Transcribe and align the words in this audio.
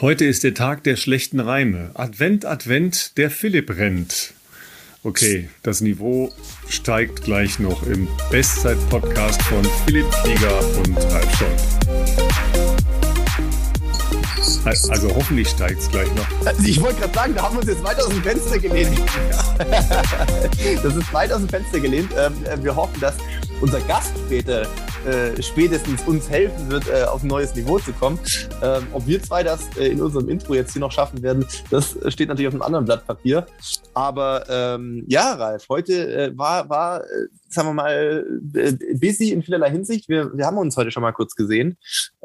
Heute 0.00 0.24
ist 0.24 0.44
der 0.44 0.54
Tag 0.54 0.82
der 0.84 0.96
schlechten 0.96 1.40
Reime. 1.40 1.90
Advent, 1.92 2.46
Advent, 2.46 3.18
der 3.18 3.30
Philipp 3.30 3.76
rennt. 3.76 4.32
Okay, 5.02 5.50
das 5.62 5.82
Niveau 5.82 6.32
steigt 6.70 7.24
gleich 7.24 7.58
noch 7.58 7.86
im 7.86 8.08
Bestzeit-Podcast 8.30 9.42
von 9.42 9.62
Philipp 9.84 10.06
Flieger 10.14 10.58
und 10.78 10.96
Ralf 10.96 11.36
Scholz. 11.36 11.80
Also 14.88 15.14
hoffentlich 15.14 15.48
steigt 15.48 15.80
es 15.80 15.90
gleich 15.90 16.08
noch. 16.14 16.46
Also 16.46 16.62
ich 16.62 16.80
wollte 16.80 17.00
gerade 17.00 17.14
sagen, 17.14 17.34
da 17.34 17.42
haben 17.42 17.56
wir 17.56 17.60
uns 17.60 17.68
jetzt 17.68 17.84
weit 17.84 18.00
aus 18.00 18.08
dem 18.08 18.22
Fenster 18.22 18.58
gelehnt. 18.58 18.98
das 20.82 20.96
ist 20.96 21.12
weit 21.12 21.30
aus 21.30 21.40
dem 21.40 21.48
Fenster 21.50 21.78
gelehnt. 21.78 22.10
Ähm, 22.16 22.32
äh, 22.46 22.62
wir 22.64 22.74
hoffen, 22.74 22.98
dass 23.00 23.16
unser 23.60 23.80
Gast 23.82 24.12
später 24.26 24.66
äh, 25.06 25.42
spätestens 25.42 26.06
uns 26.06 26.28
helfen 26.28 26.70
wird, 26.70 26.88
äh, 26.88 27.04
auf 27.04 27.22
ein 27.22 27.28
neues 27.28 27.54
Niveau 27.54 27.78
zu 27.78 27.92
kommen. 27.92 28.18
Ähm, 28.62 28.86
ob 28.92 29.06
wir 29.06 29.22
zwei 29.22 29.42
das 29.42 29.76
äh, 29.76 29.88
in 29.88 30.00
unserem 30.00 30.28
Intro 30.28 30.54
jetzt 30.54 30.72
hier 30.72 30.80
noch 30.80 30.92
schaffen 30.92 31.22
werden, 31.22 31.46
das 31.70 31.96
steht 32.08 32.28
natürlich 32.28 32.48
auf 32.48 32.54
einem 32.54 32.62
anderen 32.62 32.84
Blatt 32.84 33.06
Papier. 33.06 33.46
Aber 33.94 34.44
ähm, 34.48 35.04
ja, 35.08 35.34
Ralf, 35.34 35.66
heute 35.68 36.14
äh, 36.14 36.38
war, 36.38 36.68
war 36.68 37.04
äh, 37.04 37.28
sagen 37.50 37.68
wir 37.68 37.74
mal, 37.74 38.26
äh, 38.54 38.72
busy 38.94 39.30
in 39.30 39.42
vielerlei 39.42 39.70
Hinsicht. 39.70 40.08
Wir, 40.08 40.30
wir 40.36 40.46
haben 40.46 40.58
uns 40.58 40.76
heute 40.76 40.90
schon 40.90 41.02
mal 41.02 41.12
kurz 41.12 41.34
gesehen 41.34 41.76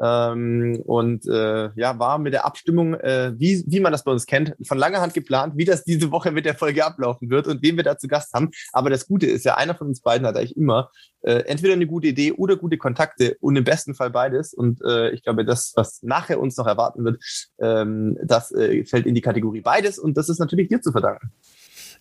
ähm, 0.02 0.80
und 0.86 1.26
äh, 1.26 1.70
ja, 1.74 1.98
war 1.98 2.18
mit 2.18 2.32
der 2.32 2.46
Abstimmung, 2.46 2.94
äh, 2.94 3.32
wie, 3.36 3.64
wie 3.66 3.80
man 3.80 3.92
das 3.92 4.04
bei 4.04 4.12
uns 4.12 4.26
kennt, 4.26 4.54
von 4.66 4.78
langer 4.78 5.00
Hand 5.00 5.14
geplant, 5.14 5.54
wie 5.56 5.64
das 5.64 5.84
diese 5.84 6.10
Woche 6.10 6.30
mit 6.30 6.46
der 6.46 6.54
Folge 6.54 6.84
ablaufen 6.84 7.28
wird 7.28 7.48
und 7.48 7.62
wen 7.62 7.76
wir 7.76 7.84
da 7.84 7.98
zu 7.98 8.06
Gast 8.06 8.32
haben. 8.34 8.50
Aber 8.72 8.88
das 8.88 9.06
Gute 9.06 9.26
ist 9.26 9.44
ja, 9.44 9.56
einer 9.56 9.74
von 9.74 9.88
uns 9.88 10.00
beiden 10.00 10.26
hat 10.26 10.36
eigentlich 10.36 10.56
immer 10.56 10.90
äh, 11.22 11.42
entweder 11.46 11.72
eine 11.72 11.86
gute 11.86 12.08
Idee 12.08 12.32
oder 12.32 12.56
gute 12.56 12.65
Kontakte 12.68 13.36
und 13.40 13.56
im 13.56 13.64
besten 13.64 13.94
Fall 13.94 14.10
beides. 14.10 14.52
Und 14.52 14.80
äh, 14.82 15.10
ich 15.10 15.22
glaube, 15.22 15.44
das, 15.44 15.72
was 15.76 16.02
nachher 16.02 16.40
uns 16.40 16.56
noch 16.56 16.66
erwarten 16.66 17.04
wird, 17.04 17.22
ähm, 17.60 18.18
das 18.24 18.52
äh, 18.52 18.84
fällt 18.84 19.06
in 19.06 19.14
die 19.14 19.20
Kategorie 19.20 19.60
beides 19.60 19.98
und 19.98 20.16
das 20.16 20.28
ist 20.28 20.38
natürlich 20.38 20.68
dir 20.68 20.80
zu 20.80 20.92
verdanken. 20.92 21.30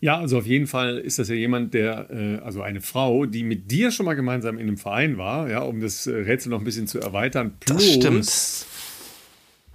Ja, 0.01 0.19
also 0.19 0.37
auf 0.37 0.45
jeden 0.45 0.67
Fall 0.67 0.97
ist 0.97 1.19
das 1.19 1.29
ja 1.29 1.35
jemand, 1.35 1.73
der, 1.73 2.09
äh, 2.09 2.37
also 2.39 2.61
eine 2.61 2.81
Frau, 2.81 3.25
die 3.25 3.43
mit 3.43 3.71
dir 3.71 3.91
schon 3.91 4.05
mal 4.05 4.15
gemeinsam 4.15 4.57
in 4.57 4.67
einem 4.67 4.77
Verein 4.77 5.17
war, 5.17 5.49
ja, 5.49 5.61
um 5.61 5.79
das 5.79 6.05
äh, 6.07 6.15
Rätsel 6.15 6.49
noch 6.49 6.59
ein 6.59 6.65
bisschen 6.65 6.87
zu 6.87 6.99
erweitern. 6.99 7.53
Plus, 7.59 7.81
das 7.81 7.93
stimmt 7.93 8.25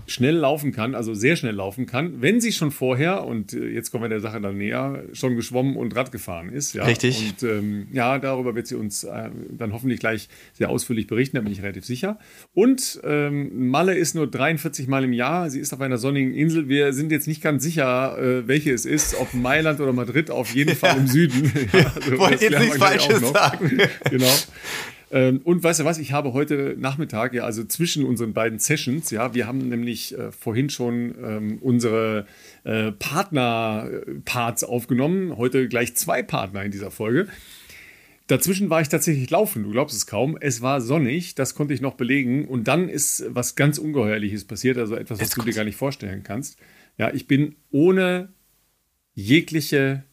schnell 0.06 0.36
laufen 0.36 0.72
kann, 0.72 0.94
also 0.94 1.14
sehr 1.14 1.36
schnell 1.36 1.54
laufen 1.54 1.86
kann, 1.86 2.20
wenn 2.20 2.40
sie 2.40 2.52
schon 2.52 2.70
vorher, 2.70 3.24
und 3.24 3.52
äh, 3.52 3.68
jetzt 3.68 3.90
kommen 3.90 4.04
wir 4.04 4.08
der 4.08 4.20
Sache 4.20 4.40
dann 4.40 4.58
näher, 4.58 5.04
schon 5.12 5.36
geschwommen 5.36 5.76
und 5.76 5.94
Rad 5.96 6.12
gefahren 6.12 6.50
ist. 6.50 6.74
Ja? 6.74 6.84
Richtig. 6.84 7.34
Und 7.40 7.48
ähm, 7.48 7.86
ja, 7.92 8.18
darüber 8.18 8.54
wird 8.54 8.66
sie 8.66 8.74
uns 8.74 9.04
äh, 9.04 9.30
dann 9.50 9.72
hoffentlich 9.72 10.00
gleich 10.00 10.28
sehr 10.52 10.70
ausführlich 10.70 11.06
berichten, 11.06 11.36
da 11.36 11.42
bin 11.42 11.52
ich 11.52 11.62
relativ 11.62 11.84
sicher. 11.84 12.18
Und 12.54 13.00
ähm, 13.04 13.68
Malle 13.68 13.94
ist 13.94 14.14
nur 14.14 14.26
43 14.26 14.88
Mal 14.88 15.04
im 15.04 15.12
Jahr, 15.12 15.50
sie 15.50 15.60
ist 15.60 15.72
auf 15.72 15.80
einer 15.80 15.98
sonnigen 15.98 16.34
Insel. 16.34 16.68
Wir 16.68 16.92
sind 16.92 17.12
jetzt 17.12 17.28
nicht 17.28 17.42
ganz 17.42 17.62
sicher, 17.62 18.18
äh, 18.18 18.48
welche 18.48 18.72
es 18.72 18.84
ist, 18.84 19.14
ob 19.14 19.34
Mailand 19.34 19.80
oder 19.80 19.92
Madrid, 19.92 20.30
auf 20.30 20.54
jeden 20.54 20.76
Fall 20.76 20.94
ja. 20.94 20.96
im 20.96 21.06
Süden. 21.06 21.52
ja, 21.72 21.92
also, 21.94 22.18
Wollt 22.18 22.40
jetzt 22.40 22.58
nichts 22.58 22.76
Falsches 22.76 23.20
sagen. 23.20 23.78
genau. 24.10 24.26
Ähm, 25.10 25.40
und 25.42 25.62
weißt 25.62 25.80
du 25.80 25.84
was, 25.84 25.98
ich 25.98 26.12
habe 26.12 26.32
heute 26.32 26.76
Nachmittag, 26.78 27.34
ja, 27.34 27.44
also 27.44 27.64
zwischen 27.64 28.04
unseren 28.04 28.32
beiden 28.32 28.58
Sessions, 28.58 29.10
ja, 29.10 29.34
wir 29.34 29.46
haben 29.46 29.68
nämlich 29.68 30.16
äh, 30.16 30.30
vorhin 30.30 30.70
schon 30.70 31.14
ähm, 31.22 31.58
unsere 31.60 32.26
äh, 32.64 32.92
Partner-Parts 32.92 34.62
aufgenommen, 34.64 35.36
heute 35.36 35.68
gleich 35.68 35.96
zwei 35.96 36.22
Partner 36.22 36.64
in 36.64 36.70
dieser 36.70 36.90
Folge. 36.90 37.28
Dazwischen 38.28 38.70
war 38.70 38.80
ich 38.80 38.88
tatsächlich 38.88 39.28
laufen, 39.30 39.64
du 39.64 39.70
glaubst 39.72 39.96
es 39.96 40.06
kaum. 40.06 40.38
Es 40.40 40.62
war 40.62 40.80
sonnig, 40.80 41.34
das 41.34 41.56
konnte 41.56 41.74
ich 41.74 41.80
noch 41.80 41.94
belegen. 41.94 42.46
Und 42.46 42.68
dann 42.68 42.88
ist 42.88 43.24
was 43.28 43.56
ganz 43.56 43.76
Ungeheuerliches 43.76 44.44
passiert, 44.44 44.78
also 44.78 44.94
etwas, 44.94 45.20
was 45.20 45.30
du 45.30 45.42
dir 45.42 45.52
gar 45.52 45.64
nicht 45.64 45.74
vorstellen 45.74 46.22
kannst. 46.22 46.56
Ja, 46.96 47.12
ich 47.12 47.26
bin 47.26 47.56
ohne 47.72 48.32
jegliche 49.14 50.04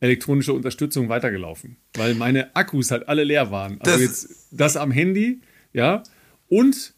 elektronische 0.00 0.52
Unterstützung 0.52 1.08
weitergelaufen, 1.08 1.78
weil 1.94 2.14
meine 2.14 2.54
Akkus 2.54 2.90
halt 2.90 3.08
alle 3.08 3.24
leer 3.24 3.50
waren. 3.50 3.80
Also 3.80 3.92
das 3.92 4.00
jetzt 4.00 4.48
das 4.52 4.76
am 4.76 4.90
Handy, 4.90 5.40
ja, 5.72 6.02
und 6.48 6.94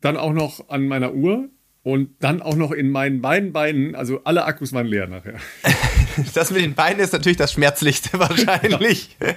dann 0.00 0.16
auch 0.16 0.32
noch 0.32 0.68
an 0.68 0.88
meiner 0.88 1.14
Uhr 1.14 1.50
und 1.82 2.10
dann 2.20 2.42
auch 2.42 2.56
noch 2.56 2.72
in 2.72 2.90
meinen 2.90 3.20
beiden 3.20 3.52
Beinen, 3.52 3.94
also 3.94 4.24
alle 4.24 4.44
Akkus 4.44 4.72
waren 4.72 4.86
leer 4.86 5.06
nachher. 5.06 5.38
das 6.34 6.50
mit 6.50 6.62
den 6.62 6.74
Beinen 6.74 7.00
ist 7.00 7.12
natürlich 7.12 7.38
das 7.38 7.52
Schmerzlichste 7.52 8.10
wahrscheinlich. 8.18 9.16
Ja. 9.20 9.34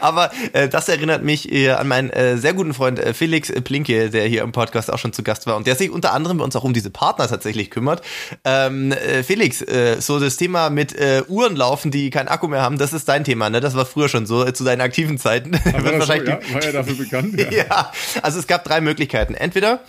Aber 0.00 0.30
äh, 0.52 0.68
das 0.68 0.88
erinnert 0.88 1.22
mich 1.22 1.52
äh, 1.52 1.70
an 1.70 1.88
meinen 1.88 2.10
äh, 2.10 2.36
sehr 2.38 2.54
guten 2.54 2.74
Freund 2.74 2.98
äh, 2.98 3.14
Felix 3.14 3.52
Plinke, 3.64 4.10
der 4.10 4.26
hier 4.26 4.42
im 4.42 4.52
Podcast 4.52 4.92
auch 4.92 4.98
schon 4.98 5.12
zu 5.12 5.22
Gast 5.22 5.46
war 5.46 5.56
und 5.56 5.66
der 5.66 5.76
sich 5.76 5.90
unter 5.90 6.12
anderem 6.12 6.38
bei 6.38 6.44
uns 6.44 6.56
auch 6.56 6.64
um 6.64 6.72
diese 6.72 6.90
Partner 6.90 7.28
tatsächlich 7.28 7.70
kümmert. 7.70 8.02
Ähm, 8.44 8.92
äh, 8.92 9.22
Felix, 9.22 9.62
äh, 9.62 10.00
so 10.00 10.18
das 10.18 10.36
Thema 10.36 10.70
mit 10.70 10.96
Uhren 11.28 11.56
laufen, 11.56 11.90
die 11.90 12.10
keinen 12.10 12.28
Akku 12.28 12.48
mehr 12.48 12.62
haben, 12.62 12.78
das 12.78 12.92
ist 12.92 13.08
dein 13.08 13.24
Thema, 13.24 13.50
ne? 13.50 13.60
Das 13.60 13.74
war 13.74 13.86
früher 13.86 14.08
schon 14.08 14.26
so, 14.26 14.50
zu 14.50 14.64
deinen 14.64 14.80
aktiven 14.80 15.18
Zeiten. 15.18 15.52
Wird 15.64 15.98
wahrscheinlich 15.98 16.30
so, 16.30 16.48
ja? 16.48 16.54
War 16.54 16.62
er 16.62 16.72
dafür 16.72 16.94
bekannt? 16.94 17.40
Ja. 17.40 17.50
ja, 17.50 17.92
also 18.22 18.38
es 18.38 18.46
gab 18.46 18.64
drei 18.64 18.80
Möglichkeiten. 18.80 19.34
Entweder 19.34 19.80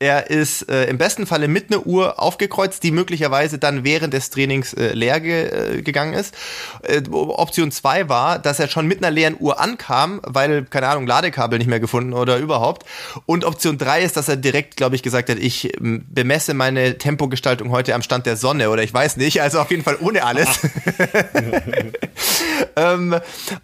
er 0.00 0.30
ist 0.30 0.66
äh, 0.70 0.86
im 0.86 0.96
besten 0.96 1.26
Falle 1.26 1.46
mit 1.46 1.70
einer 1.70 1.86
Uhr 1.86 2.18
aufgekreuzt, 2.18 2.82
die 2.82 2.90
möglicherweise 2.90 3.58
dann 3.58 3.84
während 3.84 4.14
des 4.14 4.30
Trainings 4.30 4.72
äh, 4.72 4.94
leer 4.94 5.20
ge 5.20 5.76
äh, 5.76 5.82
gegangen 5.82 6.14
ist. 6.14 6.34
Äh, 6.82 7.02
Option 7.10 7.70
2 7.70 8.08
war, 8.08 8.38
dass 8.38 8.58
er 8.58 8.68
schon 8.68 8.86
mit 8.86 9.04
einer 9.04 9.10
leeren 9.10 9.36
Uhr 9.38 9.60
ankam, 9.60 10.22
weil, 10.24 10.64
keine 10.64 10.88
Ahnung, 10.88 11.06
Ladekabel 11.06 11.58
nicht 11.58 11.68
mehr 11.68 11.80
gefunden 11.80 12.14
oder 12.14 12.38
überhaupt. 12.38 12.86
Und 13.26 13.44
Option 13.44 13.76
3 13.76 14.00
ist, 14.00 14.16
dass 14.16 14.30
er 14.30 14.36
direkt, 14.36 14.78
glaube 14.78 14.96
ich, 14.96 15.02
gesagt 15.02 15.28
hat, 15.28 15.38
ich 15.38 15.76
ähm, 15.76 16.06
bemesse 16.08 16.54
meine 16.54 16.96
Tempogestaltung 16.96 17.70
heute 17.70 17.94
am 17.94 18.00
Stand 18.00 18.24
der 18.24 18.38
Sonne 18.38 18.70
oder 18.70 18.82
ich 18.82 18.94
weiß 18.94 19.18
nicht, 19.18 19.42
also 19.42 19.60
auf 19.60 19.70
jeden 19.70 19.82
Fall 19.84 19.98
ohne 20.00 20.24
alles. 20.24 20.48
ähm, 22.76 23.16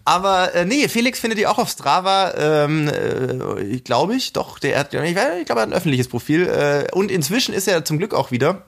aber 0.04 0.54
äh, 0.54 0.66
nee, 0.66 0.86
Felix 0.88 1.18
findet 1.18 1.38
die 1.38 1.46
auch 1.46 1.56
auf 1.56 1.70
Strava, 1.70 2.34
ähm, 2.36 2.88
äh, 2.88 3.80
glaube 3.80 4.16
ich, 4.16 4.34
doch, 4.34 4.58
der 4.58 4.78
hat, 4.78 4.92
ich, 4.92 5.00
ich 5.02 5.14
glaube, 5.14 5.60
er 5.60 5.62
hat 5.62 5.68
ein 5.70 5.72
öffentliches 5.72 6.08
Profil 6.08 6.25
viel. 6.26 6.46
Äh, 6.46 6.86
und 6.92 7.10
inzwischen 7.10 7.54
ist 7.54 7.68
er 7.68 7.84
zum 7.84 7.98
Glück 7.98 8.14
auch 8.14 8.30
wieder 8.30 8.64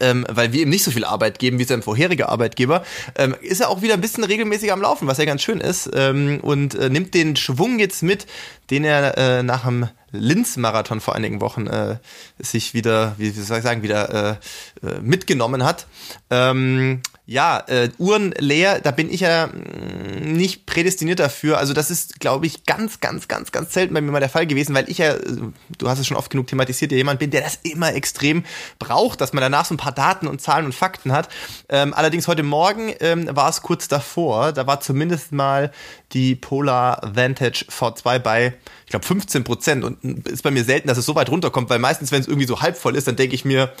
ähm, 0.00 0.26
weil 0.28 0.52
wir 0.52 0.62
ihm 0.62 0.68
nicht 0.68 0.84
so 0.84 0.90
viel 0.90 1.04
Arbeit 1.04 1.38
geben 1.38 1.58
wie 1.58 1.64
sein 1.64 1.82
vorheriger 1.82 2.28
Arbeitgeber, 2.28 2.82
ähm, 3.16 3.36
ist 3.40 3.60
er 3.60 3.68
auch 3.68 3.82
wieder 3.82 3.94
ein 3.94 4.00
bisschen 4.00 4.24
regelmäßig 4.24 4.72
am 4.72 4.80
Laufen, 4.80 5.06
was 5.06 5.18
ja 5.18 5.24
ganz 5.24 5.42
schön 5.42 5.60
ist 5.60 5.88
ähm, 5.94 6.40
und 6.42 6.74
äh, 6.74 6.90
nimmt 6.90 7.14
den 7.14 7.36
Schwung 7.36 7.78
jetzt 7.78 8.02
mit, 8.02 8.26
den 8.70 8.84
er 8.84 9.16
äh, 9.16 9.42
nach 9.42 9.64
dem 9.64 9.88
Linz-Marathon 10.12 11.00
vor 11.00 11.14
einigen 11.14 11.40
Wochen 11.40 11.66
äh, 11.66 11.98
sich 12.38 12.74
wieder, 12.74 13.14
wie, 13.18 13.30
soll 13.30 13.58
ich 13.58 13.64
sagen, 13.64 13.82
wieder 13.82 14.38
äh, 14.82 14.86
äh 14.86 15.00
mitgenommen 15.00 15.64
hat. 15.64 15.86
Ähm, 16.30 17.02
ja, 17.28 17.64
äh, 17.66 17.90
Uhren 17.98 18.32
leer, 18.38 18.80
da 18.80 18.92
bin 18.92 19.12
ich 19.12 19.20
ja 19.20 19.48
mm, 19.48 20.32
nicht 20.32 20.64
prädestiniert 20.64 21.18
dafür. 21.18 21.58
Also 21.58 21.72
das 21.72 21.90
ist, 21.90 22.20
glaube 22.20 22.46
ich, 22.46 22.64
ganz, 22.66 23.00
ganz, 23.00 23.26
ganz, 23.26 23.50
ganz 23.50 23.72
selten 23.72 23.94
bei 23.94 24.00
mir 24.00 24.12
mal 24.12 24.20
der 24.20 24.28
Fall 24.28 24.46
gewesen, 24.46 24.76
weil 24.76 24.88
ich 24.88 24.98
ja, 24.98 25.14
äh, 25.14 25.36
du 25.76 25.88
hast 25.88 25.98
es 25.98 26.06
schon 26.06 26.16
oft 26.16 26.30
genug 26.30 26.46
thematisiert, 26.46 26.92
ja 26.92 26.98
jemand 26.98 27.18
bin, 27.18 27.32
der 27.32 27.40
das 27.40 27.58
immer 27.64 27.92
extrem 27.94 28.44
braucht, 28.78 29.20
dass 29.20 29.32
man 29.32 29.40
danach 29.40 29.64
so 29.64 29.74
ein 29.74 29.78
paar 29.78 29.90
Daten 29.90 30.28
und 30.28 30.40
Zahlen 30.40 30.66
und 30.66 30.74
Fakten 30.74 31.10
hat. 31.10 31.28
Ähm, 31.68 31.94
allerdings 31.94 32.28
heute 32.28 32.44
Morgen 32.44 32.94
ähm, 33.00 33.28
war 33.34 33.50
es 33.50 33.60
kurz 33.60 33.88
davor, 33.88 34.52
da 34.52 34.68
war 34.68 34.80
zumindest 34.80 35.32
mal 35.32 35.72
die 36.12 36.36
Polar 36.36 37.00
Vantage 37.02 37.64
V2 37.68 38.20
bei, 38.20 38.54
ich 38.86 38.90
glaube, 38.90 39.04
15 39.04 39.42
Prozent 39.42 39.84
und 39.84 40.28
ist 40.28 40.44
bei 40.44 40.52
mir 40.52 40.62
selten, 40.62 40.86
dass 40.86 40.96
es 40.96 41.04
so 41.04 41.16
weit 41.16 41.28
runterkommt, 41.28 41.68
weil 41.68 41.80
meistens, 41.80 42.12
wenn 42.12 42.20
es 42.20 42.28
irgendwie 42.28 42.46
so 42.46 42.60
halb 42.60 42.76
voll 42.76 42.94
ist, 42.94 43.08
dann 43.08 43.16
denke 43.16 43.34
ich 43.34 43.44
mir, 43.44 43.72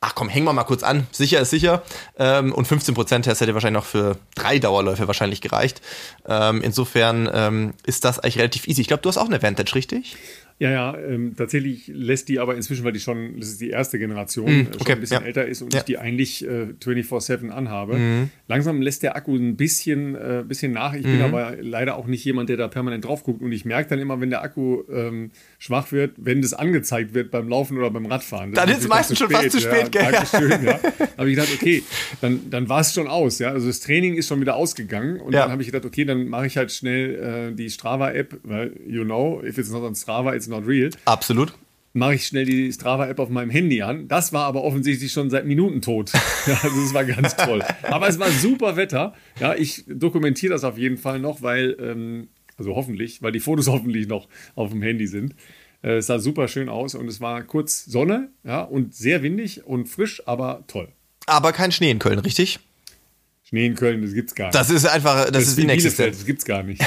ach 0.00 0.14
komm, 0.14 0.28
hängen 0.28 0.46
wir 0.46 0.52
mal 0.52 0.62
kurz 0.62 0.84
an, 0.84 1.08
sicher 1.10 1.40
ist 1.40 1.50
sicher. 1.50 1.82
Ähm, 2.16 2.52
und 2.52 2.68
15% 2.68 3.22
Test 3.22 3.40
hätte 3.40 3.54
wahrscheinlich 3.54 3.82
noch 3.82 3.88
für 3.88 4.18
drei 4.36 4.60
Dauerläufe 4.60 5.08
wahrscheinlich 5.08 5.40
gereicht. 5.40 5.82
Ähm, 6.28 6.62
insofern 6.62 7.28
ähm, 7.32 7.74
ist 7.84 8.04
das 8.04 8.20
eigentlich 8.20 8.38
relativ 8.38 8.68
easy. 8.68 8.82
Ich 8.82 8.86
glaube, 8.88 9.02
du 9.02 9.08
hast 9.08 9.18
auch 9.18 9.26
eine 9.26 9.42
Vantage, 9.42 9.74
richtig? 9.74 10.16
Ja, 10.58 10.70
ja, 10.70 10.98
ähm, 10.98 11.34
tatsächlich 11.36 11.86
lässt 11.88 12.30
die 12.30 12.40
aber 12.40 12.54
inzwischen, 12.54 12.82
weil 12.82 12.92
die 12.92 13.00
schon, 13.00 13.38
das 13.38 13.50
ist 13.50 13.60
die 13.60 13.68
erste 13.68 13.98
Generation, 13.98 14.46
mm, 14.46 14.60
okay, 14.60 14.84
schon 14.84 14.92
ein 14.92 15.00
bisschen 15.00 15.20
ja. 15.20 15.26
älter 15.26 15.46
ist 15.46 15.60
und 15.60 15.74
ja. 15.74 15.80
ich 15.80 15.84
die 15.84 15.98
eigentlich 15.98 16.46
äh, 16.46 16.68
24-7 16.82 17.50
anhabe. 17.50 17.98
Mm. 17.98 18.30
Langsam 18.48 18.80
lässt 18.80 19.02
der 19.02 19.16
Akku 19.16 19.36
ein 19.36 19.56
bisschen, 19.56 20.14
äh, 20.14 20.44
bisschen 20.48 20.72
nach. 20.72 20.94
Ich 20.94 21.02
mm. 21.02 21.10
bin 21.10 21.18
mhm. 21.18 21.24
aber 21.24 21.56
leider 21.60 21.96
auch 21.96 22.06
nicht 22.06 22.24
jemand, 22.24 22.48
der 22.48 22.56
da 22.56 22.68
permanent 22.68 23.04
drauf 23.04 23.22
guckt 23.22 23.42
und 23.42 23.52
ich 23.52 23.66
merke 23.66 23.90
dann 23.90 23.98
immer, 23.98 24.18
wenn 24.22 24.30
der 24.30 24.42
Akku 24.42 24.84
ähm, 24.90 25.30
schwach 25.58 25.92
wird, 25.92 26.14
wenn 26.16 26.40
das 26.40 26.54
angezeigt 26.54 27.12
wird 27.12 27.30
beim 27.30 27.50
Laufen 27.50 27.76
oder 27.76 27.90
beim 27.90 28.06
Radfahren. 28.06 28.54
Dann 28.54 28.70
ist 28.70 28.78
es 28.78 28.88
meistens 28.88 29.18
schon 29.18 29.28
fast 29.28 29.50
zu 29.50 29.60
spät, 29.60 29.94
ja, 29.94 30.10
gell? 30.10 30.12
Dankeschön, 30.12 30.64
ja. 30.64 30.80
habe 31.18 31.30
ich 31.30 31.36
gedacht, 31.36 31.52
okay, 31.54 31.82
dann, 32.22 32.48
dann 32.48 32.66
war 32.70 32.80
es 32.80 32.94
schon 32.94 33.08
aus, 33.08 33.40
ja. 33.40 33.50
Also 33.50 33.66
das 33.66 33.80
Training 33.80 34.14
ist 34.14 34.28
schon 34.28 34.40
wieder 34.40 34.56
ausgegangen 34.56 35.20
und 35.20 35.34
dann 35.34 35.50
habe 35.50 35.60
ich 35.60 35.68
gedacht, 35.68 35.84
okay, 35.84 36.06
dann 36.06 36.28
mache 36.28 36.46
ich 36.46 36.56
halt 36.56 36.72
schnell 36.72 37.50
äh, 37.52 37.54
die 37.54 37.68
Strava-App, 37.68 38.38
weil 38.42 38.72
you 38.86 39.04
know, 39.04 39.42
if 39.44 39.58
it's 39.58 39.70
not 39.70 39.82
on 39.82 39.94
Strava, 39.94 40.34
it's 40.34 40.45
not 40.48 40.66
real. 40.66 40.90
Absolut. 41.04 41.52
Mache 41.92 42.16
ich 42.16 42.26
schnell 42.26 42.44
die 42.44 42.70
Strava-App 42.70 43.18
auf 43.18 43.30
meinem 43.30 43.48
Handy 43.50 43.80
an. 43.80 44.06
Das 44.06 44.32
war 44.32 44.44
aber 44.44 44.62
offensichtlich 44.64 45.12
schon 45.12 45.30
seit 45.30 45.46
Minuten 45.46 45.80
tot. 45.80 46.12
Ja, 46.46 46.58
also 46.62 46.80
das 46.80 46.94
war 46.94 47.04
ganz 47.04 47.34
toll. 47.34 47.64
Aber 47.82 48.06
es 48.06 48.20
war 48.20 48.30
super 48.30 48.76
Wetter. 48.76 49.14
Ja, 49.40 49.54
ich 49.56 49.84
dokumentiere 49.88 50.52
das 50.52 50.62
auf 50.62 50.78
jeden 50.78 50.96
Fall 50.96 51.18
noch, 51.18 51.42
weil, 51.42 51.76
ähm, 51.80 52.28
also 52.56 52.76
hoffentlich, 52.76 53.20
weil 53.20 53.32
die 53.32 53.40
Fotos 53.40 53.66
hoffentlich 53.68 54.06
noch 54.06 54.28
auf 54.54 54.70
dem 54.70 54.80
Handy 54.82 55.08
sind. 55.08 55.34
Äh, 55.82 55.96
es 55.96 56.06
sah 56.06 56.18
super 56.20 56.46
schön 56.46 56.68
aus 56.68 56.94
und 56.94 57.08
es 57.08 57.20
war 57.20 57.42
kurz 57.42 57.84
Sonne, 57.84 58.30
ja, 58.44 58.62
und 58.62 58.94
sehr 58.94 59.22
windig 59.22 59.64
und 59.64 59.88
frisch, 59.88 60.22
aber 60.26 60.64
toll. 60.68 60.88
Aber 61.26 61.52
kein 61.52 61.72
Schnee 61.72 61.90
in 61.90 61.98
Köln, 61.98 62.20
richtig? 62.20 62.60
Schnee 63.48 63.66
in 63.66 63.76
Köln, 63.76 64.02
das 64.02 64.12
gibt's 64.12 64.34
gar 64.34 64.46
nicht. 64.46 64.56
Das 64.56 64.70
ist 64.70 64.86
einfach, 64.86 65.26
das, 65.26 65.30
das 65.30 65.48
ist 65.48 65.58
inexistent. 65.60 66.16
Das 66.16 66.26
gibt's 66.26 66.44
gar 66.44 66.64
nicht. 66.64 66.82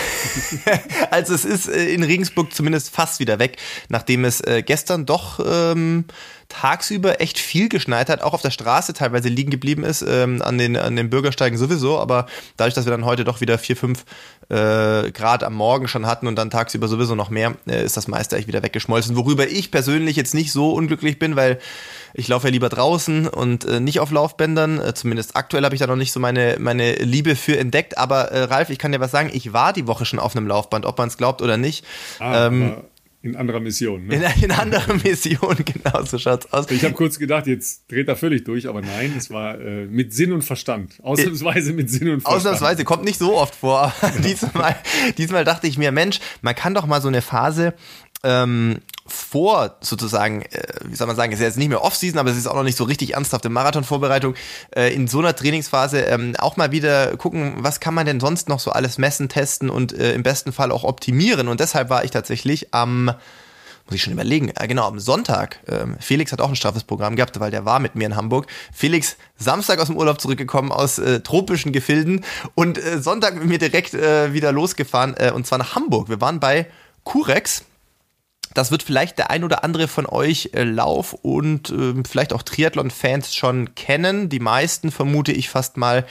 also 1.09 1.33
es 1.33 1.45
ist 1.45 1.69
äh, 1.69 1.85
in 1.93 2.03
Regensburg 2.03 2.53
zumindest 2.53 2.93
fast 2.93 3.21
wieder 3.21 3.39
weg, 3.39 3.55
nachdem 3.87 4.25
es 4.25 4.41
äh, 4.41 4.61
gestern 4.61 5.05
doch 5.05 5.39
ähm, 5.39 6.03
tagsüber 6.49 7.21
echt 7.21 7.39
viel 7.39 7.69
geschneit 7.69 8.09
hat, 8.09 8.21
auch 8.21 8.33
auf 8.33 8.41
der 8.41 8.51
Straße 8.51 8.91
teilweise 8.91 9.29
liegen 9.29 9.51
geblieben 9.51 9.85
ist, 9.85 10.01
ähm, 10.01 10.41
an, 10.41 10.57
den, 10.57 10.75
an 10.75 10.97
den 10.97 11.09
Bürgersteigen 11.09 11.57
sowieso, 11.57 11.97
aber 11.97 12.25
dadurch, 12.57 12.73
dass 12.73 12.85
wir 12.85 12.91
dann 12.91 13.05
heute 13.05 13.23
doch 13.23 13.39
wieder 13.39 13.57
vier, 13.57 13.77
fünf 13.77 14.03
äh, 14.49 15.11
Grad 15.11 15.45
am 15.45 15.53
Morgen 15.53 15.87
schon 15.87 16.07
hatten 16.07 16.27
und 16.27 16.35
dann 16.35 16.49
tagsüber 16.49 16.89
sowieso 16.89 17.15
noch 17.15 17.29
mehr, 17.29 17.55
äh, 17.67 17.85
ist 17.85 17.95
das 17.95 18.09
meiste 18.09 18.35
echt 18.35 18.49
wieder 18.49 18.63
weggeschmolzen. 18.63 19.15
Worüber 19.15 19.47
ich 19.47 19.71
persönlich 19.71 20.17
jetzt 20.17 20.33
nicht 20.33 20.51
so 20.51 20.73
unglücklich 20.73 21.19
bin, 21.19 21.37
weil 21.37 21.59
ich 22.13 22.27
laufe 22.27 22.47
ja 22.47 22.51
lieber 22.51 22.69
draußen 22.69 23.27
und 23.27 23.65
äh, 23.65 23.79
nicht 23.79 23.99
auf 23.99 24.11
Laufbändern. 24.11 24.79
Äh, 24.79 24.93
zumindest 24.93 25.35
aktuell 25.35 25.63
habe 25.63 25.75
ich 25.75 25.79
da 25.79 25.87
noch 25.87 25.95
nicht 25.95 26.11
so 26.11 26.19
meine, 26.19 26.57
meine 26.59 26.95
Liebe 26.95 27.35
für 27.35 27.57
entdeckt. 27.57 27.97
Aber 27.97 28.31
äh, 28.31 28.43
Ralf, 28.43 28.69
ich 28.69 28.79
kann 28.79 28.91
dir 28.91 28.99
was 28.99 29.11
sagen, 29.11 29.29
ich 29.33 29.53
war 29.53 29.73
die 29.73 29.87
Woche 29.87 30.05
schon 30.05 30.19
auf 30.19 30.35
einem 30.35 30.47
Laufband, 30.47 30.85
ob 30.85 30.97
man 30.97 31.07
es 31.07 31.17
glaubt 31.17 31.41
oder 31.41 31.57
nicht. 31.57 31.85
Ah, 32.19 32.47
ähm, 32.47 32.77
in 33.21 33.35
anderer 33.35 33.59
Mission. 33.59 34.07
Ne? 34.07 34.15
In, 34.15 34.43
in 34.43 34.51
anderer 34.51 34.93
Mission, 35.03 35.57
genau, 35.65 36.03
so 36.05 36.17
schaut's 36.17 36.51
aus. 36.53 36.71
Ich 36.71 36.85
habe 36.85 36.93
kurz 36.93 37.19
gedacht, 37.19 37.47
jetzt 37.47 37.91
dreht 37.91 38.07
er 38.07 38.15
völlig 38.15 38.45
durch, 38.45 38.67
aber 38.67 38.81
nein, 38.81 39.13
es 39.17 39.29
war 39.29 39.59
äh, 39.59 39.85
mit 39.87 40.13
Sinn 40.13 40.31
und 40.31 40.41
Verstand. 40.41 40.99
Ausnahmsweise 41.03 41.73
mit 41.73 41.89
Sinn 41.89 42.09
und 42.09 42.21
Verstand. 42.21 42.37
Ausnahmsweise, 42.37 42.85
kommt 42.85 43.03
nicht 43.03 43.19
so 43.19 43.35
oft 43.35 43.55
vor. 43.55 43.93
diesmal, 44.23 44.75
diesmal 45.17 45.43
dachte 45.43 45.67
ich 45.67 45.77
mir, 45.77 45.91
Mensch, 45.91 46.21
man 46.41 46.55
kann 46.55 46.73
doch 46.73 46.85
mal 46.85 47.01
so 47.01 47.09
eine 47.09 47.21
Phase 47.21 47.73
ähm, 48.23 48.81
vor 49.07 49.77
sozusagen, 49.81 50.43
äh, 50.43 50.63
wie 50.85 50.95
soll 50.95 51.07
man 51.07 51.15
sagen, 51.15 51.31
ist 51.31 51.39
ja 51.39 51.45
jetzt 51.45 51.57
nicht 51.57 51.69
mehr 51.69 51.83
Off-Season, 51.83 52.19
aber 52.19 52.29
es 52.29 52.37
ist 52.37 52.47
auch 52.47 52.55
noch 52.55 52.63
nicht 52.63 52.77
so 52.77 52.83
richtig 52.83 53.15
ernsthafte 53.15 53.49
Marathon-Vorbereitung, 53.49 54.35
äh, 54.75 54.93
in 54.93 55.07
so 55.07 55.19
einer 55.19 55.35
Trainingsphase 55.35 56.01
ähm, 56.01 56.35
auch 56.37 56.57
mal 56.57 56.71
wieder 56.71 57.17
gucken, 57.17 57.55
was 57.59 57.79
kann 57.79 57.93
man 57.93 58.05
denn 58.05 58.19
sonst 58.19 58.49
noch 58.49 58.59
so 58.59 58.71
alles 58.71 58.97
messen, 58.97 59.29
testen 59.29 59.69
und 59.69 59.93
äh, 59.93 60.13
im 60.13 60.23
besten 60.23 60.51
Fall 60.51 60.71
auch 60.71 60.83
optimieren. 60.83 61.47
Und 61.47 61.59
deshalb 61.59 61.89
war 61.89 62.03
ich 62.03 62.11
tatsächlich 62.11 62.73
am, 62.73 63.05
muss 63.05 63.95
ich 63.95 64.03
schon 64.03 64.13
überlegen, 64.13 64.51
äh, 64.55 64.67
genau, 64.67 64.87
am 64.87 64.99
Sonntag, 64.99 65.59
ähm, 65.67 65.97
Felix 65.99 66.31
hat 66.31 66.41
auch 66.41 66.49
ein 66.49 66.55
straffes 66.55 66.83
Programm 66.83 67.15
gehabt, 67.15 67.39
weil 67.39 67.51
der 67.51 67.65
war 67.65 67.79
mit 67.79 67.95
mir 67.95 68.05
in 68.05 68.15
Hamburg. 68.15 68.47
Felix 68.73 69.17
Samstag 69.37 69.79
aus 69.79 69.87
dem 69.87 69.97
Urlaub 69.97 70.21
zurückgekommen, 70.21 70.71
aus 70.71 70.99
äh, 70.99 71.21
tropischen 71.21 71.71
Gefilden 71.71 72.23
und 72.53 72.77
äh, 72.77 72.99
Sonntag 73.01 73.35
mit 73.35 73.45
mir 73.45 73.59
direkt 73.59 73.93
äh, 73.93 74.33
wieder 74.33 74.51
losgefahren, 74.51 75.15
äh, 75.17 75.31
und 75.31 75.47
zwar 75.47 75.57
nach 75.57 75.75
Hamburg. 75.75 76.09
Wir 76.09 76.21
waren 76.21 76.39
bei 76.39 76.67
Curex, 77.05 77.63
das 78.59 78.71
wird 78.71 78.83
vielleicht 78.83 79.17
der 79.17 79.29
ein 79.29 79.45
oder 79.45 79.63
andere 79.63 79.87
von 79.87 80.05
euch 80.05 80.49
äh, 80.53 80.63
Lauf- 80.63 81.13
und 81.13 81.69
äh, 81.69 81.93
vielleicht 82.05 82.33
auch 82.33 82.43
Triathlon-Fans 82.43 83.33
schon 83.33 83.73
kennen. 83.73 84.27
Die 84.27 84.41
meisten, 84.41 84.91
vermute 84.91 85.31
ich 85.31 85.47
fast 85.47 85.77
mal, 85.77 86.05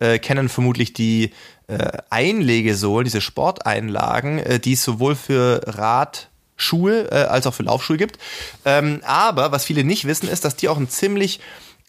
äh, 0.00 0.18
kennen 0.18 0.48
vermutlich 0.48 0.92
die 0.92 1.30
äh, 1.68 1.92
Einlegesohlen, 2.10 3.04
diese 3.04 3.20
Sporteinlagen, 3.20 4.40
äh, 4.40 4.58
die 4.58 4.72
es 4.72 4.82
sowohl 4.82 5.14
für 5.14 5.60
Rad, 5.64 6.28
Schuhe 6.56 7.08
äh, 7.12 7.26
als 7.26 7.46
auch 7.46 7.54
für 7.54 7.62
Laufschuhe 7.62 7.98
gibt. 7.98 8.18
Ähm, 8.64 9.00
aber 9.04 9.52
was 9.52 9.64
viele 9.64 9.84
nicht 9.84 10.04
wissen, 10.04 10.28
ist, 10.28 10.44
dass 10.44 10.56
die 10.56 10.68
auch 10.68 10.78
ein 10.78 10.88
ziemlich 10.88 11.38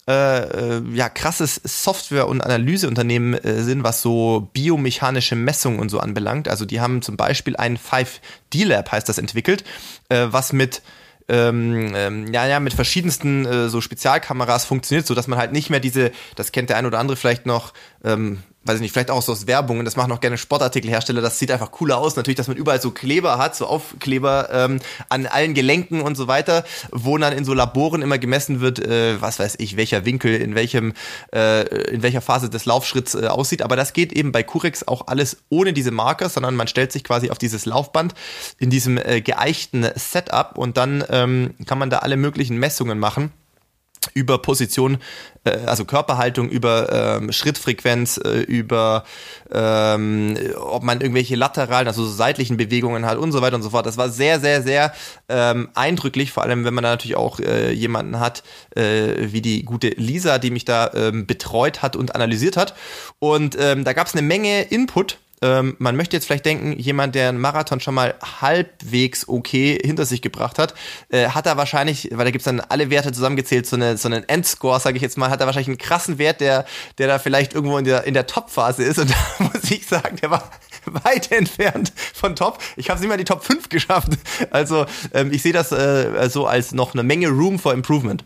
äh, 0.08 0.76
äh, 0.76 0.82
ja, 0.92 1.08
krasses 1.08 1.60
Software- 1.64 2.28
und 2.28 2.42
Analyseunternehmen 2.42 3.34
äh, 3.34 3.62
sind, 3.62 3.84
was 3.84 4.02
so 4.02 4.50
biomechanische 4.52 5.34
Messungen 5.34 5.78
und 5.78 5.88
so 5.88 5.98
anbelangt. 5.98 6.48
Also 6.48 6.66
die 6.66 6.80
haben 6.80 7.00
zum 7.00 7.16
Beispiel 7.16 7.56
ein 7.56 7.78
5D-Lab, 7.78 8.92
heißt 8.92 9.08
das, 9.08 9.18
entwickelt, 9.18 9.64
äh, 10.10 10.26
was 10.30 10.52
mit 10.52 10.82
ähm, 11.26 11.92
ähm, 11.94 12.32
ja, 12.34 12.46
ja, 12.46 12.60
mit 12.60 12.74
verschiedensten 12.74 13.46
äh, 13.46 13.68
so 13.70 13.80
Spezialkameras 13.80 14.66
funktioniert, 14.66 15.06
so 15.06 15.14
dass 15.14 15.26
man 15.26 15.38
halt 15.38 15.52
nicht 15.52 15.70
mehr 15.70 15.80
diese, 15.80 16.12
das 16.36 16.52
kennt 16.52 16.68
der 16.68 16.76
ein 16.76 16.84
oder 16.84 16.98
andere 16.98 17.16
vielleicht 17.16 17.46
noch, 17.46 17.72
ähm, 18.04 18.42
weiß 18.64 18.76
ich 18.76 18.80
nicht, 18.80 18.92
vielleicht 18.92 19.10
auch 19.10 19.22
so 19.22 19.32
aus 19.32 19.46
Werbungen, 19.46 19.84
das 19.84 19.96
machen 19.96 20.12
auch 20.12 20.20
gerne 20.20 20.38
Sportartikelhersteller, 20.38 21.20
das 21.20 21.38
sieht 21.38 21.50
einfach 21.50 21.70
cooler 21.70 21.98
aus. 21.98 22.16
Natürlich, 22.16 22.36
dass 22.36 22.48
man 22.48 22.56
überall 22.56 22.80
so 22.80 22.90
Kleber 22.90 23.38
hat, 23.38 23.54
so 23.54 23.66
Aufkleber 23.66 24.48
ähm, 24.52 24.80
an 25.08 25.26
allen 25.26 25.54
Gelenken 25.54 26.00
und 26.00 26.16
so 26.16 26.28
weiter, 26.28 26.64
wo 26.90 27.18
dann 27.18 27.32
in 27.32 27.44
so 27.44 27.52
Laboren 27.52 28.02
immer 28.02 28.18
gemessen 28.18 28.60
wird, 28.60 28.78
äh, 28.78 29.20
was 29.20 29.38
weiß 29.38 29.56
ich, 29.58 29.76
welcher 29.76 30.04
Winkel, 30.04 30.34
in 30.34 30.54
welchem, 30.54 30.94
äh, 31.34 31.66
in 31.88 32.02
welcher 32.02 32.20
Phase 32.20 32.48
des 32.48 32.64
Laufschritts 32.64 33.14
äh, 33.14 33.26
aussieht. 33.26 33.62
Aber 33.62 33.76
das 33.76 33.92
geht 33.92 34.12
eben 34.12 34.32
bei 34.32 34.42
Curex 34.42 34.86
auch 34.88 35.06
alles 35.08 35.38
ohne 35.50 35.72
diese 35.72 35.90
Marker, 35.90 36.28
sondern 36.28 36.56
man 36.56 36.68
stellt 36.68 36.92
sich 36.92 37.04
quasi 37.04 37.30
auf 37.30 37.38
dieses 37.38 37.66
Laufband 37.66 38.14
in 38.58 38.70
diesem 38.70 38.98
äh, 38.98 39.20
geeichten 39.20 39.86
Setup 39.94 40.56
und 40.56 40.76
dann 40.76 41.04
ähm, 41.10 41.54
kann 41.66 41.78
man 41.78 41.90
da 41.90 41.98
alle 41.98 42.16
möglichen 42.16 42.56
Messungen 42.56 42.98
machen 42.98 43.32
über 44.12 44.38
Position, 44.38 44.98
äh, 45.44 45.58
also 45.66 45.84
Körperhaltung, 45.84 46.48
über 46.48 47.18
ähm, 47.20 47.32
Schrittfrequenz, 47.32 48.18
äh, 48.18 48.40
über 48.40 49.04
ähm, 49.50 50.36
ob 50.56 50.82
man 50.82 51.00
irgendwelche 51.00 51.36
lateralen, 51.36 51.86
also 51.86 52.04
so 52.04 52.12
seitlichen 52.12 52.56
Bewegungen 52.56 53.06
hat 53.06 53.18
und 53.18 53.32
so 53.32 53.40
weiter 53.40 53.56
und 53.56 53.62
so 53.62 53.70
fort. 53.70 53.86
Das 53.86 53.96
war 53.96 54.10
sehr, 54.10 54.40
sehr, 54.40 54.62
sehr 54.62 54.92
ähm, 55.28 55.68
eindrücklich, 55.74 56.32
vor 56.32 56.42
allem 56.42 56.64
wenn 56.64 56.74
man 56.74 56.84
da 56.84 56.90
natürlich 56.90 57.16
auch 57.16 57.40
äh, 57.40 57.72
jemanden 57.72 58.20
hat, 58.20 58.42
äh, 58.76 59.14
wie 59.32 59.40
die 59.40 59.64
gute 59.64 59.88
Lisa, 59.88 60.38
die 60.38 60.50
mich 60.50 60.64
da 60.64 60.90
ähm, 60.94 61.26
betreut 61.26 61.82
hat 61.82 61.96
und 61.96 62.14
analysiert 62.14 62.56
hat. 62.56 62.74
Und 63.18 63.56
ähm, 63.58 63.84
da 63.84 63.92
gab 63.92 64.06
es 64.06 64.14
eine 64.14 64.22
Menge 64.22 64.62
Input 64.62 65.18
ähm, 65.44 65.76
man 65.78 65.94
möchte 65.94 66.16
jetzt 66.16 66.24
vielleicht 66.24 66.46
denken, 66.46 66.78
jemand, 66.78 67.14
der 67.14 67.28
einen 67.28 67.38
Marathon 67.38 67.78
schon 67.78 67.92
mal 67.92 68.14
halbwegs 68.40 69.28
okay 69.28 69.78
hinter 69.84 70.06
sich 70.06 70.22
gebracht 70.22 70.58
hat, 70.58 70.72
äh, 71.10 71.28
hat 71.28 71.44
er 71.44 71.58
wahrscheinlich, 71.58 72.08
weil 72.12 72.24
da 72.24 72.30
gibt's 72.30 72.46
dann 72.46 72.60
alle 72.60 72.88
Werte 72.88 73.12
zusammengezählt, 73.12 73.66
so, 73.66 73.76
eine, 73.76 73.98
so 73.98 74.08
einen 74.08 74.26
Endscore, 74.26 74.80
sage 74.80 74.96
ich 74.96 75.02
jetzt 75.02 75.18
mal, 75.18 75.28
hat 75.28 75.40
er 75.40 75.46
wahrscheinlich 75.46 75.68
einen 75.68 75.76
krassen 75.76 76.16
Wert, 76.16 76.40
der, 76.40 76.64
der 76.96 77.08
da 77.08 77.18
vielleicht 77.18 77.52
irgendwo 77.52 77.76
in 77.76 77.84
der, 77.84 78.04
in 78.04 78.14
der 78.14 78.26
Top-Phase 78.26 78.84
ist. 78.84 78.98
Und 78.98 79.10
da 79.38 79.44
muss 79.44 79.70
ich 79.70 79.86
sagen, 79.86 80.16
der 80.16 80.30
war 80.30 80.50
weit 80.86 81.30
entfernt 81.30 81.92
von 82.14 82.34
Top. 82.36 82.58
Ich 82.76 82.88
habe 82.88 82.96
es 82.96 83.00
nicht 83.02 83.10
mal 83.10 83.18
die 83.18 83.24
Top 83.24 83.44
5 83.44 83.68
geschafft. 83.68 84.12
Also 84.50 84.86
ähm, 85.12 85.30
ich 85.30 85.42
sehe 85.42 85.52
das 85.52 85.72
äh, 85.72 86.30
so 86.30 86.46
als 86.46 86.72
noch 86.72 86.94
eine 86.94 87.02
Menge 87.02 87.28
Room 87.28 87.58
for 87.58 87.74
Improvement. 87.74 88.24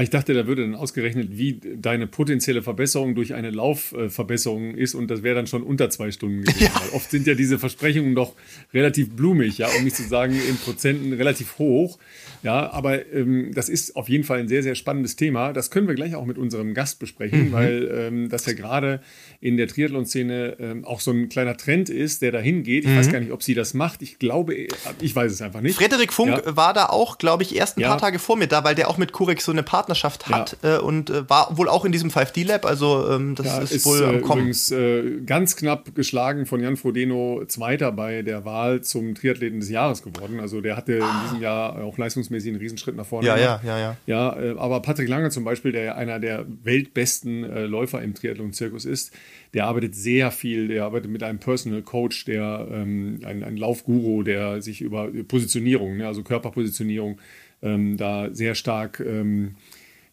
Ah, 0.00 0.02
ich 0.02 0.08
dachte, 0.08 0.32
da 0.32 0.46
würde 0.46 0.62
dann 0.62 0.74
ausgerechnet, 0.74 1.28
wie 1.32 1.60
deine 1.76 2.06
potenzielle 2.06 2.62
Verbesserung 2.62 3.14
durch 3.14 3.34
eine 3.34 3.50
Laufverbesserung 3.50 4.74
ist 4.74 4.94
und 4.94 5.10
das 5.10 5.22
wäre 5.22 5.34
dann 5.34 5.46
schon 5.46 5.62
unter 5.62 5.90
zwei 5.90 6.10
Stunden 6.10 6.40
gewesen. 6.40 6.62
Ja. 6.62 6.82
Oft 6.94 7.10
sind 7.10 7.26
ja 7.26 7.34
diese 7.34 7.58
Versprechungen 7.58 8.14
doch 8.14 8.34
relativ 8.72 9.10
blumig, 9.10 9.58
ja, 9.58 9.68
um 9.76 9.84
nicht 9.84 9.96
zu 9.96 10.04
sagen 10.04 10.32
in 10.48 10.56
Prozenten 10.56 11.12
relativ 11.12 11.58
hoch. 11.58 11.98
Ja, 12.42 12.72
aber 12.72 13.12
ähm, 13.12 13.52
das 13.54 13.68
ist 13.68 13.96
auf 13.96 14.08
jeden 14.08 14.24
Fall 14.24 14.38
ein 14.38 14.48
sehr, 14.48 14.62
sehr 14.62 14.74
spannendes 14.74 15.16
Thema. 15.16 15.52
Das 15.52 15.70
können 15.70 15.88
wir 15.88 15.94
gleich 15.94 16.14
auch 16.14 16.24
mit 16.24 16.38
unserem 16.38 16.74
Gast 16.74 16.98
besprechen, 16.98 17.48
mhm. 17.48 17.52
weil 17.52 17.90
ähm, 17.92 18.28
das 18.28 18.46
ja 18.46 18.54
gerade 18.54 19.00
in 19.40 19.56
der 19.56 19.68
Triathlon-Szene 19.68 20.56
ähm, 20.58 20.84
auch 20.84 21.00
so 21.00 21.10
ein 21.10 21.28
kleiner 21.28 21.56
Trend 21.56 21.90
ist, 21.90 22.22
der 22.22 22.32
dahin 22.32 22.62
geht. 22.62 22.84
Ich 22.84 22.90
mhm. 22.90 22.96
weiß 22.96 23.12
gar 23.12 23.20
nicht, 23.20 23.32
ob 23.32 23.42
sie 23.42 23.54
das 23.54 23.74
macht. 23.74 24.02
Ich 24.02 24.18
glaube, 24.18 24.54
ich 25.00 25.14
weiß 25.16 25.32
es 25.32 25.42
einfach 25.42 25.60
nicht. 25.60 25.76
Frederik 25.76 26.12
Funk 26.12 26.42
ja. 26.44 26.56
war 26.56 26.72
da 26.72 26.86
auch, 26.86 27.18
glaube 27.18 27.42
ich, 27.42 27.54
erst 27.54 27.76
ein 27.76 27.82
ja. 27.82 27.88
paar 27.88 27.98
Tage 27.98 28.18
vor 28.18 28.36
mir 28.36 28.46
da, 28.46 28.64
weil 28.64 28.74
der 28.74 28.88
auch 28.88 28.96
mit 28.96 29.12
Kurex 29.12 29.44
so 29.44 29.52
eine 29.52 29.62
Partnerschaft 29.62 30.28
hat 30.28 30.56
ja. 30.62 30.76
äh, 30.76 30.80
und 30.80 31.10
äh, 31.10 31.28
war 31.28 31.56
wohl 31.56 31.68
auch 31.68 31.84
in 31.84 31.92
diesem 31.92 32.10
5D-Lab. 32.10 32.64
Also 32.64 33.10
ähm, 33.10 33.34
das 33.34 33.64
ist, 33.64 33.72
ist, 33.72 33.86
wohl 33.86 34.02
äh, 34.02 34.20
Kommen. 34.20 34.40
Übrigens 34.40 34.70
äh, 34.70 35.20
ganz 35.26 35.56
knapp 35.56 35.94
geschlagen 35.94 36.46
von 36.46 36.60
Jan 36.60 36.76
Frodeno 36.76 37.42
Zweiter 37.46 37.92
bei 37.92 38.22
der 38.22 38.44
Wahl 38.44 38.82
zum 38.82 39.14
Triathleten 39.14 39.60
des 39.60 39.68
Jahres 39.68 40.02
geworden. 40.02 40.40
Also 40.40 40.60
der 40.60 40.76
hatte 40.76 41.00
ah. 41.02 41.10
in 41.10 41.26
diesem 41.26 41.42
Jahr 41.42 41.82
auch 41.82 41.98
Leistungs 41.98 42.29
verhältnismäßig 42.30 42.50
einen 42.50 42.60
Riesenschritt 42.60 42.96
nach 42.96 43.06
vorne 43.06 43.26
ja, 43.26 43.36
Ja, 43.36 43.60
ja, 43.64 43.78
ja. 43.78 43.96
Ja, 44.06 44.40
äh, 44.40 44.54
aber 44.56 44.80
Patrick 44.80 45.08
Lange 45.08 45.30
zum 45.30 45.44
Beispiel, 45.44 45.72
der 45.72 45.82
ja 45.82 45.94
einer 45.94 46.18
der 46.18 46.46
weltbesten 46.62 47.44
äh, 47.44 47.66
Läufer 47.66 48.02
im 48.02 48.14
Triathlon-Zirkus 48.14 48.84
ist, 48.84 49.12
der 49.54 49.66
arbeitet 49.66 49.94
sehr 49.94 50.30
viel, 50.30 50.68
der 50.68 50.84
arbeitet 50.84 51.10
mit 51.10 51.22
einem 51.22 51.38
Personal 51.38 51.82
Coach, 51.82 52.24
der 52.24 52.68
ähm, 52.70 53.20
ein, 53.24 53.42
ein 53.42 53.56
Laufguru, 53.56 54.22
der 54.22 54.62
sich 54.62 54.80
über 54.80 55.08
Positionierung, 55.26 55.96
ne, 55.96 56.06
also 56.06 56.22
Körperpositionierung, 56.22 57.20
ähm, 57.62 57.96
da 57.96 58.32
sehr 58.32 58.54
stark 58.54 59.00
ähm, 59.00 59.56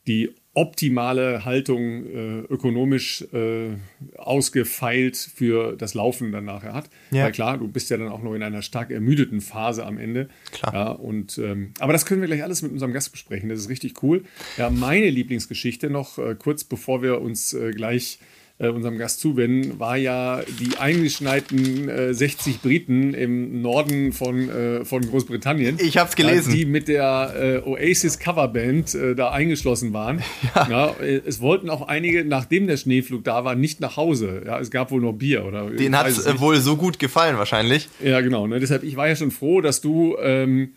die 0.08 0.34
optimale 0.58 1.46
Haltung 1.46 2.06
äh, 2.08 2.40
ökonomisch 2.50 3.22
äh, 3.32 3.76
ausgefeilt 4.18 5.16
für 5.16 5.76
das 5.76 5.94
Laufen 5.94 6.32
dann 6.32 6.46
nachher 6.46 6.74
hat. 6.74 6.90
Ja. 7.12 7.26
Weil 7.26 7.32
klar, 7.32 7.60
du 7.60 7.68
bist 7.68 7.92
ja 7.92 7.98
dann 7.98 8.08
auch 8.08 8.24
noch 8.24 8.34
in 8.34 8.42
einer 8.42 8.64
stark 8.64 8.90
ermüdeten 8.90 9.40
Phase 9.40 9.86
am 9.86 10.00
Ende. 10.00 10.30
Klar. 10.52 10.74
Ja, 10.74 10.88
und, 10.90 11.38
ähm, 11.38 11.74
aber 11.78 11.94
das 11.94 12.08
können 12.08 12.22
wir 12.22 12.28
gleich 12.28 12.42
alles 12.42 12.64
mit 12.64 12.72
unserem 12.72 12.92
Gast 12.92 13.12
besprechen. 13.12 13.50
Das 13.50 13.60
ist 13.60 13.70
richtig 13.70 14.02
cool. 14.02 14.24
Ja, 14.58 14.72
meine 14.72 15.12
Lieblingsgeschichte 15.12 15.92
noch 15.92 16.18
äh, 16.18 16.34
kurz 16.34 16.64
bevor 16.64 17.04
wir 17.04 17.22
uns 17.22 17.54
äh, 17.54 17.70
gleich 17.70 18.18
äh, 18.60 18.70
unserem 18.70 18.98
Gast 18.98 19.20
zuwenden, 19.20 19.80
war 19.80 19.98
ja 19.98 20.42
die 20.60 20.78
eingeschneiten 20.78 21.90
äh, 21.90 22.14
60 22.14 22.62
Briten 22.62 23.14
im 23.14 23.62
Norden 23.62 24.14
von, 24.14 24.50
äh, 24.50 24.86
von 24.86 25.08
Großbritannien. 25.08 25.78
Ich 25.80 25.98
habe 25.98 26.10
es 26.10 26.16
gelesen. 26.16 26.54
Die 26.54 26.66
mit 26.66 26.88
der 26.88 27.64
äh, 27.66 27.70
Oasis 27.70 28.18
Coverband 28.20 28.96
äh, 28.96 29.16
da 29.16 29.32
eingeschlossen 29.32 29.94
waren. 29.94 30.24
Ja. 30.56 30.68
ja. 30.70 30.96
Äh, 31.02 31.22
es 31.26 31.42
wollten 31.42 31.70
auch 31.70 31.88
einige, 31.88 32.24
nachdem 32.24 32.68
der 32.68 32.78
Schneeflug 32.78 33.24
da 33.24 33.44
war, 33.44 33.56
nicht 33.56 33.82
nach 33.82 33.98
Hause. 33.98 34.44
Ja, 34.46 34.60
es 34.60 34.72
gab 34.72 34.92
wohl 34.92 35.02
noch 35.02 35.14
Bier. 35.14 35.46
Oder, 35.46 35.70
Den 35.70 35.98
hat 35.98 36.08
es 36.08 36.40
wohl 36.40 36.58
so 36.58 36.78
gut 36.78 37.00
gefallen 37.00 37.38
wahrscheinlich. 37.38 37.90
Ja, 38.04 38.22
genau. 38.22 38.48
Ne? 38.48 38.60
Deshalb, 38.60 38.84
ich 38.84 38.96
war 38.96 39.08
ja 39.08 39.16
schon 39.16 39.32
froh, 39.32 39.62
dass 39.62 39.82
du... 39.82 40.16
Ähm, 40.22 40.74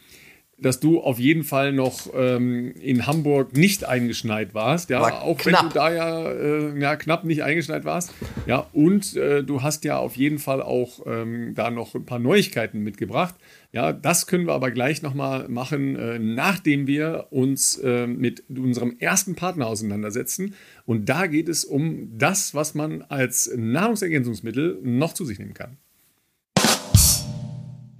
dass 0.60 0.80
du 0.80 1.00
auf 1.00 1.18
jeden 1.18 1.44
Fall 1.44 1.72
noch 1.72 2.08
ähm, 2.14 2.72
in 2.80 3.06
Hamburg 3.06 3.56
nicht 3.56 3.84
eingeschneit 3.84 4.54
warst. 4.54 4.90
Ja, 4.90 5.00
War 5.00 5.22
auch 5.22 5.38
knapp. 5.38 5.62
wenn 5.62 5.68
du 5.68 5.74
da 5.74 5.92
ja, 5.92 6.30
äh, 6.30 6.80
ja 6.80 6.96
knapp 6.96 7.24
nicht 7.24 7.42
eingeschneit 7.42 7.84
warst. 7.84 8.12
Ja, 8.46 8.66
und 8.72 9.16
äh, 9.16 9.42
du 9.42 9.62
hast 9.62 9.84
ja 9.84 9.98
auf 9.98 10.16
jeden 10.16 10.38
Fall 10.38 10.62
auch 10.62 11.00
ähm, 11.06 11.54
da 11.54 11.70
noch 11.70 11.94
ein 11.94 12.04
paar 12.04 12.18
Neuigkeiten 12.18 12.82
mitgebracht. 12.82 13.34
Ja, 13.72 13.92
das 13.92 14.26
können 14.26 14.46
wir 14.46 14.52
aber 14.54 14.70
gleich 14.70 15.00
nochmal 15.02 15.48
machen, 15.48 15.96
äh, 15.96 16.18
nachdem 16.18 16.86
wir 16.86 17.28
uns 17.30 17.76
äh, 17.78 18.06
mit 18.06 18.42
unserem 18.50 18.96
ersten 18.98 19.36
Partner 19.36 19.66
auseinandersetzen. 19.68 20.54
Und 20.86 21.08
da 21.08 21.26
geht 21.26 21.48
es 21.48 21.64
um 21.64 22.18
das, 22.18 22.54
was 22.54 22.74
man 22.74 23.02
als 23.02 23.50
Nahrungsergänzungsmittel 23.56 24.80
noch 24.82 25.14
zu 25.14 25.24
sich 25.24 25.38
nehmen 25.38 25.54
kann. 25.54 25.78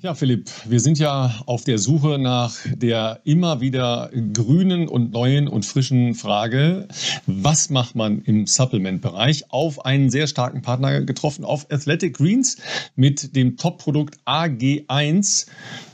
Ja, 0.03 0.15
Philipp, 0.15 0.51
wir 0.65 0.81
sind 0.81 0.99
ja 0.99 1.43
auf 1.45 1.65
der 1.65 1.77
Suche 1.77 2.19
nach 2.19 2.57
der 2.75 3.21
immer 3.25 3.61
wieder 3.61 4.11
grünen 4.33 4.89
und 4.89 5.13
neuen 5.13 5.47
und 5.47 5.67
frischen 5.67 6.15
Frage, 6.15 6.89
was 7.27 7.69
macht 7.69 7.95
man 7.97 8.23
im 8.23 8.47
Supplement-Bereich? 8.47 9.53
Auf 9.53 9.85
einen 9.85 10.09
sehr 10.09 10.27
starken 10.27 10.63
Partner 10.63 11.03
getroffen, 11.03 11.45
auf 11.45 11.71
Athletic 11.71 12.17
Greens 12.17 12.57
mit 12.97 13.37
dem 13.37 13.59
Top-Produkt 13.59 14.17
AG1. 14.25 15.49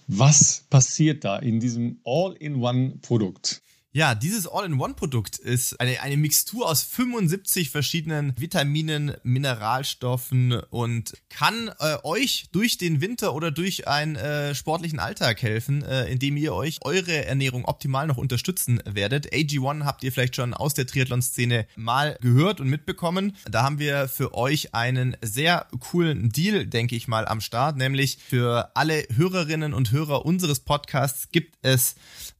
Was 0.06 0.66
passiert 0.70 1.25
da 1.25 1.38
in 1.38 1.58
diesem 1.58 1.98
All-in-One-Produkt? 2.04 3.65
Ja, 3.97 4.15
dieses 4.15 4.47
All-in-One-Produkt 4.47 5.38
ist 5.38 5.81
eine, 5.81 6.03
eine 6.03 6.19
Mixtur 6.19 6.69
aus 6.69 6.83
75 6.83 7.71
verschiedenen 7.71 8.35
Vitaminen, 8.38 9.15
Mineralstoffen 9.23 10.53
und 10.69 11.15
kann 11.31 11.71
äh, 11.79 11.97
euch 12.03 12.45
durch 12.53 12.76
den 12.76 13.00
Winter 13.00 13.35
oder 13.35 13.50
durch 13.50 13.88
einen 13.88 14.17
äh, 14.17 14.55
sportlichen 14.55 14.99
Alltag 14.99 15.41
helfen, 15.41 15.83
äh, 15.83 16.12
indem 16.12 16.37
ihr 16.37 16.53
euch 16.53 16.76
eure 16.83 17.25
Ernährung 17.25 17.65
optimal 17.65 18.07
noch 18.07 18.19
unterstützen 18.19 18.83
werdet. 18.85 19.33
AG1 19.33 19.85
habt 19.87 20.05
ihr 20.05 20.12
vielleicht 20.12 20.37
schon 20.37 20.53
aus 20.53 20.75
der 20.75 20.87
Triathlon-Szene 20.87 21.67
mal 21.76 22.19
gehört 22.21 22.61
und 22.61 22.69
mitbekommen. 22.69 23.35
Da 23.50 23.62
haben 23.62 23.79
wir 23.79 24.09
für 24.09 24.35
euch 24.35 24.75
einen 24.75 25.17
sehr 25.23 25.69
coolen 25.81 26.29
Deal, 26.29 26.67
denke 26.67 26.97
ich 26.97 27.09
mal, 27.09 27.26
am 27.26 27.41
Start, 27.41 27.79
nämlich 27.79 28.19
für 28.29 28.73
alle 28.75 29.07
Hörerinnen 29.17 29.73
und 29.73 29.91
Hörer 29.91 30.26
unseres 30.26 30.61
Podcasts 30.61 31.31
gibt 31.33 31.57
es 31.62 31.95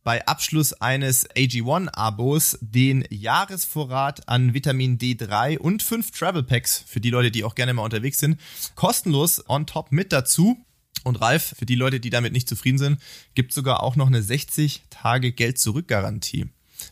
bei 0.07 0.25
Abschluss 0.25 0.73
eines 0.73 1.27
AG1-Abos 1.47 2.59
den 2.61 3.05
Jahresvorrat 3.11 4.29
an 4.29 4.53
Vitamin 4.53 4.99
D3 4.99 5.59
und 5.59 5.83
fünf 5.83 6.11
Travel 6.11 6.43
Packs 6.43 6.83
für 6.87 7.01
die 7.01 7.11
Leute, 7.11 7.31
die 7.31 7.45
auch 7.45 7.55
gerne 7.55 7.73
mal 7.73 7.83
unterwegs 7.83 8.19
sind, 8.19 8.41
kostenlos 8.75 9.49
on 9.49 9.67
top 9.67 9.93
mit 9.93 10.13
dazu. 10.13 10.59
Und 11.05 11.21
Ralf, 11.21 11.55
für 11.57 11.67
die 11.67 11.77
Leute, 11.77 12.01
die 12.01 12.11
damit 12.11 12.33
nicht 12.33 12.49
zufrieden 12.49 12.79
sind, 12.79 13.01
gibt 13.35 13.53
sogar 13.53 13.83
auch 13.83 13.95
noch 13.95 14.09
eine 14.09 14.23
60 14.23 14.83
Tage 14.91 15.31
Geld-Zurück-Garantie. 15.31 16.47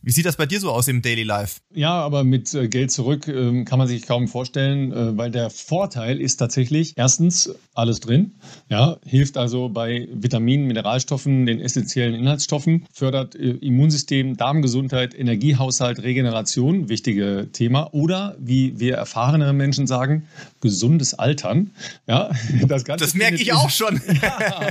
Wie 0.06 0.10
sieht 0.10 0.26
das 0.26 0.36
bei 0.36 0.44
dir 0.44 0.60
so 0.60 0.70
aus 0.70 0.86
im 0.88 1.00
Daily 1.00 1.22
Life? 1.22 1.60
Ja, 1.72 1.92
aber 1.92 2.24
mit 2.24 2.52
äh, 2.52 2.68
Geld 2.68 2.90
zurück 2.90 3.26
äh, 3.26 3.64
kann 3.64 3.78
man 3.78 3.88
sich 3.88 4.06
kaum 4.06 4.28
vorstellen, 4.28 4.92
äh, 4.92 5.16
weil 5.16 5.30
der 5.30 5.48
Vorteil 5.48 6.20
ist 6.20 6.36
tatsächlich 6.36 6.92
erstens 6.96 7.54
alles 7.72 8.00
drin. 8.00 8.34
Ja, 8.68 8.98
hilft 9.06 9.38
also 9.38 9.70
bei 9.70 10.06
Vitaminen, 10.12 10.66
Mineralstoffen, 10.66 11.46
den 11.46 11.58
essentiellen 11.58 12.14
Inhaltsstoffen, 12.14 12.84
fördert 12.92 13.34
äh, 13.34 13.52
Immunsystem, 13.52 14.36
Darmgesundheit, 14.36 15.18
Energiehaushalt, 15.18 16.02
Regeneration, 16.02 16.90
wichtige 16.90 17.48
Thema. 17.50 17.94
Oder 17.94 18.36
wie 18.38 18.78
wir 18.78 18.96
erfahrenere 18.96 19.54
Menschen 19.54 19.86
sagen, 19.86 20.28
gesundes 20.60 21.14
Altern. 21.14 21.70
Ja, 22.06 22.30
das 22.68 22.84
Ganze. 22.84 23.06
Das 23.06 23.14
merke 23.14 23.36
ich 23.36 23.54
auch 23.54 23.70
schon. 23.70 24.02
ja? 24.22 24.70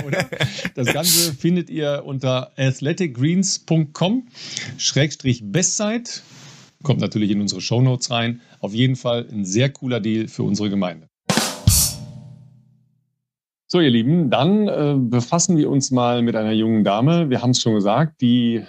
Das 0.76 0.92
Ganze 0.92 1.34
findet 1.34 1.70
ihr 1.70 2.04
unter 2.06 2.52
athleticgreens.com. 2.56 4.28
Schrägstrich 4.78 5.23
Bestzeit. 5.24 6.22
Kommt 6.82 7.00
natürlich 7.00 7.30
in 7.30 7.40
unsere 7.40 7.60
Shownotes 7.60 8.10
rein. 8.10 8.42
Auf 8.60 8.74
jeden 8.74 8.94
Fall 8.94 9.26
ein 9.32 9.44
sehr 9.44 9.70
cooler 9.70 10.00
Deal 10.00 10.28
für 10.28 10.42
unsere 10.42 10.68
Gemeinde. 10.68 11.08
So, 13.66 13.80
ihr 13.80 13.90
Lieben, 13.90 14.30
dann 14.30 14.68
äh, 14.68 14.94
befassen 14.96 15.56
wir 15.56 15.70
uns 15.70 15.90
mal 15.90 16.22
mit 16.22 16.36
einer 16.36 16.52
jungen 16.52 16.84
Dame. 16.84 17.30
Wir 17.30 17.42
haben 17.42 17.50
es 17.50 17.62
schon 17.62 17.74
gesagt, 17.74 18.20
die 18.20 18.62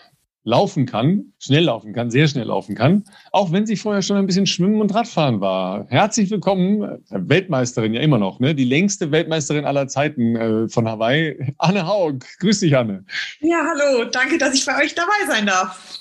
laufen 0.45 0.85
kann, 0.85 1.33
schnell 1.39 1.65
laufen 1.65 1.91
kann, 1.91 2.09
sehr 2.09 2.27
schnell 2.27 2.45
laufen 2.45 2.75
kann, 2.75 3.03
auch 3.31 3.51
wenn 3.51 3.65
sie 3.65 3.75
vorher 3.75 4.01
schon 4.01 4.15
ein 4.15 4.27
bisschen 4.27 4.45
Schwimmen 4.45 4.79
und 4.79 4.93
Radfahren 4.93 5.41
war. 5.41 5.85
Herzlich 5.89 6.29
willkommen, 6.29 6.83
äh, 6.83 6.99
Weltmeisterin 7.09 7.93
ja 7.93 8.01
immer 8.01 8.19
noch, 8.19 8.39
ne? 8.39 8.55
die 8.55 8.63
längste 8.63 9.11
Weltmeisterin 9.11 9.65
aller 9.65 9.87
Zeiten 9.87 10.35
äh, 10.35 10.69
von 10.69 10.87
Hawaii, 10.87 11.53
Anne 11.57 11.85
Haug. 11.85 12.19
Grüß 12.39 12.61
dich, 12.61 12.77
Anne. 12.77 13.03
Ja, 13.41 13.57
hallo, 13.57 14.05
danke, 14.09 14.37
dass 14.37 14.53
ich 14.53 14.65
bei 14.65 14.83
euch 14.83 14.95
dabei 14.95 15.27
sein 15.27 15.47
darf. 15.47 15.99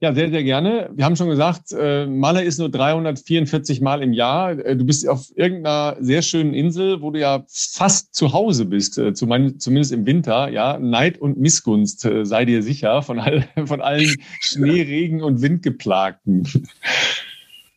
Ja, 0.00 0.14
sehr, 0.14 0.30
sehr 0.30 0.44
gerne. 0.44 0.90
Wir 0.92 1.04
haben 1.04 1.16
schon 1.16 1.28
gesagt, 1.28 1.72
äh, 1.72 2.06
Malle 2.06 2.42
ist 2.42 2.58
nur 2.58 2.70
344 2.70 3.80
Mal 3.80 4.02
im 4.02 4.12
Jahr. 4.12 4.52
Äh, 4.52 4.76
du 4.76 4.84
bist 4.84 5.08
auf 5.08 5.26
irgendeiner 5.34 5.96
sehr 6.00 6.22
schönen 6.22 6.54
Insel, 6.54 7.02
wo 7.02 7.10
du 7.10 7.20
ja 7.20 7.44
fast 7.48 8.14
zu 8.14 8.32
Hause 8.32 8.64
bist, 8.64 8.98
äh, 8.98 9.14
zumindest 9.14 9.92
im 9.92 10.06
Winter. 10.06 10.48
Ja, 10.48 10.78
Neid 10.78 11.18
und 11.18 11.38
Missgunst, 11.38 12.04
äh, 12.04 12.24
sei 12.24 12.44
dir 12.44 12.62
sicher, 12.62 13.02
von, 13.02 13.18
all, 13.18 13.48
von 13.66 13.80
allen 13.80 14.16
Schnee, 14.40 14.82
Regen 14.82 15.22
und 15.22 15.42
Windgeplagten. 15.42 16.48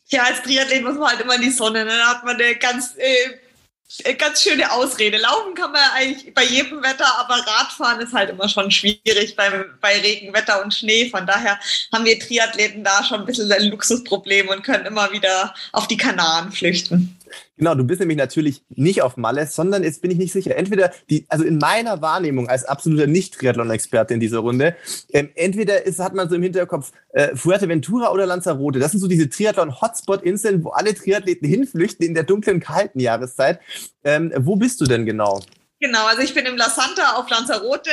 Ja, 0.07 0.23
als 0.23 0.43
Triathlet 0.43 0.83
muss 0.83 0.97
man 0.97 1.09
halt 1.09 1.21
immer 1.21 1.35
in 1.35 1.41
die 1.41 1.49
Sonne. 1.49 1.85
Dann 1.85 1.99
hat 2.07 2.23
man 2.23 2.35
eine 2.35 2.55
ganz 2.55 2.95
äh, 2.97 3.44
ganz 4.17 4.41
schöne 4.41 4.71
Ausrede. 4.71 5.17
Laufen 5.17 5.53
kann 5.53 5.71
man 5.71 5.81
eigentlich 5.93 6.33
bei 6.33 6.43
jedem 6.43 6.81
Wetter, 6.81 7.07
aber 7.19 7.35
Radfahren 7.35 8.01
ist 8.01 8.13
halt 8.13 8.29
immer 8.29 8.49
schon 8.49 8.71
schwierig 8.71 9.35
beim, 9.35 9.65
bei 9.79 9.99
Regenwetter 9.99 10.63
und 10.63 10.73
Schnee. 10.73 11.09
Von 11.09 11.25
daher 11.25 11.59
haben 11.93 12.05
wir 12.05 12.19
Triathleten 12.19 12.83
da 12.83 13.03
schon 13.03 13.21
ein 13.21 13.25
bisschen 13.25 13.51
ein 13.51 13.63
Luxusproblem 13.65 14.49
und 14.49 14.63
können 14.63 14.85
immer 14.85 15.11
wieder 15.11 15.53
auf 15.71 15.87
die 15.87 15.97
Kanaren 15.97 16.51
flüchten. 16.51 17.17
Genau, 17.57 17.75
du 17.75 17.83
bist 17.83 17.99
nämlich 17.99 18.17
natürlich 18.17 18.63
nicht 18.69 19.01
auf 19.01 19.17
Malle, 19.17 19.47
sondern 19.47 19.83
jetzt 19.83 20.01
bin 20.01 20.11
ich 20.11 20.17
nicht 20.17 20.33
sicher. 20.33 20.55
Entweder 20.55 20.91
die, 21.09 21.25
also 21.29 21.43
in 21.43 21.57
meiner 21.57 22.01
Wahrnehmung 22.01 22.49
als 22.49 22.65
absoluter 22.65 23.07
Nicht-Triathlon-Experte 23.07 24.13
in 24.13 24.19
dieser 24.19 24.39
Runde, 24.39 24.75
ähm, 25.11 25.29
entweder 25.35 25.85
ist, 25.85 25.99
hat 25.99 26.13
man 26.13 26.29
so 26.29 26.35
im 26.35 26.43
Hinterkopf 26.43 26.91
äh, 27.13 27.35
Fuerteventura 27.35 28.11
oder 28.11 28.25
Lanzarote. 28.25 28.79
Das 28.79 28.91
sind 28.91 28.99
so 28.99 29.07
diese 29.07 29.29
Triathlon-Hotspot-Inseln, 29.29 30.63
wo 30.63 30.69
alle 30.69 30.93
Triathleten 30.93 31.47
hinflüchten 31.47 32.05
in 32.05 32.13
der 32.13 32.23
dunklen, 32.23 32.59
kalten 32.59 32.99
Jahreszeit. 32.99 33.59
Ähm, 34.03 34.31
wo 34.37 34.55
bist 34.55 34.81
du 34.81 34.85
denn 34.85 35.05
genau? 35.05 35.41
Genau, 35.85 36.07
also 36.07 36.23
ich 36.23 36.33
bin 36.33 36.47
im 36.47 36.57
La 36.57 36.67
Santa 36.67 37.11
auf 37.13 37.29
Lanzarote. 37.29 37.91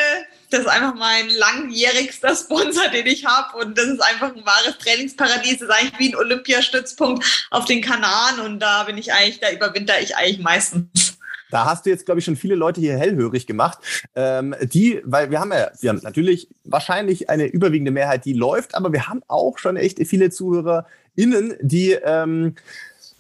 Das 0.49 0.61
ist 0.61 0.67
einfach 0.67 0.95
mein 0.95 1.29
langjährigster 1.29 2.35
Sponsor, 2.35 2.89
den 2.89 3.07
ich 3.07 3.27
habe. 3.27 3.59
Und 3.59 3.77
das 3.77 3.85
ist 3.85 4.01
einfach 4.01 4.35
ein 4.35 4.47
wahres 4.47 4.79
Trainingsparadies. 4.79 5.59
Das 5.59 5.69
ist 5.69 5.71
eigentlich 5.71 5.99
wie 5.99 6.09
ein 6.09 6.17
Olympiastützpunkt 6.17 7.49
auf 7.51 7.67
den 7.67 7.83
Kanaren. 7.83 8.41
Und 8.41 8.61
da 8.61 8.85
bin 8.85 8.97
ich 8.97 9.13
eigentlich, 9.13 9.41
da 9.41 9.53
überwinter 9.53 10.01
ich 10.01 10.17
eigentlich 10.17 10.39
meistens. 10.39 11.19
Da 11.51 11.67
hast 11.67 11.85
du 11.85 11.91
jetzt, 11.91 12.07
glaube 12.07 12.21
ich, 12.21 12.25
schon 12.25 12.37
viele 12.37 12.55
Leute 12.55 12.81
hier 12.81 12.97
hellhörig 12.97 13.47
gemacht. 13.47 13.77
Ähm, 14.17 14.55
die, 14.63 15.03
weil 15.05 15.31
wir 15.31 15.39
haben 15.39 15.53
ja, 15.53 15.71
wir 15.79 15.91
haben 15.91 16.01
natürlich 16.03 16.49
wahrscheinlich 16.65 17.29
eine 17.29 17.45
überwiegende 17.45 17.91
Mehrheit, 17.91 18.25
die 18.25 18.33
läuft, 18.33 18.75
aber 18.75 18.91
wir 18.95 19.07
haben 19.07 19.21
auch 19.29 19.59
schon 19.59 19.77
echt 19.77 19.99
viele 20.07 20.31
ZuhörerInnen, 20.31 21.57
die 21.61 21.93
ähm, 21.93 22.55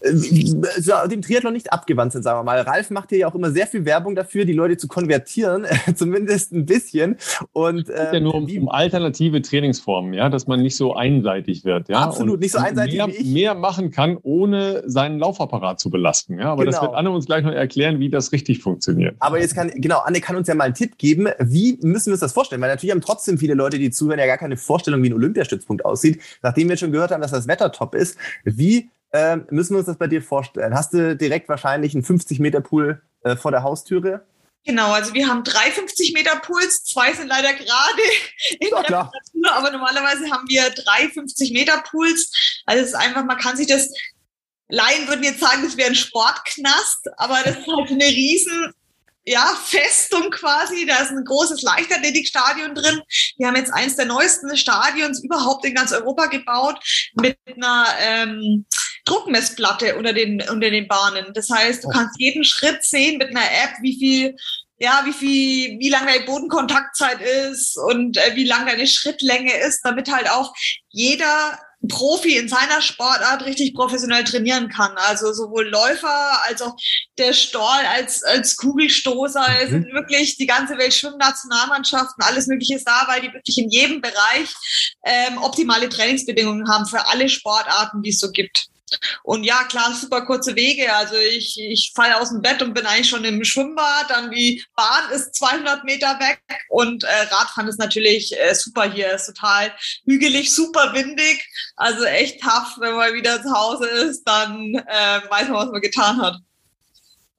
äh, 0.02 1.08
dem 1.08 1.22
Triathlon 1.22 1.52
nicht 1.52 1.72
abgewandt 1.72 2.12
sind, 2.12 2.22
sagen 2.22 2.38
wir 2.38 2.44
mal. 2.44 2.60
Ralf 2.60 2.90
macht 2.90 3.10
hier 3.10 3.18
ja 3.18 3.28
auch 3.28 3.34
immer 3.34 3.50
sehr 3.50 3.66
viel 3.66 3.84
Werbung 3.84 4.14
dafür, 4.14 4.44
die 4.44 4.52
Leute 4.52 4.76
zu 4.76 4.88
konvertieren, 4.88 5.66
zumindest 5.94 6.52
ein 6.52 6.66
bisschen. 6.66 7.16
Und 7.52 7.88
ähm, 7.88 8.06
ja 8.12 8.20
nur 8.20 8.34
um, 8.34 8.44
um, 8.44 8.68
alternative 8.68 9.42
Trainingsformen, 9.42 10.14
ja, 10.14 10.28
dass 10.28 10.46
man 10.46 10.62
nicht 10.62 10.76
so 10.76 10.94
einseitig 10.94 11.64
wird, 11.64 11.88
ja. 11.88 12.00
Absolut, 12.00 12.34
und, 12.34 12.40
nicht 12.40 12.52
so 12.52 12.58
einseitig 12.58 12.96
mehr, 12.96 13.06
wie 13.08 13.12
ich. 13.12 13.32
Mehr 13.32 13.54
machen 13.54 13.90
kann, 13.90 14.18
ohne 14.22 14.82
seinen 14.86 15.18
Laufapparat 15.18 15.80
zu 15.80 15.90
belasten, 15.90 16.38
ja. 16.38 16.52
Aber 16.52 16.64
genau. 16.64 16.76
das 16.76 16.82
wird 16.82 16.94
Anne 16.94 17.10
uns 17.10 17.26
gleich 17.26 17.44
noch 17.44 17.52
erklären, 17.52 18.00
wie 18.00 18.10
das 18.10 18.32
richtig 18.32 18.60
funktioniert. 18.60 19.16
Aber 19.20 19.40
jetzt 19.40 19.54
kann, 19.54 19.70
genau, 19.74 20.00
Anne 20.00 20.20
kann 20.20 20.36
uns 20.36 20.48
ja 20.48 20.54
mal 20.54 20.64
einen 20.64 20.74
Tipp 20.74 20.98
geben, 20.98 21.28
wie 21.38 21.78
müssen 21.82 22.06
wir 22.06 22.12
uns 22.12 22.20
das 22.20 22.32
vorstellen? 22.32 22.60
Weil 22.60 22.70
natürlich 22.70 22.92
haben 22.92 23.00
trotzdem 23.00 23.38
viele 23.38 23.54
Leute, 23.54 23.78
die 23.78 23.90
zuhören, 23.90 24.18
ja 24.18 24.26
gar 24.26 24.38
keine 24.38 24.56
Vorstellung, 24.56 25.02
wie 25.02 25.10
ein 25.10 25.14
Olympiastützpunkt 25.14 25.84
aussieht. 25.84 26.20
Nachdem 26.42 26.68
wir 26.68 26.76
schon 26.76 26.92
gehört 26.92 27.10
haben, 27.10 27.22
dass 27.22 27.30
das 27.30 27.48
Wetter 27.48 27.72
top 27.72 27.94
ist, 27.94 28.16
wie 28.44 28.90
ähm, 29.12 29.46
müssen 29.50 29.74
wir 29.74 29.78
uns 29.78 29.86
das 29.86 29.98
bei 29.98 30.06
dir 30.06 30.22
vorstellen? 30.22 30.74
Hast 30.74 30.94
du 30.94 31.16
direkt 31.16 31.48
wahrscheinlich 31.48 31.94
einen 31.94 32.04
50 32.04 32.38
Meter 32.38 32.60
Pool 32.60 33.02
äh, 33.22 33.36
vor 33.36 33.50
der 33.50 33.62
Haustüre? 33.62 34.24
Genau, 34.64 34.92
also 34.92 35.12
wir 35.12 35.28
haben 35.28 35.42
drei 35.42 35.72
50 35.72 36.14
Meter 36.14 36.36
Pools, 36.36 36.84
zwei 36.84 37.12
sind 37.12 37.26
leider 37.26 37.52
gerade 37.52 38.02
in 38.60 38.68
ja, 38.68 38.82
der 38.82 38.82
Reparatur, 38.82 39.52
aber 39.52 39.70
normalerweise 39.72 40.30
haben 40.30 40.48
wir 40.48 40.70
drei 40.70 41.08
50 41.08 41.52
Meter 41.52 41.82
Pools. 41.90 42.30
Also 42.64 42.82
es 42.82 42.88
ist 42.90 42.94
einfach, 42.94 43.24
man 43.24 43.38
kann 43.38 43.56
sich 43.56 43.66
das, 43.66 43.90
Laien 44.68 45.08
würden 45.08 45.24
jetzt 45.24 45.40
sagen, 45.40 45.62
das 45.64 45.76
wäre 45.76 45.90
ein 45.90 45.96
Sportknast, 45.96 47.08
aber 47.16 47.40
das 47.44 47.58
ist 47.58 47.66
halt 47.66 47.90
eine 47.90 48.04
riesen 48.04 48.72
ja, 49.24 49.54
Festung 49.64 50.30
quasi. 50.30 50.86
Da 50.86 50.96
ist 50.98 51.10
ein 51.10 51.24
großes 51.24 51.62
Leichtathletikstadion 51.62 52.74
drin. 52.74 53.02
Wir 53.36 53.48
haben 53.48 53.56
jetzt 53.56 53.72
eins 53.72 53.96
der 53.96 54.06
neuesten 54.06 54.56
Stadions 54.56 55.22
überhaupt 55.22 55.64
in 55.64 55.74
ganz 55.74 55.92
Europa 55.92 56.26
gebaut 56.26 56.78
mit 57.14 57.36
einer 57.46 57.86
ähm, 58.00 58.66
Druckmessplatte 59.04 59.96
unter 59.96 60.12
den, 60.12 60.42
unter 60.50 60.70
den 60.70 60.88
Bahnen. 60.88 61.32
Das 61.34 61.48
heißt, 61.50 61.84
du 61.84 61.88
kannst 61.88 62.18
jeden 62.18 62.44
Schritt 62.44 62.84
sehen 62.84 63.18
mit 63.18 63.30
einer 63.30 63.44
App, 63.44 63.74
wie 63.80 63.98
viel 63.98 64.36
ja, 64.78 65.02
wie 65.04 65.12
viel, 65.12 65.78
wie 65.78 65.90
lang 65.90 66.06
deine 66.06 66.24
Bodenkontaktzeit 66.24 67.20
ist 67.20 67.76
und 67.76 68.16
äh, 68.16 68.34
wie 68.34 68.42
lang 68.42 68.66
deine 68.66 68.88
Schrittlänge 68.88 69.56
ist, 69.58 69.82
damit 69.84 70.10
halt 70.10 70.28
auch 70.28 70.52
jeder 70.88 71.56
Profi 71.88 72.36
in 72.36 72.48
seiner 72.48 72.80
Sportart 72.80 73.44
richtig 73.44 73.74
professionell 73.74 74.24
trainieren 74.24 74.68
kann. 74.68 74.92
Also 74.96 75.32
sowohl 75.32 75.68
Läufer 75.68 76.44
als 76.46 76.62
auch 76.62 76.74
der 77.18 77.32
Storl 77.32 77.86
als, 77.90 78.22
als 78.24 78.56
Kugelstoßer. 78.56 79.48
Mhm. 79.48 79.56
Es 79.62 79.70
sind 79.70 79.92
wirklich 79.92 80.36
die 80.36 80.46
ganze 80.46 80.76
Welt 80.78 80.94
Schwimmnationalmannschaften, 80.94 82.24
alles 82.24 82.48
Mögliche 82.48 82.76
ist 82.76 82.86
da, 82.86 83.04
weil 83.06 83.20
die 83.20 83.32
wirklich 83.32 83.58
in 83.58 83.70
jedem 83.70 84.00
Bereich 84.00 84.52
ähm, 85.04 85.38
optimale 85.38 85.88
Trainingsbedingungen 85.88 86.68
haben 86.68 86.86
für 86.86 87.06
alle 87.06 87.28
Sportarten, 87.28 88.02
die 88.02 88.10
es 88.10 88.18
so 88.18 88.30
gibt. 88.30 88.66
Und 89.22 89.44
ja, 89.44 89.64
klar, 89.64 89.94
super 89.94 90.24
kurze 90.24 90.56
Wege. 90.56 90.94
Also 90.94 91.16
ich, 91.16 91.58
ich 91.60 91.92
falle 91.94 92.20
aus 92.20 92.30
dem 92.30 92.42
Bett 92.42 92.62
und 92.62 92.74
bin 92.74 92.86
eigentlich 92.86 93.08
schon 93.08 93.24
im 93.24 93.44
Schwimmbad. 93.44 94.10
Dann 94.10 94.30
die 94.30 94.64
Bahn 94.76 95.10
ist 95.12 95.34
200 95.34 95.84
Meter 95.84 96.18
weg 96.20 96.42
und 96.68 97.04
äh, 97.04 97.22
Radfahren 97.30 97.68
ist 97.68 97.78
natürlich 97.78 98.38
äh, 98.38 98.54
super 98.54 98.90
hier. 98.90 99.12
Ist 99.12 99.26
total 99.26 99.72
hügelig, 100.04 100.54
super 100.54 100.92
windig. 100.94 101.44
Also 101.76 102.04
echt 102.04 102.40
tough, 102.40 102.76
wenn 102.78 102.94
man 102.94 103.14
wieder 103.14 103.42
zu 103.42 103.52
Hause 103.52 103.86
ist, 103.86 104.24
dann 104.24 104.74
äh, 104.74 105.20
weiß 105.30 105.48
man, 105.48 105.66
was 105.66 105.70
man 105.70 105.80
getan 105.80 106.20
hat 106.20 106.36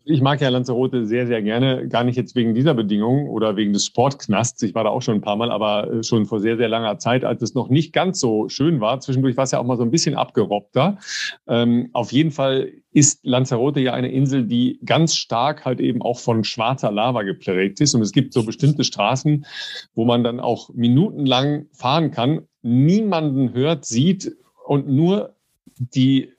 ich 0.06 0.22
mag 0.22 0.42
ja 0.42 0.50
Lanzarote 0.50 1.06
sehr, 1.06 1.28
sehr 1.28 1.42
gerne. 1.42 1.88
Gar 1.88 2.04
nicht 2.04 2.18
jetzt 2.18 2.36
wegen 2.36 2.54
dieser 2.54 2.74
Bedingung 2.74 3.30
oder 3.30 3.56
wegen 3.56 3.72
des 3.72 3.86
Sportknasts. 3.86 4.62
Ich 4.64 4.76
war 4.76 4.84
da 4.84 4.90
auch 4.90 5.02
schon 5.02 5.16
ein 5.16 5.22
paar 5.22 5.38
Mal, 5.38 5.52
aber 5.52 5.92
äh, 5.92 6.04
schon 6.04 6.26
vor 6.26 6.40
sehr, 6.40 6.58
sehr 6.58 6.68
langer 6.68 6.98
Zeit, 6.98 7.24
als 7.24 7.42
es 7.42 7.54
noch 7.54 7.70
nicht 7.70 7.94
ganz 7.94 8.20
so 8.20 8.50
schön 8.50 8.82
war. 8.82 9.00
Zwischendurch 9.00 9.38
war 9.38 9.46
es 9.46 9.52
ja 9.52 9.60
auch 9.60 9.66
mal 9.66 9.78
so 9.78 9.84
ein 9.84 9.92
bisschen 9.92 10.16
abgerobbter. 10.16 10.98
Ähm, 11.48 11.90
auf 11.94 12.12
jeden 12.12 12.32
Fall 12.32 12.72
ist 12.92 13.26
Lanzarote 13.26 13.80
ja 13.80 13.94
eine 13.94 14.12
Insel, 14.12 14.46
die 14.46 14.80
ganz 14.86 15.16
stark 15.16 15.64
halt 15.64 15.80
eben 15.80 16.02
auch 16.02 16.20
von 16.20 16.44
schwarzer 16.44 16.92
Lava 16.92 17.24
geprägt 17.24 17.80
ist. 17.80 17.96
Und 17.96 18.02
es 18.02 18.12
gibt 18.12 18.34
so 18.34 18.46
bestimmte 18.46 18.84
Straßen, 18.84 19.46
wo 19.96 20.06
man 20.06 20.24
dann 20.24 20.40
auch 20.40 20.70
minutenlang 20.74 21.68
fahren 21.72 22.12
kann, 22.12 22.42
niemanden 22.62 23.54
hört, 23.54 23.86
sieht 23.86 24.36
und 24.66 24.88
nur 24.88 25.36
die 25.78 26.34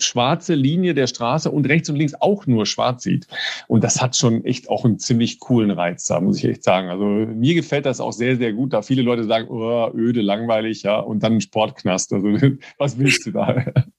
schwarze 0.00 0.54
Linie 0.54 0.94
der 0.94 1.06
Straße 1.06 1.50
und 1.50 1.66
rechts 1.66 1.88
und 1.88 1.96
links 1.96 2.14
auch 2.20 2.46
nur 2.46 2.66
schwarz 2.66 3.04
sieht. 3.04 3.26
Und 3.68 3.84
das 3.84 4.00
hat 4.00 4.16
schon 4.16 4.44
echt 4.44 4.68
auch 4.68 4.84
einen 4.84 4.98
ziemlich 4.98 5.38
coolen 5.40 5.70
Reiz 5.70 6.06
da, 6.06 6.20
muss 6.20 6.38
ich 6.38 6.44
echt 6.44 6.64
sagen. 6.64 6.88
Also 6.88 7.04
mir 7.04 7.54
gefällt 7.54 7.86
das 7.86 8.00
auch 8.00 8.12
sehr, 8.12 8.36
sehr 8.36 8.52
gut, 8.52 8.72
da 8.72 8.82
viele 8.82 9.02
Leute 9.02 9.24
sagen, 9.24 9.48
oh, 9.48 9.90
öde, 9.94 10.20
langweilig, 10.20 10.82
ja, 10.82 10.98
und 10.98 11.22
dann 11.22 11.34
ein 11.34 11.40
Sportknast. 11.40 12.12
Also 12.12 12.28
was 12.78 12.98
willst 12.98 13.26
du 13.26 13.30
da? 13.30 13.46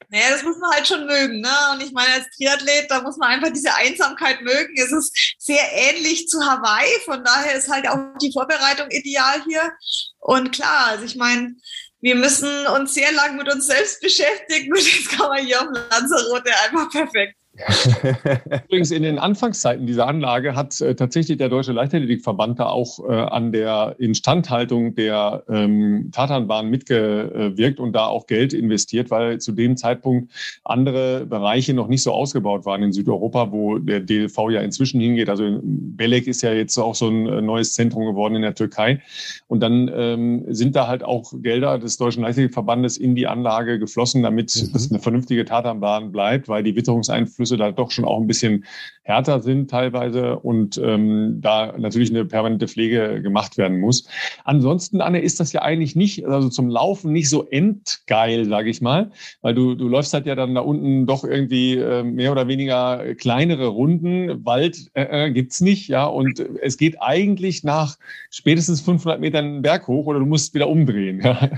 Naja, 0.10 0.30
das 0.30 0.44
muss 0.44 0.58
man 0.60 0.72
halt 0.72 0.88
schon 0.88 1.06
mögen, 1.06 1.42
ne? 1.42 1.50
Und 1.74 1.84
ich 1.84 1.92
meine, 1.92 2.14
als 2.14 2.30
Triathlet, 2.38 2.90
da 2.90 3.02
muss 3.02 3.18
man 3.18 3.30
einfach 3.30 3.52
diese 3.52 3.74
Einsamkeit 3.76 4.42
mögen. 4.42 4.74
Es 4.76 4.92
ist 4.92 5.36
sehr 5.40 5.64
ähnlich 5.74 6.28
zu 6.28 6.40
Hawaii, 6.40 7.00
von 7.06 7.24
daher 7.24 7.58
ist 7.58 7.72
halt 7.72 7.88
auch 7.88 7.98
die 8.22 8.32
Vorbereitung 8.32 8.90
ideal 8.92 9.42
hier. 9.48 9.72
Und 10.20 10.52
klar, 10.52 10.88
also 10.90 11.06
ich 11.06 11.16
meine, 11.16 11.56
wir 12.02 12.16
müssen 12.16 12.68
uns 12.68 12.94
sehr 12.94 13.12
lang 13.12 13.38
mit 13.38 13.52
uns 13.52 13.68
selbst 13.68 14.02
beschäftigen 14.02 14.72
und 14.72 14.80
das 15.08 15.18
kann 15.18 15.30
man 15.30 15.46
hier 15.46 15.62
auf 15.62 15.68
Lanzarote 15.92 16.52
einfach 16.66 16.90
perfekt. 16.90 17.36
Übrigens 18.66 18.92
in 18.92 19.04
den 19.04 19.18
Anfangszeiten 19.18 19.88
dieser 19.88 20.08
Anlage 20.08 20.56
hat 20.56 20.82
äh, 20.82 20.94
tatsächlich 20.94 21.38
der 21.38 21.48
Deutsche 21.48 21.72
Leichtathletikverband 21.72 22.60
da 22.60 22.68
auch 22.68 23.00
äh, 23.08 23.14
an 23.14 23.54
der 23.54 23.96
Instandhaltung 23.98 24.96
der 24.96 25.44
ähm, 25.48 26.10
Tatanbahn 26.12 26.70
mitgewirkt 26.70 27.80
und 27.80 27.94
da 27.94 28.08
auch 28.08 28.28
Geld 28.28 28.54
investiert, 28.54 29.10
weil 29.10 29.40
zu 29.40 29.54
dem 29.54 29.78
Zeitpunkt 29.78 30.32
andere 30.64 31.26
Bereiche 31.26 31.74
noch 31.74 31.88
nicht 31.88 32.04
so 32.04 32.12
ausgebaut 32.12 32.66
waren 32.66 32.84
in 32.84 32.92
Südeuropa, 32.92 33.52
wo 33.52 33.78
der 33.78 34.02
DLV 34.02 34.38
ja 34.50 34.62
inzwischen 34.62 35.00
hingeht. 35.00 35.30
Also 35.30 35.60
Belek 35.62 36.28
ist 36.28 36.42
ja 36.42 36.52
jetzt 36.52 36.78
auch 36.78 36.96
so 36.96 37.08
ein 37.08 37.28
äh, 37.28 37.42
neues 37.42 37.74
Zentrum 37.74 38.06
geworden 38.06 38.36
in 38.36 38.42
der 38.42 38.56
Türkei. 38.56 39.02
Und 39.48 39.62
dann 39.62 39.90
ähm, 39.96 40.46
sind 40.50 40.76
da 40.76 40.88
halt 40.88 41.04
auch 41.04 41.32
Gelder 41.42 41.80
des 41.80 41.98
Deutschen 41.98 42.24
Leichtathletikverbandes 42.24 42.98
in 42.98 43.16
die 43.16 43.28
Anlage 43.28 43.80
geflossen, 43.80 44.24
damit 44.24 44.54
mhm. 44.56 44.74
das 44.74 44.92
eine 44.92 45.00
vernünftige 45.00 45.46
Tatanbahn 45.46 46.12
bleibt, 46.12 46.50
weil 46.50 46.64
die 46.64 46.76
Witterungseinflüsse 46.76 47.45
Flüsse 47.46 47.58
da 47.58 47.72
doch 47.72 47.92
schon 47.92 48.06
auch 48.06 48.20
ein 48.20 48.28
bisschen 48.28 48.66
härter 49.04 49.40
sind 49.40 49.70
teilweise 49.70 50.40
und 50.40 50.80
ähm, 50.80 51.38
da 51.40 51.76
natürlich 51.78 52.10
eine 52.10 52.26
permanente 52.26 52.68
Pflege 52.68 53.22
gemacht 53.22 53.56
werden 53.56 53.80
muss. 53.80 54.08
Ansonsten, 54.44 55.00
Anne, 55.00 55.22
ist 55.22 55.40
das 55.40 55.54
ja 55.54 55.62
eigentlich 55.62 55.96
nicht, 55.96 56.26
also 56.26 56.50
zum 56.50 56.70
Laufen 56.70 57.14
nicht 57.14 57.30
so 57.30 57.48
endgeil, 57.48 58.46
sage 58.46 58.72
ich 58.72 58.82
mal, 58.82 59.12
weil 59.42 59.54
du, 59.54 59.76
du 59.76 59.88
läufst 59.88 60.12
halt 60.14 60.26
ja 60.26 60.34
dann 60.34 60.56
da 60.56 60.62
unten 60.62 61.06
doch 61.06 61.24
irgendwie 61.24 61.76
äh, 61.76 62.02
mehr 62.02 62.32
oder 62.32 62.48
weniger 62.48 63.14
kleinere 63.14 63.68
Runden. 63.68 64.44
Wald 64.44 64.90
äh, 64.96 65.28
äh 65.28 65.32
gibt's 65.32 65.62
nicht, 65.62 65.88
ja, 65.88 66.06
und 66.06 66.40
es 66.64 66.78
geht 66.78 67.00
eigentlich 67.00 67.64
nach 67.64 67.98
spätestens 68.32 68.82
500 68.82 69.20
Metern 69.20 69.46
einen 69.46 69.62
Berg 69.62 69.88
hoch 69.88 70.08
oder 70.08 70.18
du 70.18 70.26
musst 70.26 70.56
wieder 70.56 70.68
umdrehen. 70.68 71.22
Ja, 71.24 71.50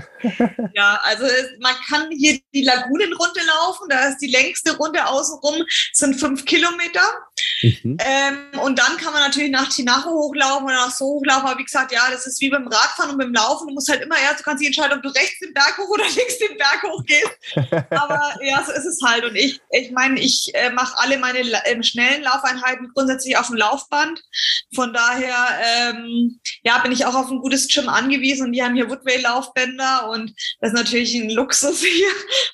ja 0.74 1.00
also 1.02 1.24
man 1.60 1.72
kann 1.88 2.10
hier 2.10 2.38
die 2.52 2.62
Lagunenrunde 2.62 3.40
laufen, 3.46 3.86
da 3.88 4.08
ist 4.08 4.18
die 4.18 4.30
längste 4.30 4.76
Runde 4.76 5.06
außenrum 5.06 5.64
sind 5.92 6.14
fünf 6.18 6.44
Kilometer. 6.44 7.02
Mhm. 7.62 7.96
Ähm, 8.00 8.60
und 8.60 8.78
dann 8.78 8.96
kann 8.96 9.12
man 9.12 9.22
natürlich 9.22 9.50
nach 9.50 9.68
Tinacho 9.68 10.10
hochlaufen 10.10 10.66
oder 10.66 10.76
nach 10.76 10.90
so 10.90 11.06
hochlaufen. 11.06 11.46
Aber 11.46 11.58
wie 11.58 11.64
gesagt, 11.64 11.92
ja, 11.92 12.02
das 12.10 12.26
ist 12.26 12.40
wie 12.40 12.50
beim 12.50 12.66
Radfahren 12.66 13.12
und 13.12 13.18
beim 13.18 13.32
Laufen. 13.32 13.68
Du 13.68 13.74
musst 13.74 13.88
halt 13.88 14.02
immer 14.02 14.18
erst, 14.18 14.40
du 14.40 14.44
kannst 14.44 14.60
dich 14.60 14.68
entscheiden, 14.68 14.96
ob 14.96 15.02
du 15.02 15.08
rechts 15.08 15.38
den 15.40 15.54
Berg 15.54 15.76
hoch 15.78 15.88
oder 15.88 16.04
links 16.16 16.38
den 16.38 16.56
Berg 16.56 16.82
hoch 16.84 17.04
gehst. 17.04 17.86
Aber 17.90 18.34
ja, 18.42 18.62
so 18.64 18.72
ist 18.72 18.84
es 18.84 19.00
halt. 19.04 19.24
Und 19.24 19.36
ich, 19.36 19.60
ich 19.70 19.90
meine, 19.90 20.20
ich 20.20 20.50
äh, 20.54 20.70
mache 20.70 20.96
alle 20.98 21.18
meine 21.18 21.40
äh, 21.40 21.82
schnellen 21.82 22.22
Laufeinheiten 22.22 22.90
grundsätzlich 22.94 23.36
auf 23.36 23.48
dem 23.48 23.56
Laufband. 23.56 24.22
Von 24.74 24.92
daher, 24.92 25.58
ähm, 25.62 26.40
ja, 26.62 26.78
bin 26.78 26.92
ich 26.92 27.06
auch 27.06 27.14
auf 27.14 27.30
ein 27.30 27.40
gutes 27.40 27.68
Gym 27.68 27.88
angewiesen. 27.88 28.46
Und 28.46 28.52
die 28.52 28.62
haben 28.62 28.74
hier 28.74 28.88
Woodway-Laufbänder 28.88 30.08
und 30.10 30.32
das 30.60 30.72
ist 30.72 30.76
natürlich 30.76 31.14
ein 31.14 31.30
Luxus 31.30 31.80
hier. 31.82 32.10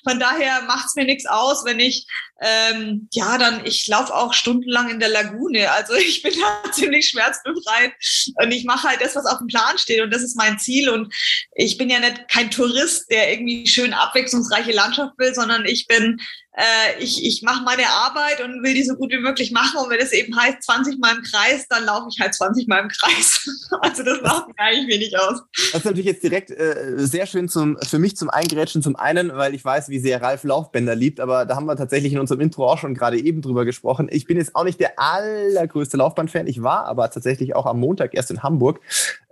Von 0.07 0.19
daher 0.19 0.61
macht 0.63 0.87
es 0.87 0.95
mir 0.95 1.05
nichts 1.05 1.25
aus, 1.25 1.65
wenn 1.65 1.79
ich 1.79 2.07
ähm, 2.41 3.07
ja, 3.13 3.37
dann, 3.37 3.65
ich 3.65 3.87
laufe 3.87 4.13
auch 4.13 4.33
stundenlang 4.33 4.89
in 4.89 4.99
der 4.99 5.09
Lagune. 5.09 5.71
Also 5.71 5.93
ich 5.95 6.21
bin 6.21 6.33
da 6.39 6.71
ziemlich 6.71 7.09
schmerzbefreit 7.09 7.93
und 8.41 8.51
ich 8.51 8.65
mache 8.65 8.89
halt 8.89 9.01
das, 9.01 9.15
was 9.15 9.25
auf 9.25 9.39
dem 9.39 9.47
Plan 9.47 9.77
steht 9.77 10.01
und 10.01 10.13
das 10.13 10.21
ist 10.21 10.35
mein 10.35 10.59
Ziel. 10.59 10.89
Und 10.89 11.13
ich 11.55 11.77
bin 11.77 11.89
ja 11.89 11.99
nicht 11.99 12.27
kein 12.27 12.51
Tourist, 12.51 13.09
der 13.09 13.31
irgendwie 13.31 13.67
schön 13.67 13.93
abwechslungsreiche 13.93 14.71
Landschaft 14.71 15.13
will, 15.17 15.33
sondern 15.33 15.65
ich 15.65 15.87
bin 15.87 16.19
äh, 16.55 17.03
ich, 17.03 17.25
ich 17.25 17.41
mache 17.41 17.63
meine 17.63 17.87
Arbeit 17.87 18.41
und 18.41 18.63
will 18.63 18.73
die 18.73 18.83
so 18.83 18.95
gut 18.95 19.11
wie 19.11 19.19
möglich 19.19 19.51
machen. 19.51 19.77
Und 19.83 19.89
wenn 19.89 19.99
es 19.99 20.13
eben 20.13 20.35
heißt 20.37 20.63
20 20.63 20.99
Mal 20.99 21.15
im 21.17 21.23
Kreis, 21.23 21.67
dann 21.67 21.85
laufe 21.85 22.07
ich 22.09 22.19
halt 22.19 22.33
20 22.33 22.67
Mal 22.67 22.79
im 22.79 22.89
Kreis. 22.89 23.49
Also 23.81 24.03
das 24.03 24.21
macht 24.21 24.47
mir 24.47 24.57
eigentlich 24.57 24.87
wenig 24.87 25.17
aus. 25.17 25.41
Das 25.71 25.81
ist 25.81 25.85
natürlich 25.85 26.05
jetzt 26.05 26.23
direkt 26.23 26.49
äh, 26.49 26.93
sehr 26.97 27.25
schön 27.25 27.49
zum, 27.49 27.77
für 27.81 27.99
mich 27.99 28.15
zum 28.15 28.29
Eingrätschen. 28.29 28.81
Zum 28.81 28.95
einen, 28.95 29.35
weil 29.35 29.53
ich 29.53 29.65
weiß, 29.65 29.89
wie 29.89 29.99
sehr 29.99 30.21
Ralf 30.21 30.43
Laufbänder 30.43 30.95
liebt, 30.95 31.19
aber 31.19 31.45
da 31.45 31.55
haben 31.55 31.65
wir 31.65 31.75
tatsächlich 31.75 32.13
in 32.13 32.19
unserem 32.19 32.41
Intro 32.41 32.71
auch 32.71 32.77
schon 32.77 32.93
gerade 32.93 33.19
eben 33.19 33.41
drüber 33.41 33.65
gesprochen. 33.65 34.07
Ich 34.11 34.25
bin 34.25 34.37
jetzt 34.37 34.55
auch 34.55 34.63
nicht 34.63 34.79
der 34.79 34.97
allergrößte 34.97 35.97
Laufband-Fan. 35.97 36.47
Ich 36.47 36.63
war 36.63 36.85
aber 36.85 37.09
tatsächlich 37.09 37.55
auch 37.55 37.65
am 37.65 37.79
Montag 37.79 38.13
erst 38.13 38.31
in 38.31 38.43
Hamburg 38.43 38.79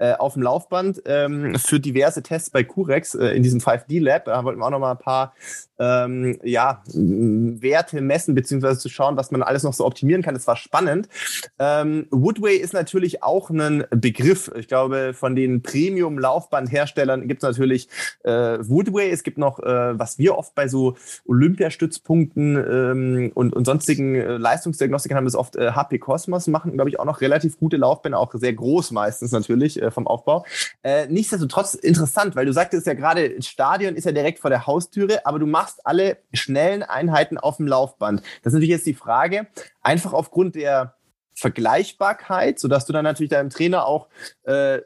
äh, 0.03 0.15
auf 0.17 0.33
dem 0.33 0.43
Laufband 0.43 1.01
ähm, 1.05 1.55
für 1.57 1.79
diverse 1.79 2.21
Tests 2.21 2.49
bei 2.49 2.65
Curex 2.65 3.15
äh, 3.15 3.27
in 3.27 3.41
diesem 3.41 3.61
5D-Lab. 3.61 4.25
Da 4.25 4.43
wollten 4.43 4.59
wir 4.59 4.65
auch 4.65 4.71
noch 4.71 4.79
mal 4.79 4.91
ein 4.91 4.97
paar 4.97 5.33
ähm, 5.79 6.39
ja, 6.43 6.83
Werte 6.93 8.01
messen, 8.01 8.35
beziehungsweise 8.35 8.79
zu 8.79 8.89
schauen, 8.89 9.17
was 9.17 9.31
man 9.31 9.41
alles 9.41 9.63
noch 9.63 9.73
so 9.73 9.85
optimieren 9.85 10.21
kann. 10.21 10.33
Das 10.33 10.45
war 10.45 10.55
spannend. 10.55 11.07
Ähm, 11.57 12.07
Woodway 12.11 12.57
ist 12.57 12.73
natürlich 12.73 13.23
auch 13.23 13.49
ein 13.49 13.85
Begriff. 13.91 14.51
Ich 14.55 14.67
glaube, 14.67 15.13
von 15.13 15.35
den 15.35 15.61
Premium-Laufbandherstellern 15.61 17.27
gibt 17.27 17.41
es 17.41 17.47
natürlich 17.47 17.87
äh, 18.23 18.57
Woodway. 18.59 19.09
Es 19.09 19.23
gibt 19.23 19.37
noch, 19.37 19.59
äh, 19.59 19.97
was 19.97 20.19
wir 20.19 20.37
oft 20.37 20.53
bei 20.53 20.67
so 20.67 20.95
Olympiastützpunkten 21.25 22.55
ähm, 22.55 23.31
und, 23.33 23.53
und 23.53 23.65
sonstigen 23.65 24.15
äh, 24.15 24.37
Leistungsdiagnostikern 24.37 25.17
haben, 25.17 25.27
ist 25.27 25.35
oft 25.35 25.55
äh, 25.55 25.71
HP 25.71 25.99
Cosmos, 25.99 26.47
machen, 26.47 26.73
glaube 26.73 26.89
ich, 26.89 26.99
auch 26.99 27.05
noch 27.05 27.21
relativ 27.21 27.57
gute 27.57 27.77
Laufbänder, 27.77 28.19
auch 28.19 28.33
sehr 28.33 28.53
groß 28.53 28.91
meistens 28.91 29.31
natürlich 29.31 29.81
äh, 29.81 29.91
vom 29.93 30.08
Aufbau. 30.08 30.45
Äh, 30.84 31.08
nichtsdestotrotz 31.08 31.75
interessant, 31.75 32.36
weil 32.36 32.45
du 32.45 32.53
sagtest 32.53 32.88
ja 32.88 32.93
gerade, 32.93 33.41
Stadion 33.41 33.95
ist 33.95 34.06
ja 34.06 34.12
direkt 34.12 34.39
vor 34.39 34.49
der 34.49 34.67
Haustüre, 34.67 35.25
aber 35.25 35.39
du 35.39 35.45
machst 35.45 35.86
alle 35.86 36.17
schnellen 36.34 36.84
Einheiten 36.84 37.38
auf 37.38 37.58
dem 37.58 37.67
Laufband. 37.67 38.21
Das 38.41 38.51
ist 38.51 38.53
natürlich 38.53 38.69
jetzt 38.69 38.86
die 38.86 38.93
Frage, 38.93 39.47
einfach 39.82 40.13
aufgrund 40.13 40.56
der 40.56 40.95
Vergleichbarkeit, 41.36 42.60
sodass 42.60 42.86
du 42.86 42.93
dann 42.93 43.03
natürlich 43.03 43.32
deinem 43.32 43.49
Trainer 43.49 43.86
auch 43.86 44.08
äh, 44.43 44.79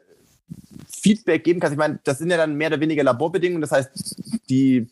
Feedback 0.90 1.44
geben 1.44 1.60
kannst. 1.60 1.72
Ich 1.72 1.78
meine, 1.78 1.98
das 2.04 2.18
sind 2.18 2.30
ja 2.30 2.36
dann 2.36 2.54
mehr 2.54 2.68
oder 2.68 2.80
weniger 2.80 3.02
Laborbedingungen. 3.02 3.60
Das 3.60 3.72
heißt, 3.72 3.90
die 4.48 4.88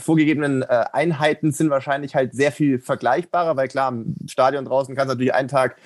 vorgegebenen 0.00 0.62
äh, 0.62 0.84
Einheiten 0.92 1.52
sind 1.52 1.70
wahrscheinlich 1.70 2.14
halt 2.14 2.34
sehr 2.34 2.52
viel 2.52 2.78
vergleichbarer, 2.78 3.56
weil 3.56 3.68
klar, 3.68 3.90
im 3.90 4.14
Stadion 4.26 4.64
draußen 4.64 4.94
kannst 4.94 5.10
du 5.10 5.14
natürlich 5.14 5.34
einen 5.34 5.48
Tag, 5.48 5.76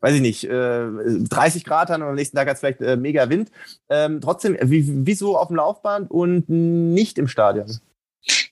weiß 0.00 0.14
ich 0.14 0.20
nicht, 0.20 0.44
äh, 0.44 0.86
30 1.28 1.64
Grad 1.64 1.90
haben 1.90 2.02
und 2.02 2.08
am 2.08 2.14
nächsten 2.14 2.36
Tag 2.36 2.48
hat 2.48 2.54
es 2.54 2.60
vielleicht 2.60 2.80
äh, 2.80 2.96
mega 2.96 3.28
Wind. 3.28 3.50
Ähm, 3.88 4.20
trotzdem, 4.20 4.56
wie, 4.62 5.06
wieso 5.06 5.36
auf 5.36 5.48
dem 5.48 5.56
Laufband 5.56 6.10
und 6.10 6.48
nicht 6.48 7.18
im 7.18 7.28
Stadion? 7.28 7.80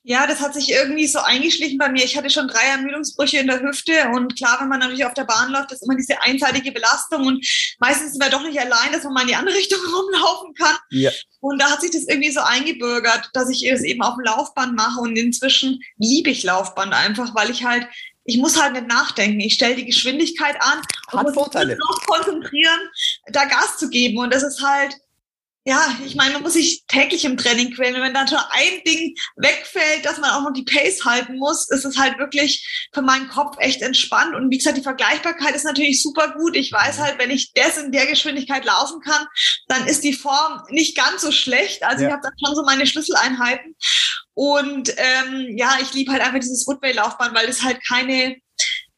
Ja, 0.08 0.26
das 0.26 0.40
hat 0.40 0.54
sich 0.54 0.70
irgendwie 0.70 1.06
so 1.06 1.18
eingeschlichen 1.18 1.76
bei 1.76 1.90
mir. 1.90 2.02
Ich 2.02 2.16
hatte 2.16 2.30
schon 2.30 2.48
drei 2.48 2.62
Ermüdungsbrüche 2.62 3.40
in 3.40 3.46
der 3.46 3.60
Hüfte 3.60 3.92
und 4.14 4.34
klar, 4.38 4.56
wenn 4.58 4.70
man 4.70 4.80
natürlich 4.80 5.04
auf 5.04 5.12
der 5.12 5.24
Bahn 5.24 5.52
läuft, 5.52 5.70
ist 5.70 5.82
immer 5.82 5.96
diese 5.96 6.18
einseitige 6.22 6.72
Belastung 6.72 7.26
und 7.26 7.46
meistens 7.78 8.12
sind 8.12 8.24
wir 8.24 8.30
doch 8.30 8.42
nicht 8.42 8.58
allein, 8.58 8.90
dass 8.90 9.04
man 9.04 9.12
mal 9.12 9.20
in 9.20 9.28
die 9.28 9.34
andere 9.34 9.54
Richtung 9.58 9.78
rumlaufen 9.80 10.54
kann. 10.54 10.76
Ja. 10.88 11.10
Und 11.40 11.60
da 11.60 11.70
hat 11.70 11.82
sich 11.82 11.90
das 11.90 12.08
irgendwie 12.08 12.30
so 12.30 12.40
eingebürgert, 12.40 13.28
dass 13.34 13.50
ich 13.50 13.70
es 13.70 13.82
eben 13.82 14.00
auf 14.00 14.14
dem 14.14 14.24
Laufband 14.24 14.74
mache 14.74 14.98
und 14.98 15.14
inzwischen 15.14 15.78
liebe 15.98 16.30
ich 16.30 16.42
Laufband 16.42 16.94
einfach, 16.94 17.34
weil 17.34 17.50
ich 17.50 17.64
halt 17.64 17.86
ich 18.24 18.38
muss 18.38 18.60
halt 18.60 18.74
nicht 18.74 18.86
nachdenken. 18.86 19.40
Ich 19.40 19.54
stelle 19.54 19.74
die 19.74 19.86
Geschwindigkeit 19.86 20.56
an 20.60 20.80
und 21.12 21.18
Hat 21.18 21.26
muss 21.26 21.34
Vorteile. 21.34 21.74
mich 21.74 21.78
darauf 21.78 22.06
konzentrieren, 22.06 22.80
da 23.26 23.44
Gas 23.46 23.78
zu 23.78 23.88
geben. 23.88 24.18
Und 24.18 24.32
das 24.34 24.42
ist 24.42 24.62
halt, 24.62 24.94
ja, 25.68 25.98
ich 26.02 26.14
meine, 26.14 26.32
man 26.32 26.42
muss 26.44 26.54
sich 26.54 26.84
täglich 26.88 27.26
im 27.26 27.36
Training 27.36 27.74
quälen. 27.74 27.94
Und 27.96 28.00
wenn 28.00 28.14
dann 28.14 28.26
schon 28.26 28.38
ein 28.38 28.82
Ding 28.86 29.14
wegfällt, 29.36 30.02
dass 30.02 30.16
man 30.16 30.30
auch 30.30 30.40
noch 30.40 30.54
die 30.54 30.64
Pace 30.64 31.04
halten 31.04 31.36
muss, 31.36 31.68
ist 31.68 31.84
es 31.84 31.98
halt 31.98 32.18
wirklich 32.18 32.88
für 32.94 33.02
meinen 33.02 33.28
Kopf 33.28 33.56
echt 33.58 33.82
entspannt. 33.82 34.34
Und 34.34 34.50
wie 34.50 34.56
gesagt, 34.56 34.78
die 34.78 34.82
Vergleichbarkeit 34.82 35.54
ist 35.54 35.66
natürlich 35.66 36.02
super 36.02 36.32
gut. 36.38 36.56
Ich 36.56 36.72
weiß 36.72 36.96
mhm. 36.96 37.02
halt, 37.02 37.18
wenn 37.18 37.30
ich 37.30 37.52
das 37.52 37.76
in 37.76 37.92
der 37.92 38.06
Geschwindigkeit 38.06 38.64
laufen 38.64 39.02
kann, 39.02 39.26
dann 39.66 39.86
ist 39.86 40.04
die 40.04 40.14
Form 40.14 40.62
nicht 40.70 40.96
ganz 40.96 41.20
so 41.20 41.30
schlecht. 41.30 41.82
Also 41.82 42.02
ja. 42.02 42.08
ich 42.08 42.12
habe 42.14 42.22
dann 42.22 42.32
schon 42.42 42.56
so 42.56 42.62
meine 42.64 42.86
Schlüsseleinheiten. 42.86 43.76
Und 44.32 44.94
ähm, 44.96 45.54
ja, 45.58 45.76
ich 45.82 45.92
liebe 45.92 46.12
halt 46.12 46.22
einfach 46.22 46.40
dieses 46.40 46.66
Woodway-Laufbahn, 46.66 47.34
weil 47.34 47.46
es 47.46 47.62
halt 47.62 47.78
keine 47.86 48.36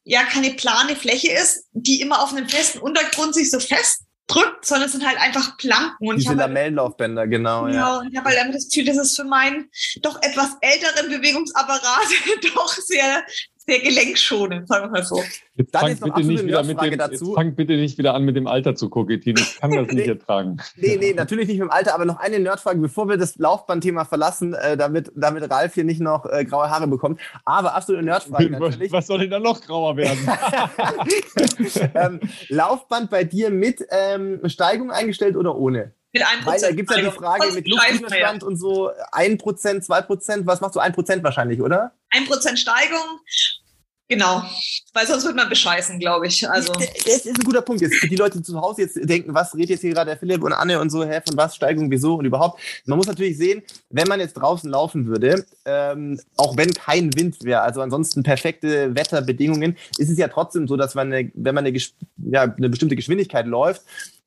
ja 0.03 0.23
keine 0.23 0.51
plane 0.51 0.95
Fläche 0.95 1.31
ist, 1.33 1.65
die 1.73 1.99
immer 1.99 2.23
auf 2.23 2.31
einem 2.31 2.47
festen 2.47 2.79
Untergrund 2.79 3.35
sich 3.35 3.51
so 3.51 3.59
fest 3.59 4.03
drückt, 4.31 4.65
sondern 4.65 4.87
es 4.87 4.93
sind 4.93 5.05
halt 5.05 5.19
einfach 5.19 5.57
Planken. 5.57 6.07
Und 6.07 6.17
Diese 6.17 6.29
halt 6.29 6.39
Lamellenlaufbänder, 6.39 7.27
genau. 7.27 7.67
Ja, 7.67 7.73
ja. 7.73 7.97
und 7.97 8.11
ich 8.11 8.17
habe 8.17 8.29
halt 8.29 8.39
einfach 8.39 8.53
das 8.53 8.67
Gefühl, 8.67 8.85
dass 8.85 8.97
es 8.97 9.15
für 9.15 9.23
meinen 9.23 9.69
doch 10.01 10.21
etwas 10.21 10.57
älteren 10.61 11.09
Bewegungsapparat 11.09 12.07
doch 12.55 12.73
sehr 12.73 13.23
sehr 13.65 13.79
gelenkschonend, 13.79 14.67
sagen 14.67 14.85
wir 14.85 14.91
mal 14.91 15.03
so. 15.03 15.21
Jetzt 15.55 15.77
fangt 15.77 16.01
bitte, 16.01 16.23
nicht 16.23 16.45
wieder 16.45 16.63
mit 16.63 16.81
dem, 16.81 16.97
dazu. 16.97 17.33
fangt 17.33 17.55
bitte 17.55 17.73
nicht 17.73 17.97
wieder 17.97 18.15
an, 18.15 18.23
mit 18.23 18.35
dem 18.35 18.47
Alter 18.47 18.75
zu 18.75 18.89
kokettieren. 18.89 19.41
Ich 19.41 19.59
kann 19.59 19.71
das 19.71 19.87
nicht 19.87 20.07
ertragen. 20.07 20.57
Nee, 20.75 20.97
nee, 20.99 21.13
natürlich 21.13 21.47
nicht 21.47 21.59
mit 21.59 21.67
dem 21.67 21.71
Alter, 21.71 21.93
aber 21.93 22.05
noch 22.05 22.17
eine 22.17 22.39
Nerdfrage, 22.39 22.79
bevor 22.79 23.07
wir 23.07 23.17
das 23.17 23.37
Laufbandthema 23.37 24.05
verlassen, 24.05 24.53
äh, 24.53 24.77
damit, 24.77 25.11
damit 25.15 25.49
Ralf 25.49 25.75
hier 25.75 25.83
nicht 25.83 26.01
noch 26.01 26.25
äh, 26.25 26.43
graue 26.43 26.69
Haare 26.69 26.87
bekommt. 26.87 27.19
Aber 27.45 27.75
absolute 27.75 28.03
Nerdfrage 28.03 28.49
natürlich. 28.49 28.91
Was 28.91 29.07
soll 29.07 29.19
denn 29.19 29.29
da 29.29 29.39
noch 29.39 29.61
grauer 29.61 29.95
werden? 29.97 30.27
ähm, 31.95 32.19
Laufband 32.49 33.09
bei 33.09 33.23
dir 33.23 33.51
mit 33.51 33.85
ähm, 33.89 34.39
Steigung 34.45 34.91
eingestellt 34.91 35.35
oder 35.35 35.55
ohne? 35.55 35.93
Mit 36.13 36.23
1%. 36.23 36.45
Weil 36.45 36.59
da 36.59 36.71
gibt 36.71 36.91
es 36.91 36.97
ja 36.97 37.03
die 37.03 37.15
Frage 37.15 37.51
mit 37.53 37.67
Luftwiderstand 37.67 38.43
und 38.43 38.57
so 38.57 38.91
1%, 39.11 39.39
2%, 39.39 40.45
was 40.45 40.61
machst 40.61 40.75
du? 40.75 40.79
1% 40.79 41.23
wahrscheinlich, 41.23 41.61
oder? 41.61 41.93
1% 42.13 42.57
Steigung. 42.57 43.19
Genau, 44.11 44.43
weil 44.91 45.07
sonst 45.07 45.23
wird 45.23 45.37
man 45.37 45.47
bescheißen, 45.47 45.97
glaube 45.97 46.27
ich. 46.27 46.45
Also. 46.49 46.73
Das 46.73 47.25
ist 47.25 47.27
ein 47.27 47.45
guter 47.45 47.61
Punkt. 47.61 47.81
Jetzt 47.81 47.95
die 48.03 48.17
Leute 48.17 48.43
zu 48.43 48.59
Hause 48.59 48.81
jetzt 48.81 48.99
denken, 49.01 49.33
was 49.33 49.55
redet 49.55 49.69
jetzt 49.69 49.81
hier 49.81 49.93
gerade 49.93 50.09
der 50.09 50.17
Philipp 50.17 50.43
und 50.43 50.51
Anne 50.51 50.81
und 50.81 50.89
so, 50.89 51.05
hä, 51.05 51.21
von 51.25 51.37
was, 51.37 51.55
Steigung, 51.55 51.89
wieso 51.89 52.15
und 52.15 52.25
überhaupt. 52.25 52.59
Man 52.85 52.97
muss 52.97 53.07
natürlich 53.07 53.37
sehen, 53.37 53.63
wenn 53.89 54.09
man 54.09 54.19
jetzt 54.19 54.33
draußen 54.33 54.69
laufen 54.69 55.07
würde, 55.07 55.45
ähm, 55.63 56.19
auch 56.35 56.57
wenn 56.57 56.73
kein 56.73 57.15
Wind 57.15 57.41
wäre, 57.45 57.61
also 57.61 57.79
ansonsten 57.79 58.21
perfekte 58.21 58.93
Wetterbedingungen, 58.93 59.77
ist 59.97 60.09
es 60.09 60.17
ja 60.17 60.27
trotzdem 60.27 60.67
so, 60.67 60.75
dass 60.75 60.93
man, 60.93 61.13
eine, 61.13 61.31
wenn 61.33 61.55
man 61.55 61.65
eine, 61.65 61.79
ja, 62.17 62.41
eine 62.41 62.67
bestimmte 62.67 62.97
Geschwindigkeit 62.97 63.45
läuft, 63.45 63.83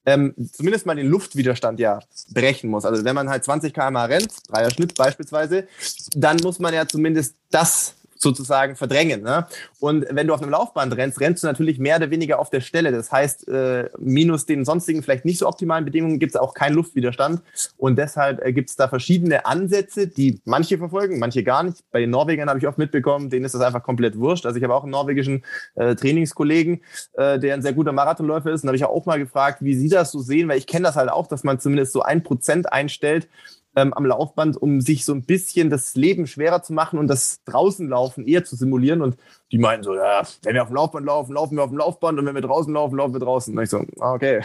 ähm, 0.07 0.35
zumindest 0.53 0.87
mal 0.87 0.95
den 0.95 1.07
Luftwiderstand 1.07 1.81
ja 1.81 2.01
brechen 2.33 2.71
muss. 2.71 2.85
Also 2.85 3.05
wenn 3.05 3.15
man 3.15 3.29
halt 3.29 3.45
20 3.45 3.73
km 3.73 3.97
rennt, 3.97 4.31
Dreier 4.49 4.71
Schnitt 4.71 4.95
beispielsweise, 4.95 5.67
dann 6.15 6.37
muss 6.43 6.59
man 6.59 6.75
ja 6.75 6.87
zumindest 6.87 7.37
das 7.51 7.95
sozusagen 8.25 8.75
verdrängen. 8.75 9.23
Ne? 9.23 9.47
Und 9.79 10.05
wenn 10.11 10.27
du 10.27 10.35
auf 10.35 10.43
einem 10.43 10.51
Laufband 10.51 10.97
rennst, 10.97 11.21
rennst 11.21 11.45
du 11.45 11.47
natürlich 11.47 11.79
mehr 11.79 11.99
oder 11.99 12.11
weniger 12.11 12.41
auf 12.41 12.51
der 12.51 12.61
Stelle. 12.61 12.91
Das 12.91 13.13
heißt, 13.13 13.47
äh, 13.47 13.89
minus 13.99 14.47
den 14.47 14.65
sonstigen 14.65 15.05
vielleicht 15.05 15.25
nicht 15.25 15.39
so 15.39 15.47
optimalen 15.47 15.85
Bedingungen 15.85 16.19
gibt 16.19 16.35
es 16.35 16.41
auch 16.41 16.55
keinen 16.55 16.75
Luftwiderstand. 16.75 17.43
Und 17.77 17.97
deshalb 17.97 18.45
äh, 18.45 18.53
gibt 18.53 18.71
es 18.71 18.77
da 18.77 18.89
verschiedene 18.89 19.47
Ansätze, 19.47 20.09
die 20.09 20.41
manche 20.45 20.79
verfolgen, 20.79 21.21
manche 21.21 21.45
gar 21.45 21.63
nicht. 21.63 21.85
Bei 21.93 22.01
den 22.01 22.11
Norwegern 22.11 22.49
habe 22.49 22.59
ich 22.59 22.67
oft 22.67 22.79
mitbekommen, 22.79 23.31
denen 23.31 23.45
ist 23.45 23.55
das 23.55 23.63
einfach 23.63 23.85
komplett 23.85 24.19
wurscht. 24.19 24.47
Also 24.47 24.59
ich 24.59 24.65
habe 24.65 24.75
auch 24.75 24.83
einen 24.83 24.93
norwegischen 24.93 25.45
äh, 25.77 25.95
Trainingskollegen, 25.95 26.83
äh, 27.13 27.39
der 27.39 27.55
ein 27.55 27.63
sehr 27.63 27.75
guter 27.75 27.93
Marathonläufer 27.93 28.51
ist. 28.51 28.63
Und 28.65 28.69
habe 28.69 28.77
ich 28.77 28.85
auch 28.85 29.07
mal 29.07 29.19
gefragt, 29.19 29.59
wie 29.61 29.75
sie 29.75 29.89
das 29.89 30.11
so 30.11 30.19
sehen, 30.19 30.49
weil 30.49 30.59
ich 30.59 30.67
kenne 30.67 30.85
das 30.85 30.97
halt 30.97 31.11
auch, 31.11 31.29
dass 31.29 31.45
man 31.45 31.61
zumindest 31.61 31.93
so 31.93 32.03
ein 32.03 32.23
Prozent 32.23 32.73
einstellt 32.73 33.29
ähm, 33.77 33.93
am 33.93 34.07
Laufband, 34.07 34.57
um 34.57 34.81
sich 34.81 35.05
so 35.05 35.13
ein 35.13 35.25
bisschen 35.25 35.71
das 35.71 35.95
Leben 35.95 36.27
schwerer 36.27 36.63
zu 36.63 36.73
machen 36.73 36.99
und 36.99 37.09
das 37.09 37.43
Draußenlaufen 37.45 38.27
eher 38.27 38.45
zu 38.45 38.57
simulieren. 38.57 39.03
Und 39.03 39.17
die 39.51 39.59
meinen 39.59 39.83
so, 39.83 39.95
ja, 39.95 40.23
wenn 40.43 40.55
wir 40.55 40.63
auf 40.63 40.69
dem 40.69 40.77
Laufband 40.77 41.07
laufen, 41.07 41.35
laufen 41.35 41.57
wir 41.57 41.63
auf 41.63 41.71
dem 41.71 41.79
Laufband 41.79 42.19
und 42.19 42.27
wenn 42.27 42.35
wir 42.35 42.43
draußen 42.43 42.73
laufen, 42.73 42.97
laufen 42.97 43.15
wir 43.15 43.21
draußen. 43.21 43.57
Und 43.57 43.63
ich 43.63 43.71
so, 43.71 43.85
ah, 44.01 44.15
okay. 44.15 44.43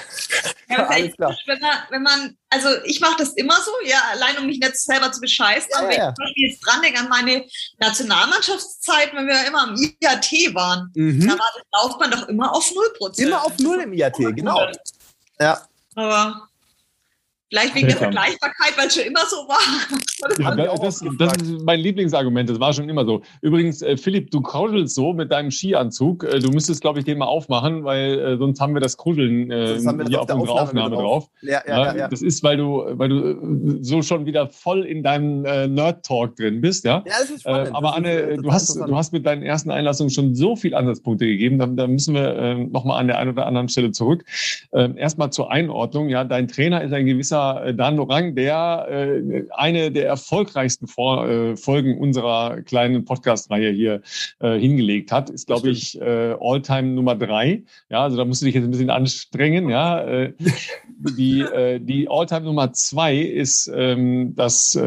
Ja, 0.70 0.86
alles 0.88 1.16
klar. 1.16 1.36
Wenn 1.46 1.60
man, 1.60 1.78
wenn 1.90 2.04
man, 2.04 2.38
also 2.50 2.70
ich 2.86 3.00
mache 3.00 3.16
das 3.20 3.34
immer 3.34 3.56
so, 3.62 3.72
ja, 3.86 4.02
allein 4.12 4.38
um 4.40 4.46
mich 4.46 4.60
nicht 4.60 4.78
selber 4.78 5.12
zu 5.12 5.22
bescheißen. 5.22 5.70
Ja, 5.72 5.80
aber 5.80 5.90
wenn 5.90 5.98
ja. 5.98 6.10
ich 6.10 6.16
zum 6.16 6.26
Beispiel 6.26 6.50
jetzt 6.50 6.60
dran 6.66 6.82
denke 6.82 7.00
an 7.00 7.10
meine 7.10 7.46
Nationalmannschaftszeit, 7.80 9.14
wenn 9.14 9.28
wir 9.28 9.48
immer 9.48 9.64
am 9.64 9.76
IAT 9.76 10.56
waren, 10.56 10.92
mhm. 10.96 11.28
da 11.28 11.34
war 11.34 11.50
das 11.56 11.84
Laufband 11.84 12.14
doch 12.14 12.28
immer 12.28 12.54
auf 12.54 12.72
0%. 13.00 13.20
Immer 13.20 13.46
auf 13.46 13.58
0 13.60 13.82
im 13.82 13.94
IAT, 13.94 14.18
genau. 14.18 14.60
Ja. 15.40 15.62
Aber 15.96 16.49
Vielleicht 17.50 17.74
wegen 17.74 17.88
der 17.88 17.98
Vergleichbarkeit, 17.98 18.78
weil 18.78 18.88
es 18.88 18.96
schon 18.96 19.06
immer 19.06 19.26
so 19.28 19.38
war. 19.48 19.58
Ja, 20.38 20.54
das, 20.76 21.02
das, 21.18 21.34
ist 21.38 21.62
mein 21.64 21.80
Lieblingsargument, 21.80 22.50
das 22.50 22.60
war 22.60 22.74
schon 22.74 22.90
immer 22.90 23.06
so. 23.06 23.22
Übrigens, 23.42 23.82
äh, 23.82 23.96
Philipp, 23.96 24.32
du 24.32 24.42
krauschelst 24.42 24.94
so 24.94 25.14
mit 25.14 25.32
deinem 25.32 25.50
Skianzug. 25.50 26.26
Äh, 26.26 26.40
du 26.40 26.50
müsstest, 26.50 26.82
glaube 26.82 27.00
ich, 27.00 27.06
den 27.06 27.18
mal 27.18 27.26
aufmachen, 27.28 27.86
weil 27.86 28.20
äh, 28.20 28.38
sonst 28.38 28.60
haben 28.60 28.74
wir 28.74 28.82
das 28.82 28.98
Kruscheln 28.98 29.50
äh, 29.50 29.80
wir 29.82 30.06
hier 30.08 30.22
auf, 30.22 30.30
auf 30.30 30.42
unserer 30.42 30.62
Aufnahme, 30.62 30.88
Aufnahme 30.88 30.96
drauf. 30.96 31.30
Ja, 31.42 31.62
ja, 31.66 31.86
ja, 31.86 31.96
ja, 31.96 32.08
Das 32.10 32.22
ist, 32.22 32.44
weil 32.44 32.58
du, 32.58 32.84
weil 32.92 33.08
du 33.08 33.30
äh, 33.30 33.78
so 33.82 34.02
schon 34.02 34.26
wieder 34.26 34.50
voll 34.50 34.84
in 34.84 35.04
deinem 35.04 35.46
äh, 35.46 35.68
Nerd-Talk 35.68 36.36
drin 36.36 36.60
bist. 36.60 36.84
Ja, 36.84 37.04
ja 37.06 37.14
das 37.22 37.30
ist 37.30 37.42
spannend. 37.42 37.74
aber 37.74 37.96
Anne, 37.96 38.38
du, 38.38 38.52
hast, 38.52 38.76
du 38.76 38.96
hast 38.98 39.14
mit 39.14 39.26
deinen 39.26 39.44
ersten 39.44 39.72
Einlassungen 39.72 40.10
schon 40.10 40.36
so 40.36 40.58
viele 40.58 40.76
Ansatzpunkte 40.76 41.26
gegeben. 41.26 41.60
Da, 41.60 41.66
da 41.68 41.88
müssen 41.88 42.14
wir 42.14 42.36
äh, 42.36 42.56
nochmal 42.56 43.00
an 43.00 43.08
der 43.08 43.20
einen 43.20 43.32
oder 43.32 43.46
anderen 43.46 43.70
Stelle 43.70 43.92
zurück. 43.92 44.26
Ähm, 44.74 44.98
erstmal 44.98 45.32
zur 45.32 45.50
Einordnung. 45.50 46.10
Ja, 46.10 46.26
dein 46.26 46.50
Trainer 46.50 46.84
ist 46.84 46.92
ein 46.92 47.06
gewisser 47.06 47.39
Professor 47.40 47.66
äh, 47.66 47.74
Dan 47.74 47.96
Lorang, 47.96 48.36
der 48.36 48.88
äh, 48.90 49.44
eine 49.52 49.92
der 49.92 50.08
erfolgreichsten 50.08 50.88
Vor 50.88 51.28
äh, 51.28 51.56
Folgen 51.56 51.98
unserer 51.98 52.62
kleinen 52.62 53.06
Podcast-Reihe 53.06 53.72
hier 53.72 54.02
äh, 54.40 54.58
hingelegt 54.60 55.12
hat, 55.12 55.30
ist, 55.30 55.48
glaube 55.48 55.70
ich, 55.70 56.00
äh, 56.02 56.36
Alltime 56.40 56.90
Nummer 56.90 57.16
drei. 57.16 57.64
Ja, 57.90 58.04
also 58.04 58.18
da 58.18 58.26
musst 58.26 58.42
du 58.42 58.46
dich 58.46 58.56
jetzt 58.56 58.66
ein 58.66 58.72
bisschen 58.72 58.90
anstrengen. 58.90 59.70
Ja, 59.70 60.02
äh, 60.02 60.34
die, 61.18 61.42
äh, 61.42 61.80
die 61.80 62.08
Alltime 62.10 62.42
Nummer 62.42 62.74
zwei 62.74 63.18
ist 63.18 63.72
ähm, 63.74 64.34
das 64.36 64.76
äh, 64.76 64.82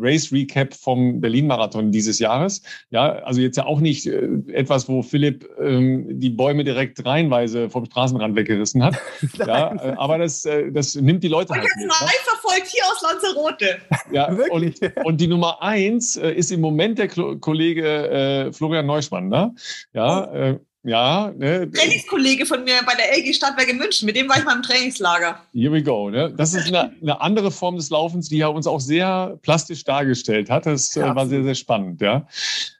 Race 0.00 0.32
Recap 0.32 0.74
vom 0.74 1.20
Berlin-Marathon 1.20 1.90
dieses 1.90 2.18
Jahres. 2.18 2.62
Ja, 2.90 3.10
also 3.24 3.40
jetzt 3.40 3.56
ja 3.56 3.66
auch 3.66 3.80
nicht 3.80 4.06
äh, 4.06 4.28
etwas, 4.52 4.88
wo 4.88 5.02
Philipp 5.02 5.48
ähm, 5.60 6.20
die 6.20 6.30
Bäume 6.30 6.64
direkt 6.64 7.04
reihenweise 7.04 7.70
vom 7.70 7.84
Straßenrand 7.86 8.36
weggerissen 8.36 8.84
hat. 8.84 8.96
ja, 9.38 9.74
äh, 9.74 9.94
aber 9.96 10.18
das, 10.18 10.44
äh, 10.44 10.70
das 10.70 10.94
nimmt 10.94 11.22
die 11.22 11.28
Leute 11.28 11.54
halt 11.54 11.64
mit 11.76 11.87
live 11.88 12.24
verfolgt 12.24 12.68
hier 12.68 12.82
aus 12.86 13.02
Lanzarote. 13.02 13.80
Ja, 14.10 14.28
und, 14.50 14.80
und, 15.04 15.20
die 15.20 15.26
Nummer 15.26 15.62
eins 15.62 16.16
äh, 16.16 16.30
ist 16.30 16.50
im 16.50 16.60
Moment 16.60 16.98
der 16.98 17.08
Klo 17.08 17.36
Kollege 17.38 18.08
äh, 18.08 18.52
Florian 18.52 18.86
Neuschmann. 18.86 19.28
Ne? 19.28 19.54
Ja, 19.92 20.30
oh. 20.30 20.34
äh, 20.34 20.58
ja, 20.84 21.32
ne? 21.36 21.70
Trainingskollege 21.70 22.46
von 22.46 22.64
mir 22.64 22.80
bei 22.86 22.94
der 22.94 23.16
LG 23.18 23.34
Stadtwerke 23.34 23.74
München, 23.74 24.06
mit 24.06 24.16
dem 24.16 24.28
war 24.28 24.38
ich 24.38 24.44
mal 24.44 24.56
im 24.56 24.62
Trainingslager. 24.62 25.38
Here 25.52 25.72
we 25.72 25.82
go. 25.82 26.08
Ne? 26.08 26.32
Das 26.34 26.54
ist 26.54 26.68
eine, 26.68 26.94
eine 27.02 27.20
andere 27.20 27.50
Form 27.50 27.76
des 27.76 27.90
Laufens, 27.90 28.28
die 28.28 28.40
er 28.40 28.52
uns 28.52 28.66
auch 28.66 28.80
sehr 28.80 29.38
plastisch 29.42 29.84
dargestellt 29.84 30.48
hat. 30.50 30.66
Das 30.66 30.96
äh, 30.96 31.02
war 31.02 31.26
sehr, 31.26 31.42
sehr 31.42 31.56
spannend. 31.56 32.00
Ja? 32.00 32.26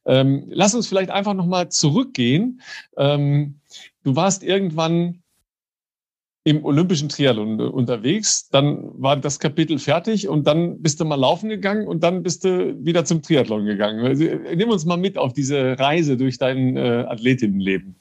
Ähm, 0.07 0.45
lass 0.49 0.75
uns 0.75 0.87
vielleicht 0.87 1.11
einfach 1.11 1.35
nochmal 1.35 1.71
zurückgehen. 1.71 2.63
Ähm, 2.97 3.61
du 4.05 4.15
warst 4.15 4.43
irgendwann 4.43 5.23
im 6.49 6.65
olympischen 6.65 7.11
Triathlon 7.11 7.61
unterwegs. 7.61 8.49
Dann 8.49 8.91
war 8.95 9.17
das 9.17 9.39
Kapitel 9.39 9.79
fertig 9.79 10.29
und 10.29 10.47
dann 10.47 10.81
bist 10.81 10.99
du 10.99 11.05
mal 11.05 11.17
laufen 11.17 11.51
gegangen 11.51 11.87
und 11.87 12.03
dann 12.03 12.23
bist 12.23 12.45
du 12.45 12.75
wieder 12.83 13.05
zum 13.05 13.21
Triathlon 13.21 13.67
gegangen. 13.67 14.05
Also, 14.07 14.25
nimm 14.25 14.71
uns 14.71 14.87
mal 14.87 14.97
mit 14.97 15.19
auf 15.19 15.35
diese 15.35 15.79
Reise 15.79 16.17
durch 16.17 16.39
dein 16.39 16.77
äh, 16.79 17.05
Athletinnenleben. 17.07 17.97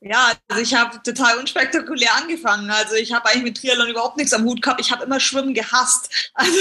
Ja, 0.00 0.32
also 0.46 0.62
ich 0.62 0.74
habe 0.74 1.02
total 1.02 1.38
unspektakulär 1.38 2.14
angefangen. 2.14 2.70
Also 2.70 2.94
ich 2.94 3.12
habe 3.12 3.28
eigentlich 3.28 3.42
mit 3.42 3.56
Triathlon 3.56 3.88
überhaupt 3.88 4.16
nichts 4.16 4.32
am 4.32 4.44
Hut 4.44 4.62
gehabt. 4.62 4.80
Ich 4.80 4.92
habe 4.92 5.04
immer 5.04 5.18
Schwimmen 5.18 5.54
gehasst. 5.54 6.08
Also, 6.34 6.56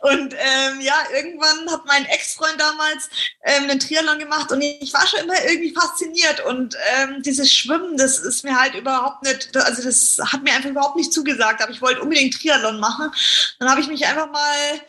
und 0.00 0.34
ähm, 0.34 0.80
ja, 0.80 0.96
irgendwann 1.14 1.70
hat 1.70 1.86
mein 1.86 2.04
Ex-Freund 2.06 2.60
damals 2.60 3.08
ähm, 3.44 3.70
einen 3.70 3.78
Triathlon 3.78 4.18
gemacht 4.18 4.50
und 4.50 4.60
ich 4.60 4.92
war 4.92 5.06
schon 5.06 5.20
immer 5.20 5.44
irgendwie 5.44 5.72
fasziniert. 5.72 6.44
Und 6.44 6.76
ähm, 6.96 7.22
dieses 7.22 7.52
Schwimmen, 7.52 7.96
das 7.96 8.18
ist 8.18 8.42
mir 8.42 8.58
halt 8.58 8.74
überhaupt 8.74 9.22
nicht, 9.22 9.56
also 9.56 9.82
das 9.84 10.18
hat 10.32 10.42
mir 10.42 10.52
einfach 10.54 10.70
überhaupt 10.70 10.96
nicht 10.96 11.12
zugesagt. 11.12 11.62
Aber 11.62 11.70
ich 11.70 11.80
wollte 11.80 12.02
unbedingt 12.02 12.34
Triathlon 12.34 12.80
machen. 12.80 13.12
Dann 13.60 13.70
habe 13.70 13.80
ich 13.80 13.86
mich 13.86 14.04
einfach 14.06 14.30
mal 14.30 14.80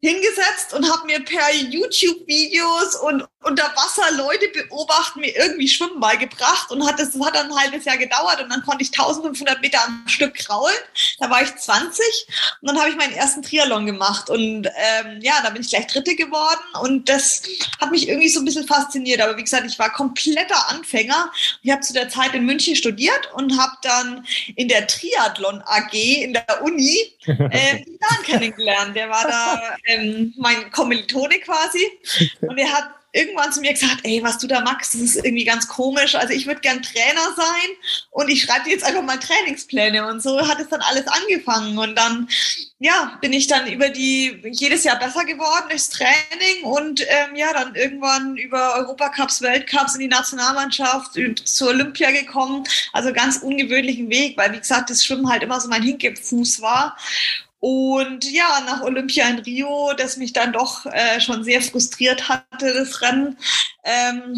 hingesetzt 0.00 0.74
und 0.74 0.90
habe 0.90 1.06
mir 1.06 1.20
per 1.24 1.52
YouTube-Videos 1.54 2.96
und 2.96 3.24
unter 3.44 3.64
Wasser 3.76 4.16
Leute 4.16 4.48
beobachten, 4.48 5.20
mir 5.20 5.34
irgendwie 5.36 5.68
Schwimmen 5.68 6.00
beigebracht 6.00 6.70
und 6.70 6.84
hat 6.84 6.98
das, 6.98 7.12
das 7.12 7.24
hat 7.24 7.36
dann 7.36 7.50
ein 7.50 7.58
halbes 7.58 7.84
Jahr 7.84 7.96
gedauert 7.96 8.42
und 8.42 8.50
dann 8.50 8.62
konnte 8.62 8.82
ich 8.82 8.88
1500 8.88 9.60
Meter 9.60 9.78
am 9.84 10.02
Stück 10.06 10.34
kraulen. 10.34 10.74
Da 11.20 11.30
war 11.30 11.42
ich 11.42 11.54
20 11.54 12.04
und 12.60 12.68
dann 12.68 12.78
habe 12.78 12.90
ich 12.90 12.96
meinen 12.96 13.12
ersten 13.12 13.42
Triathlon 13.42 13.86
gemacht 13.86 14.28
und 14.28 14.66
ähm, 14.66 15.20
ja, 15.20 15.34
da 15.42 15.50
bin 15.50 15.62
ich 15.62 15.70
gleich 15.70 15.86
Dritte 15.86 16.16
geworden 16.16 16.60
und 16.82 17.08
das 17.08 17.42
hat 17.80 17.92
mich 17.92 18.08
irgendwie 18.08 18.28
so 18.28 18.40
ein 18.40 18.44
bisschen 18.44 18.66
fasziniert. 18.66 19.20
Aber 19.20 19.36
wie 19.36 19.44
gesagt, 19.44 19.66
ich 19.66 19.78
war 19.78 19.92
kompletter 19.92 20.68
Anfänger. 20.70 21.30
Ich 21.62 21.70
habe 21.70 21.82
zu 21.82 21.92
der 21.92 22.08
Zeit 22.08 22.34
in 22.34 22.44
München 22.44 22.74
studiert 22.74 23.32
und 23.34 23.56
habe 23.58 23.72
dann 23.82 24.26
in 24.56 24.66
der 24.66 24.86
Triathlon 24.88 25.62
AG 25.64 25.92
in 25.92 26.32
der 26.32 26.62
Uni 26.62 27.14
äh, 27.26 27.84
Dan 28.00 28.22
kennengelernt. 28.24 28.96
Der 28.96 29.08
war 29.08 29.26
da 29.26 29.76
ähm, 29.84 30.34
mein 30.36 30.72
Kommilitone 30.72 31.38
quasi 31.38 31.86
und 32.40 32.58
er 32.58 32.72
hat 32.72 32.97
irgendwann 33.18 33.52
zu 33.52 33.60
mir 33.60 33.72
gesagt, 33.72 34.00
ey, 34.04 34.22
was 34.22 34.38
du 34.38 34.46
da 34.46 34.60
machst, 34.60 34.94
das 34.94 35.00
ist 35.00 35.16
irgendwie 35.16 35.44
ganz 35.44 35.66
komisch. 35.66 36.14
Also 36.14 36.32
ich 36.32 36.46
würde 36.46 36.60
gern 36.60 36.82
Trainer 36.82 37.34
sein 37.36 37.70
und 38.10 38.28
ich 38.28 38.42
schreibe 38.42 38.70
jetzt 38.70 38.84
einfach 38.84 39.02
mal 39.02 39.18
Trainingspläne. 39.18 40.06
Und 40.06 40.22
so 40.22 40.46
hat 40.46 40.60
es 40.60 40.68
dann 40.68 40.80
alles 40.80 41.06
angefangen. 41.06 41.76
Und 41.78 41.96
dann, 41.96 42.28
ja, 42.78 43.18
bin 43.20 43.32
ich 43.32 43.48
dann 43.48 43.66
über 43.66 43.88
die, 43.88 44.40
jedes 44.52 44.84
Jahr 44.84 44.98
besser 44.98 45.24
geworden 45.24 45.66
durchs 45.68 45.90
Training 45.90 46.62
und 46.62 47.00
ähm, 47.00 47.34
ja, 47.34 47.52
dann 47.52 47.74
irgendwann 47.74 48.36
über 48.36 48.76
Europacups, 48.76 49.42
Weltcups 49.42 49.94
in 49.94 50.00
die 50.00 50.08
Nationalmannschaft, 50.08 51.18
zur 51.44 51.68
Olympia 51.68 52.10
gekommen. 52.12 52.64
Also 52.92 53.12
ganz 53.12 53.38
ungewöhnlichen 53.38 54.08
Weg, 54.10 54.36
weil 54.38 54.52
wie 54.52 54.60
gesagt, 54.60 54.90
das 54.90 55.04
Schwimmen 55.04 55.28
halt 55.28 55.42
immer 55.42 55.60
so 55.60 55.68
mein 55.68 55.82
Hinkefuß 55.82 56.62
war. 56.62 56.96
Und 57.60 58.24
ja, 58.30 58.60
nach 58.66 58.82
Olympia 58.82 59.28
in 59.28 59.40
Rio, 59.40 59.92
das 59.96 60.16
mich 60.16 60.32
dann 60.32 60.52
doch 60.52 60.86
äh, 60.86 61.20
schon 61.20 61.42
sehr 61.42 61.60
frustriert 61.60 62.28
hatte, 62.28 62.72
das 62.72 63.02
Rennen, 63.02 63.36
ähm, 63.82 64.36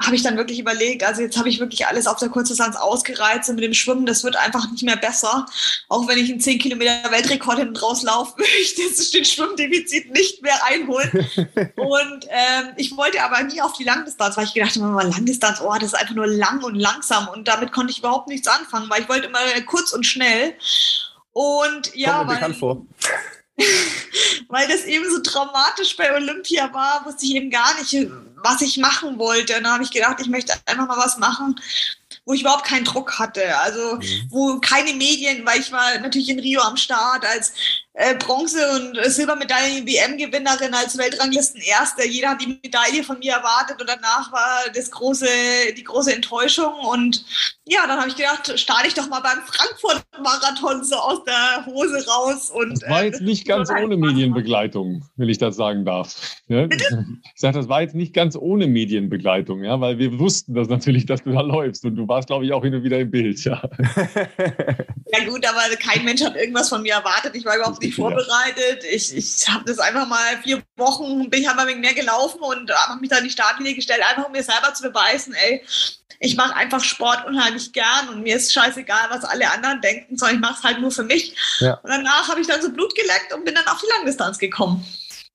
habe 0.00 0.14
ich 0.14 0.22
dann 0.22 0.36
wirklich 0.36 0.60
überlegt, 0.60 1.02
also 1.02 1.22
jetzt 1.22 1.36
habe 1.36 1.48
ich 1.48 1.58
wirklich 1.58 1.86
alles 1.86 2.06
auf 2.06 2.18
der 2.18 2.28
Kurzdistanz 2.28 2.76
ausgereizt 2.76 3.48
und 3.48 3.56
mit 3.56 3.64
dem 3.64 3.74
Schwimmen, 3.74 4.06
das 4.06 4.22
wird 4.22 4.36
einfach 4.36 4.70
nicht 4.70 4.84
mehr 4.84 4.96
besser. 4.96 5.46
Auch 5.88 6.06
wenn 6.06 6.18
ich 6.18 6.30
einen 6.30 6.40
10 6.40 6.58
Kilometer 6.60 7.10
Weltrekord 7.10 7.58
hinten 7.58 7.74
draus 7.74 8.02
laufen 8.02 8.34
möchte, 8.38 8.82
das 8.88 9.10
den 9.10 9.24
Schwimmdefizit 9.24 10.12
nicht 10.12 10.42
mehr 10.42 10.64
einholen. 10.64 11.10
und 11.76 12.26
ähm, 12.28 12.72
ich 12.76 12.96
wollte 12.96 13.22
aber 13.22 13.42
nie 13.42 13.60
auf 13.60 13.72
die 13.72 13.84
Langdistanz, 13.84 14.36
weil 14.36 14.44
ich 14.44 14.54
gedacht 14.54 14.76
habe, 14.76 14.86
mal 14.86 15.08
Langdistanz, 15.08 15.60
oh, 15.60 15.74
das 15.74 15.92
ist 15.92 15.94
einfach 15.94 16.14
nur 16.14 16.28
lang 16.28 16.62
und 16.62 16.76
langsam 16.76 17.28
und 17.28 17.48
damit 17.48 17.72
konnte 17.72 17.90
ich 17.90 17.98
überhaupt 17.98 18.28
nichts 18.28 18.46
anfangen, 18.46 18.88
weil 18.90 19.02
ich 19.02 19.08
wollte 19.08 19.26
immer 19.26 19.40
kurz 19.66 19.92
und 19.92 20.06
schnell. 20.06 20.54
Und 21.32 21.94
ja, 21.94 22.26
vor. 22.54 22.86
weil 24.48 24.68
das 24.68 24.84
eben 24.84 25.08
so 25.10 25.20
traumatisch 25.20 25.96
bei 25.96 26.14
Olympia 26.14 26.72
war, 26.72 27.04
wusste 27.06 27.26
ich 27.26 27.34
eben 27.34 27.50
gar 27.50 27.78
nicht, 27.78 28.08
was 28.36 28.60
ich 28.62 28.78
machen 28.78 29.18
wollte. 29.18 29.56
Und 29.56 29.64
dann 29.64 29.72
habe 29.74 29.84
ich 29.84 29.90
gedacht, 29.90 30.18
ich 30.20 30.28
möchte 30.28 30.54
einfach 30.66 30.86
mal 30.86 30.98
was 30.98 31.18
machen, 31.18 31.60
wo 32.24 32.32
ich 32.32 32.40
überhaupt 32.40 32.64
keinen 32.64 32.84
Druck 32.84 33.18
hatte. 33.18 33.56
Also 33.58 33.96
mhm. 33.96 34.26
wo 34.30 34.58
keine 34.60 34.92
Medien, 34.94 35.44
weil 35.46 35.60
ich 35.60 35.70
war 35.72 35.98
natürlich 35.98 36.28
in 36.28 36.40
Rio 36.40 36.60
am 36.62 36.76
Start 36.76 37.24
als 37.24 37.52
äh, 38.00 38.14
Bronze- 38.14 38.66
und 38.76 38.98
Silbermedaillen-WM-Gewinnerin 39.12 40.72
als 40.72 40.96
Weltranglisten-Erster. 40.96 42.06
Jeder 42.06 42.30
hat 42.30 42.40
die 42.40 42.58
Medaille 42.62 43.04
von 43.04 43.18
mir 43.18 43.34
erwartet 43.34 43.78
und 43.78 43.88
danach 43.88 44.32
war 44.32 44.62
das 44.74 44.90
große, 44.90 45.26
die 45.76 45.84
große 45.84 46.14
Enttäuschung. 46.14 46.72
Und 46.90 47.26
ja, 47.66 47.86
dann 47.86 47.98
habe 47.98 48.08
ich 48.08 48.16
gedacht, 48.16 48.58
starte 48.58 48.88
ich 48.88 48.94
doch 48.94 49.06
mal 49.08 49.20
beim 49.20 49.40
Frankfurt-Marathon 49.44 50.82
so 50.82 50.96
aus 50.96 51.24
der 51.24 51.66
Hose 51.66 52.04
raus. 52.08 52.50
Und, 52.50 52.80
das 52.82 52.88
war 52.88 53.04
jetzt 53.04 53.20
äh, 53.20 53.24
nicht 53.24 53.46
ganz 53.46 53.70
ohne 53.70 53.98
Medienbegleitung, 53.98 55.04
wenn 55.16 55.28
ich 55.28 55.38
das 55.38 55.56
sagen 55.56 55.84
darf. 55.84 56.38
Ja? 56.48 56.68
Ich 56.70 57.40
sage, 57.40 57.58
das 57.58 57.68
war 57.68 57.82
jetzt 57.82 57.94
nicht 57.94 58.14
ganz 58.14 58.34
ohne 58.34 58.66
Medienbegleitung, 58.66 59.62
ja, 59.62 59.78
weil 59.78 59.98
wir 59.98 60.18
wussten 60.18 60.54
das 60.54 60.68
natürlich, 60.68 61.04
dass 61.04 61.22
du 61.22 61.32
da 61.32 61.42
läufst 61.42 61.84
und 61.84 61.96
du 61.96 62.08
warst, 62.08 62.28
glaube 62.28 62.46
ich, 62.46 62.52
auch 62.54 62.64
hin 62.64 62.74
und 62.74 62.82
wieder 62.82 62.98
im 62.98 63.10
Bild. 63.10 63.44
Ja. 63.44 63.62
ja 63.78 65.24
gut, 65.28 65.46
aber 65.46 65.76
kein 65.76 66.04
Mensch 66.04 66.22
hat 66.22 66.34
irgendwas 66.34 66.70
von 66.70 66.82
mir 66.82 66.94
erwartet. 66.94 67.36
Ich 67.36 67.44
war 67.44 67.56
überhaupt 67.56 67.82
nicht 67.82 67.89
vorbereitet. 67.90 68.84
Ich, 68.90 69.14
ich 69.16 69.48
habe 69.48 69.64
das 69.66 69.78
einfach 69.78 70.06
mal 70.06 70.38
vier 70.42 70.62
Wochen, 70.76 71.28
bin 71.30 71.42
ich 71.42 71.48
einmal 71.48 71.66
wegen 71.66 71.80
mehr 71.80 71.94
gelaufen 71.94 72.40
und 72.40 72.70
habe 72.70 73.00
mich 73.00 73.10
da 73.10 73.18
in 73.18 73.24
die 73.24 73.30
Startlinie 73.30 73.74
gestellt, 73.74 74.00
einfach 74.08 74.26
um 74.26 74.32
mir 74.32 74.42
selber 74.42 74.72
zu 74.74 74.82
beweisen, 74.82 75.34
ey, 75.34 75.62
ich 76.22 76.36
mache 76.36 76.54
einfach 76.54 76.84
Sport 76.84 77.26
unheimlich 77.26 77.72
gern 77.72 78.10
und 78.12 78.22
mir 78.22 78.36
ist 78.36 78.52
scheißegal, 78.52 79.08
was 79.08 79.24
alle 79.24 79.50
anderen 79.50 79.80
denken, 79.80 80.18
sondern 80.18 80.36
ich 80.36 80.42
mache 80.42 80.54
es 80.58 80.62
halt 80.62 80.80
nur 80.80 80.90
für 80.90 81.02
mich. 81.02 81.34
Ja. 81.60 81.74
Und 81.82 81.88
danach 81.88 82.28
habe 82.28 82.40
ich 82.40 82.46
dann 82.46 82.60
so 82.60 82.70
Blut 82.70 82.94
geleckt 82.94 83.32
und 83.34 83.44
bin 83.44 83.54
dann 83.54 83.66
auf 83.66 83.80
die 83.80 83.90
Langdistanz 83.96 84.38
gekommen. 84.38 84.84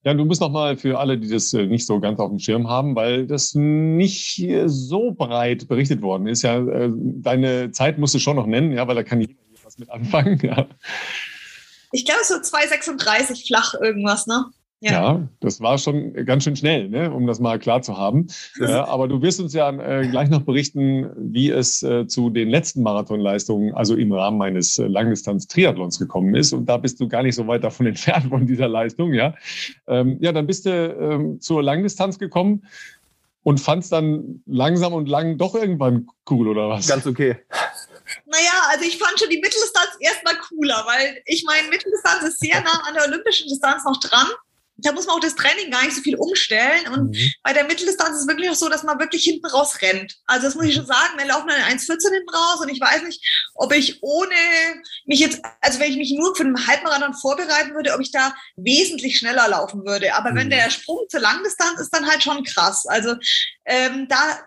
Ja, 0.03 0.13
du 0.13 0.23
bist 0.25 0.39
nochmal 0.39 0.77
für 0.77 0.99
alle, 0.99 1.17
die 1.17 1.27
das 1.27 1.51
äh, 1.55 1.65
nicht 1.65 1.87
so 1.87 1.99
ganz 1.99 2.19
auf 2.19 2.29
dem 2.29 2.37
Schirm 2.37 2.69
haben, 2.69 2.95
weil 2.95 3.25
das 3.25 3.55
nicht 3.55 4.47
so 4.67 5.11
breit 5.11 5.67
berichtet 5.67 6.03
worden 6.03 6.27
ist. 6.27 6.43
Ja, 6.43 6.59
äh, 6.59 6.91
deine 6.93 7.71
Zeit 7.71 7.97
musst 7.97 8.13
du 8.13 8.19
schon 8.19 8.35
noch 8.35 8.45
nennen, 8.45 8.71
ja, 8.71 8.87
weil 8.87 8.93
da 8.93 9.01
kann 9.01 9.19
jeder 9.19 9.33
was 9.63 9.79
mit 9.79 9.89
anfangen. 9.89 10.39
Ja. 10.43 10.67
Ich 11.95 12.03
glaube, 12.03 12.19
so 12.25 12.35
2,36 12.35 13.47
flach 13.47 13.73
irgendwas, 13.73 14.27
ne? 14.27 14.47
Ja. 14.81 14.91
ja. 14.91 15.29
das 15.39 15.61
war 15.61 15.77
schon 15.77 16.13
ganz 16.25 16.43
schön 16.43 16.57
schnell, 16.57 16.89
ne? 16.89 17.09
um 17.09 17.25
das 17.25 17.39
mal 17.39 17.57
klar 17.57 17.81
zu 17.81 17.97
haben. 17.97 18.27
Äh, 18.59 18.65
aber 18.65 19.07
du 19.07 19.21
wirst 19.21 19.39
uns 19.39 19.53
ja 19.53 19.69
äh, 19.71 20.05
gleich 20.09 20.29
noch 20.29 20.41
berichten, 20.41 21.09
wie 21.15 21.49
es 21.49 21.81
äh, 21.83 22.05
zu 22.05 22.29
den 22.29 22.49
letzten 22.49 22.83
Marathonleistungen, 22.83 23.73
also 23.73 23.95
im 23.95 24.11
Rahmen 24.11 24.37
meines 24.37 24.77
äh, 24.77 24.87
Langdistanz-Triathlons 24.87 25.97
gekommen 25.97 26.35
ist. 26.35 26.51
Und 26.51 26.65
da 26.65 26.75
bist 26.75 26.99
du 26.99 27.07
gar 27.07 27.23
nicht 27.23 27.35
so 27.35 27.47
weit 27.47 27.63
davon 27.63 27.85
entfernt 27.87 28.27
von 28.27 28.45
dieser 28.45 28.67
Leistung. 28.67 29.13
Ja, 29.13 29.35
ähm, 29.87 30.17
ja 30.19 30.33
dann 30.33 30.47
bist 30.47 30.65
du 30.65 30.69
ähm, 30.69 31.39
zur 31.39 31.63
Langdistanz 31.63 32.19
gekommen 32.19 32.63
und 33.43 33.61
fandst 33.61 33.93
dann 33.93 34.43
langsam 34.45 34.91
und 34.91 35.07
lang 35.07 35.37
doch 35.37 35.55
irgendwann 35.55 36.07
cool, 36.29 36.49
oder 36.49 36.67
was? 36.67 36.89
Ganz 36.89 37.07
okay. 37.07 37.37
Naja, 38.35 38.67
also 38.69 38.83
ich 38.83 38.97
fand 38.97 39.17
schon 39.17 39.29
die 39.29 39.39
Mitteldistanz 39.39 39.91
erstmal 39.99 40.37
cooler, 40.39 40.83
weil 40.85 41.21
ich 41.25 41.43
meine, 41.45 41.69
Mitteldistanz 41.69 42.23
ist 42.23 42.39
sehr 42.39 42.59
nah 42.61 42.83
an 42.85 42.93
der 42.93 43.05
olympischen 43.05 43.47
Distanz 43.47 43.83
noch 43.85 43.99
dran 43.99 44.27
da 44.77 44.91
muss 44.91 45.05
man 45.05 45.15
auch 45.15 45.21
das 45.21 45.35
Training 45.35 45.71
gar 45.71 45.83
nicht 45.83 45.95
so 45.95 46.01
viel 46.01 46.15
umstellen. 46.15 46.87
Und 46.93 47.11
mhm. 47.11 47.31
bei 47.43 47.53
der 47.53 47.63
Mitteldistanz 47.63 48.15
ist 48.15 48.21
es 48.21 48.27
wirklich 48.27 48.49
auch 48.49 48.55
so, 48.55 48.67
dass 48.67 48.83
man 48.83 48.99
wirklich 48.99 49.23
hinten 49.23 49.45
raus 49.45 49.81
rennt. 49.81 50.15
Also 50.25 50.47
das 50.47 50.55
muss 50.55 50.65
ich 50.65 50.75
schon 50.75 50.85
sagen, 50.85 51.17
wir 51.17 51.25
laufen 51.25 51.47
dann 51.47 51.61
1,14 51.61 52.11
hinten 52.11 52.29
raus 52.29 52.59
und 52.61 52.69
ich 52.69 52.81
weiß 52.81 53.03
nicht, 53.03 53.23
ob 53.55 53.73
ich 53.73 54.01
ohne 54.01 54.35
mich 55.05 55.19
jetzt, 55.19 55.41
also 55.61 55.79
wenn 55.79 55.91
ich 55.91 55.97
mich 55.97 56.13
nur 56.13 56.35
für 56.35 56.43
einen 56.43 56.67
Halbmarathon 56.67 57.13
vorbereiten 57.13 57.73
würde, 57.73 57.93
ob 57.93 58.01
ich 58.01 58.11
da 58.11 58.33
wesentlich 58.57 59.17
schneller 59.17 59.47
laufen 59.47 59.85
würde. 59.85 60.13
Aber 60.13 60.31
mhm. 60.31 60.35
wenn 60.35 60.49
der 60.49 60.69
Sprung 60.69 61.05
zur 61.09 61.21
Langdistanz 61.21 61.79
ist, 61.79 61.93
dann 61.93 62.07
halt 62.07 62.21
schon 62.21 62.43
krass. 62.43 62.85
Also 62.85 63.15
ähm, 63.65 64.07
da 64.09 64.41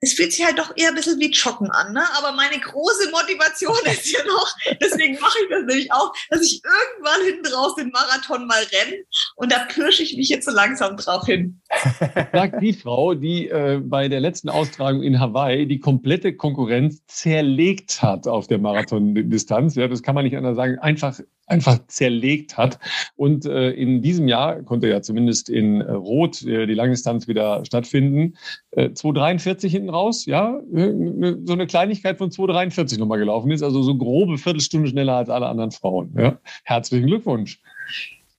es 0.00 0.14
fühlt 0.14 0.32
sich 0.32 0.44
halt 0.44 0.58
doch 0.58 0.72
eher 0.76 0.88
ein 0.88 0.94
bisschen 0.94 1.20
wie 1.20 1.30
Joggen 1.30 1.70
an, 1.70 1.92
ne? 1.92 2.02
Aber 2.16 2.32
meine 2.32 2.58
große 2.58 3.10
Motivation 3.10 3.76
ist 3.84 4.10
ja 4.10 4.20
noch, 4.24 4.54
deswegen 4.80 5.20
mache 5.20 5.36
ich 5.42 5.50
das 5.50 5.66
nämlich 5.66 5.92
auch, 5.92 6.12
dass 6.30 6.42
ich 6.42 6.62
irgendwann 6.64 7.26
hinten 7.26 7.54
raus 7.54 7.74
den 7.76 7.90
Marathon 7.90 8.46
mal 8.46 8.62
renne 8.62 8.96
und 9.36 9.52
da 9.52 9.66
pirsche 9.66 10.02
ich 10.02 10.16
mich 10.16 10.28
jetzt 10.28 10.46
so 10.46 10.52
langsam 10.52 10.96
drauf 10.96 11.26
hin. 11.26 11.60
Sagt 12.32 12.62
die 12.62 12.72
Frau, 12.72 13.14
die 13.14 13.48
äh, 13.48 13.80
bei 13.82 14.08
der 14.08 14.20
letzten 14.20 14.48
Austragung 14.48 15.02
in 15.02 15.20
Hawaii 15.20 15.66
die 15.66 15.80
komplette 15.80 16.34
Konkurrenz 16.34 17.04
zerlegt 17.06 18.02
hat 18.02 18.26
auf 18.26 18.46
der 18.46 18.58
Marathondistanz. 18.58 19.74
Ja, 19.74 19.88
das 19.88 20.02
kann 20.02 20.14
man 20.14 20.24
nicht 20.24 20.36
anders 20.36 20.56
sagen. 20.56 20.78
Einfach 20.78 21.20
einfach 21.50 21.78
zerlegt 21.88 22.56
hat. 22.56 22.78
Und 23.16 23.44
äh, 23.44 23.70
in 23.70 24.02
diesem 24.02 24.28
Jahr 24.28 24.62
konnte 24.62 24.88
ja 24.88 25.02
zumindest 25.02 25.48
in 25.48 25.80
äh, 25.80 25.92
Rot 25.92 26.42
äh, 26.42 26.66
die 26.66 26.74
Langdistanz 26.74 27.28
wieder 27.28 27.64
stattfinden. 27.64 28.36
Äh, 28.70 28.90
2,43 28.90 29.68
hinten 29.68 29.89
raus, 29.90 30.26
ja, 30.26 30.58
äh, 30.74 31.36
so 31.44 31.52
eine 31.52 31.66
Kleinigkeit 31.66 32.18
von 32.18 32.30
2,43 32.30 32.98
nochmal 32.98 33.18
gelaufen 33.18 33.50
ist, 33.50 33.62
also 33.62 33.82
so 33.82 33.96
grobe 33.96 34.38
Viertelstunde 34.38 34.88
schneller 34.88 35.16
als 35.16 35.28
alle 35.28 35.46
anderen 35.46 35.70
Frauen. 35.70 36.14
Ja. 36.16 36.38
Herzlichen 36.64 37.06
Glückwunsch. 37.06 37.60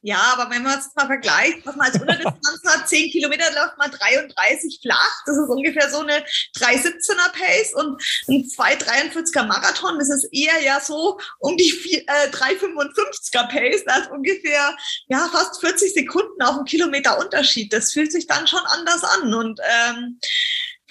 Ja, 0.04 0.34
aber 0.36 0.50
wenn 0.50 0.64
man 0.64 0.80
es 0.80 0.90
mal 0.96 1.06
vergleicht, 1.06 1.64
was 1.64 1.76
man 1.76 1.88
als 1.88 2.02
Unterdistanz 2.02 2.62
hat, 2.66 2.90
10 2.90 3.12
Kilometer 3.12 3.46
läuft 3.54 3.78
man 3.78 3.92
33 3.92 4.80
flach. 4.82 5.22
Das 5.28 5.38
ist 5.38 5.48
ungefähr 5.48 5.92
so 5.92 6.00
eine 6.00 6.24
3,17er 6.58 7.32
Pace 7.34 7.74
und 7.76 8.02
ein 8.28 8.44
2,43er 8.44 9.46
Marathon. 9.46 10.00
Das 10.00 10.10
ist 10.10 10.28
eher 10.32 10.60
ja 10.64 10.80
so 10.80 11.20
um 11.38 11.56
die 11.56 11.70
äh, 12.08 12.30
3,55er 12.32 13.48
Pace. 13.50 13.84
Das 13.86 14.00
ist 14.00 14.12
ungefähr 14.12 14.76
ja 15.08 15.30
fast 15.32 15.60
40 15.60 15.94
Sekunden 15.94 16.42
auf 16.42 16.56
einen 16.56 16.66
Kilometer 16.66 17.20
Unterschied. 17.20 17.72
Das 17.72 17.92
fühlt 17.92 18.12
sich 18.12 18.26
dann 18.26 18.48
schon 18.48 18.62
anders 18.66 19.04
an. 19.04 19.32
Und 19.36 19.60
ähm, 19.60 20.20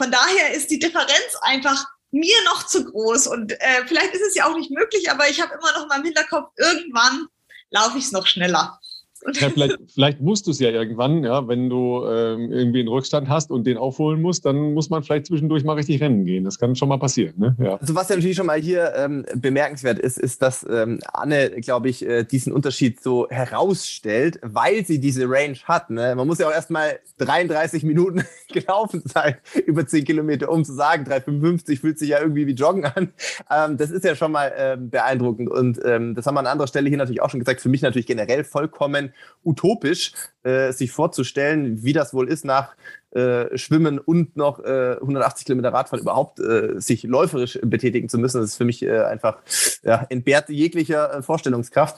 von 0.01 0.11
daher 0.11 0.55
ist 0.55 0.71
die 0.71 0.79
Differenz 0.79 1.37
einfach 1.43 1.85
mir 2.11 2.37
noch 2.47 2.67
zu 2.67 2.85
groß. 2.85 3.27
Und 3.27 3.53
äh, 3.53 3.87
vielleicht 3.87 4.15
ist 4.15 4.23
es 4.23 4.35
ja 4.35 4.47
auch 4.47 4.57
nicht 4.57 4.71
möglich, 4.71 5.11
aber 5.11 5.29
ich 5.29 5.41
habe 5.43 5.53
immer 5.55 5.73
noch 5.73 5.83
in 5.83 5.89
meinem 5.89 6.05
Hinterkopf, 6.05 6.53
irgendwann 6.57 7.27
laufe 7.71 7.99
ich 7.99 8.05
es 8.05 8.13
noch 8.13 8.27
schneller. 8.27 8.81
Ja, 9.41 9.51
vielleicht, 9.51 9.79
vielleicht 9.93 10.21
musst 10.21 10.47
du 10.47 10.51
es 10.51 10.59
ja 10.59 10.71
irgendwann, 10.71 11.25
ja, 11.25 11.47
wenn 11.47 11.69
du 11.69 12.05
ähm, 12.07 12.51
irgendwie 12.53 12.81
einen 12.81 12.89
Rückstand 12.89 13.29
hast 13.29 13.51
und 13.51 13.67
den 13.67 13.77
aufholen 13.77 14.21
musst, 14.21 14.45
dann 14.45 14.75
muss 14.75 14.91
man 14.91 15.03
vielleicht 15.03 15.27
zwischendurch 15.27 15.65
mal 15.65 15.75
richtig 15.75 16.01
rennen 16.01 16.25
gehen. 16.25 16.45
Das 16.45 16.59
kann 16.59 16.75
schon 16.75 16.89
mal 16.89 16.99
passieren. 16.99 17.35
Ne? 17.37 17.57
Ja. 17.59 17.77
Also 17.77 17.95
was 17.95 18.09
ja 18.09 18.17
natürlich 18.17 18.37
schon 18.37 18.47
mal 18.47 18.61
hier 18.61 18.93
ähm, 18.97 19.25
bemerkenswert 19.35 19.99
ist, 19.99 20.19
ist, 20.19 20.43
dass 20.43 20.67
ähm, 20.69 20.99
Anne, 21.13 21.51
glaube 21.61 21.89
ich, 21.89 22.07
äh, 22.07 22.25
diesen 22.25 22.53
Unterschied 22.53 23.03
so 23.03 23.29
herausstellt, 23.29 24.39
weil 24.43 24.85
sie 24.85 25.01
diese 25.01 25.29
Range 25.29 25.57
hat. 25.65 25.91
Ne? 25.91 26.15
Man 26.15 26.27
muss 26.27 26.39
ja 26.39 26.49
auch 26.49 26.53
erstmal 26.53 26.99
33 27.19 27.83
Minuten 27.83 28.25
gelaufen 28.53 29.03
sein, 29.05 29.37
über 29.67 29.87
10 29.87 30.05
Kilometer, 30.05 30.51
um 30.51 30.65
zu 30.65 30.73
sagen, 30.73 31.05
3,55 31.05 31.81
fühlt 31.81 31.99
sich 31.99 32.11
ja 32.11 32.21
irgendwie 32.21 32.47
wie 32.47 32.53
Joggen 32.55 32.85
an. 32.85 33.13
Ähm, 33.51 33.77
das 33.77 33.91
ist 33.91 34.05
ja 34.05 34.15
schon 34.15 34.33
mal 34.33 34.53
ähm, 34.57 34.91
beeindruckend. 34.91 35.51
Und 35.51 35.81
ähm, 35.85 36.15
das 36.15 36.27
haben 36.27 36.35
wir 36.35 36.41
an 36.41 36.47
anderer 36.47 36.69
Stelle 36.69 36.89
hier 36.89 36.99
natürlich 36.99 37.23
auch 37.23 37.31
schon 37.31 37.41
gesagt. 37.41 37.61
Für 37.61 37.69
mich 37.69 37.83
natürlich 37.83 38.07
generell 38.07 38.45
vollkommen 38.45 39.10
utopisch, 39.45 40.13
äh, 40.43 40.73
sich 40.73 40.93
vorzustellen, 40.93 41.83
wie 41.83 41.93
das 41.93 42.15
wohl 42.15 42.29
ist, 42.29 42.45
nach 42.45 42.75
äh, 43.11 43.57
Schwimmen 43.59 43.99
und 43.99 44.37
noch 44.37 44.61
äh, 44.61 44.97
180 45.01 45.47
Kilometer 45.47 45.73
Radfahren 45.73 46.03
überhaupt 46.03 46.39
äh, 46.41 46.81
sich 46.81 47.03
läuferisch 47.03 47.59
betätigen 47.63 48.09
zu 48.09 48.19
müssen. 48.19 48.41
Das 48.41 48.51
ist 48.51 48.57
für 48.57 48.65
mich 48.65 48.83
äh, 48.83 49.01
einfach 49.01 49.39
ja, 49.83 50.07
entbehrt 50.11 50.49
jeglicher 50.49 51.15
äh, 51.15 51.23
Vorstellungskraft. 51.23 51.97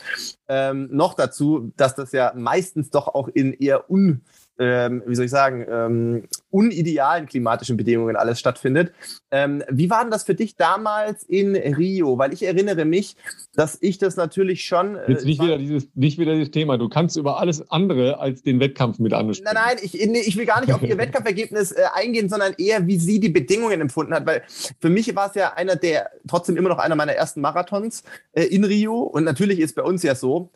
Ähm, 0.48 0.88
noch 0.90 1.14
dazu, 1.14 1.72
dass 1.76 1.94
das 1.94 2.12
ja 2.12 2.32
meistens 2.34 2.90
doch 2.90 3.08
auch 3.08 3.28
in 3.28 3.52
eher 3.52 3.90
un 3.90 4.22
ähm, 4.62 5.02
wie 5.06 5.14
soll 5.16 5.24
ich 5.24 5.30
sagen, 5.30 5.66
ähm, 5.68 6.28
unidealen 6.50 7.26
klimatischen 7.26 7.76
Bedingungen 7.76 8.14
alles 8.14 8.38
stattfindet. 8.38 8.92
Ähm, 9.32 9.64
wie 9.68 9.90
war 9.90 10.02
denn 10.02 10.12
das 10.12 10.22
für 10.22 10.36
dich 10.36 10.54
damals 10.54 11.24
in 11.24 11.56
Rio? 11.56 12.16
Weil 12.16 12.32
ich 12.32 12.44
erinnere 12.44 12.84
mich, 12.84 13.16
dass 13.54 13.78
ich 13.80 13.98
das 13.98 14.16
natürlich 14.16 14.64
schon. 14.64 14.96
Äh, 14.96 15.10
Jetzt 15.12 15.24
nicht 15.24 15.42
wieder, 15.42 15.58
dieses, 15.58 15.88
nicht 15.94 16.18
wieder 16.18 16.34
dieses 16.34 16.52
Thema. 16.52 16.78
Du 16.78 16.88
kannst 16.88 17.16
über 17.16 17.40
alles 17.40 17.68
andere 17.70 18.20
als 18.20 18.42
den 18.42 18.60
Wettkampf 18.60 19.00
mit 19.00 19.12
ansprechen. 19.12 19.44
Nein, 19.52 19.64
nein, 19.66 19.76
ich, 19.82 20.00
ich 20.00 20.36
will 20.36 20.46
gar 20.46 20.60
nicht 20.60 20.72
auf 20.72 20.82
ihr 20.82 20.96
Wettkampfergebnis 20.98 21.72
äh, 21.72 21.82
eingehen, 21.94 22.28
sondern 22.28 22.54
eher, 22.56 22.86
wie 22.86 22.98
sie 22.98 23.18
die 23.18 23.30
Bedingungen 23.30 23.80
empfunden 23.80 24.14
hat. 24.14 24.26
Weil 24.26 24.42
für 24.80 24.90
mich 24.90 25.12
war 25.16 25.28
es 25.28 25.34
ja 25.34 25.54
einer 25.54 25.74
der, 25.74 26.10
trotzdem 26.28 26.56
immer 26.56 26.68
noch 26.68 26.78
einer 26.78 26.94
meiner 26.94 27.14
ersten 27.14 27.40
Marathons 27.40 28.04
äh, 28.32 28.44
in 28.44 28.64
Rio. 28.64 29.00
Und 29.00 29.24
natürlich 29.24 29.58
ist 29.58 29.74
bei 29.74 29.82
uns 29.82 30.04
ja 30.04 30.14
so, 30.14 30.50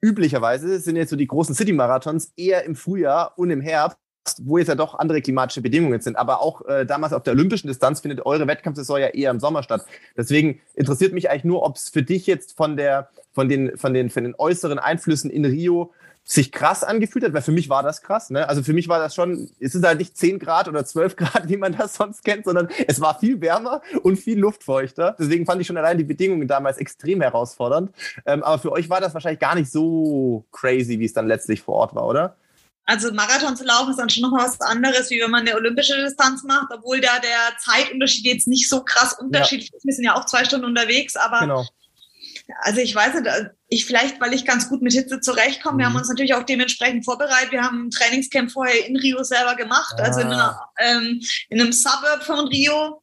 üblicherweise 0.00 0.78
sind 0.80 0.96
jetzt 0.96 1.10
so 1.10 1.16
die 1.16 1.26
großen 1.26 1.54
City-Marathons 1.54 2.32
eher 2.36 2.64
im 2.64 2.76
Frühjahr 2.76 3.32
und 3.36 3.50
im 3.50 3.60
Herbst 3.60 3.98
wo 4.42 4.58
jetzt 4.58 4.68
ja 4.68 4.74
doch 4.74 4.94
andere 4.94 5.22
klimatische 5.22 5.62
Bedingungen 5.62 6.00
sind. 6.00 6.16
Aber 6.16 6.42
auch 6.42 6.66
äh, 6.66 6.84
damals 6.84 7.12
auf 7.12 7.22
der 7.22 7.34
olympischen 7.34 7.68
Distanz 7.68 8.00
findet 8.00 8.24
eure 8.26 8.46
Wettkampfsaison 8.46 9.00
ja 9.00 9.08
eher 9.08 9.30
im 9.30 9.40
Sommer 9.40 9.62
statt. 9.62 9.86
Deswegen 10.16 10.60
interessiert 10.74 11.12
mich 11.12 11.30
eigentlich 11.30 11.44
nur, 11.44 11.62
ob 11.62 11.76
es 11.76 11.88
für 11.88 12.02
dich 12.02 12.26
jetzt 12.26 12.56
von 12.56 12.76
der, 12.76 13.10
von 13.32 13.48
den, 13.48 13.76
von 13.76 13.94
den, 13.94 14.10
von 14.10 14.24
den 14.24 14.34
äußeren 14.36 14.78
Einflüssen 14.78 15.30
in 15.30 15.44
Rio 15.44 15.92
sich 16.28 16.50
krass 16.50 16.82
angefühlt 16.82 17.24
hat, 17.24 17.32
weil 17.32 17.42
für 17.42 17.52
mich 17.52 17.68
war 17.68 17.84
das 17.84 18.02
krass. 18.02 18.30
Ne? 18.30 18.48
Also 18.48 18.64
für 18.64 18.72
mich 18.72 18.88
war 18.88 18.98
das 18.98 19.14
schon, 19.14 19.48
es 19.60 19.76
ist 19.76 19.86
halt 19.86 20.00
nicht 20.00 20.16
10 20.16 20.40
Grad 20.40 20.66
oder 20.66 20.84
12 20.84 21.14
Grad, 21.14 21.48
wie 21.48 21.56
man 21.56 21.76
das 21.76 21.94
sonst 21.94 22.24
kennt, 22.24 22.44
sondern 22.44 22.68
es 22.88 23.00
war 23.00 23.16
viel 23.18 23.40
wärmer 23.40 23.80
und 24.02 24.16
viel 24.16 24.36
luftfeuchter. 24.36 25.14
Deswegen 25.20 25.46
fand 25.46 25.60
ich 25.60 25.68
schon 25.68 25.76
allein 25.76 25.98
die 25.98 26.04
Bedingungen 26.04 26.48
damals 26.48 26.78
extrem 26.78 27.20
herausfordernd. 27.20 27.92
Ähm, 28.26 28.42
aber 28.42 28.58
für 28.58 28.72
euch 28.72 28.90
war 28.90 29.00
das 29.00 29.14
wahrscheinlich 29.14 29.38
gar 29.38 29.54
nicht 29.54 29.70
so 29.70 30.44
crazy, 30.50 30.98
wie 30.98 31.04
es 31.04 31.12
dann 31.12 31.28
letztlich 31.28 31.62
vor 31.62 31.76
Ort 31.76 31.94
war, 31.94 32.06
oder? 32.06 32.36
Also 32.86 33.12
Marathon 33.12 33.56
zu 33.56 33.64
laufen 33.64 33.90
ist 33.90 33.98
dann 33.98 34.10
schon 34.10 34.22
noch 34.22 34.32
was 34.32 34.60
anderes, 34.60 35.10
wie 35.10 35.20
wenn 35.20 35.30
man 35.30 35.42
eine 35.42 35.54
olympische 35.54 35.96
Distanz 35.96 36.42
macht, 36.42 36.72
obwohl 36.72 37.00
da 37.00 37.20
der 37.20 37.56
Zeitunterschied 37.58 38.24
jetzt 38.24 38.48
nicht 38.48 38.68
so 38.68 38.82
krass 38.82 39.12
unterschiedlich 39.12 39.70
ja. 39.70 39.76
ist. 39.76 39.84
Wir 39.84 39.94
sind 39.94 40.04
ja 40.04 40.14
auch 40.16 40.24
zwei 40.24 40.44
Stunden 40.44 40.66
unterwegs, 40.66 41.14
aber 41.14 41.40
genau. 41.40 41.66
Also 42.60 42.80
ich 42.80 42.94
weiß 42.94 43.14
nicht, 43.14 43.28
ich 43.68 43.86
vielleicht, 43.86 44.20
weil 44.20 44.32
ich 44.32 44.44
ganz 44.44 44.68
gut 44.68 44.80
mit 44.80 44.92
Hitze 44.92 45.20
zurechtkomme. 45.20 45.78
Wir 45.78 45.86
haben 45.86 45.92
mhm. 45.92 45.98
uns 45.98 46.08
natürlich 46.08 46.34
auch 46.34 46.44
dementsprechend 46.44 47.04
vorbereitet. 47.04 47.50
Wir 47.52 47.62
haben 47.62 47.86
ein 47.86 47.90
Trainingscamp 47.90 48.50
vorher 48.52 48.86
in 48.86 48.96
Rio 48.96 49.22
selber 49.24 49.56
gemacht, 49.56 49.94
ah. 49.98 50.02
also 50.02 50.20
in, 50.20 50.28
einer, 50.28 50.60
ähm, 50.78 51.20
in 51.48 51.60
einem 51.60 51.72
Suburb 51.72 52.22
von 52.22 52.46
Rio. 52.48 53.02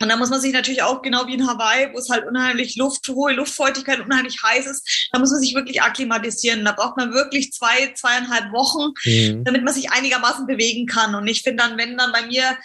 Und 0.00 0.08
da 0.08 0.16
muss 0.16 0.30
man 0.30 0.40
sich 0.40 0.52
natürlich 0.52 0.82
auch, 0.82 1.02
genau 1.02 1.26
wie 1.26 1.34
in 1.34 1.46
Hawaii, 1.46 1.92
wo 1.92 1.98
es 1.98 2.08
halt 2.08 2.26
unheimlich 2.26 2.76
Luft, 2.76 3.08
hohe 3.08 3.32
Luftfeuchtigkeit, 3.32 4.00
unheimlich 4.00 4.42
heiß 4.42 4.66
ist, 4.66 5.08
da 5.12 5.18
muss 5.18 5.30
man 5.30 5.40
sich 5.40 5.54
wirklich 5.54 5.82
akklimatisieren. 5.82 6.64
Da 6.64 6.72
braucht 6.72 6.96
man 6.96 7.12
wirklich 7.12 7.52
zwei, 7.52 7.92
zweieinhalb 7.94 8.52
Wochen, 8.52 8.92
mhm. 9.04 9.44
damit 9.44 9.64
man 9.64 9.74
sich 9.74 9.92
einigermaßen 9.92 10.46
bewegen 10.46 10.86
kann. 10.86 11.14
Und 11.14 11.26
ich 11.26 11.42
finde 11.42 11.62
dann, 11.62 11.78
wenn 11.78 11.96
dann 11.96 12.12
bei 12.12 12.26
mir 12.26 12.56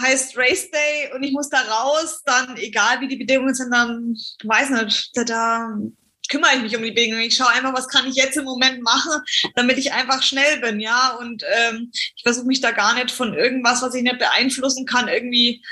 heißt 0.00 0.36
Race 0.36 0.70
Day 0.70 1.12
und 1.14 1.22
ich 1.22 1.32
muss 1.32 1.48
da 1.48 1.60
raus, 1.60 2.22
dann 2.24 2.56
egal 2.56 3.00
wie 3.00 3.08
die 3.08 3.16
Bedingungen 3.16 3.54
sind, 3.54 3.72
dann 3.72 4.14
weiß 4.44 4.70
nicht, 4.70 5.10
da, 5.14 5.24
da 5.24 5.78
kümmere 6.28 6.56
ich 6.56 6.62
mich 6.62 6.76
um 6.76 6.82
die 6.82 6.90
Bedingungen. 6.90 7.22
Ich 7.22 7.36
schaue 7.36 7.50
einfach, 7.50 7.74
was 7.74 7.88
kann 7.88 8.06
ich 8.06 8.14
jetzt 8.14 8.36
im 8.36 8.44
Moment 8.44 8.82
machen, 8.82 9.22
damit 9.54 9.78
ich 9.78 9.92
einfach 9.92 10.22
schnell 10.22 10.60
bin, 10.60 10.80
ja. 10.80 11.16
Und 11.18 11.42
ähm, 11.56 11.90
ich 11.92 12.22
versuche 12.22 12.46
mich 12.46 12.60
da 12.60 12.70
gar 12.70 12.94
nicht 12.94 13.10
von 13.10 13.34
irgendwas, 13.34 13.82
was 13.82 13.94
ich 13.94 14.02
nicht 14.02 14.18
beeinflussen 14.18 14.86
kann, 14.86 15.08
irgendwie 15.08 15.62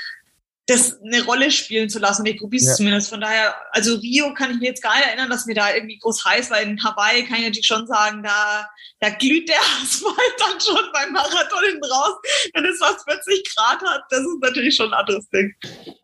das 0.67 0.99
eine 1.01 1.23
Rolle 1.23 1.49
spielen 1.49 1.89
zu 1.89 1.97
lassen. 1.97 2.25
Ich 2.25 2.37
probiere 2.37 2.61
es 2.61 2.67
ja. 2.67 2.75
zumindest. 2.75 3.09
Von 3.09 3.21
daher, 3.21 3.55
also 3.71 3.95
Rio 3.95 4.33
kann 4.33 4.51
ich 4.51 4.59
mir 4.59 4.67
jetzt 4.67 4.83
gar 4.83 4.95
nicht 4.97 5.07
erinnern, 5.07 5.29
dass 5.29 5.45
mir 5.45 5.55
da 5.55 5.73
irgendwie 5.73 5.97
groß 5.97 6.25
heiß 6.25 6.51
war. 6.51 6.61
In 6.61 6.83
Hawaii 6.83 7.23
kann 7.23 7.37
ich 7.37 7.45
natürlich 7.45 7.65
schon 7.65 7.87
sagen, 7.87 8.21
da, 8.21 8.67
da 8.99 9.09
glüht 9.09 9.47
der 9.47 9.55
Asphalt 9.81 10.17
dann 10.39 10.59
schon 10.59 10.91
beim 10.91 11.13
Marathon 11.13 11.63
hinten 11.69 11.85
raus. 11.85 12.15
Wenn 12.53 12.65
es 12.65 12.79
fast 12.79 13.09
40 13.09 13.55
Grad 13.55 13.81
hat, 13.81 14.01
das 14.09 14.19
ist 14.19 14.41
natürlich 14.41 14.75
schon 14.75 14.93
ein 14.93 14.99
anderes 14.99 15.29
Ding. 15.29 15.53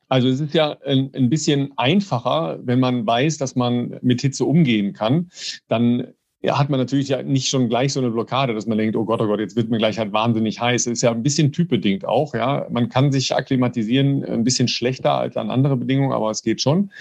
Also 0.08 0.30
es 0.30 0.39
ist 0.39 0.54
ja 0.54 0.78
ein, 0.86 1.12
ein 1.13 1.30
bisschen 1.30 1.73
einfacher, 1.76 2.60
wenn 2.63 2.80
man 2.80 3.06
weiß, 3.06 3.39
dass 3.39 3.56
man 3.56 3.99
mit 4.02 4.21
Hitze 4.21 4.45
umgehen 4.45 4.93
kann. 4.93 5.30
Dann 5.67 6.13
ja, 6.45 6.60
hat 6.60 6.69
man 6.69 6.77
natürlich 6.77 7.08
ja 7.08 7.23
nicht 7.23 7.47
schon 7.47 7.69
gleich 7.69 7.93
so 7.93 8.01
eine 8.01 8.12
Blockade, 8.12 8.53
dass 8.53 8.65
man 8.65 8.77
denkt, 8.77 8.97
oh 8.97 9.06
Gott, 9.06 9.21
oh 9.21 9.27
Gott, 9.27 9.39
jetzt 9.39 9.56
wird 9.56 9.69
mir 9.69 9.77
gleich 9.77 9.97
halt 9.97 10.12
wahnsinnig 10.12 10.60
heiß. 10.60 10.88
Ist 10.88 11.01
ja 11.01 11.12
ein 11.12 11.23
bisschen 11.23 11.53
typbedingt 11.53 12.03
auch, 12.03 12.34
ja. 12.34 12.67
Man 12.69 12.89
kann 12.89 13.13
sich 13.13 13.34
akklimatisieren, 13.34 14.25
ein 14.25 14.43
bisschen 14.43 14.67
schlechter 14.67 15.13
als 15.13 15.38
an 15.38 15.49
andere 15.49 15.77
Bedingungen, 15.77 16.12
aber 16.12 16.29
es 16.32 16.43
geht 16.43 16.62
schon. 16.62 16.91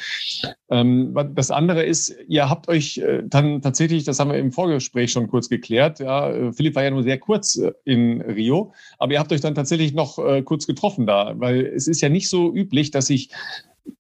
Ähm, 0.71 1.17
das 1.35 1.51
andere 1.51 1.83
ist, 1.83 2.15
ihr 2.29 2.49
habt 2.49 2.69
euch 2.69 2.99
äh, 2.99 3.25
dann 3.25 3.61
tatsächlich, 3.63 4.05
das 4.05 4.21
haben 4.21 4.31
wir 4.31 4.39
im 4.39 4.53
Vorgespräch 4.53 5.11
schon 5.11 5.27
kurz 5.27 5.49
geklärt, 5.49 5.99
ja, 5.99 6.31
äh, 6.31 6.53
Philipp 6.53 6.77
war 6.77 6.85
ja 6.85 6.93
nur 6.93 7.03
sehr 7.03 7.19
kurz 7.19 7.57
äh, 7.57 7.73
in 7.85 8.21
Rio, 8.23 8.73
aber 8.99 9.15
ihr 9.15 9.19
habt 9.19 9.33
euch 9.33 9.41
dann 9.41 9.57
tatsächlich 9.57 9.93
noch 9.93 10.19
kurz 10.45 10.67
getroffen 10.67 11.07
da, 11.07 11.33
weil 11.37 11.67
es 11.67 11.89
ist 11.89 12.01
ja 12.01 12.09
nicht 12.09 12.29
so 12.29 12.55
üblich, 12.55 12.91
dass 12.91 13.07
sich 13.07 13.31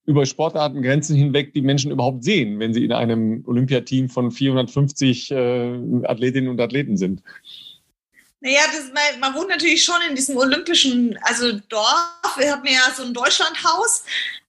über 0.04 0.26
Sportartengrenzen 0.26 1.16
hinweg 1.16 1.52
die 1.52 1.62
Menschen 1.62 1.90
überhaupt 1.92 2.24
sehen, 2.24 2.58
wenn 2.58 2.74
sie 2.74 2.84
in 2.84 2.92
einem 2.92 3.44
Olympiateam 3.46 4.08
von 4.08 4.30
450 4.30 5.30
äh, 5.30 5.78
Athletinnen 6.04 6.48
und 6.48 6.60
Athleten 6.60 6.96
sind. 6.96 7.22
Naja, 8.40 8.62
das, 8.72 8.90
man, 8.92 9.20
man 9.20 9.34
wohnt 9.34 9.48
natürlich 9.48 9.84
schon 9.84 10.00
in 10.08 10.16
diesem 10.16 10.36
olympischen, 10.36 11.16
also 11.22 11.52
Dorf. 11.68 12.36
Wir 12.36 12.50
haben 12.50 12.66
ja 12.66 12.92
so 12.94 13.04
ein 13.04 13.14
Deutschlandhaus, 13.14 14.04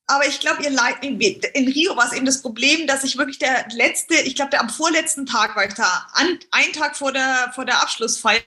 aber 0.08 0.28
ich 0.28 0.42
glaube, 0.42 0.64
in 0.64 1.68
Rio 1.68 1.96
war 1.96 2.06
es 2.06 2.14
eben 2.14 2.26
das 2.26 2.42
Problem, 2.42 2.88
dass 2.88 3.06
ich 3.06 3.18
wirklich 3.18 3.40
der 3.40 3.66
letzte, 3.74 4.16
ich 4.16 4.36
glaube, 4.36 4.52
der 4.52 4.60
am 4.60 4.70
vorletzten 4.70 5.26
Tag 5.26 5.56
war 5.56 5.66
ich 5.66 5.74
da, 5.76 6.08
an, 6.14 6.40
einen 6.52 6.74
Tag 6.74 6.98
vor 6.98 7.14
der, 7.14 7.52
vor 7.56 7.64
der 7.64 7.82
Abschlussfeier. 7.82 8.42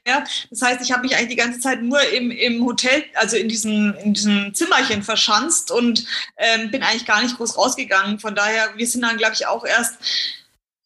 Das 0.51 0.61
heißt, 0.61 0.83
ich 0.83 0.93
habe 0.93 1.03
mich 1.03 1.17
eigentlich 1.17 1.31
die 1.31 1.37
ganze 1.37 1.61
Zeit 1.61 1.83
nur 1.83 2.01
im, 2.13 2.31
im 2.31 2.65
Hotel, 2.65 3.05
also 3.15 3.37
in 3.37 3.49
diesem, 3.49 3.95
in 4.05 4.13
diesem 4.13 4.53
Zimmerchen 4.55 5.03
verschanzt 5.03 5.71
und 5.71 6.05
ähm, 6.37 6.71
bin 6.71 6.83
eigentlich 6.83 7.07
gar 7.07 7.23
nicht 7.23 7.37
groß 7.39 7.57
rausgegangen. 7.57 8.19
Von 8.19 8.35
daher, 8.35 8.75
wir 8.77 8.87
sind 8.87 9.01
dann, 9.01 9.17
glaube 9.17 9.35
ich, 9.35 9.47
auch 9.47 9.65
erst 9.65 9.95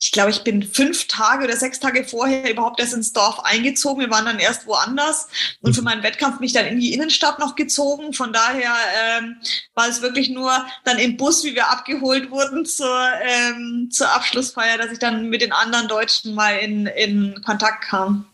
ich 0.02 0.12
glaube, 0.12 0.30
ich 0.30 0.42
bin 0.42 0.62
fünf 0.62 1.06
Tage 1.08 1.44
oder 1.44 1.56
sechs 1.56 1.78
Tage 1.78 2.04
vorher 2.04 2.50
überhaupt 2.50 2.80
erst 2.80 2.94
ins 2.94 3.12
Dorf 3.12 3.40
eingezogen. 3.40 4.00
Wir 4.00 4.10
waren 4.10 4.24
dann 4.24 4.38
erst 4.38 4.66
woanders 4.66 5.28
und 5.60 5.74
für 5.74 5.82
mhm. 5.82 5.84
meinen 5.84 6.02
Wettkampf 6.02 6.40
mich 6.40 6.54
dann 6.54 6.64
in 6.64 6.80
die 6.80 6.94
Innenstadt 6.94 7.38
noch 7.38 7.54
gezogen. 7.54 8.14
Von 8.14 8.32
daher 8.32 8.74
ähm, 9.18 9.36
war 9.74 9.88
es 9.88 10.00
wirklich 10.00 10.30
nur 10.30 10.50
dann 10.84 10.98
im 10.98 11.18
Bus, 11.18 11.44
wie 11.44 11.54
wir 11.54 11.68
abgeholt 11.68 12.30
wurden 12.30 12.64
zur, 12.64 13.10
ähm, 13.22 13.90
zur 13.92 14.10
Abschlussfeier, 14.10 14.78
dass 14.78 14.90
ich 14.90 14.98
dann 14.98 15.28
mit 15.28 15.42
den 15.42 15.52
anderen 15.52 15.86
Deutschen 15.86 16.34
mal 16.34 16.56
in, 16.56 16.86
in 16.86 17.42
Kontakt 17.44 17.84
kam. 17.84 18.29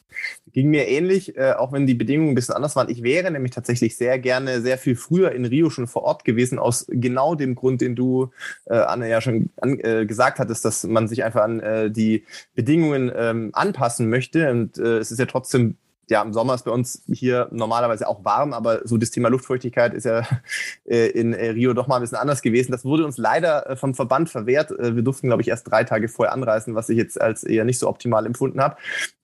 Ging 0.57 0.71
mir 0.71 0.89
ähnlich, 0.89 1.37
äh, 1.37 1.53
auch 1.53 1.71
wenn 1.73 1.87
die 1.87 1.93
Bedingungen 1.93 2.31
ein 2.31 2.35
bisschen 2.35 2.55
anders 2.55 2.77
waren. 2.77 2.89
Ich 2.89 3.03
wäre 3.03 3.31
nämlich 3.31 3.53
tatsächlich 3.53 3.95
sehr 3.99 4.19
gerne 4.19 4.63
sehr 4.63 4.79
viel 4.79 4.97
früher 4.97 5.33
in 5.33 5.45
Rio 5.45 5.69
schon 5.69 5.87
vor 5.87 6.05
Ort 6.05 6.25
gewesen, 6.25 6.59
aus 6.59 6.87
genau 6.89 7.35
dem 7.35 7.55
Grund, 7.55 7.83
den 7.83 7.95
du, 7.95 8.31
äh, 8.65 8.77
Anne, 8.77 9.07
ja 9.11 9.21
schon 9.21 9.51
an, 9.61 9.79
äh, 9.81 10.07
gesagt 10.07 10.39
hattest, 10.39 10.65
dass 10.65 10.85
man 10.85 11.09
sich 11.09 11.25
einfach 11.25 11.43
an 11.43 11.61
äh, 11.61 11.91
die 11.91 12.25
Bedingungen 12.55 13.13
ähm, 13.15 13.51
anpassen 13.53 14.09
möchte. 14.09 14.51
Und 14.51 14.79
äh, 14.79 14.97
es 14.97 15.11
ist 15.11 15.19
ja 15.19 15.27
trotzdem 15.27 15.77
ja, 16.09 16.23
im 16.23 16.33
Sommer 16.33 16.55
ist 16.55 16.65
bei 16.65 16.71
uns 16.71 17.03
hier 17.13 17.49
normalerweise 17.51 18.07
auch 18.07 18.25
warm, 18.25 18.53
aber 18.53 18.87
so 18.87 18.97
das 18.97 19.11
Thema 19.11 19.29
Luftfeuchtigkeit 19.29 19.93
ist 19.93 20.05
ja 20.05 20.23
äh, 20.85 21.09
in 21.09 21.33
äh, 21.33 21.51
Rio 21.51 21.75
doch 21.75 21.89
mal 21.89 21.97
ein 21.97 22.03
bisschen 22.03 22.19
anders 22.19 22.43
gewesen. 22.43 22.73
Das 22.73 22.85
wurde 22.85 23.05
uns 23.05 23.19
leider 23.19 23.71
äh, 23.71 23.77
vom 23.77 23.95
Verband 23.95 24.31
verwehrt. 24.31 24.71
Wir 24.71 25.03
durften, 25.03 25.27
glaube 25.27 25.43
ich, 25.43 25.49
erst 25.49 25.71
drei 25.71 25.85
Tage 25.85 26.09
vorher 26.09 26.33
anreisen, 26.33 26.75
was 26.75 26.89
ich 26.89 26.97
jetzt 26.97 27.21
als 27.21 27.43
eher 27.45 27.65
nicht 27.65 27.79
so 27.79 27.89
optimal 27.89 28.25
empfunden 28.25 28.61
habe. 28.61 28.77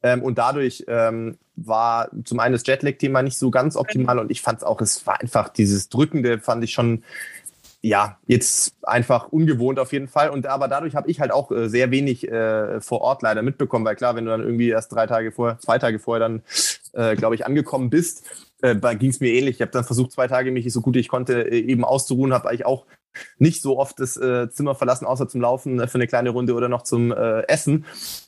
Ähm, 0.03 0.23
und 0.23 0.39
dadurch 0.39 0.85
ähm, 0.89 1.39
war 1.57 2.11
zum 2.25 2.41
einen 2.41 2.55
das 2.55 2.67
Jetlag-Thema 2.67 3.23
nicht 3.23 3.39
so 3.39 3.51
ganz 3.51 3.77
optimal 3.77 4.19
und 4.19 4.31
ich 4.31 4.43
fand 4.43 4.59
es 4.59 4.65
auch, 4.65 4.81
es 4.81 5.07
war 5.07 5.21
einfach 5.21 5.51
dieses 5.51 5.89
Drückende, 5.89 6.41
fand 6.41 6.65
ich 6.65 6.73
schon 6.73 7.05
ja, 7.83 8.19
jetzt 8.27 8.77
einfach 8.83 9.29
ungewohnt 9.29 9.81
auf 9.81 9.93
jeden 9.93 10.07
Fall. 10.07 10.31
Und 10.31 10.47
aber 10.47 10.69
dadurch 10.69 10.95
habe 10.95 11.11
ich 11.11 11.21
halt 11.21 11.33
auch 11.33 11.51
äh, 11.51 11.69
sehr 11.69 11.91
wenig 11.91 12.29
äh, 12.31 12.81
vor 12.81 13.01
Ort 13.01 13.23
leider 13.23 13.43
mitbekommen, 13.43 13.85
weil 13.85 13.97
klar, 13.97 14.15
wenn 14.15 14.25
du 14.25 14.31
dann 14.31 14.43
irgendwie 14.43 14.69
erst 14.69 14.93
drei 14.93 15.07
Tage 15.09 15.33
vorher, 15.33 15.59
zwei 15.59 15.79
Tage 15.79 15.99
vorher 15.99 16.21
dann, 16.21 16.43
äh, 16.93 17.17
glaube 17.17 17.35
ich, 17.35 17.45
angekommen 17.45 17.91
bist, 17.91 18.25
äh, 18.63 18.77
ging 18.95 19.11
es 19.11 19.19
mir 19.19 19.33
ähnlich. 19.33 19.57
Ich 19.57 19.63
habe 19.63 19.73
dann 19.73 19.85
versucht, 19.85 20.13
zwei 20.13 20.29
Tage 20.29 20.53
mich 20.53 20.73
so 20.73 20.81
gut 20.81 20.95
ich 20.95 21.09
konnte 21.09 21.43
äh, 21.43 21.59
eben 21.59 21.85
auszuruhen, 21.85 22.33
habe 22.33 22.49
eigentlich 22.49 22.67
auch 22.67 22.87
nicht 23.39 23.63
so 23.63 23.79
oft 23.79 23.99
das 24.01 24.17
äh, 24.17 24.51
Zimmer 24.51 24.75
verlassen, 24.75 25.07
außer 25.07 25.29
zum 25.29 25.41
Laufen 25.41 25.81
äh, 25.81 25.87
für 25.87 25.97
eine 25.97 26.07
kleine 26.07 26.31
Runde 26.31 26.55
oder 26.55 26.69
noch 26.69 26.83
zum 26.83 27.13
äh, 27.13 27.43
Essen. 27.43 27.85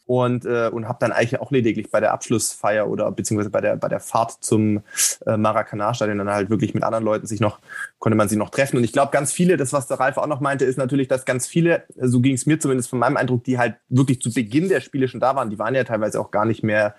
Und, 0.07 0.45
äh, 0.45 0.69
und 0.69 0.87
habe 0.87 0.99
dann 1.01 1.13
eigentlich 1.13 1.41
auch 1.41 1.51
lediglich 1.51 1.91
bei 1.91 1.99
der 1.99 2.13
Abschlussfeier 2.13 2.89
oder 2.89 3.11
beziehungsweise 3.11 3.49
bei 3.49 3.63
der, 3.63 3.77
bei 3.77 3.89
der 3.89 4.01
Fahrt 4.01 4.33
zum 4.41 4.83
äh, 5.25 5.39
Maracanã-Stadion 5.39 6.19
dann 6.19 6.29
halt 6.29 6.51
wirklich 6.51 6.75
mit 6.75 6.83
anderen 6.83 7.05
Leuten 7.05 7.27
sich 7.27 7.41
noch, 7.41 7.59
konnte 7.99 8.15
man 8.15 8.29
sich 8.29 8.37
noch 8.37 8.51
treffen. 8.51 8.77
Und 8.77 8.85
ich 8.85 8.93
glaube, 8.93 9.13
ganz 9.13 9.33
viele, 9.33 9.57
das, 9.57 9.73
was 9.73 9.87
der 9.87 9.99
Ralf 9.99 10.19
auch 10.19 10.27
noch 10.27 10.41
meinte, 10.41 10.67
ist 10.67 10.77
natürlich, 10.77 11.09
dass 11.09 11.25
ganz 11.25 11.47
viele, 11.47 11.85
so 11.99 12.21
ging 12.21 12.35
es 12.35 12.45
mir 12.45 12.61
zumindest 12.61 12.91
von 12.91 12.99
meinem 12.99 13.17
Eindruck, 13.17 13.45
die 13.45 13.59
halt 13.59 13.77
wirklich 13.89 14.21
zu 14.21 14.31
Beginn 14.31 14.69
der 14.69 14.81
Spiele 14.81 15.09
schon 15.09 15.21
da 15.21 15.37
waren, 15.37 15.49
die 15.49 15.59
waren 15.59 15.75
ja 15.75 15.85
teilweise 15.85 16.21
auch 16.21 16.31
gar 16.31 16.45
nicht 16.45 16.63
mehr 16.63 16.95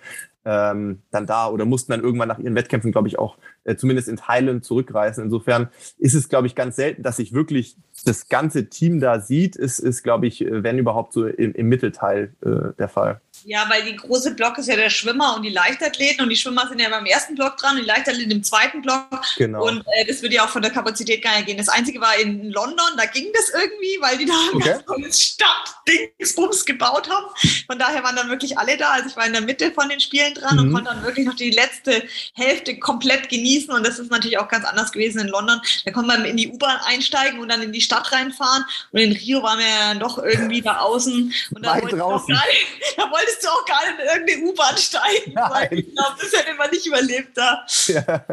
ähm, 0.46 1.02
dann 1.10 1.26
da 1.26 1.48
oder 1.48 1.64
mussten 1.64 1.92
dann 1.92 2.02
irgendwann 2.02 2.28
nach 2.28 2.38
ihren 2.38 2.54
Wettkämpfen, 2.54 2.92
glaube 2.92 3.08
ich, 3.08 3.18
auch 3.18 3.36
äh, 3.64 3.74
zumindest 3.74 4.08
in 4.08 4.16
Teilen 4.16 4.62
zurückreisen. 4.62 5.24
Insofern 5.24 5.68
ist 5.98 6.14
es, 6.14 6.28
glaube 6.28 6.46
ich, 6.46 6.54
ganz 6.54 6.76
selten, 6.76 7.02
dass 7.02 7.16
sich 7.16 7.32
wirklich 7.32 7.76
das 8.04 8.28
ganze 8.28 8.68
Team 8.68 9.00
da 9.00 9.20
sieht. 9.20 9.56
Ist, 9.56 9.80
ist 9.80 10.04
glaube 10.04 10.28
ich, 10.28 10.42
äh, 10.42 10.62
wenn 10.62 10.78
überhaupt 10.78 11.12
so 11.12 11.26
im, 11.26 11.52
im 11.52 11.68
Mittelteil 11.68 12.32
äh, 12.42 12.72
der 12.78 12.88
Fall. 12.88 13.20
Ja, 13.48 13.64
weil 13.68 13.84
die 13.84 13.94
große 13.94 14.34
Block 14.34 14.58
ist 14.58 14.66
ja 14.66 14.74
der 14.74 14.90
Schwimmer 14.90 15.36
und 15.36 15.44
die 15.44 15.50
Leichtathleten 15.50 16.20
und 16.20 16.30
die 16.30 16.36
Schwimmer 16.36 16.66
sind 16.68 16.80
ja 16.80 16.88
beim 16.88 17.06
ersten 17.06 17.36
Block 17.36 17.56
dran, 17.56 17.76
die 17.76 17.84
Leichtathleten 17.84 18.32
im 18.32 18.42
zweiten 18.42 18.82
Block. 18.82 19.06
Genau. 19.36 19.68
Und 19.68 19.84
äh, 19.94 20.04
das 20.04 20.20
würde 20.20 20.34
ja 20.34 20.44
auch 20.44 20.48
von 20.48 20.62
der 20.62 20.72
Kapazität 20.72 21.22
gar 21.22 21.36
nicht 21.36 21.46
gehen. 21.46 21.56
Das 21.56 21.68
Einzige 21.68 22.00
war 22.00 22.16
in 22.18 22.50
London, 22.50 22.86
da 22.96 23.04
ging 23.04 23.28
das 23.32 23.50
irgendwie, 23.50 23.98
weil 24.00 24.18
die 24.18 24.24
da 24.24 24.32
ein 24.32 24.56
okay. 24.56 24.68
ganz 24.70 24.84
tolles 24.84 25.22
Stadtdingsbums 25.22 26.64
gebaut 26.64 27.08
haben. 27.08 27.26
Von 27.68 27.78
daher 27.78 28.02
waren 28.02 28.16
dann 28.16 28.28
wirklich 28.30 28.58
alle 28.58 28.76
da. 28.76 28.90
Also 28.90 29.10
ich 29.10 29.16
war 29.16 29.24
in 29.24 29.32
der 29.32 29.42
Mitte 29.42 29.70
von 29.70 29.88
den 29.88 30.00
Spielen 30.00 30.34
dran 30.34 30.56
mhm. 30.56 30.62
und 30.62 30.72
konnte 30.72 30.90
dann 30.90 31.04
wirklich 31.04 31.26
noch 31.26 31.36
die 31.36 31.52
letzte 31.52 32.02
Hälfte 32.34 32.76
komplett 32.80 33.28
genießen. 33.28 33.72
Und 33.72 33.86
das 33.86 34.00
ist 34.00 34.10
natürlich 34.10 34.38
auch 34.38 34.48
ganz 34.48 34.64
anders 34.64 34.90
gewesen 34.90 35.20
in 35.20 35.28
London. 35.28 35.60
Da 35.84 35.92
konnte 35.92 36.08
man 36.08 36.24
in 36.24 36.36
die 36.36 36.48
U-Bahn 36.48 36.78
einsteigen 36.84 37.38
und 37.38 37.48
dann 37.48 37.62
in 37.62 37.70
die 37.70 37.80
Stadt 37.80 38.10
reinfahren. 38.10 38.64
Und 38.90 38.98
in 38.98 39.12
Rio 39.12 39.40
waren 39.44 39.60
wir 39.60 39.68
ja 39.68 39.94
doch 39.94 40.18
irgendwie 40.18 40.62
da 40.62 40.78
außen. 40.78 41.32
Und 41.54 41.64
da, 41.64 41.80
wollte, 41.80 41.96
da 42.96 43.10
wolltest 43.12 43.35
konntest 43.36 43.44
du 43.44 43.48
auch 43.48 43.64
gar 43.64 43.90
nicht 43.90 44.00
in 44.00 44.06
irgendeine 44.06 44.42
U-Bahn 44.52 44.76
steigen. 44.76 45.32
Nein. 45.34 45.68
Ich 45.70 45.94
glaube, 45.94 46.16
das 46.20 46.32
hätte 46.32 46.54
man 46.54 46.70
nicht 46.70 46.86
überlebt 46.86 47.36
da. 47.36 47.66
Ja. 47.86 48.24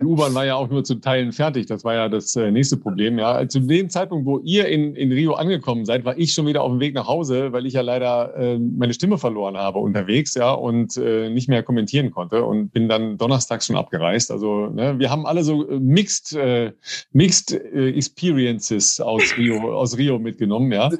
Die 0.00 0.04
U-Bahn 0.04 0.34
war 0.34 0.44
ja 0.44 0.54
auch 0.54 0.68
nur 0.68 0.84
zu 0.84 0.96
Teilen 0.96 1.32
fertig. 1.32 1.66
Das 1.66 1.84
war 1.84 1.94
ja 1.94 2.08
das 2.08 2.36
äh, 2.36 2.50
nächste 2.50 2.76
Problem. 2.76 3.18
Ja, 3.18 3.48
zu 3.48 3.60
dem 3.60 3.90
Zeitpunkt, 3.90 4.26
wo 4.26 4.38
ihr 4.38 4.66
in, 4.68 4.94
in 4.94 5.10
Rio 5.10 5.34
angekommen 5.34 5.84
seid, 5.84 6.04
war 6.04 6.16
ich 6.16 6.32
schon 6.32 6.46
wieder 6.46 6.62
auf 6.62 6.70
dem 6.70 6.80
Weg 6.80 6.94
nach 6.94 7.06
Hause, 7.06 7.52
weil 7.52 7.66
ich 7.66 7.74
ja 7.74 7.80
leider 7.80 8.36
äh, 8.36 8.58
meine 8.58 8.94
Stimme 8.94 9.18
verloren 9.18 9.56
habe 9.56 9.78
unterwegs, 9.78 10.34
ja, 10.34 10.52
und 10.52 10.96
äh, 10.96 11.30
nicht 11.30 11.48
mehr 11.48 11.62
kommentieren 11.62 12.10
konnte 12.10 12.44
und 12.44 12.70
bin 12.72 12.88
dann 12.88 13.18
donnerstags 13.18 13.66
schon 13.66 13.76
abgereist. 13.76 14.30
Also 14.30 14.66
ne, 14.66 14.98
wir 14.98 15.10
haben 15.10 15.26
alle 15.26 15.42
so 15.42 15.68
äh, 15.68 15.78
mixed, 15.80 16.34
äh, 16.34 16.72
mixed 17.12 17.52
äh, 17.52 17.90
Experiences 17.90 19.00
aus 19.00 19.22
Rio, 19.36 19.72
aus 19.74 19.96
Rio 19.98 20.18
mitgenommen. 20.18 20.70
Ja, 20.70 20.90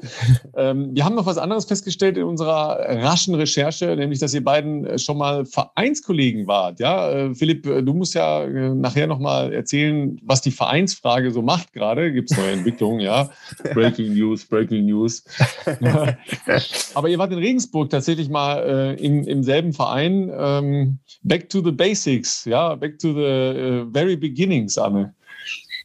ähm, 0.55 0.89
wir 0.93 1.05
haben 1.05 1.15
noch 1.15 1.25
was 1.25 1.37
anderes 1.37 1.65
festgestellt 1.65 2.17
in 2.17 2.23
unserer 2.23 2.79
raschen 3.01 3.35
Recherche, 3.35 3.95
nämlich, 3.95 4.19
dass 4.19 4.33
ihr 4.33 4.43
beiden 4.43 4.99
schon 4.99 5.17
mal 5.17 5.45
Vereinskollegen 5.45 6.47
wart. 6.47 6.79
Ja, 6.79 7.33
Philipp, 7.33 7.63
du 7.63 7.93
musst 7.93 8.13
ja 8.13 8.45
nach 8.47 8.88
nachher 8.89 9.07
nochmal 9.07 9.53
erzählen, 9.53 10.19
was 10.23 10.41
die 10.41 10.51
Vereinsfrage 10.51 11.31
so 11.31 11.41
macht 11.41 11.73
gerade. 11.73 12.11
Gibt 12.11 12.31
es 12.31 12.37
neue 12.37 12.51
Entwicklungen, 12.51 12.99
ja. 12.99 13.29
Breaking 13.73 14.13
News, 14.13 14.45
Breaking 14.45 14.85
News. 14.85 15.23
Aber 16.95 17.09
ihr 17.09 17.17
wart 17.17 17.31
in 17.31 17.37
Regensburg 17.37 17.89
tatsächlich 17.89 18.29
mal 18.29 18.57
äh, 18.97 19.03
in, 19.03 19.23
im 19.25 19.43
selben 19.43 19.73
Verein. 19.73 20.31
Ähm, 20.35 20.99
back 21.23 21.49
to 21.49 21.63
the 21.63 21.71
Basics, 21.71 22.45
ja, 22.45 22.75
back 22.75 22.97
to 22.99 23.13
the 23.13 23.19
uh, 23.19 23.91
very 23.91 24.15
beginnings, 24.15 24.77
Anne. 24.77 25.13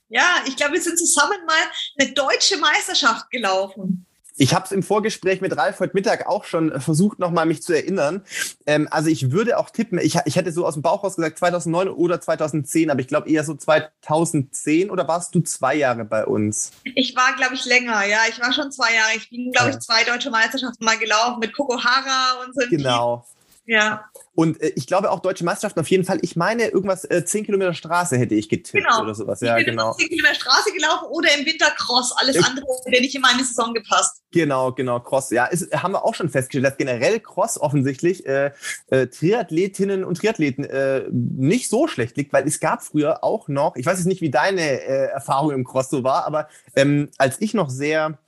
Ja, 0.08 0.42
ich 0.46 0.56
glaube, 0.56 0.74
wir 0.74 0.80
sind 0.80 0.98
zusammen 0.98 1.38
mal 1.46 1.54
eine 1.98 2.12
deutsche 2.12 2.56
Meisterschaft 2.58 3.30
gelaufen. 3.30 4.06
Ich 4.36 4.52
habe 4.52 4.64
es 4.64 4.72
im 4.72 4.82
Vorgespräch 4.82 5.40
mit 5.40 5.56
Ralf 5.56 5.78
heute 5.78 5.94
Mittag 5.94 6.26
auch 6.26 6.44
schon 6.44 6.72
äh, 6.72 6.80
versucht, 6.80 7.20
nochmal 7.20 7.46
mich 7.46 7.62
zu 7.62 7.72
erinnern. 7.72 8.24
Ähm, 8.66 8.88
also 8.90 9.08
ich 9.08 9.30
würde 9.30 9.58
auch 9.58 9.70
tippen, 9.70 9.98
ich, 9.98 10.18
ich 10.24 10.34
hätte 10.36 10.50
so 10.50 10.66
aus 10.66 10.74
dem 10.74 10.82
Bauch 10.82 11.04
raus 11.04 11.16
gesagt 11.16 11.38
2009 11.38 11.88
oder 11.88 12.20
2010, 12.20 12.90
aber 12.90 13.00
ich 13.00 13.06
glaube 13.06 13.30
eher 13.30 13.44
so 13.44 13.54
2010 13.54 14.90
oder 14.90 15.06
warst 15.06 15.34
du 15.34 15.40
zwei 15.40 15.76
Jahre 15.76 16.04
bei 16.04 16.26
uns? 16.26 16.72
Ich 16.82 17.14
war, 17.14 17.36
glaube 17.36 17.54
ich, 17.54 17.64
länger, 17.64 18.04
ja. 18.06 18.18
Ich 18.28 18.40
war 18.40 18.52
schon 18.52 18.72
zwei 18.72 18.92
Jahre. 18.92 19.16
Ich 19.16 19.30
bin, 19.30 19.52
glaube 19.52 19.70
ich, 19.70 19.78
zwei 19.78 20.02
deutsche 20.02 20.30
Meisterschaften 20.30 20.84
mal 20.84 20.98
gelaufen 20.98 21.38
mit 21.38 21.54
Coco 21.54 21.82
Hara 21.82 22.44
und 22.44 22.54
so. 22.54 22.68
Genau. 22.68 23.24
Ja. 23.66 24.04
Und 24.34 24.60
äh, 24.60 24.72
ich 24.74 24.86
glaube 24.86 25.10
auch 25.10 25.20
deutsche 25.20 25.44
Meisterschaften 25.44 25.80
auf 25.80 25.88
jeden 25.88 26.04
Fall. 26.04 26.18
Ich 26.22 26.36
meine, 26.36 26.66
irgendwas 26.68 27.04
äh, 27.04 27.24
10 27.24 27.44
Kilometer 27.44 27.72
Straße 27.72 28.16
hätte 28.16 28.34
ich 28.34 28.48
getippt 28.48 28.84
genau. 28.84 29.02
oder 29.02 29.14
sowas. 29.14 29.40
Ja, 29.40 29.58
ich 29.58 29.66
bin 29.66 29.76
genau. 29.76 29.92
10 29.92 30.08
Kilometer 30.08 30.34
Straße 30.34 30.72
gelaufen 30.72 31.06
oder 31.10 31.28
im 31.38 31.46
Winter 31.46 31.70
Cross. 31.76 32.12
Alles 32.16 32.36
ich, 32.36 32.44
andere 32.44 32.66
hätte 32.84 33.00
nicht 33.00 33.14
in 33.14 33.20
meine 33.20 33.44
Saison 33.44 33.72
gepasst. 33.74 34.22
Genau, 34.32 34.72
genau, 34.72 34.98
Cross. 35.00 35.30
Ja, 35.30 35.46
ist, 35.46 35.72
haben 35.72 35.92
wir 35.92 36.04
auch 36.04 36.14
schon 36.14 36.28
festgestellt, 36.28 36.64
dass 36.64 36.76
generell 36.76 37.20
Cross 37.20 37.60
offensichtlich 37.60 38.26
äh, 38.26 38.50
äh, 38.88 39.06
Triathletinnen 39.06 40.04
und 40.04 40.18
Triathleten 40.18 40.64
äh, 40.64 41.04
nicht 41.10 41.68
so 41.68 41.86
schlecht 41.86 42.16
liegt, 42.16 42.32
weil 42.32 42.46
es 42.46 42.58
gab 42.58 42.82
früher 42.82 43.22
auch 43.22 43.48
noch, 43.48 43.76
ich 43.76 43.86
weiß 43.86 43.98
jetzt 43.98 44.06
nicht, 44.06 44.20
wie 44.20 44.30
deine 44.30 44.62
äh, 44.62 45.06
Erfahrung 45.10 45.52
im 45.52 45.64
Cross 45.64 45.90
so 45.90 46.02
war, 46.02 46.26
aber 46.26 46.48
ähm, 46.74 47.10
als 47.18 47.40
ich 47.40 47.54
noch 47.54 47.70
sehr 47.70 48.18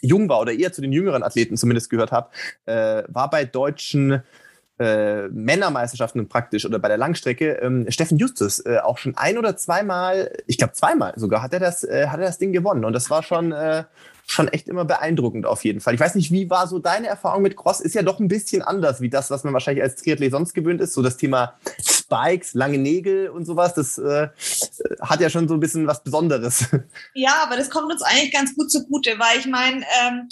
jung 0.00 0.28
war 0.28 0.40
oder 0.40 0.52
eher 0.52 0.72
zu 0.72 0.80
den 0.80 0.92
jüngeren 0.92 1.22
Athleten 1.22 1.56
zumindest 1.56 1.90
gehört 1.90 2.12
habe, 2.12 2.30
äh, 2.66 3.02
war 3.08 3.30
bei 3.30 3.44
deutschen 3.44 4.22
äh, 4.78 5.28
Männermeisterschaften 5.28 6.28
praktisch 6.28 6.64
oder 6.66 6.78
bei 6.78 6.88
der 6.88 6.96
Langstrecke 6.96 7.58
ähm, 7.62 7.86
Steffen 7.90 8.18
Justus 8.18 8.60
äh, 8.60 8.78
auch 8.78 8.98
schon 8.98 9.16
ein 9.16 9.38
oder 9.38 9.56
zweimal, 9.56 10.32
ich 10.46 10.58
glaube 10.58 10.74
zweimal 10.74 11.12
sogar, 11.16 11.42
hat 11.42 11.52
er 11.52 11.60
das, 11.60 11.84
äh, 11.84 12.08
hat 12.08 12.20
er 12.20 12.26
das 12.26 12.38
Ding 12.38 12.52
gewonnen 12.52 12.84
und 12.84 12.92
das 12.92 13.10
war 13.10 13.22
schon 13.22 13.52
äh, 13.52 13.84
schon 14.30 14.48
echt 14.48 14.68
immer 14.68 14.84
beeindruckend 14.84 15.46
auf 15.46 15.64
jeden 15.64 15.80
Fall. 15.80 15.94
Ich 15.94 16.00
weiß 16.00 16.14
nicht, 16.14 16.30
wie 16.30 16.50
war 16.50 16.68
so 16.68 16.78
deine 16.78 17.06
Erfahrung 17.06 17.42
mit 17.42 17.56
Cross? 17.56 17.80
Ist 17.80 17.94
ja 17.94 18.02
doch 18.02 18.20
ein 18.20 18.28
bisschen 18.28 18.60
anders 18.60 19.00
wie 19.00 19.08
das, 19.08 19.30
was 19.30 19.42
man 19.42 19.54
wahrscheinlich 19.54 19.82
als 19.82 19.96
Triathlet 19.96 20.32
sonst 20.32 20.52
gewöhnt 20.52 20.82
ist. 20.82 20.92
So 20.92 21.02
das 21.02 21.16
Thema 21.16 21.54
Spikes, 21.82 22.52
lange 22.52 22.78
Nägel 22.78 23.30
und 23.30 23.46
sowas, 23.46 23.72
das 23.74 23.96
äh, 23.96 24.28
hat 25.00 25.20
ja 25.20 25.30
schon 25.30 25.48
so 25.48 25.54
ein 25.54 25.60
bisschen 25.60 25.86
was 25.86 26.04
Besonderes. 26.04 26.66
Ja, 27.14 27.42
aber 27.42 27.56
das 27.56 27.70
kommt 27.70 27.90
uns 27.90 28.02
eigentlich 28.02 28.32
ganz 28.32 28.54
gut 28.54 28.70
zugute, 28.70 29.18
weil 29.18 29.38
ich 29.38 29.46
meine, 29.46 29.78
ähm, 29.78 30.28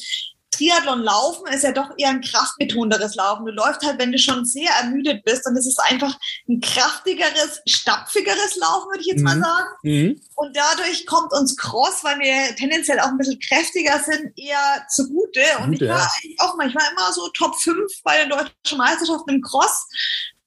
Triathlon 0.57 1.03
laufen 1.03 1.47
ist 1.49 1.65
ja 1.65 1.73
doch 1.73 1.91
eher 1.97 2.11
ein 2.11 2.21
kraftbetonteres 2.21 3.15
Laufen. 3.15 3.47
Du 3.47 3.53
läufst 3.53 3.85
halt, 3.85 3.99
wenn 3.99 4.13
du 4.13 4.19
schon 4.19 4.45
sehr 4.45 4.71
ermüdet 4.83 5.25
bist 5.25 5.47
und 5.47 5.57
es 5.57 5.67
ist 5.67 5.79
einfach 5.81 6.19
ein 6.49 6.61
kraftigeres, 6.61 7.61
stapfigeres 7.67 8.57
Laufen, 8.57 8.89
würde 8.91 9.01
ich 9.01 9.07
jetzt 9.07 9.19
mhm. 9.19 9.25
mal 9.25 9.41
sagen. 9.41 9.69
Mhm. 9.83 10.21
Und 10.35 10.57
dadurch 10.57 11.07
kommt 11.07 11.33
uns 11.33 11.57
Cross, 11.57 12.03
weil 12.03 12.19
wir 12.19 12.55
tendenziell 12.57 13.01
auch 13.01 13.09
ein 13.09 13.19
bisschen 13.19 13.41
kräftiger 13.41 13.99
sind, 14.01 14.33
eher 14.39 14.87
zugute. 14.89 15.43
Und 15.63 15.75
ich 15.75 15.81
war 15.81 15.99
ja. 15.99 16.09
auch 16.39 16.57
mal, 16.57 16.69
ich 16.69 16.75
war 16.75 16.91
immer 16.91 17.13
so 17.13 17.29
Top 17.29 17.57
5 17.61 18.03
bei 18.03 18.19
den 18.19 18.31
deutschen 18.31 18.79
Meisterschaften 18.79 19.31
im 19.31 19.43
Cross. 19.43 19.87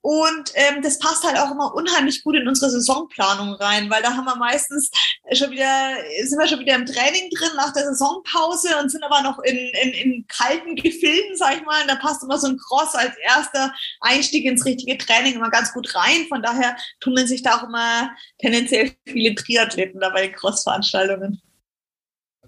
Und 0.10 0.51
ähm, 0.55 0.82
das 0.82 0.97
passt 0.97 1.24
halt 1.24 1.38
auch 1.38 1.51
immer 1.51 1.72
unheimlich 1.76 2.24
gut 2.24 2.36
in 2.36 2.47
unsere 2.47 2.72
Saisonplanung 2.72 3.53
rein, 3.53 3.91
weil 3.91 4.01
da 4.01 4.18
haben 4.18 4.26
wir 4.26 4.38
meistens 4.38 4.89
schon 5.34 5.51
wieder, 5.51 5.97
sind 6.24 6.39
wir 6.39 6.47
schon 6.47 6.62
wieder 6.62 6.74
im 6.74 6.88
Training 6.88 7.30
drin 7.30 7.51
nach 7.55 7.74
der 7.74 7.84
Saisonpause 7.84 8.70
und 8.82 8.89
sind 8.89 9.03
aber 9.03 9.22
noch 9.22 9.38
in, 9.43 9.55
in, 9.55 9.91
in 9.91 10.26
kalten 10.28 10.76
Gefilden, 10.76 11.38
sag 11.38 11.57
ich 11.57 11.64
mal. 11.64 11.84
Und 11.84 11.89
da 11.89 11.95
passt 11.95 12.24
immer 12.24 12.39
so 12.39 12.47
ein 12.47 12.57
Cross 12.57 12.95
als 12.95 13.16
erster 13.18 13.72
Einstieg 14.01 14.45
ins 14.45 14.66
richtige 14.66 14.97
Training 14.97 15.36
immer 15.36 15.51
ganz 15.51 15.72
gut 15.74 15.93
rein. 15.93 16.26
Von 16.28 16.41
daher 16.41 16.76
tummeln 17.01 17.28
sich 17.28 17.43
da 17.43 17.60
auch 17.60 17.68
immer 17.68 18.10
tendenziell 18.39 18.93
viele 19.05 19.36
Triathleten 19.36 19.99
dabei 20.01 20.30
Cross-Veranstaltungen. 20.30 21.39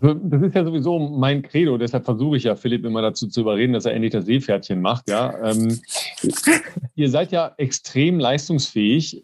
Das 0.01 0.41
ist 0.41 0.55
ja 0.55 0.65
sowieso 0.65 0.97
mein 0.97 1.43
Credo, 1.43 1.77
deshalb 1.77 2.05
versuche 2.05 2.35
ich 2.35 2.43
ja 2.43 2.55
Philipp 2.55 2.83
immer 2.85 3.03
dazu 3.03 3.27
zu 3.27 3.41
überreden, 3.41 3.73
dass 3.73 3.85
er 3.85 3.93
endlich 3.93 4.11
das 4.11 4.25
Seepferdchen 4.25 4.81
macht. 4.81 5.07
Ja, 5.09 5.51
ähm, 5.51 5.79
ihr 6.95 7.09
seid 7.09 7.31
ja 7.31 7.53
extrem 7.57 8.19
leistungsfähig 8.19 9.23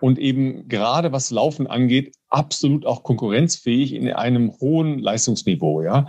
und 0.00 0.18
eben 0.18 0.68
gerade 0.68 1.12
was 1.12 1.30
Laufen 1.30 1.66
angeht, 1.66 2.14
absolut 2.28 2.84
auch 2.84 3.04
konkurrenzfähig 3.04 3.94
in 3.94 4.12
einem 4.12 4.52
hohen 4.60 4.98
Leistungsniveau. 4.98 5.82
Ja. 5.82 6.08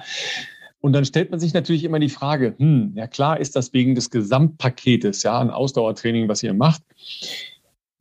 Und 0.82 0.94
dann 0.94 1.06
stellt 1.06 1.32
man 1.32 1.40
sich 1.40 1.54
natürlich 1.54 1.86
immer 1.86 2.00
die 2.00 2.10
Frage, 2.10 2.56
hm, 2.58 2.94
ja 2.96 3.08
klar 3.08 3.40
ist 3.40 3.56
das 3.56 3.74
wegen 3.74 3.96
des 3.96 4.10
Gesamtpaketes, 4.10 5.24
ja, 5.24 5.40
an 5.40 5.50
Ausdauertraining, 5.50 6.28
was 6.28 6.44
ihr 6.44 6.54
macht. 6.54 6.84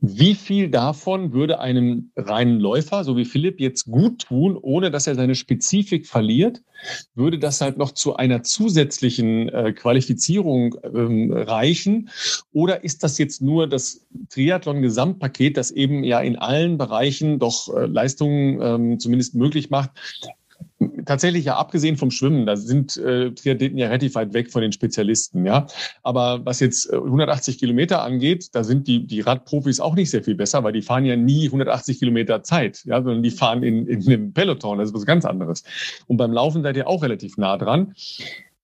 Wie 0.01 0.37
viel 0.37 0.69
davon 0.69 1.33
würde 1.33 1.59
einem 1.59 2.13
reinen 2.15 2.61
Läufer, 2.61 3.03
so 3.03 3.17
wie 3.17 3.25
Philipp, 3.25 3.59
jetzt 3.59 3.87
gut 3.87 4.27
tun, 4.27 4.57
ohne 4.57 4.93
dass 4.93 5.09
er 5.09 5.17
seine 5.17 5.35
Spezifik 5.35 6.07
verliert? 6.07 6.63
Würde 7.17 7.41
das 7.41 7.61
halt 7.61 7.79
noch 7.79 7.91
zu 7.91 8.15
einer 8.15 8.45
zusätzlichen 8.45 9.49
äh, 9.49 9.73
Qualifizierung 9.73 10.77
ähm, 10.85 11.33
reichen? 11.33 12.11
Oder 12.53 12.85
ist 12.85 13.03
das 13.03 13.19
jetzt 13.19 13.43
nur 13.43 13.67
das 13.67 14.07
Triathlon-Gesamtpaket, 14.31 15.57
das 15.57 15.73
eben 15.73 16.05
ja 16.05 16.21
in 16.21 16.37
allen 16.37 16.79
Bereichen 16.79 17.41
doch 17.41 17.75
äh, 17.75 17.87
Leistungen 17.87 18.61
ähm, 18.63 19.01
zumindest 19.01 19.35
möglich 19.35 19.69
macht, 19.69 19.91
tatsächlich 21.05 21.47
ja 21.47 21.57
abgesehen 21.57 21.97
vom 21.97 22.11
Schwimmen, 22.11 22.47
da 22.47 22.57
sind 22.57 22.97
äh, 22.99 23.33
Triathleten 23.33 23.79
ja 23.79 23.89
relativ 23.89 24.15
weit 24.15 24.33
weg 24.33 24.51
von 24.51 24.63
den 24.63 24.73
Spezialisten, 24.73 25.45
ja. 25.45 25.67
Aber 26.03 26.45
was 26.45 26.61
jetzt 26.61 26.93
180 26.93 27.55
äh, 27.55 27.59
Kilometer 27.59 28.03
angeht, 28.03 28.55
da 28.55 28.63
sind 28.63 28.87
die, 28.87 29.07
die 29.07 29.21
Radprofis 29.21 29.81
auch 29.81 29.95
nicht 29.95 30.11
sehr 30.11 30.23
viel 30.23 30.35
besser, 30.35 30.63
weil 30.65 30.73
die 30.73 30.83
fahren 30.83 31.05
ja 31.05 31.17
nie 31.17 31.47
180 31.47 31.99
Kilometer 31.99 32.43
Zeit, 32.43 32.83
ja, 32.85 33.03
sondern 33.03 33.23
die 33.23 33.31
fahren 33.31 33.63
in, 33.63 33.87
in 33.87 34.07
einem 34.07 34.33
Peloton, 34.33 34.79
das 34.79 34.91
ist 34.91 34.95
was 34.95 35.07
ganz 35.07 35.25
anderes. 35.25 35.65
Und 36.07 36.17
beim 36.17 36.33
Laufen 36.33 36.63
seid 36.63 36.77
ihr 36.77 36.87
auch 36.87 37.03
relativ 37.03 37.37
nah 37.39 37.57
dran. 37.57 37.95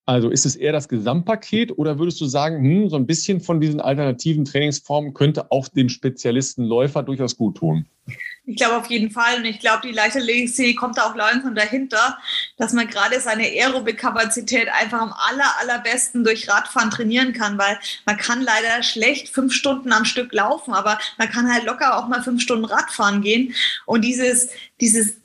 Also 0.07 0.29
ist 0.29 0.45
es 0.45 0.55
eher 0.55 0.73
das 0.73 0.89
Gesamtpaket 0.89 1.79
oder 1.79 1.99
würdest 1.99 2.21
du 2.21 2.27
sagen, 2.27 2.63
hm, 2.63 2.91
so 2.91 2.97
ein 2.97 3.07
bisschen 3.07 3.41
von 3.41 3.61
diesen 3.61 3.81
alternativen 3.81 4.45
Trainingsformen 4.45 5.15
könnte 5.15 5.51
auch 5.51 5.69
dem 5.69 5.89
Spezialisten 5.89 6.65
Läufer 6.65 7.03
durchaus 7.03 7.37
gut 7.37 7.57
tun? 7.57 7.87
Ich 8.45 8.57
glaube 8.57 8.77
auf 8.77 8.91
jeden 8.91 9.11
Fall 9.11 9.39
und 9.39 9.47
ich 9.47 9.61
glaube, 9.61 9.81
die 9.83 9.93
Leichtathletik 9.93 10.77
kommt 10.77 10.99
da 10.99 11.05
auch 11.05 11.15
langsam 11.15 11.55
dahinter, 11.55 12.19
dass 12.59 12.75
man 12.75 12.87
gerade 12.87 13.19
seine 13.19 13.45
Aerobik-Kapazität 13.45 14.69
einfach 14.69 15.01
am 15.01 15.15
aller, 15.15 15.59
allerbesten 15.61 16.23
durch 16.23 16.51
Radfahren 16.51 16.91
trainieren 16.91 17.33
kann, 17.33 17.57
weil 17.57 17.79
man 18.05 18.19
kann 18.19 18.43
leider 18.43 18.83
schlecht 18.83 19.31
fünf 19.31 19.55
Stunden 19.55 19.91
am 19.91 20.05
Stück 20.05 20.35
laufen, 20.35 20.75
aber 20.75 20.99
man 21.17 21.31
kann 21.31 21.51
halt 21.51 21.65
locker 21.65 21.97
auch 21.97 22.09
mal 22.09 22.23
fünf 22.23 22.43
Stunden 22.43 22.67
Radfahren 22.67 23.23
gehen 23.23 23.55
und 23.87 24.03
dieses, 24.05 24.51
dieses 24.83 25.24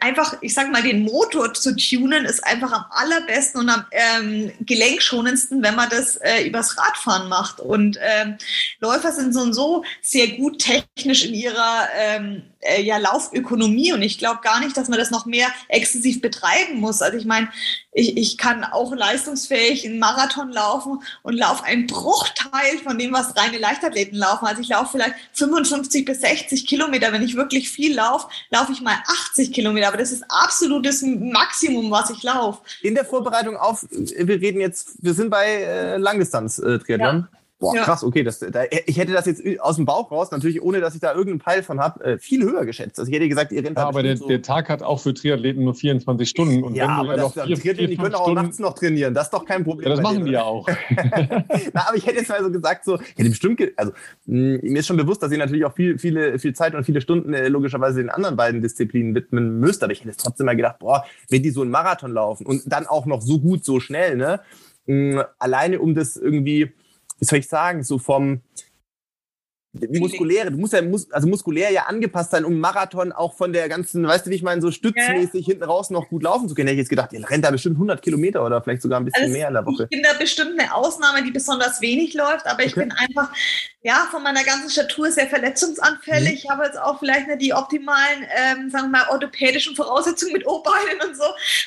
einfach, 0.00 0.36
ich 0.40 0.52
sag 0.52 0.72
mal, 0.72 0.82
den 0.82 1.02
Motor 1.02 1.54
zu 1.54 1.76
tunen, 1.76 2.24
ist 2.24 2.44
einfach 2.44 2.72
am 2.72 2.84
allerbesten 2.90 3.60
und 3.60 3.68
am 3.68 3.84
ähm, 3.92 4.52
gelenkschonendsten, 4.60 5.62
wenn 5.62 5.76
man 5.76 5.88
das 5.88 6.16
äh, 6.16 6.46
übers 6.46 6.76
Radfahren 6.76 7.28
macht. 7.28 7.60
Und 7.60 7.98
ähm, 8.00 8.36
Läufer 8.80 9.12
sind 9.12 9.32
so 9.32 9.40
und 9.40 9.52
so 9.52 9.84
sehr 10.02 10.28
gut 10.36 10.58
technisch 10.58 11.24
in 11.24 11.34
ihrer 11.34 11.88
ähm, 11.96 12.42
äh, 12.60 12.82
ja, 12.82 12.98
Laufökonomie 12.98 13.92
und 13.92 14.02
ich 14.02 14.18
glaube 14.18 14.40
gar 14.42 14.60
nicht, 14.60 14.76
dass 14.76 14.88
man 14.88 14.98
das 14.98 15.10
noch 15.10 15.26
mehr 15.26 15.48
exzessiv 15.68 16.20
betreiben 16.20 16.80
muss. 16.80 17.00
Also 17.02 17.16
ich 17.16 17.24
meine, 17.24 17.48
ich, 17.92 18.16
ich 18.16 18.38
kann 18.38 18.64
auch 18.64 18.94
leistungsfähig 18.94 19.86
einen 19.86 19.98
Marathon 19.98 20.52
laufen 20.52 21.02
und 21.22 21.34
laufe 21.34 21.64
einen 21.64 21.86
Bruchteil 21.86 22.78
von 22.84 22.98
dem, 22.98 23.12
was 23.12 23.36
reine 23.36 23.58
Leichtathleten 23.58 24.16
laufen. 24.16 24.46
Also 24.46 24.60
ich 24.60 24.68
laufe 24.68 24.92
vielleicht 24.92 25.14
55 25.32 26.04
bis 26.04 26.20
60 26.20 26.66
Kilometer. 26.66 27.12
Wenn 27.12 27.22
ich 27.22 27.34
wirklich 27.34 27.70
viel 27.70 27.96
laufe, 27.96 28.28
laufe 28.50 28.72
ich 28.72 28.80
mal 28.80 28.96
80 29.30 29.52
Kilometer. 29.52 29.88
Aber 29.88 29.96
das 29.96 30.12
ist 30.12 30.24
absolutes 30.28 31.02
Maximum, 31.02 31.90
was 31.90 32.10
ich 32.10 32.22
laufe. 32.22 32.60
In 32.82 32.94
der 32.94 33.04
Vorbereitung 33.04 33.56
auf, 33.56 33.86
wir 33.90 34.40
reden 34.40 34.60
jetzt, 34.60 35.02
wir 35.02 35.14
sind 35.14 35.30
bei 35.30 35.46
äh, 35.46 35.96
Langdistanz-Triathlon. 35.96 37.28
Ja. 37.32 37.39
Boah, 37.60 37.76
ja. 37.76 37.84
krass, 37.84 38.02
okay. 38.02 38.24
Das, 38.24 38.38
da, 38.38 38.62
ich 38.86 38.96
hätte 38.96 39.12
das 39.12 39.26
jetzt 39.26 39.42
aus 39.60 39.76
dem 39.76 39.84
Bauch 39.84 40.10
raus, 40.10 40.30
natürlich 40.30 40.62
ohne, 40.62 40.80
dass 40.80 40.94
ich 40.94 41.00
da 41.00 41.10
irgendeinen 41.10 41.40
Peil 41.40 41.62
von 41.62 41.78
habe, 41.78 42.02
äh, 42.02 42.18
viel 42.18 42.42
höher 42.42 42.64
geschätzt. 42.64 42.98
Also 42.98 43.10
ich 43.10 43.14
hätte 43.14 43.28
gesagt, 43.28 43.52
ihr 43.52 43.62
rennt 43.62 43.76
ja, 43.76 43.86
aber 43.86 44.02
der, 44.02 44.16
so 44.16 44.26
der 44.26 44.40
Tag 44.40 44.70
hat 44.70 44.82
auch 44.82 44.98
für 44.98 45.12
Triathleten 45.12 45.62
nur 45.62 45.74
24 45.74 46.26
Stunden. 46.26 46.64
Und 46.64 46.74
ja, 46.74 46.88
wenn 46.88 47.06
du 47.06 47.12
aber 47.12 47.16
das, 47.16 47.32
vier, 47.34 47.56
Triathleten, 47.56 47.90
die 47.90 47.96
können 47.98 48.14
auch 48.14 48.22
Stunden, 48.22 48.42
nachts 48.42 48.58
noch 48.60 48.72
trainieren. 48.72 49.12
Das 49.12 49.26
ist 49.26 49.34
doch 49.34 49.44
kein 49.44 49.62
Problem. 49.62 49.90
Ja, 49.90 49.94
das 49.94 50.02
machen 50.02 50.24
die 50.24 50.32
ja 50.32 50.42
auch. 50.42 50.66
Na, 51.74 51.86
aber 51.86 51.96
ich 51.98 52.06
hätte 52.06 52.16
jetzt 52.16 52.30
mal 52.30 52.42
so 52.42 52.50
gesagt, 52.50 52.86
so, 52.86 52.98
hätte 52.98 53.28
bestimmt, 53.28 53.60
also 53.76 53.92
mh, 54.24 54.60
mir 54.62 54.78
ist 54.78 54.86
schon 54.86 54.96
bewusst, 54.96 55.22
dass 55.22 55.30
ihr 55.30 55.38
natürlich 55.38 55.66
auch 55.66 55.74
viel, 55.74 55.98
viele, 55.98 56.38
viel 56.38 56.54
Zeit 56.54 56.74
und 56.74 56.84
viele 56.84 57.02
Stunden 57.02 57.34
äh, 57.34 57.48
logischerweise 57.48 57.98
den 57.98 58.08
anderen 58.08 58.36
beiden 58.36 58.62
Disziplinen 58.62 59.14
widmen 59.14 59.60
müsst. 59.60 59.82
Aber 59.82 59.92
ich 59.92 59.98
hätte 59.98 60.08
jetzt 60.08 60.24
trotzdem 60.24 60.46
mal 60.46 60.56
gedacht, 60.56 60.78
boah, 60.78 61.04
wenn 61.28 61.42
die 61.42 61.50
so 61.50 61.60
einen 61.60 61.70
Marathon 61.70 62.12
laufen 62.12 62.46
und 62.46 62.62
dann 62.64 62.86
auch 62.86 63.04
noch 63.04 63.20
so 63.20 63.38
gut, 63.38 63.66
so 63.66 63.80
schnell, 63.80 64.16
ne? 64.16 64.40
Mh, 64.86 65.26
alleine 65.38 65.78
um 65.78 65.94
das 65.94 66.16
irgendwie 66.16 66.72
wie 67.20 67.24
soll 67.26 67.38
ich 67.38 67.48
sagen, 67.48 67.84
so 67.84 67.98
vom 67.98 68.40
muskuläre, 69.72 70.50
du 70.50 70.58
musst 70.58 70.72
ja 70.72 70.80
also 71.12 71.28
muskulär 71.28 71.70
ja 71.70 71.84
angepasst 71.84 72.32
sein, 72.32 72.44
um 72.44 72.58
Marathon 72.58 73.12
auch 73.12 73.34
von 73.34 73.52
der 73.52 73.68
ganzen, 73.68 74.06
weißt 74.06 74.26
du, 74.26 74.30
wie 74.30 74.34
ich 74.34 74.42
meine, 74.42 74.60
so 74.60 74.70
stützmäßig 74.70 75.46
ja. 75.46 75.52
hinten 75.52 75.64
raus 75.64 75.90
noch 75.90 76.08
gut 76.08 76.24
laufen 76.24 76.48
zu 76.48 76.54
können. 76.54 76.68
Hätte 76.68 76.74
ich 76.76 76.84
jetzt 76.84 76.90
gedacht, 76.90 77.12
ihr 77.12 77.28
rennt 77.28 77.44
da 77.44 77.50
bestimmt 77.50 77.76
100 77.76 78.02
Kilometer 78.02 78.44
oder 78.44 78.60
vielleicht 78.62 78.82
sogar 78.82 78.98
ein 78.98 79.04
bisschen 79.04 79.24
also 79.24 79.32
mehr 79.32 79.48
in 79.48 79.54
der 79.54 79.66
Woche. 79.66 79.84
Ich 79.84 79.90
bin 79.90 80.02
da 80.02 80.12
bestimmt 80.18 80.58
eine 80.58 80.74
Ausnahme, 80.74 81.22
die 81.22 81.30
besonders 81.30 81.80
wenig 81.80 82.14
läuft, 82.14 82.46
aber 82.46 82.64
ich 82.64 82.72
okay. 82.72 82.80
bin 82.80 82.92
einfach 82.92 83.32
ja, 83.82 84.06
von 84.10 84.22
meiner 84.22 84.44
ganzen 84.44 84.68
Statur 84.68 85.10
sehr 85.10 85.26
verletzungsanfällig. 85.26 86.32
Mhm. 86.32 86.36
Ich 86.36 86.50
habe 86.50 86.64
jetzt 86.64 86.78
auch 86.78 86.98
vielleicht 86.98 87.28
nicht 87.28 87.40
die 87.40 87.54
optimalen, 87.54 88.26
ähm, 88.36 88.70
sagen 88.70 88.90
wir 88.90 88.98
mal, 88.98 89.08
orthopädischen 89.08 89.74
Voraussetzungen 89.74 90.34
mit 90.34 90.46
O-Beinen 90.46 91.08
und 91.08 91.16
so. 91.16 91.24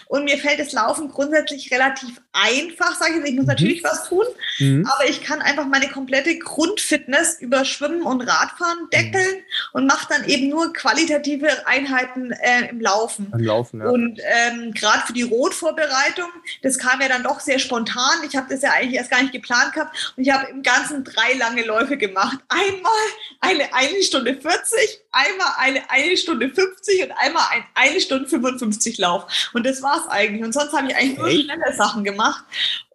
Und 0.08 0.26
mir 0.26 0.38
fällt 0.38 0.60
das 0.60 0.74
Laufen 0.74 1.10
grundsätzlich 1.10 1.72
relativ 1.72 2.22
einfach, 2.32 2.96
sage 3.00 3.14
ich 3.14 3.18
jetzt. 3.18 3.30
Ich 3.30 3.36
muss 3.36 3.46
mhm. 3.46 3.50
natürlich 3.50 3.84
was 3.84 4.10
tun, 4.10 4.26
mhm. 4.60 4.88
aber 4.94 5.10
ich 5.10 5.24
kann 5.24 5.42
einfach 5.42 5.66
meine 5.66 5.88
komplette 5.88 6.38
Grundfitness 6.38 7.40
über 7.40 7.66
Schwimmen 7.66 7.93
und 8.02 8.22
Radfahren 8.22 8.90
deckeln 8.92 9.44
und 9.74 9.86
mache 9.86 10.08
dann 10.10 10.26
eben 10.26 10.50
nur 10.50 10.74
qualitative 10.74 11.68
Einheiten 11.68 12.32
äh, 12.32 12.70
im 12.70 12.82
Laufen. 12.82 13.32
Im 13.34 13.40
Laufen, 13.44 13.82
ja. 13.82 13.88
Und 13.88 14.20
ähm, 14.20 14.74
gerade 14.74 15.06
für 15.06 15.14
die 15.14 15.24
Rotvorbereitung, 15.24 16.30
das 16.62 16.78
kam 16.78 17.02
ja 17.02 17.08
dann 17.08 17.24
doch 17.24 17.40
sehr 17.40 17.60
spontan. 17.60 18.24
Ich 18.28 18.36
habe 18.36 18.48
das 18.50 18.62
ja 18.62 18.72
eigentlich 18.72 18.96
erst 18.96 19.12
gar 19.12 19.22
nicht 19.22 19.34
geplant 19.34 19.74
gehabt 19.74 20.14
und 20.18 20.24
ich 20.24 20.32
habe 20.32 20.50
im 20.50 20.64
Ganzen 20.64 21.04
drei 21.04 21.34
lange 21.38 21.64
Läufe 21.64 21.98
gemacht. 21.98 22.40
Einmal 22.50 22.92
eine 23.40 23.74
eine 23.74 24.02
Stunde 24.02 24.36
40, 24.36 25.02
einmal 25.12 25.48
eine 25.60 25.90
eine 25.90 26.18
Stunde 26.18 26.50
50 26.50 27.04
und 27.04 27.12
einmal 27.12 27.44
ein 27.52 27.64
eine 27.76 28.02
Stunde 28.02 28.28
55 28.28 28.98
Lauf. 28.98 29.26
Und 29.54 29.66
das 29.66 29.82
war's 29.82 30.08
eigentlich. 30.08 30.44
Und 30.44 30.54
sonst 30.54 30.74
habe 30.74 30.88
ich 30.88 30.96
eigentlich 30.96 31.18
nur 31.18 31.30
schnelle 31.30 31.74
Sachen 31.74 32.04
gemacht. 32.04 32.44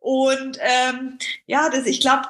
Und 0.01 0.59
ähm, 0.61 1.18
ja, 1.46 1.68
das, 1.68 1.86
ich 1.86 2.01
glaube, 2.01 2.22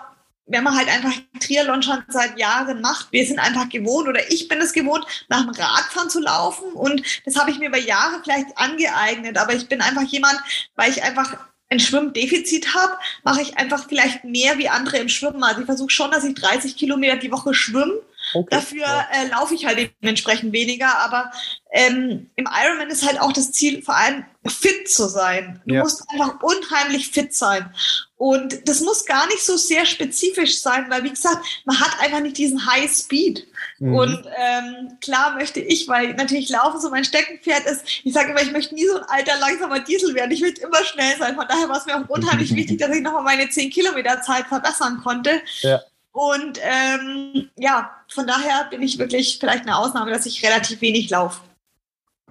wenn 0.49 0.65
man 0.65 0.77
halt 0.77 0.89
einfach 0.89 1.13
Triathlon 1.41 1.83
schon 1.83 2.03
seit 2.09 2.39
Jahren 2.39 2.81
macht, 2.81 3.13
wir 3.13 3.27
sind 3.27 3.39
einfach 3.39 3.69
gewohnt 3.69 4.09
oder 4.09 4.31
ich 4.31 4.49
bin 4.49 4.61
es 4.61 4.73
gewohnt, 4.73 5.05
nach 5.29 5.43
dem 5.43 5.51
Radfahren 5.51 6.11
zu 6.11 6.21
laufen 6.21 6.73
und 6.73 7.03
das 7.25 7.37
habe 7.37 7.51
ich 7.51 7.59
mir 7.59 7.69
über 7.69 7.79
Jahre 7.79 8.21
vielleicht 8.23 8.57
angeeignet, 8.57 9.37
aber 9.37 9.55
ich 9.55 9.69
bin 9.69 9.81
einfach 9.81 10.03
jemand, 10.03 10.39
weil 10.75 10.91
ich 10.91 11.03
einfach 11.03 11.37
ein 11.71 11.81
Schwimmdefizit 11.81 12.75
habe, 12.75 12.95
mache 13.25 13.43
ich 13.43 13.59
einfach 13.59 13.87
vielleicht 13.89 14.25
mehr 14.25 14.59
wie 14.59 14.69
andere 14.69 14.99
im 14.99 15.09
Schwimmen. 15.09 15.43
Also 15.43 15.61
ich 15.61 15.67
versuche 15.67 15.91
schon, 15.91 16.11
dass 16.11 16.25
ich 16.25 16.35
30 16.35 16.77
Kilometer 16.77 17.17
die 17.17 17.31
Woche 17.31 17.53
schwimme. 17.53 18.01
Okay. 18.35 18.49
Dafür 18.51 18.87
äh, 19.13 19.29
laufe 19.29 19.55
ich 19.55 19.67
halt 19.67 19.93
dementsprechend 20.03 20.53
weniger. 20.53 20.99
Aber 20.99 21.31
ähm, 21.73 22.31
im 22.37 22.49
Ironman 22.51 22.89
ist 22.89 23.07
halt 23.07 23.21
auch 23.21 23.33
das 23.33 23.53
Ziel, 23.53 23.83
vor 23.83 23.97
allem 23.97 24.25
fit 24.47 24.91
zu 24.91 25.09
sein. 25.09 25.61
Du 25.67 25.75
ja. 25.75 25.83
musst 25.83 26.05
einfach 26.11 26.41
unheimlich 26.41 27.09
fit 27.11 27.35
sein. 27.35 27.71
Und 28.19 28.69
das 28.69 28.81
muss 28.81 29.07
gar 29.07 29.29
nicht 29.29 29.45
so 29.45 29.57
sehr 29.57 29.87
spezifisch 29.87 30.61
sein, 30.61 30.87
weil 30.89 31.05
wie 31.05 31.11
gesagt, 31.11 31.39
man 31.65 31.79
hat 31.79 32.01
einfach 32.01 32.21
nicht 32.21 32.37
diesen 32.37 32.67
High 32.67 32.91
Speed. 32.91 33.47
Mhm. 33.79 33.95
Und 33.95 34.27
ähm, 34.37 34.99
klar 35.01 35.37
möchte 35.37 35.61
ich, 35.61 35.87
weil 35.87 36.15
natürlich 36.15 36.49
Laufen 36.49 36.81
so 36.81 36.91
mein 36.91 37.05
Steckenpferd 37.05 37.65
ist, 37.67 37.85
ich 38.03 38.13
sage 38.13 38.33
immer, 38.33 38.43
ich 38.43 38.51
möchte 38.51 38.75
nie 38.75 38.87
so 38.87 38.97
ein 38.97 39.05
alter, 39.05 39.39
langsamer 39.39 39.79
Diesel 39.79 40.17
werden. 40.17 40.33
Ich 40.33 40.43
will 40.43 40.53
immer 40.53 40.83
schnell 40.85 41.17
sein. 41.17 41.37
Von 41.37 41.47
daher 41.49 41.69
war 41.69 41.79
es 41.79 41.87
mir 41.87 41.97
auch 41.97 42.09
unheimlich 42.09 42.53
wichtig, 42.57 42.79
dass 42.79 42.95
ich 42.95 43.03
nochmal 43.03 43.23
meine 43.23 43.49
10 43.49 43.71
Kilometer 43.71 44.21
Zeit 44.23 44.47
verbessern 44.47 45.01
konnte. 45.05 45.41
Ja. 45.61 45.81
Und 46.11 46.59
ähm, 46.61 47.51
ja, 47.57 47.93
von 48.09 48.27
daher 48.27 48.67
bin 48.69 48.83
ich 48.83 48.99
wirklich 48.99 49.39
vielleicht 49.39 49.63
eine 49.63 49.77
Ausnahme, 49.77 50.11
dass 50.11 50.27
ich 50.27 50.45
relativ 50.45 50.81
wenig 50.81 51.09
laufe. 51.11 51.41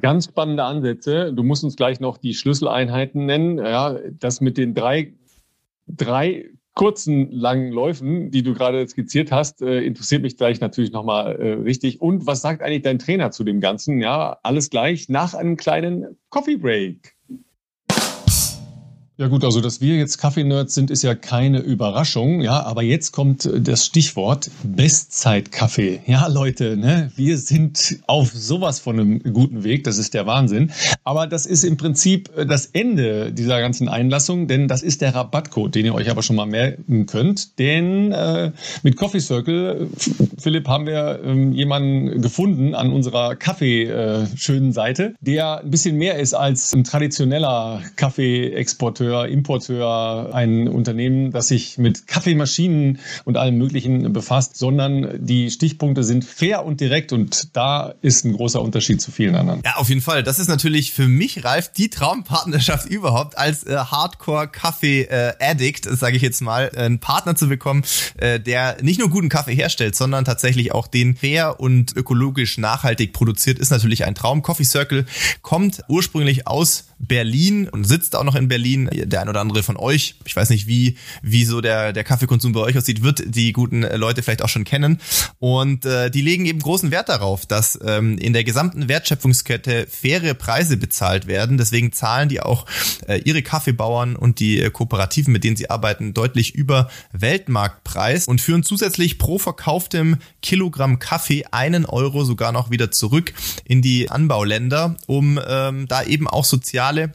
Ganz 0.02 0.26
spannende 0.26 0.66
Ansätze. 0.66 1.32
Du 1.34 1.44
musst 1.44 1.64
uns 1.64 1.78
gleich 1.78 2.02
noch 2.02 2.18
die 2.18 2.34
Schlüsseleinheiten 2.34 3.26
nennen. 3.26 3.58
Ja, 3.58 3.96
das 4.20 4.42
mit 4.42 4.58
den 4.58 4.76
drei, 4.76 5.14
drei 5.88 6.50
kurzen, 6.78 7.32
langen 7.32 7.72
Läufen, 7.72 8.30
die 8.30 8.44
du 8.44 8.54
gerade 8.54 8.88
skizziert 8.88 9.32
hast, 9.32 9.64
äh, 9.64 9.82
interessiert 9.82 10.22
mich 10.22 10.38
gleich 10.38 10.60
natürlich 10.60 10.92
nochmal 10.92 11.36
äh, 11.36 11.54
richtig. 11.54 12.02
Und 12.02 12.28
was 12.28 12.42
sagt 12.42 12.62
eigentlich 12.62 12.84
dein 12.84 13.00
Trainer 13.00 13.32
zu 13.32 13.44
dem 13.44 13.60
Ganzen? 13.60 14.00
Ja, 14.00 14.38
alles 14.44 14.70
gleich 14.70 15.10
nach 15.10 15.34
einem 15.34 15.58
kleinen 15.58 16.18
Coffee 16.30 16.58
Break. 16.58 17.17
Ja 19.20 19.26
gut, 19.30 19.44
also 19.44 19.62
dass 19.62 19.82
wir 19.82 19.96
jetzt 19.96 20.20
Kaffee-Nerds 20.20 20.76
sind, 20.76 20.92
ist 20.92 21.02
ja 21.02 21.16
keine 21.16 21.58
Überraschung. 21.58 22.42
Ja, 22.42 22.64
aber 22.68 22.84
jetzt 22.84 23.14
kommt 23.14 23.50
das 23.52 23.84
Stichwort 23.84 24.52
Bestzeit-Kaffee. 24.64 26.02
Ja, 26.06 26.28
Leute, 26.28 26.78
ne, 26.78 27.12
wir 27.16 27.40
sind 27.40 27.98
auf 28.06 28.32
sowas 28.32 28.80
von 28.80 29.00
einem 29.00 29.34
guten 29.34 29.64
Weg. 29.64 29.86
Das 29.86 29.98
ist 29.98 30.14
der 30.14 30.28
Wahnsinn. 30.28 30.72
Aber 31.04 31.26
das 31.26 31.48
ist 31.48 31.64
im 31.64 31.78
Prinzip 31.78 32.30
das 32.48 32.68
Ende 32.68 33.34
dieser 33.34 33.60
ganzen 33.60 33.90
Einlassung, 33.90 34.48
denn 34.48 34.68
das 34.68 34.84
ist 34.84 35.02
der 35.02 35.16
Rabattcode, 35.16 35.74
den 35.74 35.88
ihr 35.88 35.96
euch 35.96 36.12
aber 36.12 36.22
schon 36.22 36.36
mal 36.36 36.46
merken 36.46 37.08
könnt. 37.08 37.58
Denn 37.58 38.12
äh, 38.12 38.52
mit 38.84 38.98
Coffee 38.98 39.20
Circle, 39.20 39.90
Philipp, 40.38 40.68
haben 40.68 40.86
wir 40.86 41.22
ähm, 41.26 41.54
jemanden 41.54 42.22
gefunden 42.22 42.76
an 42.76 42.94
unserer 42.94 43.36
Kaffee-schönen 43.36 44.70
äh, 44.70 44.74
Seite, 44.74 45.16
der 45.22 45.62
ein 45.62 45.72
bisschen 45.72 45.98
mehr 45.98 46.20
ist 46.20 46.36
als 46.36 46.76
ein 46.76 46.84
traditioneller 46.84 47.82
Kaffee-Exporteur 47.96 49.07
Exporteur, 49.08 49.28
Importeur, 49.28 50.30
ein 50.34 50.68
Unternehmen, 50.68 51.32
das 51.32 51.48
sich 51.48 51.78
mit 51.78 52.08
Kaffeemaschinen 52.08 53.00
und 53.26 53.38
allem 53.38 53.58
Möglichen 53.58 54.12
befasst, 54.12 54.58
sondern 54.58 55.26
die 55.26 55.50
Stichpunkte 55.50 56.04
sind 56.04 56.26
fair 56.26 56.66
und 56.66 56.82
direkt 56.82 57.14
und 57.14 57.56
da 57.56 57.94
ist 58.02 58.26
ein 58.26 58.34
großer 58.34 58.62
Unterschied 58.62 59.02
zu 59.02 59.12
vielen 59.12 59.36
anderen. 59.36 59.62
Ja, 59.64 59.78
auf 59.78 59.90
jeden 59.90 60.02
Fall. 60.02 60.24
Das 60.24 60.40
ist 60.40 60.48
natürlich 60.48 60.92
für 60.92 61.08
mich, 61.08 61.46
Ralf, 61.46 61.72
die 61.72 61.90
Traumpartnerschaft 61.90 62.86
überhaupt 62.90 63.38
als 63.38 63.64
äh, 63.64 63.78
Hardcore-Kaffee-Addict, 63.78 65.86
äh, 65.86 65.96
sage 65.96 66.18
ich 66.18 66.22
jetzt 66.22 66.42
mal, 66.42 66.70
einen 66.76 67.00
Partner 67.00 67.36
zu 67.36 67.48
bekommen, 67.48 67.84
äh, 68.18 68.40
der 68.40 68.78
nicht 68.82 69.00
nur 69.00 69.10
guten 69.10 69.30
Kaffee 69.30 69.56
herstellt, 69.56 69.96
sondern 69.96 70.26
tatsächlich 70.26 70.74
auch 70.74 70.88
den 70.88 71.16
fair 71.16 71.60
und 71.60 71.96
ökologisch 71.96 72.58
nachhaltig 72.58 73.14
produziert, 73.14 73.60
ist 73.60 73.70
natürlich 73.70 74.06
ein 74.06 74.16
Traum. 74.16 74.42
Coffee 74.42 74.66
Circle 74.66 75.06
kommt 75.42 75.82
ursprünglich 75.88 76.48
aus 76.48 76.86
Berlin 77.00 77.70
und 77.70 77.86
sitzt 77.86 78.16
auch 78.16 78.24
noch 78.24 78.36
in 78.36 78.48
Berlin. 78.48 78.90
Der 79.06 79.22
ein 79.22 79.30
oder 79.30 79.42
andere 79.42 79.64
von 79.64 79.78
euch, 79.78 80.16
ich 80.26 80.36
weiß 80.36 80.50
nicht, 80.50 80.68
wie, 80.68 80.98
wie 81.22 81.46
so 81.46 81.62
der, 81.62 81.94
der 81.94 82.04
Kaffeekonsum 82.04 82.52
bei 82.54 82.62
euch 82.62 82.78
aussieht, 82.78 83.04
wird 83.04 83.24
die 83.26 83.54
guten 83.54 83.82
Leute 83.82 84.24
vielleicht 84.24 84.42
auch 84.42 84.50
schon 84.50 84.64
kennen. 84.64 85.00
Und 85.40 85.86
äh, 85.86 86.10
die 86.10 86.22
legen 86.22 86.46
eben 86.46 86.60
großen 86.60 86.92
Wert 86.92 87.10
darauf, 87.10 87.46
dass 87.46 87.80
ähm, 87.84 88.18
in 88.18 88.34
der 88.34 88.44
gesamten 88.44 88.88
Wertschöpfungskette 88.88 89.88
faire 89.88 90.34
Preise 90.34 90.78
bezahlt 90.78 91.28
werden. 91.28 91.58
Deswegen 91.58 91.92
zahlen 91.92 92.30
die 92.30 92.42
auch 92.42 92.66
äh, 93.08 93.18
ihre 93.20 93.42
Kaffeebauern 93.42 94.16
und 94.16 94.40
die 94.40 94.60
äh, 94.60 94.70
Kooperativen, 94.70 95.32
mit 95.34 95.44
denen 95.44 95.56
sie 95.58 95.70
arbeiten, 95.70 96.14
deutlich 96.14 96.56
über 96.56 96.90
Weltmarktpreis 97.12 98.28
und 98.28 98.42
führen 98.42 98.64
zusätzlich 98.64 99.18
pro 99.18 99.40
verkauftem 99.40 100.18
Kilogramm 100.42 101.00
Kaffee 101.00 101.46
einen 101.52 101.86
Euro 101.86 102.24
sogar 102.24 102.52
noch 102.52 102.70
wieder 102.72 102.92
zurück 102.92 103.34
in 103.66 103.82
die 103.82 104.10
Anbauländer, 104.10 104.96
um 105.06 105.40
ähm, 105.48 105.88
da 105.88 106.04
eben 106.04 106.28
auch 106.28 106.46
sozial 106.46 106.78
soziale 106.78 107.04
äh, 107.04 107.10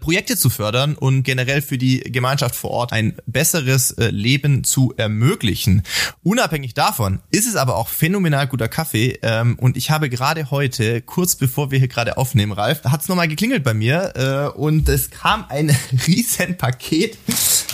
Projekte 0.00 0.36
zu 0.36 0.50
fördern 0.50 0.94
und 0.94 1.22
generell 1.22 1.62
für 1.62 1.78
die 1.78 2.00
Gemeinschaft 2.00 2.54
vor 2.54 2.70
Ort 2.70 2.92
ein 2.92 3.16
besseres 3.26 3.92
äh, 3.92 4.10
Leben 4.10 4.64
zu 4.64 4.94
ermöglichen. 4.96 5.82
Unabhängig 6.22 6.74
davon 6.74 7.20
ist 7.30 7.46
es 7.46 7.56
aber 7.56 7.76
auch 7.76 7.88
phänomenal 7.88 8.46
guter 8.46 8.68
Kaffee 8.68 9.18
ähm, 9.22 9.58
und 9.58 9.76
ich 9.76 9.90
habe 9.90 10.08
gerade 10.08 10.50
heute, 10.50 11.02
kurz 11.02 11.36
bevor 11.36 11.70
wir 11.70 11.78
hier 11.78 11.88
gerade 11.88 12.16
aufnehmen, 12.16 12.52
Ralf, 12.52 12.84
hat 12.84 13.02
es 13.02 13.08
nochmal 13.08 13.28
geklingelt 13.28 13.64
bei 13.64 13.74
mir 13.74 14.52
äh, 14.54 14.58
und 14.58 14.88
es 14.88 15.10
kam 15.10 15.44
ein 15.48 15.76
riesen 16.06 16.56
Paket 16.56 17.18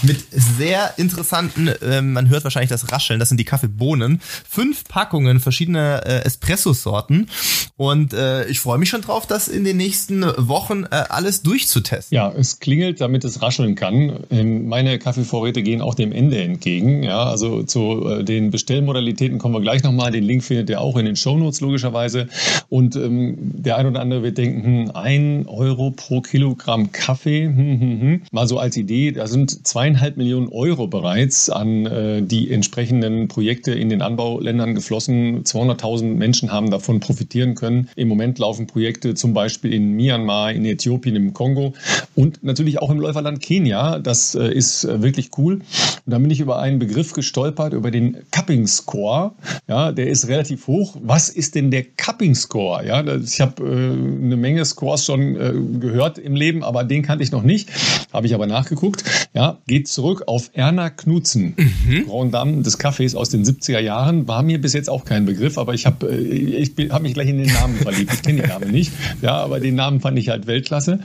mit 0.03 0.25
sehr 0.31 0.95
interessanten, 0.97 1.71
man 2.13 2.29
hört 2.29 2.45
wahrscheinlich 2.45 2.71
das 2.71 2.91
Rascheln, 2.91 3.21
das 3.21 3.29
sind 3.29 3.39
die 3.39 3.45
Kaffeebohnen, 3.45 4.21
fünf 4.49 4.85
Packungen 4.85 5.41
verschiedener 5.41 6.05
Espresso-Sorten 6.25 7.29
und 7.77 8.15
ich 8.49 8.61
freue 8.61 8.79
mich 8.79 8.89
schon 8.89 9.03
drauf, 9.03 9.27
das 9.27 9.49
in 9.49 9.65
den 9.65 9.77
nächsten 9.77 10.25
Wochen 10.37 10.85
alles 10.85 11.43
durchzutesten 11.43 11.93
testen. 11.93 12.17
Ja, 12.17 12.33
es 12.33 12.59
klingelt, 12.61 13.01
damit 13.01 13.25
es 13.25 13.43
rascheln 13.43 13.75
kann. 13.75 14.25
Ähm, 14.31 14.69
meine 14.69 14.99
Kaffeevorräte 14.99 15.63
gehen 15.63 15.81
auch 15.81 15.95
dem 15.95 16.13
Ende 16.13 16.43
entgegen. 16.43 17.03
Ja, 17.03 17.25
also 17.25 17.63
zu 17.63 18.09
äh, 18.09 18.25
den 18.25 18.51
Bestellmodalitäten 18.51 19.39
kommen 19.39 19.55
wir 19.55 19.61
gleich 19.61 19.83
nochmal. 19.83 20.11
Den 20.11 20.25
Link 20.25 20.43
findet 20.43 20.71
ihr 20.71 20.81
auch 20.81 20.97
in 20.97 21.05
den 21.05 21.17
Shownotes 21.17 21.61
logischerweise. 21.61 22.29
Und 22.69 22.97
ähm, 22.97 23.37
der 23.39 23.77
ein 23.77 23.87
oder 23.87 24.01
andere 24.01 24.23
wird 24.23 24.39
denken, 24.39 24.65
hm, 24.65 24.91
ein 24.95 25.47
Euro 25.47 25.91
pro 25.91 26.21
Kilogramm 26.21 26.93
Kaffee, 26.93 27.45
hm, 27.45 27.81
hm, 27.81 28.01
hm. 28.01 28.23
mal 28.31 28.47
so 28.47 28.59
als 28.59 28.77
Idee, 28.77 29.13
da 29.13 29.27
sind 29.27 29.67
zweieinhalb 29.93 30.16
Millionen 30.16 30.49
Euro 30.49 30.86
bereits 30.86 31.51
an 31.51 31.84
äh, 31.84 32.22
die 32.22 32.51
entsprechenden 32.51 33.28
Projekte 33.28 33.72
in 33.72 33.90
den 33.90 34.01
Anbauländern 34.01 34.74
geflossen. 34.74 35.45
200.000 35.45 36.14
Menschen 36.14 36.51
haben 36.51 36.70
davon 36.70 37.01
profitieren 37.01 37.55
können. 37.55 37.90
Im 37.95 38.09
Moment 38.09 38.38
laufen 38.38 38.66
Projekte 38.66 39.14
zum 39.14 39.34
Beispiel 39.34 39.72
in 39.74 39.93
Myanmar, 39.93 40.53
in 40.53 40.64
Äthiopien, 40.64 41.14
im 41.14 41.34
Kongo 41.34 41.74
und 42.14 42.43
natürlich 42.43 42.80
auch 42.80 42.90
im 42.90 43.01
Läuferland 43.01 43.43
Kenia. 43.43 43.99
Das 43.99 44.34
äh, 44.34 44.51
ist 44.53 44.84
äh, 44.84 45.03
wirklich 45.03 45.30
cool. 45.36 45.55
Und 45.55 45.62
da 46.07 46.18
bin 46.18 46.30
ich 46.30 46.40
über 46.40 46.59
einen 46.59 46.78
Begriff 46.78 47.12
gestolpert, 47.12 47.74
über 47.74 47.90
den 47.90 48.16
Cupping 48.30 48.66
Score. 48.66 49.32
Ja, 49.68 49.93
der 49.93 50.09
ist 50.09 50.28
relativ 50.28 50.66
hoch. 50.68 50.97
Was 51.03 51.28
ist 51.28 51.55
denn 51.55 51.70
der 51.70 51.84
Cupping 51.84 52.34
Score? 52.34 52.86
Ja, 52.86 53.05
ich 53.16 53.40
habe 53.43 53.62
äh, 53.62 54.24
eine 54.24 54.36
Menge 54.36 54.64
Scores 54.64 55.05
schon 55.05 55.36
äh, 55.36 55.53
gehört 55.80 56.16
im 56.16 56.34
Leben, 56.34 56.64
aber 56.64 56.84
den 56.84 57.03
kannte 57.03 57.24
ich 57.24 57.32
noch 57.32 57.43
nicht. 57.43 57.68
Habe 58.12 58.26
ich 58.26 58.34
aber 58.34 58.47
nachgeguckt. 58.47 59.05
Ja, 59.34 59.59
geht 59.66 59.82
zurück 59.85 60.24
auf 60.26 60.51
Erna 60.55 60.91
Knutzen, 60.91 61.55
mhm. 61.57 62.07
Grand 62.07 62.35
Dame 62.35 62.62
des 62.62 62.78
Kaffees 62.78 63.14
aus 63.14 63.30
den 63.30 63.45
70er 63.45 63.80
Jahren. 63.80 64.28
War 64.28 64.43
mir 64.43 64.61
bis 64.61 64.72
jetzt 64.72 64.89
auch 64.89 65.05
kein 65.05 65.26
Begriff, 65.26 65.59
aber 65.59 65.74
ich 65.74 65.87
habe 65.87 66.11
äh, 66.11 66.18
ich 66.18 66.72
hab 66.91 67.03
mich 67.03 67.14
gleich 67.14 67.28
in 67.28 67.39
den 67.39 67.53
Namen 67.53 67.76
verliebt. 67.76 68.12
Ich 68.12 68.22
kenne 68.22 68.43
den 68.43 68.51
Namen 68.51 68.70
nicht. 68.70 68.93
Ja, 69.22 69.37
aber 69.37 69.61
den 69.61 69.74
Namen 69.74 70.01
fand 70.01 70.18
ich 70.18 70.28
halt 70.28 70.47
Weltklasse. 70.47 71.01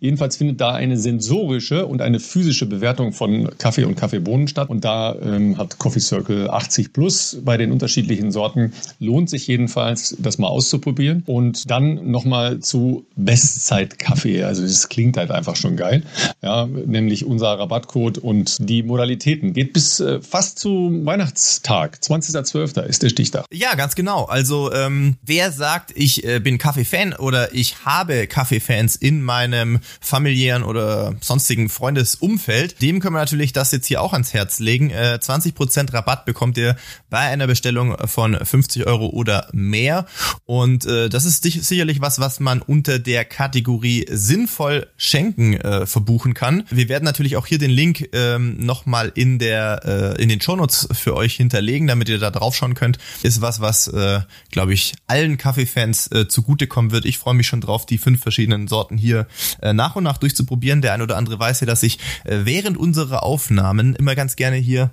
Jedenfalls 0.00 0.36
findet 0.36 0.60
da 0.60 0.72
eine 0.72 0.96
sensorische 0.96 1.86
und 1.86 2.02
eine 2.02 2.20
physische 2.20 2.66
Bewertung 2.66 3.12
von 3.12 3.50
Kaffee 3.58 3.84
und 3.84 3.96
Kaffeebohnen 3.96 4.48
statt. 4.48 4.70
Und 4.70 4.84
da 4.84 5.14
ähm, 5.16 5.58
hat 5.58 5.78
Coffee 5.78 6.00
Circle 6.00 6.50
80 6.50 6.92
plus 6.92 7.38
bei 7.44 7.56
den 7.56 7.72
unterschiedlichen 7.72 8.32
Sorten. 8.32 8.72
Lohnt 8.98 9.30
sich 9.30 9.46
jedenfalls, 9.46 10.16
das 10.18 10.38
mal 10.38 10.48
auszuprobieren. 10.48 11.22
Und 11.26 11.70
dann 11.70 12.10
nochmal 12.10 12.60
zu 12.60 13.04
Bestzeit-Kaffee. 13.16 14.42
Also 14.44 14.62
das 14.62 14.88
klingt 14.88 15.16
halt 15.16 15.30
einfach 15.30 15.56
schon 15.56 15.76
geil. 15.76 16.02
Ja, 16.42 16.66
nämlich 16.66 17.24
unser 17.24 17.58
Rabattcode 17.58 18.09
und 18.18 18.56
die 18.68 18.82
Modalitäten. 18.82 19.52
Geht 19.52 19.72
bis 19.72 20.00
äh, 20.00 20.20
fast 20.20 20.58
zu 20.58 20.90
Weihnachtstag. 21.04 21.98
20.12. 22.02 22.82
ist 22.82 23.02
der 23.02 23.08
Stichtag. 23.08 23.44
Ja, 23.52 23.74
ganz 23.74 23.94
genau. 23.94 24.24
Also 24.24 24.72
ähm, 24.72 25.16
wer 25.22 25.52
sagt, 25.52 25.92
ich 25.94 26.24
äh, 26.24 26.40
bin 26.40 26.58
Kaffee-Fan 26.58 27.14
oder 27.14 27.54
ich 27.54 27.84
habe 27.84 28.26
Kaffee-Fans 28.26 28.96
in 28.96 29.22
meinem 29.22 29.80
familiären 30.00 30.62
oder 30.62 31.14
sonstigen 31.20 31.68
Freundesumfeld, 31.68 32.80
dem 32.82 33.00
können 33.00 33.14
wir 33.14 33.20
natürlich 33.20 33.52
das 33.52 33.72
jetzt 33.72 33.86
hier 33.86 34.02
auch 34.02 34.12
ans 34.12 34.32
Herz 34.34 34.58
legen. 34.58 34.90
Äh, 34.90 35.18
20% 35.20 35.92
Rabatt 35.92 36.24
bekommt 36.24 36.56
ihr 36.58 36.76
bei 37.08 37.20
einer 37.20 37.46
Bestellung 37.46 37.96
von 38.06 38.34
50 38.34 38.86
Euro 38.86 39.08
oder 39.08 39.48
mehr. 39.52 40.06
Und 40.44 40.84
äh, 40.86 41.08
das 41.08 41.24
ist 41.24 41.42
sicherlich 41.42 42.00
was, 42.00 42.18
was 42.18 42.40
man 42.40 42.62
unter 42.62 42.98
der 42.98 43.24
Kategorie 43.24 44.06
sinnvoll 44.10 44.86
schenken 44.96 45.54
äh, 45.54 45.86
verbuchen 45.86 46.34
kann. 46.34 46.64
Wir 46.70 46.88
werden 46.88 47.04
natürlich 47.04 47.36
auch 47.36 47.46
hier 47.46 47.58
den 47.58 47.70
Link 47.70 47.99
ähm, 48.12 48.56
nochmal 48.58 49.12
in 49.14 49.38
der 49.38 50.16
äh, 50.16 50.22
in 50.22 50.28
den 50.28 50.40
Shownotes 50.40 50.88
für 50.92 51.14
euch 51.14 51.34
hinterlegen, 51.34 51.86
damit 51.86 52.08
ihr 52.08 52.18
da 52.18 52.30
drauf 52.30 52.56
schauen 52.56 52.74
könnt. 52.74 52.98
Ist 53.22 53.40
was, 53.40 53.60
was 53.60 53.88
äh, 53.88 54.20
glaube 54.50 54.72
ich 54.72 54.94
allen 55.06 55.36
Kaffeefans 55.38 56.10
äh, 56.12 56.28
zugutekommen 56.28 56.90
wird. 56.90 57.04
Ich 57.04 57.18
freue 57.18 57.34
mich 57.34 57.46
schon 57.46 57.60
drauf, 57.60 57.86
die 57.86 57.98
fünf 57.98 58.20
verschiedenen 58.22 58.68
Sorten 58.68 58.96
hier 58.96 59.26
äh, 59.62 59.72
nach 59.72 59.96
und 59.96 60.04
nach 60.04 60.18
durchzuprobieren. 60.18 60.82
Der 60.82 60.94
ein 60.94 61.02
oder 61.02 61.16
andere 61.16 61.38
weiß 61.38 61.60
ja, 61.60 61.66
dass 61.66 61.82
ich 61.82 61.98
äh, 62.24 62.40
während 62.44 62.76
unserer 62.76 63.22
Aufnahmen 63.22 63.94
immer 63.94 64.14
ganz 64.14 64.36
gerne 64.36 64.56
hier 64.56 64.90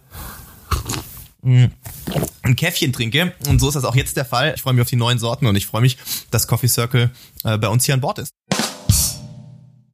mm, 1.42 1.66
ein 2.42 2.56
Käffchen 2.56 2.94
trinke. 2.94 3.34
Und 3.48 3.60
so 3.60 3.68
ist 3.68 3.76
das 3.76 3.86
auch 3.86 3.96
jetzt 3.96 4.18
der 4.18 4.26
Fall. 4.26 4.54
Ich 4.56 4.62
freue 4.62 4.74
mich 4.74 4.82
auf 4.82 4.90
die 4.90 4.96
neuen 4.96 5.20
Sorten 5.20 5.46
und 5.48 5.56
ich 5.56 5.68
freue 5.68 5.82
mich, 5.82 5.98
dass 6.32 6.48
Coffee 6.48 6.68
Circle 6.68 7.12
äh, 7.44 7.58
bei 7.58 7.68
uns 7.68 7.86
hier 7.86 7.94
an 7.94 8.02
Bord 8.02 8.20
ist. 8.20 8.32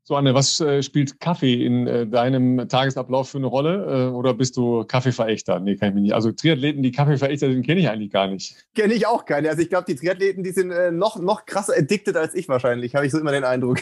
So, 0.05 0.17
Anne, 0.17 0.33
was 0.33 0.59
äh, 0.59 0.83
spielt 0.83 1.21
Kaffee 1.21 1.65
in 1.65 1.87
äh, 1.87 2.05
deinem 2.05 2.67
Tagesablauf 2.67 3.29
für 3.29 3.37
eine 3.37 3.47
Rolle? 3.47 4.09
Äh, 4.09 4.13
oder 4.13 4.33
bist 4.33 4.57
du 4.57 4.83
Kaffeeverächter? 4.83 5.61
Nee, 5.61 5.77
kann 5.77 5.89
ich 5.89 5.95
mich 5.95 6.03
nicht. 6.03 6.13
Also 6.13 6.33
Triathleten, 6.33 6.83
die 6.83 6.91
Kaffeeverächter 6.91 7.49
sind, 7.49 7.65
kenne 7.65 7.79
ich 7.79 7.87
eigentlich 7.87 8.11
gar 8.11 8.27
nicht. 8.27 8.53
Kenne 8.75 8.93
ich 8.95 9.07
auch 9.07 9.23
keine. 9.23 9.49
Also 9.49 9.61
ich 9.61 9.69
glaube, 9.69 9.85
die 9.87 9.95
Triathleten, 9.95 10.43
die 10.43 10.51
sind 10.51 10.71
äh, 10.71 10.91
noch, 10.91 11.15
noch 11.15 11.45
krasser 11.45 11.73
addicted 11.77 12.17
als 12.17 12.35
ich 12.35 12.49
wahrscheinlich, 12.49 12.95
habe 12.95 13.05
ich 13.05 13.13
so 13.13 13.19
immer 13.19 13.31
den 13.31 13.45
Eindruck. 13.45 13.79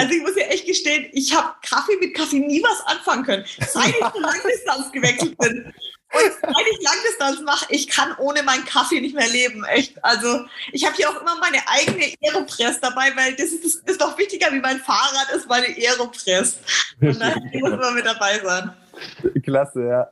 Also 0.00 0.14
ich 0.14 0.22
muss 0.22 0.36
ja 0.36 0.44
echt 0.44 0.64
gestehen, 0.64 1.06
ich 1.12 1.36
habe 1.36 1.48
Kaffee 1.60 1.96
mit 2.00 2.14
Kaffee 2.14 2.38
nie 2.38 2.62
was 2.62 2.86
anfangen 2.86 3.24
können, 3.24 3.44
seit 3.58 3.88
ich 3.88 3.98
zur 3.98 4.20
Langdistanz 4.20 4.92
gewechselt 4.92 5.36
bin. 5.36 5.72
Und 6.12 6.32
seit 6.40 6.66
ich 6.72 6.82
Langdistanz 6.82 7.40
mache, 7.42 7.66
ich 7.68 7.88
kann 7.88 8.14
ohne 8.18 8.42
meinen 8.42 8.64
Kaffee 8.64 9.00
nicht 9.00 9.14
mehr 9.14 9.28
leben, 9.28 9.64
echt. 9.64 10.02
Also 10.02 10.40
ich 10.72 10.84
habe 10.84 10.96
hier 10.96 11.10
auch 11.10 11.20
immer 11.20 11.38
meine 11.38 11.58
eigene 11.66 12.14
Aeropress 12.22 12.80
dabei, 12.80 13.12
weil 13.14 13.36
das 13.36 13.52
ist, 13.52 13.64
das 13.64 13.92
ist 13.92 14.00
doch 14.00 14.16
wichtiger 14.16 14.50
wie 14.52 14.60
mein 14.60 14.78
Fahrrad 14.78 15.30
ist 15.34 15.48
meine 15.48 15.66
Aeropress. 15.66 16.58
Und 17.00 17.20
daher 17.20 17.42
muss 17.60 17.70
man 17.70 17.94
mit 17.94 18.06
dabei 18.06 18.40
sein. 18.40 18.72
Klasse, 19.42 19.84
ja. 19.84 20.08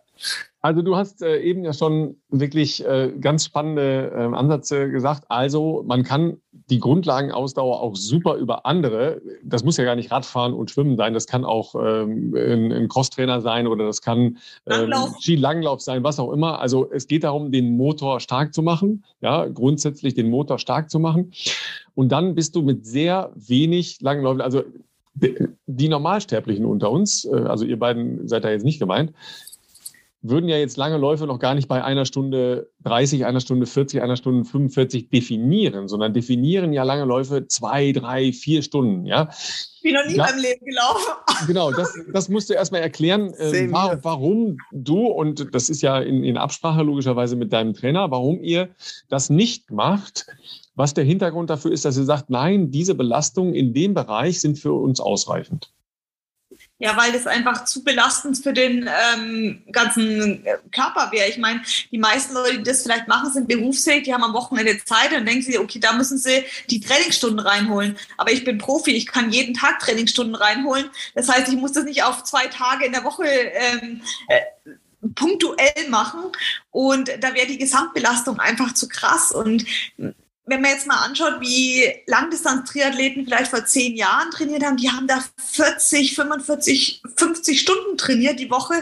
Also 0.60 0.82
du 0.82 0.96
hast 0.96 1.22
äh, 1.22 1.38
eben 1.38 1.64
ja 1.64 1.72
schon 1.72 2.20
wirklich 2.28 2.84
äh, 2.84 3.12
ganz 3.20 3.44
spannende 3.44 4.10
äh, 4.14 4.36
Ansätze 4.36 4.90
gesagt. 4.90 5.24
Also 5.28 5.84
man 5.86 6.02
kann 6.02 6.40
die 6.68 6.80
Grundlagenausdauer 6.80 7.80
auch 7.80 7.94
super 7.94 8.34
über 8.34 8.66
andere, 8.66 9.20
das 9.44 9.62
muss 9.62 9.76
ja 9.76 9.84
gar 9.84 9.94
nicht 9.94 10.10
Radfahren 10.10 10.52
und 10.52 10.70
Schwimmen 10.70 10.96
sein, 10.96 11.14
das 11.14 11.26
kann 11.26 11.44
auch 11.44 11.74
ähm, 11.74 12.34
ein, 12.34 12.72
ein 12.72 12.88
Crosstrainer 12.88 13.40
sein 13.40 13.66
oder 13.66 13.86
das 13.86 14.02
kann 14.02 14.38
ähm, 14.66 14.92
Skilanglauf 15.20 15.80
sein, 15.80 16.02
was 16.02 16.18
auch 16.18 16.32
immer. 16.32 16.60
Also 16.60 16.90
es 16.90 17.06
geht 17.06 17.24
darum, 17.24 17.52
den 17.52 17.76
Motor 17.76 18.18
stark 18.20 18.52
zu 18.52 18.62
machen, 18.62 19.04
ja, 19.20 19.46
grundsätzlich 19.46 20.14
den 20.14 20.28
Motor 20.28 20.58
stark 20.58 20.90
zu 20.90 20.98
machen. 20.98 21.32
Und 21.94 22.10
dann 22.10 22.34
bist 22.34 22.56
du 22.56 22.62
mit 22.62 22.84
sehr 22.84 23.30
wenig 23.36 24.00
Langläufen, 24.00 24.40
also 24.40 24.64
die 25.66 25.88
Normalsterblichen 25.88 26.66
unter 26.66 26.90
uns, 26.90 27.24
äh, 27.24 27.34
also 27.34 27.64
ihr 27.64 27.78
beiden 27.78 28.28
seid 28.28 28.44
da 28.44 28.50
jetzt 28.50 28.64
nicht 28.64 28.78
gemeint, 28.78 29.12
würden 30.22 30.48
ja 30.48 30.56
jetzt 30.56 30.76
lange 30.76 30.96
Läufe 30.96 31.26
noch 31.26 31.38
gar 31.38 31.54
nicht 31.54 31.68
bei 31.68 31.84
einer 31.84 32.04
Stunde 32.04 32.70
30, 32.82 33.26
einer 33.26 33.40
Stunde 33.40 33.66
40, 33.66 34.02
einer 34.02 34.16
Stunde 34.16 34.44
45 34.44 35.08
definieren, 35.08 35.88
sondern 35.88 36.14
definieren 36.14 36.72
ja 36.72 36.82
lange 36.82 37.04
Läufe 37.04 37.46
zwei, 37.46 37.92
drei, 37.92 38.32
vier 38.32 38.62
Stunden, 38.62 39.06
ja. 39.06 39.28
Ich 39.30 39.82
bin 39.82 39.94
noch 39.94 40.06
nie 40.06 40.16
ja, 40.16 40.24
beim 40.24 40.38
Leben 40.38 40.64
gelaufen. 40.64 41.12
Genau, 41.46 41.70
das, 41.70 41.94
das 42.12 42.28
musst 42.28 42.50
du 42.50 42.54
erstmal 42.54 42.80
erklären, 42.80 43.32
äh, 43.38 43.70
war, 43.70 44.02
warum 44.04 44.56
du, 44.72 45.06
und 45.06 45.54
das 45.54 45.68
ist 45.68 45.82
ja 45.82 46.00
in, 46.00 46.24
in 46.24 46.36
Absprache 46.36 46.82
logischerweise 46.82 47.36
mit 47.36 47.52
deinem 47.52 47.74
Trainer, 47.74 48.10
warum 48.10 48.40
ihr 48.40 48.70
das 49.08 49.30
nicht 49.30 49.70
macht, 49.70 50.26
was 50.74 50.94
der 50.94 51.04
Hintergrund 51.04 51.50
dafür 51.50 51.72
ist, 51.72 51.84
dass 51.84 51.96
ihr 51.96 52.04
sagt, 52.04 52.30
nein, 52.30 52.70
diese 52.70 52.94
Belastungen 52.94 53.54
in 53.54 53.72
dem 53.72 53.94
Bereich 53.94 54.40
sind 54.40 54.58
für 54.58 54.72
uns 54.72 55.00
ausreichend. 55.00 55.72
Ja, 56.78 56.94
weil 56.94 57.10
das 57.12 57.26
einfach 57.26 57.64
zu 57.64 57.82
belastend 57.82 58.36
für 58.36 58.52
den 58.52 58.88
ähm, 59.14 59.62
ganzen 59.72 60.44
äh, 60.44 60.58
Körper 60.70 61.10
wäre. 61.10 61.26
Ich 61.28 61.38
meine, 61.38 61.62
die 61.90 61.96
meisten 61.96 62.34
Leute, 62.34 62.58
die 62.58 62.64
das 62.64 62.82
vielleicht 62.82 63.08
machen, 63.08 63.32
sind 63.32 63.48
berufsfähig, 63.48 64.02
die 64.02 64.12
haben 64.12 64.22
am 64.22 64.34
Wochenende 64.34 64.84
Zeit 64.84 65.14
und 65.14 65.24
denken 65.24 65.40
sie, 65.40 65.58
okay, 65.58 65.80
da 65.80 65.94
müssen 65.94 66.18
sie 66.18 66.44
die 66.68 66.80
Trainingsstunden 66.80 67.40
reinholen. 67.40 67.96
Aber 68.18 68.30
ich 68.30 68.44
bin 68.44 68.58
Profi, 68.58 68.90
ich 68.90 69.06
kann 69.06 69.30
jeden 69.30 69.54
Tag 69.54 69.78
Trainingsstunden 69.78 70.34
reinholen. 70.34 70.90
Das 71.14 71.30
heißt, 71.30 71.48
ich 71.48 71.56
muss 71.56 71.72
das 71.72 71.84
nicht 71.84 72.02
auf 72.02 72.24
zwei 72.24 72.46
Tage 72.48 72.84
in 72.84 72.92
der 72.92 73.04
Woche 73.04 73.24
ähm, 73.24 74.02
äh, 74.28 74.42
punktuell 75.14 75.88
machen. 75.88 76.24
Und 76.72 77.08
da 77.20 77.32
wäre 77.32 77.46
die 77.46 77.58
Gesamtbelastung 77.58 78.38
einfach 78.38 78.74
zu 78.74 78.86
krass. 78.86 79.32
Und 79.32 79.64
wenn 80.46 80.60
man 80.60 80.70
jetzt 80.70 80.86
mal 80.86 81.04
anschaut, 81.04 81.40
wie 81.40 81.92
Langdistanz-Triathleten 82.06 83.24
vielleicht 83.24 83.50
vor 83.50 83.64
zehn 83.64 83.96
Jahren 83.96 84.30
trainiert 84.30 84.64
haben, 84.64 84.76
die 84.76 84.90
haben 84.90 85.08
da 85.08 85.22
40, 85.38 86.14
45, 86.14 87.02
50 87.16 87.60
Stunden 87.60 87.98
trainiert 87.98 88.38
die 88.38 88.50
Woche. 88.50 88.74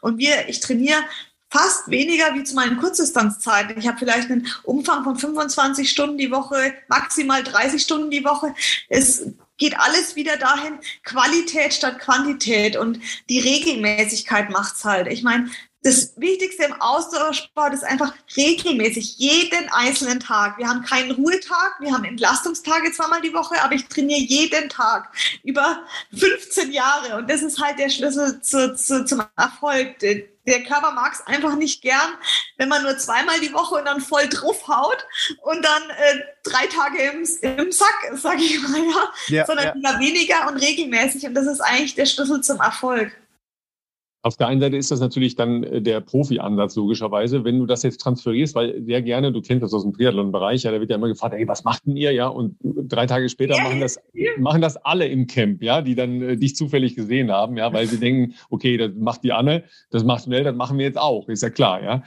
Und 0.00 0.18
wir, 0.18 0.48
ich 0.48 0.60
trainiere 0.60 1.02
fast 1.48 1.90
weniger 1.90 2.34
wie 2.34 2.44
zu 2.44 2.54
meinen 2.54 2.78
Kurzdistanzzeiten. 2.78 3.78
Ich 3.78 3.86
habe 3.86 3.98
vielleicht 3.98 4.30
einen 4.30 4.48
Umfang 4.64 5.04
von 5.04 5.16
25 5.16 5.88
Stunden 5.88 6.18
die 6.18 6.30
Woche, 6.30 6.74
maximal 6.88 7.44
30 7.44 7.80
Stunden 7.80 8.10
die 8.10 8.24
Woche. 8.24 8.54
Es 8.88 9.26
geht 9.58 9.78
alles 9.78 10.16
wieder 10.16 10.38
dahin, 10.38 10.78
Qualität 11.04 11.74
statt 11.74 12.00
Quantität 12.00 12.76
und 12.76 12.98
die 13.28 13.38
Regelmäßigkeit 13.38 14.50
macht's 14.50 14.84
halt. 14.84 15.06
Ich 15.06 15.22
meine, 15.22 15.50
das 15.82 16.12
Wichtigste 16.16 16.64
im 16.64 16.80
Ausdauersport 16.80 17.74
ist 17.74 17.84
einfach 17.84 18.14
regelmäßig, 18.36 19.18
jeden 19.18 19.68
einzelnen 19.70 20.20
Tag. 20.20 20.56
Wir 20.58 20.68
haben 20.68 20.82
keinen 20.82 21.10
Ruhetag, 21.10 21.80
wir 21.80 21.92
haben 21.92 22.04
Entlastungstage 22.04 22.92
zweimal 22.92 23.20
die 23.20 23.34
Woche, 23.34 23.60
aber 23.62 23.74
ich 23.74 23.86
trainiere 23.88 24.20
jeden 24.20 24.68
Tag 24.68 25.12
über 25.42 25.82
15 26.16 26.70
Jahre 26.70 27.16
und 27.16 27.28
das 27.28 27.42
ist 27.42 27.60
halt 27.60 27.80
der 27.80 27.90
Schlüssel 27.90 28.40
zu, 28.40 28.76
zu, 28.76 29.04
zum 29.04 29.24
Erfolg. 29.36 29.98
Der 29.98 30.62
Körper 30.64 30.92
mag 30.92 31.14
es 31.14 31.26
einfach 31.26 31.56
nicht 31.56 31.82
gern, 31.82 32.14
wenn 32.58 32.68
man 32.68 32.82
nur 32.82 32.96
zweimal 32.98 33.40
die 33.40 33.52
Woche 33.52 33.76
und 33.76 33.84
dann 33.84 34.00
voll 34.00 34.28
draufhaut 34.28 35.06
und 35.42 35.64
dann 35.64 35.82
äh, 35.90 36.20
drei 36.44 36.66
Tage 36.66 36.98
im, 37.02 37.58
im 37.58 37.72
Sack, 37.72 38.12
sage 38.14 38.42
ich 38.42 38.60
mal, 38.62 38.80
ja, 38.80 39.12
ja 39.28 39.46
sondern 39.46 39.66
ja. 39.66 39.72
immer 39.72 39.98
weniger 40.00 40.48
und 40.48 40.56
regelmäßig 40.58 41.26
und 41.26 41.34
das 41.34 41.46
ist 41.46 41.60
eigentlich 41.60 41.94
der 41.94 42.06
Schlüssel 42.06 42.40
zum 42.40 42.60
Erfolg. 42.60 43.12
Auf 44.24 44.36
der 44.36 44.46
einen 44.46 44.60
Seite 44.60 44.76
ist 44.76 44.90
das 44.92 45.00
natürlich 45.00 45.34
dann 45.34 45.64
äh, 45.64 45.82
der 45.82 46.00
Profi-Ansatz 46.00 46.76
logischerweise. 46.76 47.44
Wenn 47.44 47.58
du 47.58 47.66
das 47.66 47.82
jetzt 47.82 48.00
transferierst, 48.00 48.54
weil 48.54 48.80
sehr 48.84 49.02
gerne, 49.02 49.32
du 49.32 49.42
kennst 49.42 49.64
das 49.64 49.74
aus 49.74 49.82
dem 49.82 49.92
Triathlon-Bereich, 49.92 50.62
ja, 50.62 50.70
da 50.70 50.78
wird 50.78 50.90
ja 50.90 50.96
immer 50.96 51.08
gefragt, 51.08 51.34
ey, 51.34 51.48
was 51.48 51.64
macht 51.64 51.86
denn 51.86 51.96
ihr, 51.96 52.12
ja? 52.12 52.28
Und 52.28 52.56
drei 52.62 53.06
Tage 53.06 53.28
später 53.28 53.60
machen 53.60 53.80
das, 53.80 54.00
machen 54.38 54.62
das 54.62 54.76
alle 54.76 55.06
im 55.08 55.26
Camp, 55.26 55.60
ja, 55.62 55.82
die 55.82 55.96
dann 55.96 56.22
äh, 56.22 56.36
dich 56.36 56.54
zufällig 56.54 56.94
gesehen 56.94 57.32
haben, 57.32 57.56
ja, 57.56 57.72
weil 57.72 57.86
sie 57.86 57.98
denken, 58.00 58.34
okay, 58.48 58.76
das 58.76 58.92
macht 58.96 59.24
die 59.24 59.32
Anne, 59.32 59.64
das 59.90 60.04
macht 60.04 60.24
schnell, 60.24 60.44
das 60.44 60.54
machen 60.54 60.78
wir 60.78 60.86
jetzt 60.86 60.98
auch, 60.98 61.28
ist 61.28 61.42
ja 61.42 61.50
klar, 61.50 61.82
ja. 61.82 62.02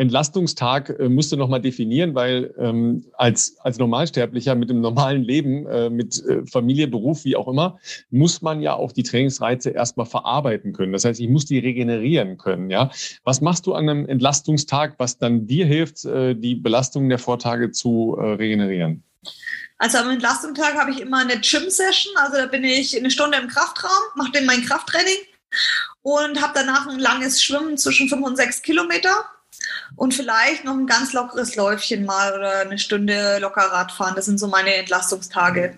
Entlastungstag 0.00 0.88
äh, 0.98 1.10
musst 1.10 1.30
du 1.30 1.36
nochmal 1.36 1.60
definieren, 1.60 2.14
weil 2.14 2.54
ähm, 2.58 3.04
als, 3.12 3.58
als 3.60 3.76
Normalsterblicher 3.76 4.54
mit 4.54 4.70
dem 4.70 4.80
normalen 4.80 5.22
Leben, 5.22 5.66
äh, 5.66 5.90
mit 5.90 6.24
äh, 6.24 6.46
Familie, 6.46 6.88
Beruf, 6.88 7.24
wie 7.24 7.36
auch 7.36 7.46
immer, 7.46 7.78
muss 8.10 8.40
man 8.40 8.62
ja 8.62 8.72
auch 8.72 8.92
die 8.92 9.02
Trainingsreize 9.02 9.68
erstmal 9.68 10.06
verarbeiten 10.06 10.72
können. 10.72 10.92
Das 10.94 11.04
heißt, 11.04 11.20
ich 11.20 11.28
muss 11.28 11.44
die 11.44 11.58
regenerieren 11.58 12.38
können. 12.38 12.70
Ja? 12.70 12.90
Was 13.24 13.42
machst 13.42 13.66
du 13.66 13.74
an 13.74 13.90
einem 13.90 14.06
Entlastungstag, 14.06 14.94
was 14.96 15.18
dann 15.18 15.46
dir 15.46 15.66
hilft, 15.66 16.06
äh, 16.06 16.34
die 16.34 16.54
Belastungen 16.54 17.10
der 17.10 17.18
Vortage 17.18 17.70
zu 17.70 18.16
äh, 18.18 18.24
regenerieren? 18.24 19.04
Also 19.76 19.98
am 19.98 20.08
Entlastungstag 20.08 20.76
habe 20.76 20.92
ich 20.92 21.00
immer 21.00 21.18
eine 21.18 21.38
Gym-Session, 21.40 22.14
also 22.16 22.38
da 22.38 22.46
bin 22.46 22.64
ich 22.64 22.96
eine 22.96 23.10
Stunde 23.10 23.36
im 23.36 23.48
Kraftraum, 23.48 23.90
mache 24.14 24.32
dann 24.32 24.46
mein 24.46 24.62
Krafttraining 24.62 25.18
und 26.00 26.40
habe 26.40 26.52
danach 26.54 26.86
ein 26.86 26.98
langes 26.98 27.42
Schwimmen 27.42 27.76
zwischen 27.76 28.08
fünf 28.08 28.24
und 28.24 28.36
sechs 28.36 28.62
Kilometer 28.62 29.26
und 30.00 30.14
vielleicht 30.14 30.64
noch 30.64 30.78
ein 30.78 30.86
ganz 30.86 31.12
lockeres 31.12 31.56
Läufchen 31.56 32.06
mal 32.06 32.32
oder 32.32 32.60
eine 32.60 32.78
Stunde 32.78 33.38
locker 33.38 33.60
Radfahren. 33.60 34.14
Das 34.16 34.24
sind 34.24 34.38
so 34.38 34.46
meine 34.46 34.72
Entlastungstage. 34.72 35.76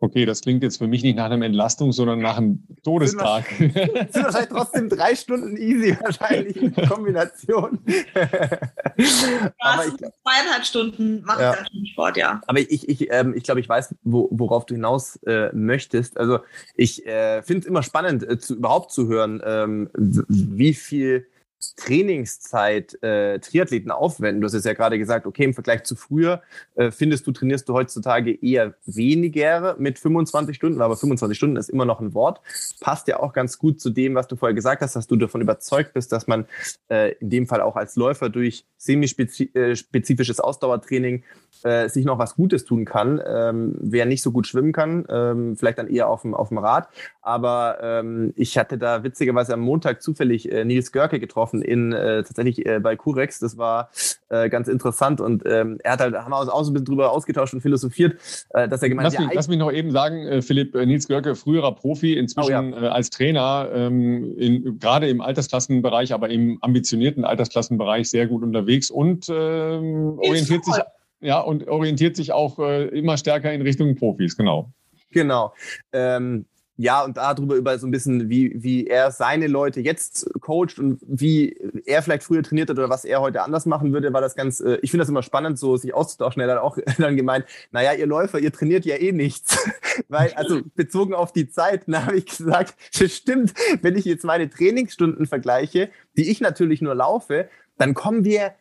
Okay, 0.00 0.24
das 0.24 0.40
klingt 0.40 0.62
jetzt 0.62 0.78
für 0.78 0.86
mich 0.86 1.02
nicht 1.02 1.16
nach 1.16 1.26
einem 1.26 1.42
Entlastung, 1.42 1.92
sondern 1.92 2.20
nach 2.20 2.38
einem 2.38 2.62
Todestag. 2.82 3.44
Sind, 3.58 3.74
sind 3.74 4.14
wahrscheinlich 4.14 4.48
trotzdem 4.48 4.88
drei 4.88 5.14
Stunden 5.14 5.58
easy, 5.58 5.94
wahrscheinlich 6.00 6.56
in 6.56 6.74
Kombination. 6.88 7.80
ja, 7.86 9.52
Aber 9.58 9.86
ich, 9.86 9.96
zweieinhalb 9.96 10.64
Stunden 10.64 11.22
mache 11.24 11.42
ja. 11.42 11.52
ich 11.52 11.58
dann 11.58 11.86
Sport, 11.92 12.16
ja. 12.16 12.40
Aber 12.46 12.60
ich, 12.60 12.88
ich, 12.88 13.10
ähm, 13.10 13.34
ich 13.36 13.42
glaube, 13.42 13.60
ich 13.60 13.68
weiß, 13.68 13.96
wo, 14.02 14.30
worauf 14.30 14.64
du 14.64 14.76
hinaus 14.76 15.16
äh, 15.26 15.52
möchtest. 15.52 16.16
Also 16.16 16.38
ich 16.74 17.04
äh, 17.06 17.42
finde 17.42 17.60
es 17.60 17.66
immer 17.66 17.82
spannend, 17.82 18.22
äh, 18.22 18.38
zu, 18.38 18.56
überhaupt 18.56 18.92
zu 18.92 19.08
hören, 19.08 19.42
ähm, 19.44 19.90
wie 19.94 20.72
viel 20.72 21.26
Trainingszeit 21.76 23.02
äh, 23.02 23.38
Triathleten 23.40 23.90
aufwenden. 23.90 24.40
Du 24.40 24.46
hast 24.46 24.54
es 24.54 24.64
ja 24.64 24.74
gerade 24.74 24.98
gesagt, 24.98 25.26
okay, 25.26 25.44
im 25.44 25.54
Vergleich 25.54 25.84
zu 25.84 25.96
früher 25.96 26.42
äh, 26.76 26.90
findest 26.90 27.26
du, 27.26 27.32
trainierst 27.32 27.68
du 27.68 27.74
heutzutage 27.74 28.32
eher 28.32 28.74
weniger 28.86 29.76
mit 29.78 29.98
25 29.98 30.56
Stunden, 30.56 30.80
aber 30.80 30.96
25 30.96 31.36
Stunden 31.36 31.56
ist 31.56 31.68
immer 31.68 31.84
noch 31.84 32.00
ein 32.00 32.14
Wort. 32.14 32.40
Passt 32.80 33.08
ja 33.08 33.20
auch 33.20 33.32
ganz 33.32 33.58
gut 33.58 33.80
zu 33.80 33.90
dem, 33.90 34.14
was 34.14 34.28
du 34.28 34.36
vorher 34.36 34.54
gesagt 34.54 34.82
hast, 34.82 34.94
dass 34.96 35.06
du 35.06 35.16
davon 35.16 35.40
überzeugt 35.40 35.94
bist, 35.94 36.12
dass 36.12 36.26
man 36.26 36.46
äh, 36.90 37.12
in 37.14 37.30
dem 37.30 37.46
Fall 37.46 37.60
auch 37.60 37.76
als 37.76 37.96
Läufer 37.96 38.28
durch 38.28 38.64
semispezifisches 38.76 40.40
Ausdauertraining 40.40 41.24
äh, 41.64 41.88
sich 41.88 42.04
noch 42.04 42.18
was 42.18 42.36
Gutes 42.36 42.64
tun 42.64 42.84
kann. 42.84 43.20
Ähm, 43.26 43.74
wer 43.80 44.06
nicht 44.06 44.22
so 44.22 44.30
gut 44.30 44.46
schwimmen 44.46 44.72
kann, 44.72 45.04
ähm, 45.08 45.56
vielleicht 45.56 45.78
dann 45.78 45.88
eher 45.88 46.08
auf 46.08 46.22
dem, 46.22 46.34
auf 46.34 46.48
dem 46.48 46.58
Rad. 46.58 46.88
Aber 47.20 47.78
ähm, 47.82 48.32
ich 48.36 48.56
hatte 48.58 48.78
da 48.78 49.02
witzigerweise 49.02 49.54
am 49.54 49.60
Montag 49.60 50.02
zufällig 50.02 50.50
äh, 50.50 50.64
Nils 50.64 50.92
Görke 50.92 51.18
getroffen 51.18 51.47
in 51.54 51.92
äh, 51.92 52.22
tatsächlich 52.22 52.66
äh, 52.66 52.80
bei 52.80 52.96
Curex. 52.96 53.38
Das 53.38 53.56
war 53.56 53.90
äh, 54.28 54.48
ganz 54.48 54.68
interessant 54.68 55.20
und 55.20 55.42
ähm, 55.46 55.78
er 55.82 55.92
hat 55.92 56.00
halt, 56.00 56.14
haben 56.14 56.30
wir 56.30 56.40
uns 56.40 56.48
auch 56.48 56.62
so 56.62 56.70
ein 56.70 56.74
bisschen 56.74 56.86
drüber 56.86 57.12
ausgetauscht 57.12 57.54
und 57.54 57.60
philosophiert, 57.60 58.16
äh, 58.50 58.68
dass 58.68 58.82
er 58.82 58.88
gemeint 58.88 59.06
hat. 59.06 59.14
Lass, 59.14 59.26
mich, 59.26 59.34
lass 59.34 59.48
mich 59.48 59.58
noch 59.58 59.72
eben 59.72 59.90
sagen, 59.90 60.26
äh, 60.26 60.42
Philipp, 60.42 60.74
äh, 60.74 60.86
Nils 60.86 61.08
Görke, 61.08 61.34
früherer 61.34 61.74
Profi, 61.74 62.14
inzwischen 62.14 62.74
oh, 62.74 62.76
ja. 62.76 62.82
äh, 62.82 62.88
als 62.88 63.10
Trainer, 63.10 63.68
ähm, 63.72 64.36
in, 64.36 64.78
gerade 64.78 65.08
im 65.08 65.20
Altersklassenbereich, 65.20 66.12
aber 66.12 66.28
im 66.30 66.58
ambitionierten 66.62 67.24
Altersklassenbereich 67.24 68.08
sehr 68.08 68.26
gut 68.26 68.42
unterwegs 68.42 68.90
und 68.90 69.28
ähm, 69.28 70.18
orientiert 70.18 70.64
sich 70.64 70.74
ja, 71.20 71.40
und 71.40 71.66
orientiert 71.66 72.16
sich 72.16 72.32
auch 72.32 72.58
äh, 72.58 72.86
immer 72.88 73.16
stärker 73.16 73.52
in 73.52 73.62
Richtung 73.62 73.96
Profis, 73.96 74.36
genau. 74.36 74.70
Genau. 75.10 75.54
Ähm, 75.92 76.46
ja, 76.80 77.04
und 77.04 77.16
darüber 77.16 77.56
über 77.56 77.76
so 77.76 77.88
ein 77.88 77.90
bisschen, 77.90 78.30
wie, 78.30 78.52
wie 78.62 78.86
er 78.86 79.10
seine 79.10 79.48
Leute 79.48 79.80
jetzt 79.80 80.30
coacht 80.40 80.78
und 80.78 81.00
wie 81.04 81.56
er 81.84 82.02
vielleicht 82.02 82.22
früher 82.22 82.44
trainiert 82.44 82.70
hat 82.70 82.78
oder 82.78 82.88
was 82.88 83.04
er 83.04 83.20
heute 83.20 83.42
anders 83.42 83.66
machen 83.66 83.92
würde, 83.92 84.12
war 84.12 84.20
das 84.20 84.36
ganz, 84.36 84.60
äh, 84.60 84.78
ich 84.80 84.92
finde 84.92 85.02
das 85.02 85.08
immer 85.08 85.24
spannend, 85.24 85.58
so 85.58 85.76
sich 85.76 85.92
auszutauschen. 85.92 86.40
Er 86.40 86.48
hat 86.52 86.62
auch 86.62 86.78
dann 86.98 87.16
gemeint, 87.16 87.46
naja, 87.72 87.94
ihr 87.94 88.06
Läufer, 88.06 88.38
ihr 88.38 88.52
trainiert 88.52 88.84
ja 88.84 88.94
eh 88.94 89.10
nichts. 89.10 89.58
Weil, 90.08 90.32
also 90.34 90.60
bezogen 90.76 91.14
auf 91.14 91.32
die 91.32 91.50
Zeit, 91.50 91.82
da 91.88 92.06
habe 92.06 92.16
ich 92.16 92.26
gesagt, 92.26 92.76
das 92.98 93.12
stimmt, 93.12 93.54
wenn 93.82 93.96
ich 93.96 94.04
jetzt 94.04 94.24
meine 94.24 94.48
Trainingsstunden 94.48 95.26
vergleiche, 95.26 95.90
die 96.16 96.30
ich 96.30 96.40
natürlich 96.40 96.80
nur 96.80 96.94
laufe, 96.94 97.48
dann 97.76 97.94
kommen 97.94 98.24
wir 98.24 98.52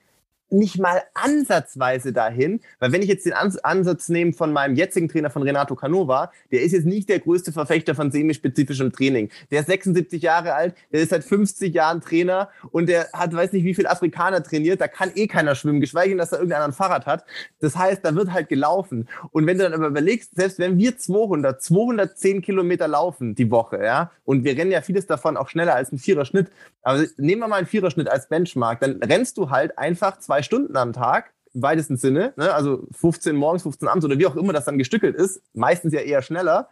nicht 0.50 0.78
mal 0.78 1.02
ansatzweise 1.14 2.14
dahin, 2.14 2.60
weil 2.80 2.92
wenn 2.92 3.02
ich 3.02 3.08
jetzt 3.08 3.26
den 3.26 3.34
Ansatz 3.34 4.10
nehme 4.10 4.34
von 4.34 4.52
meinem 4.54 4.76
jetzigen 4.76 5.10
Trainer 5.10 5.30
von 5.30 5.44
Renato 5.44 5.76
Canova, 5.76 6.32
der 6.52 6.62
ist 6.62 6.74
jetzt 6.74 6.86
nicht 6.86 7.10
der 7.10 7.20
größte 7.20 7.52
Verfechter 7.52 7.96
von 7.96 8.12
semispezifischem 8.12 8.92
Training. 8.92 9.30
Der 9.52 9.62
ist 9.62 9.68
76 9.68 10.22
Jahre 10.22 10.54
alt, 10.54 10.76
der 10.92 11.02
ist 11.02 11.10
seit 11.10 11.24
50 11.24 11.74
Jahren 11.74 12.02
Trainer 12.02 12.50
und 12.72 12.90
der 12.90 13.10
hat 13.14 13.34
weiß 13.34 13.54
nicht 13.54 13.64
wie 13.64 13.76
viel 13.76 13.88
Afrikaner 13.88 14.44
trainiert, 14.44 14.82
da 14.82 14.88
kann 14.88 15.12
eh 15.16 15.28
keiner 15.28 15.56
schwimmen, 15.56 15.80
geschweige 15.80 16.10
denn, 16.10 16.18
dass 16.18 16.32
da 16.32 16.38
irgendeiner 16.38 16.66
ein 16.66 16.74
Fahrrad 16.74 17.06
hat. 17.06 17.26
Das 17.60 17.76
heißt, 17.76 18.04
da 18.04 18.16
wird 18.16 18.32
halt 18.32 18.50
gelaufen. 18.50 19.08
Und 19.32 19.46
wenn 19.46 19.58
du 19.58 19.64
dann 19.64 19.74
aber 19.74 19.88
überlegst, 19.88 20.36
selbst 20.36 20.60
wenn 20.60 20.78
wir 20.78 20.98
200, 20.98 21.62
210 21.62 22.42
Kilometer 22.42 22.88
laufen 22.88 23.36
die 23.36 23.52
Woche, 23.52 23.84
ja, 23.84 24.12
und 24.26 24.44
wir 24.44 24.58
rennen 24.58 24.72
ja 24.72 24.82
vieles 24.82 25.06
davon 25.06 25.38
auch 25.38 25.50
schneller 25.50 25.76
als 25.76 25.92
ein 25.92 26.00
Viererschnitt, 26.00 26.50
aber 26.82 27.06
nehmen 27.18 27.42
wir 27.42 27.48
mal 27.48 27.58
einen 27.58 27.68
Viererschnitt 27.68 28.10
als 28.10 28.28
Benchmark, 28.28 28.80
dann 28.80 29.02
rennst 29.04 29.38
du 29.38 29.50
halt 29.50 29.78
einfach 29.78 30.20
zwei 30.20 30.37
zwei 30.38 30.44
Stunden 30.44 30.78
am 30.78 30.94
Tag, 30.94 31.34
im 31.54 31.64
weitesten 31.64 31.98
Sinne, 31.98 32.34
ne? 32.36 32.54
also 32.54 32.88
15 32.92 33.36
morgens, 33.36 33.64
15 33.64 33.88
abends 33.88 34.06
oder 34.06 34.20
wie 34.20 34.28
auch 34.28 34.36
immer 34.36 34.54
das 34.54 34.66
dann 34.66 34.78
gestückelt 34.78 35.16
ist, 35.16 35.42
meistens 35.54 35.94
ja 35.94 36.02
eher 36.02 36.22
schneller. 36.22 36.70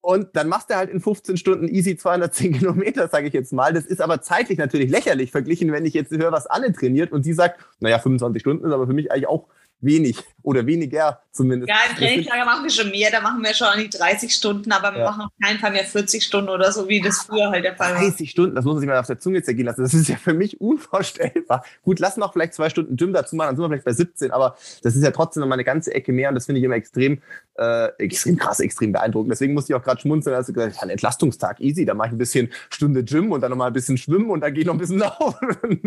Und 0.00 0.36
dann 0.36 0.48
machst 0.48 0.70
du 0.70 0.76
halt 0.76 0.90
in 0.90 1.00
15 1.00 1.36
Stunden 1.36 1.66
easy 1.66 1.96
210 1.96 2.52
Kilometer, 2.58 3.08
sage 3.08 3.26
ich 3.26 3.32
jetzt 3.32 3.52
mal. 3.52 3.72
Das 3.72 3.86
ist 3.86 4.00
aber 4.00 4.20
zeitlich 4.20 4.58
natürlich 4.58 4.90
lächerlich 4.90 5.32
verglichen, 5.32 5.72
wenn 5.72 5.86
ich 5.86 5.94
jetzt 5.94 6.12
höre, 6.12 6.30
was 6.30 6.46
Anne 6.46 6.72
trainiert 6.72 7.10
und 7.10 7.24
die 7.26 7.32
sagt, 7.32 7.58
naja, 7.80 7.98
25 7.98 8.40
Stunden 8.40 8.64
ist 8.64 8.72
aber 8.72 8.86
für 8.86 8.92
mich 8.92 9.10
eigentlich 9.10 9.28
auch 9.28 9.48
wenig 9.80 10.16
oder 10.42 10.66
weniger 10.66 11.20
zumindest. 11.32 11.68
Ja, 11.68 11.76
im 11.90 11.96
Trainingslager 11.96 12.44
machen 12.44 12.64
wir 12.64 12.70
schon 12.70 12.90
mehr, 12.90 13.10
da 13.10 13.20
machen 13.20 13.42
wir 13.42 13.54
schon 13.54 13.66
an 13.66 13.78
die 13.78 13.88
30 13.88 14.32
Stunden, 14.32 14.70
aber 14.72 14.92
wir 14.92 15.00
ja. 15.00 15.10
machen 15.10 15.22
auf 15.22 15.32
keinen 15.42 15.58
Fall 15.58 15.72
mehr 15.72 15.84
40 15.84 16.22
Stunden 16.22 16.50
oder 16.50 16.70
so, 16.70 16.88
wie 16.88 17.00
das 17.00 17.22
früher 17.22 17.50
halt 17.50 17.64
der 17.64 17.74
Fall 17.74 17.94
war. 17.94 18.00
30 18.00 18.30
Stunden, 18.30 18.54
das 18.54 18.64
muss 18.64 18.74
man 18.74 18.80
sich 18.80 18.88
mal 18.88 18.98
auf 18.98 19.06
der 19.06 19.18
Zunge 19.18 19.42
zergehen 19.42 19.66
lassen. 19.66 19.82
Das 19.82 19.94
ist 19.94 20.08
ja 20.08 20.16
für 20.16 20.34
mich 20.34 20.60
unvorstellbar. 20.60 21.64
Gut, 21.82 21.98
lass 21.98 22.16
noch 22.16 22.34
vielleicht 22.34 22.54
zwei 22.54 22.68
Stunden 22.68 22.96
Gym 22.96 23.12
dazu 23.12 23.36
machen, 23.36 23.48
dann 23.48 23.56
sind 23.56 23.64
wir 23.64 23.68
vielleicht 23.68 23.84
bei 23.84 23.92
17, 23.92 24.30
aber 24.30 24.56
das 24.82 24.96
ist 24.96 25.02
ja 25.02 25.10
trotzdem 25.10 25.40
noch 25.40 25.48
mal 25.48 25.54
eine 25.54 25.64
ganze 25.64 25.94
Ecke 25.94 26.12
mehr 26.12 26.28
und 26.28 26.34
das 26.34 26.46
finde 26.46 26.60
ich 26.60 26.64
immer 26.64 26.76
extrem, 26.76 27.22
äh, 27.56 27.88
extrem 27.98 28.36
krass, 28.36 28.60
extrem 28.60 28.92
beeindruckend. 28.92 29.32
Deswegen 29.32 29.54
musste 29.54 29.72
ich 29.72 29.76
auch 29.76 29.82
gerade 29.82 30.00
schmunzeln, 30.00 30.36
als 30.36 30.46
du 30.46 30.52
gesagt 30.52 30.74
hast, 30.74 30.82
ein 30.82 30.90
Entlastungstag, 30.90 31.60
easy, 31.60 31.86
da 31.86 31.94
mache 31.94 32.08
ich 32.08 32.12
ein 32.12 32.18
bisschen 32.18 32.52
Stunde 32.70 33.02
Gym 33.02 33.32
und 33.32 33.40
dann 33.40 33.50
noch 33.50 33.56
mal 33.56 33.68
ein 33.68 33.72
bisschen 33.72 33.96
Schwimmen 33.96 34.30
und 34.30 34.42
dann 34.42 34.52
gehe 34.52 34.60
ich 34.60 34.66
noch 34.66 34.74
ein 34.74 34.78
bisschen 34.78 34.98
laufen. 34.98 35.80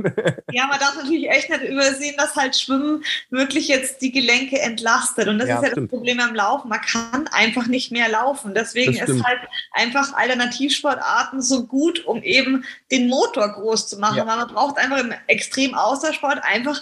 ja, 0.52 0.66
man 0.68 0.80
darf 0.80 0.96
natürlich 0.98 1.30
echt 1.30 1.50
nicht 1.50 1.64
übersehen, 1.64 2.16
dass 2.18 2.36
halt 2.36 2.56
Schwimmen 2.56 3.04
wirklich 3.30 3.68
jetzt 3.68 3.77
die 4.02 4.12
Gelenke 4.12 4.60
entlastet 4.60 5.28
und 5.28 5.40
das 5.40 5.48
ja, 5.48 5.58
ist 5.58 5.64
ja 5.64 5.72
stimmt. 5.72 5.92
das 5.92 5.98
Problem 5.98 6.20
am 6.20 6.36
Laufen. 6.36 6.70
Man 6.70 6.82
kann 6.82 7.28
einfach 7.28 7.68
nicht 7.68 7.92
mehr 7.92 8.10
laufen. 8.10 8.54
Deswegen 8.54 8.94
ist 8.94 9.24
halt 9.24 9.40
einfach 9.72 10.14
Alternativsportarten 10.14 11.42
so 11.42 11.66
gut, 11.66 12.06
um 12.06 12.22
eben 12.24 12.66
den 12.92 13.08
Motor 13.08 13.50
groß 13.50 13.88
zu 13.88 13.98
machen. 13.98 14.18
Ja. 14.18 14.28
Weil 14.28 14.38
man 14.38 14.48
braucht 14.48 14.78
einfach 14.78 15.00
im 15.00 15.14
extrem 15.28 15.74
Außersport 15.74 16.44
einfach 16.44 16.82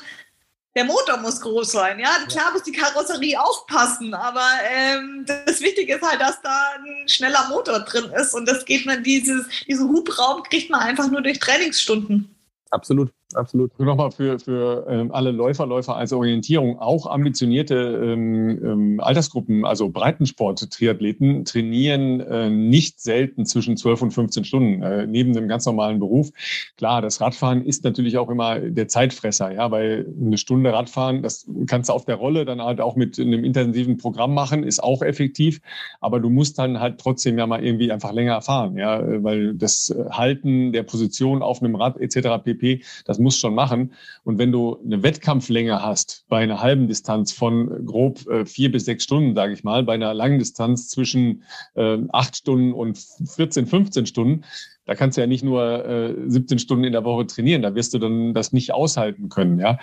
der 0.76 0.84
Motor 0.84 1.18
muss 1.18 1.40
groß 1.40 1.72
sein, 1.72 2.00
ja. 2.00 2.10
Klar 2.28 2.52
muss 2.52 2.64
die 2.64 2.74
Karosserie 2.74 3.40
auch 3.40 3.66
passen, 3.66 4.14
aber 4.14 4.46
ähm, 4.70 5.26
das 5.26 5.62
Wichtige 5.62 5.96
ist 5.96 6.02
halt, 6.02 6.20
dass 6.20 6.42
da 6.42 6.74
ein 6.76 7.08
schneller 7.08 7.48
Motor 7.48 7.80
drin 7.80 8.12
ist 8.12 8.34
und 8.34 8.46
das 8.46 8.66
geht 8.66 8.86
man, 8.86 9.02
dieses, 9.02 9.48
diesen 9.68 9.88
Hubraum 9.88 10.44
kriegt 10.44 10.70
man 10.70 10.82
einfach 10.82 11.10
nur 11.10 11.22
durch 11.22 11.40
Trainingsstunden. 11.40 12.36
Absolut 12.72 13.14
absolut. 13.34 13.78
Nochmal 13.80 14.12
für, 14.12 14.40
für 14.40 14.86
ähm, 14.90 15.12
alle 15.12 15.32
Läufer, 15.32 15.66
Läufer 15.66 15.96
als 15.96 16.14
Orientierung, 16.14 16.80
auch 16.80 17.08
ambitionierte 17.08 17.76
ähm, 17.76 18.60
ähm, 18.64 19.00
Altersgruppen, 19.00 19.66
also 19.66 19.90
Breitensport-Triathleten, 19.90 21.46
trainieren 21.46 22.20
äh, 22.20 22.50
nicht 22.50 23.00
selten 23.00 23.46
zwischen 23.46 23.78
12 23.78 24.02
und 24.04 24.12
15 24.12 24.44
Stunden, 24.46 24.82
äh, 24.82 25.08
neben 25.08 25.34
dem 25.34 25.48
ganz 25.48 25.66
normalen 25.66 26.00
Beruf. 26.00 26.32
Klar, 26.78 27.02
das 27.02 27.22
Radfahren 27.22 27.66
ist 27.66 27.84
natürlich 27.84 28.18
auch 28.18 28.30
immer 28.30 28.60
der 28.60 28.88
Zeitfresser, 28.88 29.52
ja, 29.52 29.72
weil 29.72 30.06
eine 30.20 30.38
Stunde 30.38 30.72
Radfahren, 30.72 31.24
das 31.24 31.50
kannst 31.68 31.90
du 31.90 31.94
auf 31.94 32.06
der 32.06 32.16
Rolle 32.16 32.46
dann 32.46 32.62
halt 32.62 32.82
auch 32.82 32.96
mit 32.96 33.20
einem 33.20 33.44
intensiven 33.44 33.98
Programm 33.98 34.34
machen, 34.34 34.64
ist 34.64 34.84
auch 34.84 35.02
effektiv, 35.02 35.62
aber 36.02 36.20
du 36.20 36.30
musst 36.30 36.60
dann 36.60 36.80
halt 36.80 37.00
trotzdem 37.00 37.38
ja 37.38 37.48
mal 37.48 37.64
irgendwie 37.64 37.92
einfach 37.92 38.14
länger 38.14 38.42
fahren, 38.42 38.78
ja, 38.78 39.02
weil 39.24 39.54
das 39.56 39.94
Halten 40.10 40.72
der 40.72 40.84
Position 40.84 41.42
auf 41.42 41.62
einem 41.62 41.76
Rad 41.76 41.98
etc. 41.98 42.44
pp, 42.44 42.84
das 43.06 43.15
musst 43.20 43.40
schon 43.40 43.56
machen. 43.56 43.94
Und 44.24 44.38
wenn 44.38 44.52
du 44.52 44.78
eine 44.84 45.04
Wettkampflänge 45.04 45.82
hast 45.82 46.26
bei 46.30 46.40
einer 46.40 46.62
halben 46.62 46.88
Distanz 46.88 47.32
von 47.32 47.86
grob 47.86 48.28
äh, 48.28 48.46
vier 48.46 48.72
bis 48.72 48.86
sechs 48.86 49.04
Stunden, 49.04 49.36
sage 49.36 49.54
ich 49.54 49.64
mal, 49.64 49.84
bei 49.84 49.94
einer 49.94 50.14
langen 50.14 50.40
Distanz 50.40 50.90
zwischen 50.90 51.44
äh, 51.76 51.98
acht 52.12 52.36
Stunden 52.36 52.74
und 52.74 52.98
14, 52.98 53.68
15 53.68 54.06
Stunden, 54.06 54.44
da 54.86 54.94
kannst 54.94 55.18
du 55.18 55.22
ja 55.22 55.28
nicht 55.28 55.44
nur 55.44 55.86
äh, 55.86 56.16
17 56.28 56.60
Stunden 56.60 56.84
in 56.84 56.94
der 56.94 57.04
Woche 57.04 57.26
trainieren, 57.26 57.62
da 57.62 57.74
wirst 57.76 57.94
du 57.94 58.00
dann 58.00 58.34
das 58.34 58.54
nicht 58.54 58.74
aushalten 58.74 59.30
können, 59.30 59.60
ja. 59.60 59.80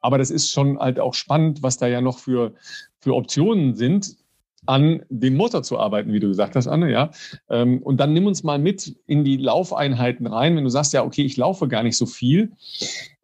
Aber 0.00 0.18
das 0.18 0.30
ist 0.30 0.50
schon 0.50 0.78
halt 0.78 1.00
auch 1.00 1.14
spannend, 1.14 1.62
was 1.62 1.78
da 1.78 1.86
ja 1.86 2.00
noch 2.00 2.18
für, 2.18 2.54
für 3.00 3.14
Optionen 3.14 3.74
sind, 3.74 4.16
an 4.66 5.02
dem 5.08 5.36
Motor 5.36 5.62
zu 5.62 5.78
arbeiten, 5.78 6.12
wie 6.12 6.20
du 6.20 6.28
gesagt 6.28 6.54
hast, 6.54 6.68
Anne, 6.68 6.90
ja. 6.90 7.10
Ähm, 7.50 7.82
und 7.82 7.98
dann 7.98 8.12
nimm 8.12 8.26
uns 8.26 8.44
mal 8.44 8.58
mit 8.58 8.96
in 9.06 9.24
die 9.24 9.36
Laufeinheiten 9.36 10.26
rein, 10.26 10.56
wenn 10.56 10.64
du 10.64 10.70
sagst, 10.70 10.92
ja, 10.92 11.04
okay, 11.04 11.22
ich 11.22 11.36
laufe 11.36 11.66
gar 11.66 11.82
nicht 11.82 11.96
so 11.96 12.06
viel, 12.06 12.52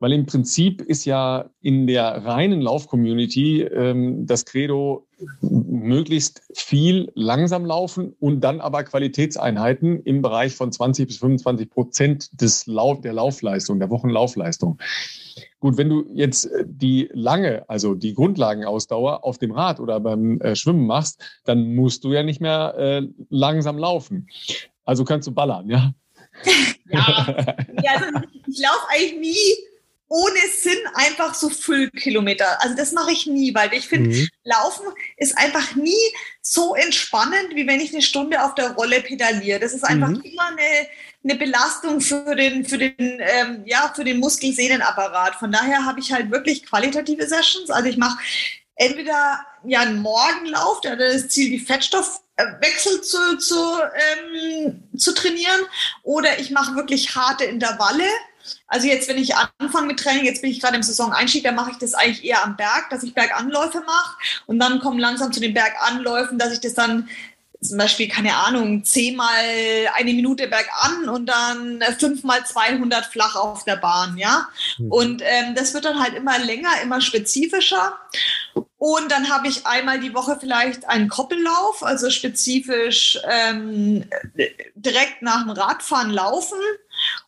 weil 0.00 0.12
im 0.12 0.26
Prinzip 0.26 0.82
ist 0.82 1.04
ja 1.04 1.50
in 1.60 1.86
der 1.86 2.24
reinen 2.24 2.60
Lauf-Community 2.60 3.62
ähm, 3.62 4.26
das 4.26 4.44
Credo 4.44 5.06
möglichst 5.40 6.42
viel 6.54 7.10
langsam 7.14 7.64
laufen 7.64 8.14
und 8.18 8.40
dann 8.40 8.60
aber 8.60 8.84
Qualitätseinheiten 8.84 10.02
im 10.02 10.22
Bereich 10.22 10.54
von 10.54 10.72
20 10.72 11.06
bis 11.06 11.18
25 11.18 11.70
Prozent 11.70 12.40
des 12.40 12.66
Lauf, 12.66 13.00
der 13.00 13.12
Laufleistung, 13.12 13.78
der 13.78 13.90
Wochenlaufleistung. 13.90 14.78
Gut, 15.60 15.76
wenn 15.76 15.88
du 15.88 16.06
jetzt 16.14 16.44
äh, 16.44 16.64
die 16.66 17.08
lange, 17.12 17.68
also 17.68 17.94
die 17.94 18.14
Grundlagenausdauer 18.14 19.24
auf 19.24 19.38
dem 19.38 19.50
Rad 19.50 19.80
oder 19.80 19.98
beim 19.98 20.40
äh, 20.40 20.54
Schwimmen 20.54 20.86
machst, 20.86 21.22
dann 21.44 21.74
musst 21.74 22.04
du 22.04 22.12
ja 22.12 22.22
nicht 22.22 22.40
mehr 22.40 22.74
äh, 22.78 23.02
langsam 23.28 23.78
laufen. 23.78 24.28
Also 24.84 25.04
kannst 25.04 25.26
du 25.26 25.32
ballern, 25.32 25.68
ja? 25.68 25.92
ja, 26.88 27.34
ja 27.82 27.92
also 27.92 28.06
ich 28.46 28.60
laufe 28.60 28.86
eigentlich 28.88 29.20
nie 29.20 29.68
ohne 30.08 30.40
Sinn 30.60 30.78
einfach 30.94 31.34
so 31.34 31.50
Füllkilometer. 31.50 32.62
Also 32.62 32.74
das 32.74 32.92
mache 32.92 33.12
ich 33.12 33.26
nie, 33.26 33.54
weil 33.54 33.72
ich 33.74 33.88
finde, 33.88 34.16
mhm. 34.16 34.28
Laufen 34.44 34.86
ist 35.16 35.36
einfach 35.36 35.74
nie 35.74 35.94
so 36.40 36.74
entspannend, 36.74 37.54
wie 37.54 37.66
wenn 37.66 37.80
ich 37.80 37.92
eine 37.92 38.02
Stunde 38.02 38.42
auf 38.42 38.54
der 38.54 38.72
Rolle 38.72 39.02
pedaliere. 39.02 39.60
Das 39.60 39.74
ist 39.74 39.84
einfach 39.84 40.08
mhm. 40.08 40.22
immer 40.22 40.46
eine, 40.46 40.88
eine 41.24 41.34
Belastung 41.36 42.00
für 42.00 42.34
den, 42.34 42.64
für 42.64 42.78
den, 42.78 42.94
ähm, 42.98 43.62
ja, 43.66 43.92
für 43.94 44.04
den 44.04 44.18
Muskelsehnenapparat. 44.18 45.36
Von 45.36 45.52
daher 45.52 45.84
habe 45.84 46.00
ich 46.00 46.12
halt 46.12 46.30
wirklich 46.30 46.64
qualitative 46.64 47.26
Sessions. 47.26 47.68
Also 47.70 47.88
ich 47.88 47.98
mache 47.98 48.18
entweder 48.76 49.44
ja 49.64 49.80
einen 49.80 50.00
Morgenlauf, 50.00 50.80
der 50.80 50.92
hat 50.92 51.00
das 51.00 51.28
Ziel, 51.28 51.50
die 51.50 51.58
Fettstoffwechsel 51.58 53.02
zu, 53.02 53.36
zu, 53.36 53.78
ähm, 54.32 54.84
zu 54.96 55.12
trainieren, 55.12 55.60
oder 56.02 56.38
ich 56.38 56.50
mache 56.50 56.76
wirklich 56.76 57.14
harte 57.14 57.44
Intervalle 57.44 58.08
also 58.66 58.86
jetzt, 58.86 59.08
wenn 59.08 59.18
ich 59.18 59.34
anfange 59.58 59.86
mit 59.86 60.00
Training, 60.00 60.24
jetzt 60.24 60.42
bin 60.42 60.50
ich 60.50 60.60
gerade 60.60 60.76
im 60.76 60.82
Saison-Einstieg, 60.82 61.44
dann 61.44 61.54
mache 61.54 61.70
ich 61.72 61.78
das 61.78 61.94
eigentlich 61.94 62.24
eher 62.24 62.44
am 62.44 62.56
Berg, 62.56 62.90
dass 62.90 63.02
ich 63.02 63.14
Berganläufe 63.14 63.82
mache 63.86 64.16
und 64.46 64.58
dann 64.58 64.80
komme 64.80 65.00
langsam 65.00 65.32
zu 65.32 65.40
den 65.40 65.54
Berganläufen, 65.54 66.38
dass 66.38 66.52
ich 66.52 66.60
das 66.60 66.74
dann 66.74 67.08
zum 67.60 67.78
Beispiel, 67.78 68.08
keine 68.08 68.36
Ahnung, 68.36 68.84
zehnmal 68.84 69.44
eine 69.94 70.12
Minute 70.12 70.46
bergan 70.46 71.08
und 71.08 71.26
dann 71.26 71.82
fünfmal 71.98 72.46
200 72.46 73.06
flach 73.06 73.34
auf 73.34 73.64
der 73.64 73.76
Bahn, 73.76 74.16
ja. 74.16 74.48
Mhm. 74.78 74.92
Und 74.92 75.22
ähm, 75.24 75.54
das 75.56 75.74
wird 75.74 75.84
dann 75.84 76.00
halt 76.00 76.14
immer 76.14 76.38
länger, 76.38 76.70
immer 76.82 77.00
spezifischer. 77.00 77.98
Und 78.78 79.10
dann 79.10 79.28
habe 79.28 79.48
ich 79.48 79.66
einmal 79.66 79.98
die 79.98 80.14
Woche 80.14 80.38
vielleicht 80.38 80.88
einen 80.88 81.08
Koppellauf, 81.08 81.82
also 81.82 82.10
spezifisch 82.10 83.18
ähm, 83.28 84.04
direkt 84.76 85.22
nach 85.22 85.42
dem 85.42 85.50
Radfahren 85.50 86.10
laufen. 86.10 86.58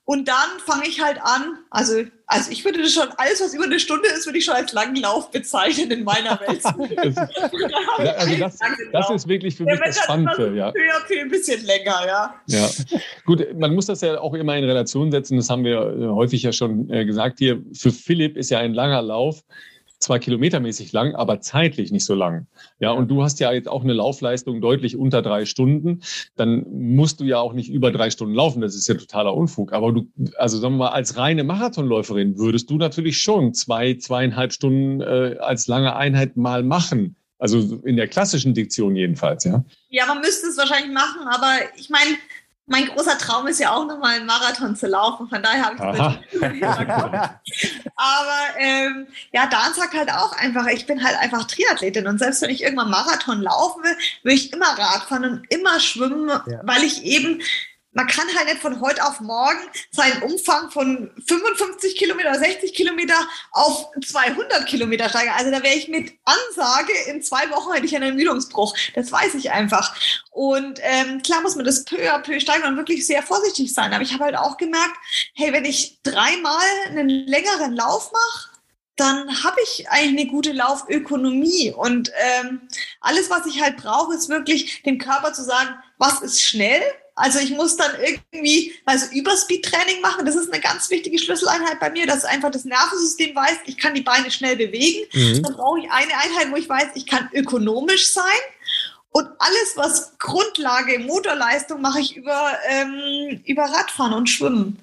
Und 0.04 0.26
dann 0.26 0.58
fange 0.58 0.88
ich 0.88 1.00
halt 1.00 1.18
an, 1.22 1.58
also, 1.70 2.02
also 2.26 2.50
ich 2.50 2.64
würde 2.64 2.82
das 2.82 2.92
schon, 2.92 3.08
alles, 3.16 3.40
was 3.40 3.54
über 3.54 3.64
eine 3.64 3.78
Stunde 3.78 4.08
ist, 4.08 4.26
würde 4.26 4.38
ich 4.38 4.44
schon 4.44 4.54
als 4.54 4.72
langen 4.72 4.96
Lauf 4.96 5.30
bezeichnen 5.30 5.90
in 5.90 6.04
meiner 6.04 6.40
Welt. 6.40 6.64
also 8.16 8.36
das, 8.36 8.58
das, 8.92 9.10
ist 9.10 9.28
wirklich 9.28 9.56
für 9.56 9.64
mich 9.64 9.78
das 9.78 9.98
Spannende. 9.98 10.56
Ja. 10.56 10.72
Für 11.06 11.20
ein 11.20 11.28
bisschen 11.28 11.64
länger, 11.64 12.06
ja. 12.06 12.34
ja. 12.46 12.68
Gut, 13.24 13.46
man 13.56 13.74
muss 13.74 13.86
das 13.86 14.00
ja 14.00 14.20
auch 14.20 14.34
immer 14.34 14.56
in 14.56 14.64
Relation 14.64 15.12
setzen, 15.12 15.36
das 15.36 15.48
haben 15.48 15.64
wir 15.64 15.78
äh, 15.78 16.06
häufig 16.08 16.42
ja 16.42 16.52
schon 16.52 16.90
äh, 16.90 17.04
gesagt 17.04 17.38
hier. 17.38 17.62
Für 17.72 17.92
Philipp 17.92 18.36
ist 18.36 18.50
ja 18.50 18.58
ein 18.58 18.74
langer 18.74 19.02
Lauf 19.02 19.44
zwar 20.00 20.18
kilometermäßig 20.18 20.92
lang, 20.92 21.14
aber 21.14 21.40
zeitlich 21.40 21.92
nicht 21.92 22.04
so 22.04 22.14
lang. 22.14 22.46
Ja, 22.78 22.90
und 22.90 23.08
du 23.10 23.22
hast 23.22 23.38
ja 23.38 23.52
jetzt 23.52 23.68
auch 23.68 23.84
eine 23.84 23.92
Laufleistung 23.92 24.60
deutlich 24.60 24.96
unter 24.96 25.22
drei 25.22 25.44
Stunden. 25.44 26.00
Dann 26.36 26.64
musst 26.70 27.20
du 27.20 27.24
ja 27.24 27.38
auch 27.38 27.52
nicht 27.52 27.70
über 27.70 27.92
drei 27.92 28.10
Stunden 28.10 28.34
laufen. 28.34 28.62
Das 28.62 28.74
ist 28.74 28.88
ja 28.88 28.94
totaler 28.94 29.34
Unfug. 29.34 29.72
Aber 29.72 29.92
du, 29.92 30.08
also 30.36 30.58
sagen 30.58 30.74
wir 30.74 30.86
mal, 30.86 30.88
als 30.88 31.16
reine 31.16 31.44
Marathonläuferin 31.44 32.38
würdest 32.38 32.70
du 32.70 32.76
natürlich 32.76 33.18
schon 33.18 33.52
zwei, 33.52 33.94
zweieinhalb 33.94 34.52
Stunden 34.52 35.02
äh, 35.02 35.36
als 35.38 35.66
lange 35.66 35.94
Einheit 35.94 36.36
mal 36.36 36.62
machen. 36.62 37.16
Also 37.38 37.80
in 37.84 37.96
der 37.96 38.06
klassischen 38.06 38.52
Diktion 38.52 38.96
jedenfalls, 38.96 39.44
ja. 39.44 39.64
Ja, 39.88 40.06
man 40.06 40.20
müsste 40.20 40.48
es 40.48 40.58
wahrscheinlich 40.58 40.92
machen, 40.92 41.26
aber 41.26 41.52
ich 41.76 41.88
meine, 41.88 42.10
mein 42.70 42.86
großer 42.86 43.18
Traum 43.18 43.48
ist 43.48 43.58
ja 43.58 43.72
auch 43.72 43.84
nochmal 43.84 44.14
einen 44.14 44.26
Marathon 44.26 44.76
zu 44.76 44.86
laufen. 44.86 45.28
Von 45.28 45.42
daher 45.42 45.64
habe 45.64 45.74
ich 45.74 46.52
es 46.52 47.70
Aber 47.96 48.58
ähm, 48.58 49.08
ja, 49.32 49.48
Dan 49.48 49.74
sagt 49.74 49.94
halt 49.94 50.12
auch 50.12 50.32
einfach, 50.38 50.68
ich 50.68 50.86
bin 50.86 51.02
halt 51.02 51.18
einfach 51.18 51.44
Triathletin 51.48 52.06
und 52.06 52.18
selbst 52.18 52.42
wenn 52.42 52.50
ich 52.50 52.62
irgendwann 52.62 52.90
Marathon 52.90 53.42
laufen 53.42 53.82
will, 53.82 53.96
will 54.22 54.34
ich 54.34 54.52
immer 54.52 54.66
Radfahren 54.66 55.24
und 55.24 55.52
immer 55.52 55.80
schwimmen, 55.80 56.28
ja. 56.28 56.60
weil 56.62 56.84
ich 56.84 57.02
eben 57.02 57.42
man 57.92 58.06
kann 58.06 58.26
halt 58.36 58.46
nicht 58.46 58.60
von 58.60 58.80
heute 58.80 59.04
auf 59.04 59.20
morgen 59.20 59.58
seinen 59.90 60.22
Umfang 60.22 60.70
von 60.70 61.10
55 61.26 61.96
Kilometer, 61.96 62.38
60 62.38 62.72
Kilometer 62.72 63.16
auf 63.50 63.88
200 64.04 64.66
Kilometer 64.66 65.08
steigern. 65.08 65.34
Also 65.36 65.50
da 65.50 65.62
wäre 65.62 65.74
ich 65.74 65.88
mit 65.88 66.12
Ansage, 66.24 66.92
in 67.08 67.22
zwei 67.22 67.50
Wochen 67.50 67.72
hätte 67.72 67.86
ich 67.86 67.96
einen 67.96 68.10
Ermüdungsbruch. 68.10 68.76
Das 68.94 69.10
weiß 69.10 69.34
ich 69.34 69.50
einfach. 69.50 69.94
Und 70.30 70.78
ähm, 70.82 71.22
klar 71.22 71.42
muss 71.42 71.56
man 71.56 71.64
das 71.64 71.84
peu 71.84 71.96
à 72.12 72.20
peu 72.20 72.38
steigern 72.38 72.72
und 72.72 72.76
wirklich 72.76 73.06
sehr 73.06 73.22
vorsichtig 73.22 73.74
sein. 73.74 73.92
Aber 73.92 74.02
ich 74.02 74.12
habe 74.12 74.24
halt 74.24 74.36
auch 74.36 74.56
gemerkt, 74.56 74.96
hey, 75.34 75.52
wenn 75.52 75.64
ich 75.64 76.00
dreimal 76.02 76.66
einen 76.88 77.08
längeren 77.08 77.74
Lauf 77.74 78.12
mache, 78.12 78.50
dann 79.00 79.42
habe 79.42 79.56
ich 79.64 79.88
eigentlich 79.88 80.20
eine 80.20 80.30
gute 80.30 80.52
Laufökonomie. 80.52 81.72
Und 81.72 82.12
ähm, 82.16 82.68
alles, 83.00 83.30
was 83.30 83.46
ich 83.46 83.60
halt 83.60 83.78
brauche, 83.78 84.14
ist 84.14 84.28
wirklich 84.28 84.82
dem 84.82 84.98
Körper 84.98 85.32
zu 85.32 85.42
sagen, 85.42 85.70
was 85.98 86.20
ist 86.20 86.42
schnell. 86.42 86.82
Also 87.14 87.38
ich 87.38 87.50
muss 87.50 87.76
dann 87.76 87.90
irgendwie 88.00 88.72
also 88.84 89.06
Überspeed-Training 89.12 90.00
machen. 90.00 90.24
Das 90.24 90.36
ist 90.36 90.52
eine 90.52 90.60
ganz 90.60 90.90
wichtige 90.90 91.18
Schlüsseleinheit 91.18 91.78
bei 91.80 91.90
mir, 91.90 92.06
dass 92.06 92.24
einfach 92.24 92.50
das 92.50 92.64
Nervensystem 92.64 93.34
weiß, 93.34 93.58
ich 93.66 93.76
kann 93.76 93.94
die 93.94 94.02
Beine 94.02 94.30
schnell 94.30 94.56
bewegen. 94.56 95.06
Mhm. 95.12 95.42
Dann 95.42 95.54
brauche 95.54 95.80
ich 95.80 95.90
eine 95.90 96.12
Einheit, 96.12 96.50
wo 96.50 96.56
ich 96.56 96.68
weiß, 96.68 96.88
ich 96.94 97.06
kann 97.06 97.28
ökonomisch 97.32 98.12
sein. 98.12 98.24
Und 99.12 99.26
alles, 99.38 99.72
was 99.76 100.16
Grundlage, 100.18 101.00
Motorleistung, 101.00 101.80
mache 101.80 102.00
ich 102.00 102.16
über, 102.16 102.52
ähm, 102.68 103.40
über 103.44 103.62
Radfahren 103.64 104.14
und 104.14 104.28
Schwimmen. 104.28 104.78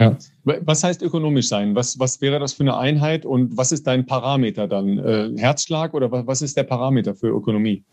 Ja. 0.00 0.16
Was 0.44 0.82
heißt 0.82 1.02
ökonomisch 1.02 1.48
sein? 1.48 1.74
Was, 1.74 1.98
was 1.98 2.20
wäre 2.20 2.40
das 2.40 2.54
für 2.54 2.62
eine 2.62 2.76
Einheit 2.76 3.26
und 3.26 3.56
was 3.56 3.70
ist 3.70 3.86
dein 3.86 4.06
Parameter 4.06 4.66
dann? 4.66 4.98
Äh, 4.98 5.38
Herzschlag 5.38 5.94
oder 5.94 6.10
was 6.26 6.42
ist 6.42 6.56
der 6.56 6.64
Parameter 6.64 7.14
für 7.14 7.28
Ökonomie? 7.28 7.84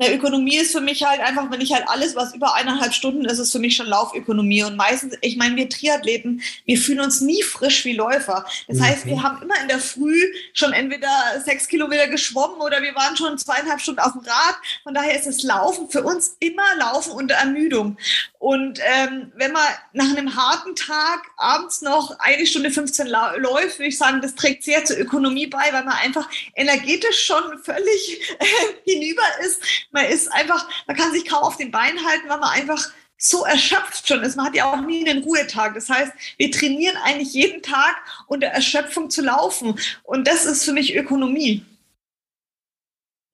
Eine 0.00 0.14
Ökonomie 0.14 0.56
ist 0.56 0.72
für 0.72 0.80
mich 0.80 1.04
halt 1.04 1.20
einfach, 1.20 1.50
wenn 1.50 1.60
ich 1.60 1.72
halt 1.72 1.86
alles, 1.86 2.16
was 2.16 2.34
über 2.34 2.54
eineinhalb 2.54 2.94
Stunden 2.94 3.26
ist, 3.26 3.38
ist 3.38 3.52
für 3.52 3.58
mich 3.58 3.76
schon 3.76 3.86
Laufökonomie. 3.86 4.62
Und 4.62 4.76
meistens, 4.76 5.14
ich 5.20 5.36
meine, 5.36 5.56
wir 5.56 5.68
Triathleten, 5.68 6.42
wir 6.64 6.78
fühlen 6.78 7.00
uns 7.00 7.20
nie 7.20 7.42
frisch 7.42 7.84
wie 7.84 7.92
Läufer. 7.92 8.46
Das 8.66 8.78
mhm. 8.78 8.82
heißt, 8.82 9.06
wir 9.06 9.22
haben 9.22 9.42
immer 9.42 9.60
in 9.60 9.68
der 9.68 9.78
Früh 9.78 10.18
schon 10.54 10.72
entweder 10.72 11.08
sechs 11.44 11.68
Kilometer 11.68 12.08
geschwommen 12.08 12.60
oder 12.62 12.80
wir 12.82 12.94
waren 12.94 13.16
schon 13.16 13.36
zweieinhalb 13.36 13.80
Stunden 13.80 14.00
auf 14.00 14.12
dem 14.12 14.22
Rad. 14.22 14.56
Von 14.84 14.94
daher 14.94 15.16
ist 15.16 15.26
das 15.26 15.42
Laufen 15.42 15.90
für 15.90 16.02
uns 16.02 16.36
immer 16.40 16.76
Laufen 16.78 17.12
unter 17.12 17.34
Ermüdung. 17.34 17.98
Und 18.38 18.80
ähm, 18.82 19.30
wenn 19.36 19.52
man 19.52 19.62
nach 19.92 20.16
einem 20.16 20.34
harten 20.34 20.74
Tag 20.74 21.26
abends 21.36 21.82
noch 21.82 22.18
eine 22.20 22.46
Stunde 22.46 22.70
15 22.70 23.06
läuft, 23.06 23.78
würde 23.78 23.88
ich 23.88 23.98
sagen, 23.98 24.22
das 24.22 24.34
trägt 24.34 24.64
sehr 24.64 24.82
zur 24.86 24.98
Ökonomie 24.98 25.46
bei, 25.46 25.64
weil 25.72 25.84
man 25.84 25.96
einfach 26.02 26.26
energetisch 26.54 27.26
schon 27.26 27.58
völlig 27.62 28.34
hinüber 28.84 29.22
ist 29.44 29.60
man 29.90 30.04
ist 30.06 30.32
einfach, 30.32 30.68
man 30.86 30.96
kann 30.96 31.12
sich 31.12 31.26
kaum 31.26 31.42
auf 31.42 31.56
den 31.56 31.70
Beinen 31.70 32.04
halten, 32.06 32.28
weil 32.28 32.38
man 32.38 32.50
einfach 32.50 32.90
so 33.16 33.44
erschöpft 33.44 34.08
schon 34.08 34.22
ist. 34.22 34.36
Man 34.36 34.46
hat 34.46 34.54
ja 34.54 34.72
auch 34.72 34.80
nie 34.80 35.06
einen 35.08 35.22
Ruhetag. 35.22 35.74
Das 35.74 35.90
heißt, 35.90 36.12
wir 36.38 36.50
trainieren 36.50 36.96
eigentlich 37.04 37.34
jeden 37.34 37.62
Tag 37.62 37.96
unter 38.26 38.46
Erschöpfung 38.46 39.10
zu 39.10 39.22
laufen. 39.22 39.78
Und 40.02 40.26
das 40.26 40.46
ist 40.46 40.64
für 40.64 40.72
mich 40.72 40.96
Ökonomie. 40.96 41.64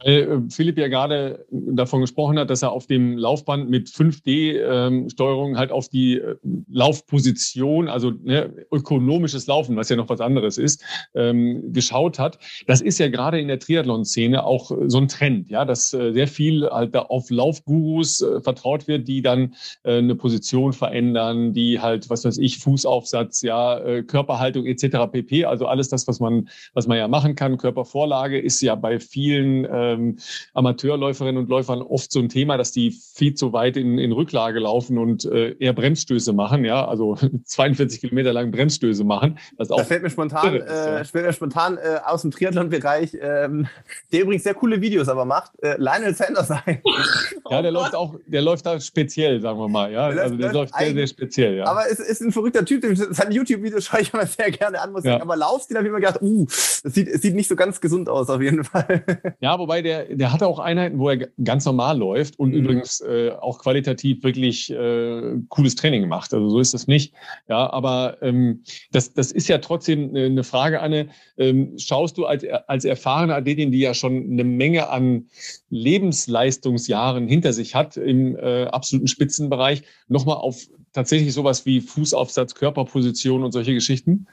Weil 0.04 0.14
äh, 0.14 0.50
Philipp 0.50 0.76
ja 0.78 0.88
gerade 0.88 1.46
davon 1.50 2.02
gesprochen 2.02 2.38
hat, 2.38 2.50
dass 2.50 2.62
er 2.62 2.72
auf 2.72 2.86
dem 2.86 3.16
Laufband 3.16 3.70
mit 3.70 3.88
5D-Steuerung 3.88 5.50
ähm, 5.50 5.58
halt 5.58 5.72
auf 5.72 5.88
die 5.88 6.18
äh, 6.18 6.36
Laufposition, 6.70 7.88
also 7.88 8.10
ne, 8.10 8.52
ökonomisches 8.70 9.46
Laufen, 9.46 9.76
was 9.76 9.88
ja 9.88 9.96
noch 9.96 10.10
was 10.10 10.20
anderes 10.20 10.58
ist, 10.58 10.84
ähm, 11.14 11.72
geschaut 11.72 12.18
hat. 12.18 12.38
Das 12.66 12.82
ist 12.82 12.98
ja 12.98 13.08
gerade 13.08 13.40
in 13.40 13.48
der 13.48 13.58
Triathlon-Szene 13.58 14.44
auch 14.44 14.70
so 14.86 14.98
ein 14.98 15.08
Trend, 15.08 15.50
ja, 15.50 15.64
dass 15.64 15.94
äh, 15.94 16.12
sehr 16.12 16.28
viel 16.28 16.68
halt 16.68 16.94
da 16.94 17.02
auf 17.02 17.30
Laufgurus 17.30 18.24
vertraut 18.42 18.88
wird, 18.88 19.08
die 19.08 19.22
dann 19.22 19.54
eine 19.84 20.14
Position 20.14 20.72
verändern, 20.72 21.52
die 21.52 21.80
halt, 21.80 22.10
was 22.10 22.24
weiß 22.24 22.38
ich, 22.38 22.58
Fußaufsatz, 22.58 23.42
ja, 23.42 24.02
Körperhaltung 24.02 24.66
etc. 24.66 25.10
pp. 25.10 25.44
Also 25.44 25.66
alles 25.66 25.88
das, 25.88 26.06
was 26.08 26.20
man, 26.20 26.48
was 26.74 26.86
man 26.86 26.98
ja 26.98 27.08
machen 27.08 27.34
kann. 27.34 27.56
Körpervorlage 27.56 28.38
ist 28.38 28.60
ja 28.60 28.74
bei 28.74 28.98
vielen 28.98 29.64
ähm, 29.92 30.16
Amateurläuferinnen 30.54 31.42
und 31.42 31.48
Läufern 31.48 31.82
oft 31.82 32.12
so 32.12 32.20
ein 32.20 32.28
Thema, 32.28 32.56
dass 32.56 32.72
die 32.72 32.90
viel 32.90 33.34
zu 33.34 33.52
weit 33.52 33.76
in, 33.76 33.98
in 33.98 34.12
Rücklage 34.12 34.58
laufen 34.58 34.98
und 34.98 35.24
äh, 35.24 35.56
eher 35.58 35.72
Bremsstöße 35.72 36.32
machen, 36.32 36.64
ja, 36.64 36.86
also 36.86 37.16
42 37.44 38.00
Kilometer 38.00 38.32
lang 38.32 38.50
Bremsstöße 38.50 39.04
machen. 39.04 39.38
Auch 39.58 39.78
da 39.78 39.84
fällt 39.84 40.02
mir 40.02 40.10
spontan, 40.10 40.56
ist, 40.56 40.66
äh, 40.66 41.04
fällt 41.04 41.26
mir 41.26 41.32
spontan 41.32 41.78
äh, 41.78 41.98
aus 42.04 42.22
dem 42.22 42.30
Triathlon-Bereich, 42.30 43.16
ähm, 43.20 43.68
der 44.12 44.22
übrigens 44.22 44.44
sehr 44.44 44.54
coole 44.54 44.80
Videos 44.80 45.08
aber 45.08 45.24
macht, 45.24 45.52
äh, 45.62 45.76
Lionel 45.78 46.14
Sanders 46.14 46.50
ein. 46.50 46.82
ja, 47.50 47.62
der 47.62 47.70
oh 47.70 47.74
läuft 47.74 47.94
auch, 47.94 48.14
der 48.26 48.42
läuft 48.42 48.66
da 48.66 48.80
speziell, 48.80 49.40
sagen 49.40 49.58
wir 49.58 49.68
mal, 49.68 49.92
ja, 49.92 50.10
der 50.10 50.22
also 50.24 50.36
der 50.36 50.52
läuft, 50.52 50.74
sehr, 50.76 50.92
sehr 50.92 51.06
speziell, 51.06 51.56
ja. 51.56 51.66
Aber 51.66 51.84
es 51.90 51.98
ist 51.98 52.20
ein 52.20 52.32
verrückter 52.32 52.64
Typ, 52.64 52.84
seine 53.10 53.34
YouTube-Videos 53.34 53.84
schaue 53.84 54.00
ich 54.00 54.12
immer 54.12 54.26
sehr 54.26 54.50
gerne 54.50 54.80
an, 54.80 54.92
muss 54.92 55.04
ja. 55.04 55.16
ich, 55.16 55.22
aber 55.22 55.36
Laufstil 55.36 55.76
habe 55.76 55.86
ich 55.86 55.90
immer 55.90 56.00
gedacht, 56.00 56.20
uh, 56.22 56.46
das 56.46 56.82
sieht, 56.82 57.12
das 57.12 57.22
sieht 57.22 57.34
nicht 57.34 57.48
so 57.48 57.56
ganz 57.56 57.80
gesund 57.80 58.08
aus 58.08 58.28
auf 58.28 58.40
jeden 58.40 58.64
Fall. 58.64 59.04
Ja, 59.40 59.58
wobei 59.58 59.75
der, 59.82 60.14
der 60.14 60.32
hatte 60.32 60.46
auch 60.46 60.58
Einheiten, 60.58 60.98
wo 60.98 61.10
er 61.10 61.28
ganz 61.42 61.64
normal 61.64 61.98
läuft 61.98 62.38
und 62.38 62.50
mhm. 62.50 62.56
übrigens 62.56 63.00
äh, 63.00 63.30
auch 63.30 63.58
qualitativ 63.58 64.22
wirklich 64.22 64.70
äh, 64.70 65.36
cooles 65.48 65.74
Training 65.74 66.08
macht. 66.08 66.32
Also 66.34 66.48
so 66.48 66.60
ist 66.60 66.74
das 66.74 66.86
nicht. 66.86 67.14
Ja, 67.48 67.70
aber 67.70 68.18
ähm, 68.22 68.62
das, 68.92 69.12
das 69.14 69.32
ist 69.32 69.48
ja 69.48 69.58
trotzdem 69.58 70.14
eine 70.14 70.44
Frage, 70.44 70.80
Anne. 70.80 71.08
Ähm, 71.38 71.78
schaust 71.78 72.18
du 72.18 72.26
als, 72.26 72.44
als 72.66 72.84
erfahrene 72.84 73.34
Athletin, 73.34 73.72
die 73.72 73.80
ja 73.80 73.94
schon 73.94 74.30
eine 74.30 74.44
Menge 74.44 74.88
an 74.88 75.26
Lebensleistungsjahren 75.70 77.28
hinter 77.28 77.52
sich 77.52 77.74
hat 77.74 77.96
im 77.96 78.36
äh, 78.36 78.64
absoluten 78.64 79.08
Spitzenbereich, 79.08 79.82
nochmal 80.08 80.36
auf 80.36 80.66
tatsächlich 80.92 81.34
sowas 81.34 81.66
wie 81.66 81.80
Fußaufsatz, 81.80 82.54
Körperposition 82.54 83.44
und 83.44 83.52
solche 83.52 83.74
Geschichten? 83.74 84.26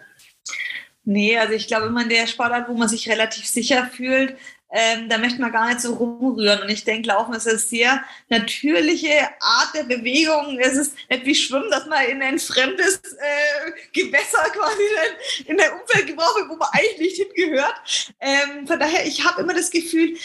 Nee, 1.06 1.38
also 1.38 1.54
ich 1.54 1.68
glaube 1.68 1.88
immer 1.88 2.04
in 2.04 2.10
der 2.10 2.28
Sportart, 2.28 2.70
wo 2.70 2.74
man 2.74 2.88
sich 2.88 3.10
relativ 3.10 3.46
sicher 3.46 3.86
fühlt, 3.86 4.38
ähm, 4.74 5.08
da 5.08 5.20
möchte 5.20 5.40
man 5.40 5.52
gar 5.52 5.68
nicht 5.68 5.82
so 5.82 5.94
rumrühren. 5.94 6.64
Und 6.64 6.70
ich 6.70 6.84
denke, 6.84 7.10
Laufen 7.10 7.36
ist 7.36 7.48
eine 7.48 7.60
sehr 7.60 8.04
natürliche 8.30 9.30
Art 9.40 9.76
der 9.76 9.84
Bewegung. 9.84 10.58
Es 10.60 10.76
ist 10.76 10.96
nicht 11.10 11.26
wie 11.26 11.36
Schwimmen, 11.36 11.70
dass 11.70 11.86
man 11.86 12.04
in 12.06 12.24
ein 12.24 12.40
fremdes 12.40 12.96
äh, 12.96 13.72
Gewässer 13.94 14.44
quasi 14.52 14.82
in 15.46 15.58
der 15.58 15.74
Umwelt 15.74 16.08
gebraucht 16.08 16.36
wird, 16.38 16.50
wo 16.50 16.56
man 16.56 16.70
eigentlich 16.72 17.20
nicht 17.20 17.32
hingehört. 17.36 18.16
Ähm, 18.20 18.66
von 18.66 18.80
daher, 18.80 19.06
ich 19.06 19.24
habe 19.24 19.44
immer 19.44 19.54
das 19.54 19.70
Gefühl, 19.70 20.18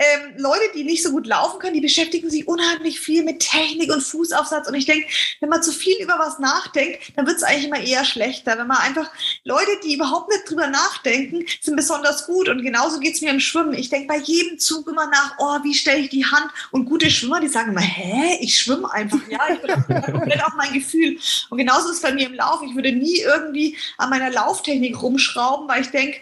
ähm, 0.00 0.32
Leute, 0.38 0.62
die 0.74 0.82
nicht 0.82 1.02
so 1.02 1.10
gut 1.10 1.26
laufen 1.26 1.58
können, 1.58 1.74
die 1.74 1.82
beschäftigen 1.82 2.30
sich 2.30 2.48
unheimlich 2.48 2.98
viel 2.98 3.22
mit 3.22 3.40
Technik 3.40 3.92
und 3.92 4.00
Fußaufsatz. 4.00 4.66
Und 4.66 4.74
ich 4.74 4.86
denke, 4.86 5.06
wenn 5.40 5.50
man 5.50 5.62
zu 5.62 5.72
viel 5.72 5.94
über 6.02 6.18
was 6.18 6.38
nachdenkt, 6.38 7.12
dann 7.16 7.26
wird 7.26 7.36
es 7.36 7.42
eigentlich 7.42 7.66
immer 7.66 7.80
eher 7.80 8.06
schlechter. 8.06 8.56
Wenn 8.56 8.66
man 8.66 8.78
einfach 8.78 9.10
Leute, 9.44 9.70
die 9.84 9.94
überhaupt 9.94 10.30
nicht 10.30 10.48
drüber 10.48 10.68
nachdenken, 10.68 11.44
sind 11.60 11.76
besonders 11.76 12.24
gut. 12.24 12.48
Und 12.48 12.62
genauso 12.62 12.98
geht 12.98 13.14
es 13.14 13.20
mir 13.20 13.30
im 13.30 13.40
Schwimmen. 13.40 13.74
Ich 13.74 13.90
denke 13.90 14.08
bei 14.08 14.16
jedem 14.16 14.58
Zug 14.58 14.88
immer 14.88 15.06
nach, 15.06 15.34
oh, 15.38 15.58
wie 15.64 15.74
stelle 15.74 15.98
ich 15.98 16.08
die 16.08 16.24
Hand? 16.24 16.50
Und 16.70 16.86
gute 16.86 17.10
Schwimmer, 17.10 17.40
die 17.40 17.48
sagen 17.48 17.72
immer, 17.72 17.82
hä, 17.82 18.38
ich 18.40 18.56
schwimme 18.56 18.90
einfach. 18.90 19.20
Ja, 19.28 19.40
ich 19.52 19.60
bin 19.60 20.02
komplett 20.02 20.42
auf 20.42 20.54
mein 20.56 20.72
Gefühl. 20.72 21.18
Und 21.50 21.58
genauso 21.58 21.90
ist 21.90 21.96
es 21.96 22.02
bei 22.02 22.12
mir 22.12 22.26
im 22.26 22.34
Lauf. 22.34 22.62
Ich 22.62 22.74
würde 22.74 22.92
nie 22.92 23.18
irgendwie 23.18 23.76
an 23.98 24.08
meiner 24.08 24.30
Lauftechnik 24.30 25.02
rumschrauben, 25.02 25.68
weil 25.68 25.82
ich 25.82 25.90
denke, 25.90 26.20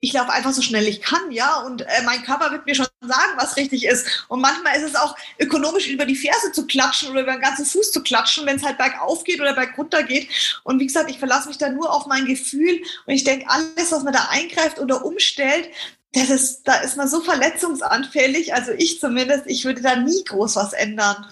ich 0.00 0.14
laufe 0.14 0.32
einfach 0.32 0.52
so 0.52 0.62
schnell 0.62 0.88
ich 0.88 1.02
kann, 1.02 1.30
ja, 1.30 1.60
und 1.60 1.82
äh, 1.82 2.02
mein 2.04 2.22
Körper 2.22 2.50
wird 2.50 2.64
mir 2.64 2.74
schon 2.74 2.86
sagen, 3.02 3.32
was 3.36 3.56
richtig 3.56 3.84
ist. 3.84 4.24
Und 4.28 4.40
manchmal 4.40 4.76
ist 4.76 4.88
es 4.88 4.96
auch 4.96 5.14
ökonomisch 5.38 5.88
über 5.88 6.06
die 6.06 6.16
Ferse 6.16 6.52
zu 6.52 6.66
klatschen 6.66 7.10
oder 7.10 7.22
über 7.22 7.32
den 7.32 7.42
ganzen 7.42 7.66
Fuß 7.66 7.92
zu 7.92 8.02
klatschen, 8.02 8.46
wenn 8.46 8.56
es 8.56 8.64
halt 8.64 8.78
bergauf 8.78 9.24
geht 9.24 9.40
oder 9.40 9.54
bergunter 9.54 10.02
geht. 10.02 10.28
Und 10.64 10.80
wie 10.80 10.86
gesagt, 10.86 11.10
ich 11.10 11.18
verlasse 11.18 11.48
mich 11.48 11.58
da 11.58 11.68
nur 11.68 11.92
auf 11.92 12.06
mein 12.06 12.24
Gefühl 12.24 12.80
und 13.06 13.14
ich 13.14 13.24
denke, 13.24 13.46
alles, 13.48 13.92
was 13.92 14.02
man 14.02 14.14
da 14.14 14.28
eingreift 14.30 14.78
oder 14.78 15.04
umstellt, 15.04 15.68
das 16.12 16.30
ist, 16.30 16.62
da 16.64 16.76
ist 16.76 16.96
man 16.96 17.08
so 17.08 17.20
verletzungsanfällig, 17.20 18.54
also 18.54 18.72
ich 18.72 18.98
zumindest, 18.98 19.44
ich 19.46 19.64
würde 19.64 19.80
da 19.80 19.96
nie 19.96 20.24
groß 20.24 20.56
was 20.56 20.72
ändern. 20.72 21.26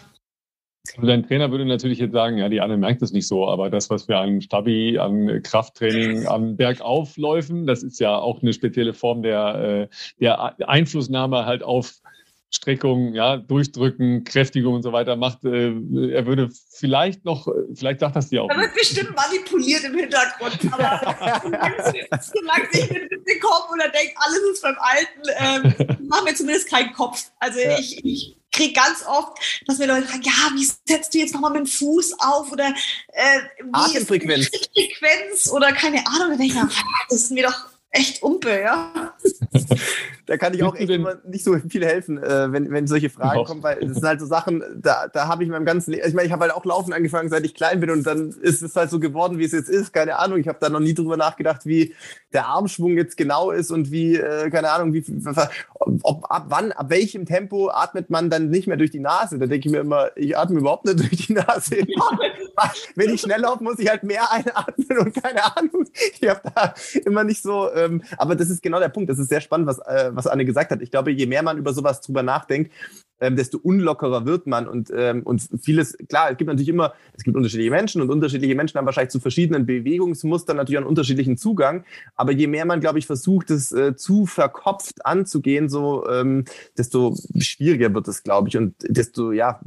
Also 0.97 1.07
dein 1.07 1.23
Trainer 1.23 1.51
würde 1.51 1.65
natürlich 1.65 1.99
jetzt 1.99 2.13
sagen, 2.13 2.39
ja, 2.39 2.49
die 2.49 2.61
Anne 2.61 2.77
merkt 2.77 3.03
es 3.03 3.13
nicht 3.13 3.29
so, 3.29 3.49
aber 3.49 3.71
das, 3.71 3.91
was 3.91 4.09
wir 4.09 4.19
an 4.19 4.41
Stabi, 4.41 4.99
an 4.99 5.43
Krafttraining, 5.43 6.27
an 6.27 6.57
Bergaufläufen, 6.57 7.67
das 7.67 7.83
ist 7.83 8.01
ja 8.01 8.17
auch 8.17 8.43
eine 8.43 8.53
spezielle 8.53 8.93
Form 8.93 9.23
der, 9.23 9.89
äh, 9.89 9.89
der 10.21 10.69
Einflussnahme 10.69 11.47
halt 11.47 11.63
auf 11.63 12.01
Streckung, 12.51 13.15
ja, 13.15 13.37
Durchdrücken, 13.37 14.25
Kräftigung 14.25 14.75
und 14.75 14.83
so 14.83 14.93
weiter 14.93 15.17
macht. 15.17 15.45
Äh, 15.45 15.69
er 16.13 16.27
würde 16.27 16.51
vielleicht 16.71 17.25
noch, 17.25 17.47
vielleicht 17.75 18.01
sagt 18.01 18.17
das 18.17 18.31
dir 18.31 18.43
auch. 18.43 18.51
Er 18.51 18.59
wird 18.59 18.75
bestimmt 18.75 19.15
manipuliert 19.15 19.85
im 19.85 19.95
Hintergrund, 19.95 20.59
aber 20.73 21.41
solange 22.21 22.69
ich 22.73 22.91
mit 22.91 23.29
den 23.29 23.41
Kopf 23.41 23.71
oder 23.73 23.89
denke, 23.91 24.15
alles 24.17 24.41
ist 24.53 24.63
beim 24.63 24.77
Alten, 24.79 25.77
ähm, 25.89 26.09
machen 26.09 26.27
wir 26.27 26.35
zumindest 26.35 26.71
keinen 26.71 26.93
Kopf. 26.95 27.31
Also 27.39 27.61
ja. 27.61 27.79
ich, 27.79 28.03
ich 28.05 28.39
kriege 28.51 28.73
ganz 28.73 29.05
oft, 29.07 29.39
dass 29.67 29.79
mir 29.79 29.87
Leute 29.87 30.07
fragen, 30.07 30.23
ja, 30.23 30.33
wie 30.55 30.65
setzt 30.65 31.15
du 31.15 31.19
jetzt 31.19 31.35
nochmal 31.35 31.53
mit 31.53 31.61
dem 31.61 31.67
Fuß 31.67 32.15
auf 32.19 32.51
oder 32.51 32.75
äh, 33.13 33.41
wie 33.63 33.71
Atemfrequenz. 33.73 34.49
ist 34.49 34.71
die 34.77 34.95
Frequenz 34.95 35.51
oder 35.51 35.73
keine 35.73 36.07
Ahnung. 36.07 36.31
Da 36.31 36.37
denke 36.37 36.47
ich, 36.47 36.83
das 37.11 37.23
ist 37.25 37.31
mir 37.31 37.45
doch 37.45 37.78
echt 37.91 38.23
Umpe, 38.23 38.61
ja. 38.61 38.93
da 40.27 40.37
kann 40.37 40.53
ich 40.53 40.63
auch 40.63 40.75
echt 40.75 40.91
immer 40.91 41.17
nicht 41.27 41.43
so 41.43 41.57
viel 41.59 41.85
helfen, 41.85 42.23
äh, 42.23 42.53
wenn, 42.53 42.71
wenn 42.71 42.87
solche 42.87 43.09
Fragen 43.09 43.45
kommen, 43.45 43.63
weil 43.63 43.83
es 43.83 43.95
sind 43.95 44.05
halt 44.05 44.21
so 44.21 44.27
Sachen, 44.27 44.63
da, 44.77 45.09
da 45.09 45.27
habe 45.27 45.43
ich 45.43 45.49
meinem 45.49 45.65
ganzen 45.65 45.93
Leben, 45.93 46.07
ich 46.07 46.15
meine, 46.15 46.27
ich 46.27 46.33
habe 46.33 46.43
halt 46.43 46.53
auch 46.53 46.65
Laufen 46.65 46.93
angefangen, 46.93 47.31
seit 47.31 47.45
ich 47.45 47.55
klein 47.55 47.81
bin 47.81 47.91
und 47.91 48.07
dann 48.07 48.29
ist 48.43 48.63
es 48.63 48.77
halt 48.77 48.91
so 48.91 49.01
geworden, 49.01 49.39
wie 49.39 49.45
es 49.45 49.53
jetzt 49.53 49.71
ist, 49.71 49.93
keine 49.93 50.19
Ahnung, 50.19 50.39
ich 50.39 50.49
habe 50.49 50.59
da 50.61 50.69
noch 50.69 50.81
nie 50.81 50.93
drüber 50.93 51.17
nachgedacht, 51.17 51.65
wie 51.65 51.95
der 52.35 52.47
Armschwung 52.47 52.97
jetzt 52.97 53.17
genau 53.17 53.51
ist 53.51 53.71
und 53.71 53.91
wie, 53.91 54.17
äh, 54.17 54.51
keine 54.51 54.71
Ahnung, 54.71 54.93
wie, 54.93 55.05
ob, 55.81 56.31
ab 56.31 56.47
wann, 56.49 56.73
ab 56.73 56.91
welchem 56.91 57.25
Tempo 57.25 57.71
atmet 57.71 58.11
man 58.11 58.29
dann 58.29 58.51
nicht 58.51 58.69
mehr 58.69 58.77
durch 58.77 58.91
die 58.91 59.01
Nase, 59.01 59.39
da 59.39 59.47
denke 59.47 59.69
ich 59.69 59.73
mir 59.73 59.81
immer, 59.81 60.11
ich 60.15 60.37
atme 60.37 60.61
überhaupt 60.61 60.85
nicht 60.85 61.01
durch 61.01 61.27
die 61.27 61.33
Nase. 61.33 61.77
wenn 62.95 63.15
ich 63.15 63.21
schnell 63.23 63.41
laufe, 63.41 63.63
muss 63.65 63.79
ich 63.79 63.89
halt 63.89 64.03
mehr 64.03 64.31
einatmen 64.31 64.99
und 64.99 65.23
keine 65.23 65.57
Ahnung. 65.57 65.87
Ich 66.21 66.29
habe 66.29 66.41
da 66.55 66.75
immer 67.05 67.25
nicht 67.25 67.43
so. 67.43 67.69
Ähm, 67.85 68.03
aber 68.17 68.35
das 68.35 68.51
ist 68.51 68.63
genau 68.63 68.81
der 68.81 68.89
Punkt. 68.89 69.11
Das 69.11 69.19
ist 69.19 69.29
sehr 69.29 69.41
spannend, 69.41 69.67
was, 69.67 69.79
äh, 69.81 70.11
was 70.13 70.27
Anne 70.27 70.45
gesagt 70.45 70.71
hat. 70.71 70.83
Ich 70.83 70.91
glaube, 70.91 71.11
je 71.11 71.27
mehr 71.27 71.43
man 71.43 71.59
über 71.59 71.73
sowas 71.73 72.01
drüber 72.01 72.23
nachdenkt, 72.23 72.73
ähm, 73.21 73.37
desto 73.37 73.59
unlockerer 73.59 74.27
wird 74.27 74.47
man 74.47 74.69
und, 74.69 74.93
ähm, 74.95 75.23
und 75.25 75.49
vieles, 75.61 75.97
klar, 76.09 76.31
es 76.31 76.37
gibt 76.37 76.49
natürlich 76.49 76.69
immer, 76.69 76.95
es 77.17 77.25
gibt 77.25 77.37
unterschiedliche 77.37 77.71
Menschen 77.71 78.01
und 78.01 78.11
unterschiedliche 78.11 78.55
Menschen 78.55 78.79
haben 78.79 78.87
wahrscheinlich 78.87 79.11
zu 79.11 79.21
verschiedenen 79.21 79.67
Bewegungsmustern 79.67 80.57
natürlich 80.57 80.79
einen 80.79 80.87
unterschiedlichen 80.87 81.37
Zugang, 81.37 81.85
aber 82.15 82.33
je 82.33 82.47
mehr 82.47 82.65
man, 82.65 82.81
glaube 82.81 82.99
ich, 82.99 83.07
versucht, 83.07 83.51
es 83.51 83.73
äh, 83.73 83.97
zu 83.97 84.27
verkopft 84.27 85.05
anzugehen, 85.05 85.69
so 85.69 86.09
ähm, 86.09 86.45
desto 86.77 87.17
schwieriger 87.39 87.93
wird 87.93 88.09
es, 88.09 88.23
glaube 88.23 88.49
ich 88.49 88.57
und 88.57 88.75
desto, 88.83 89.33
ja, 89.33 89.61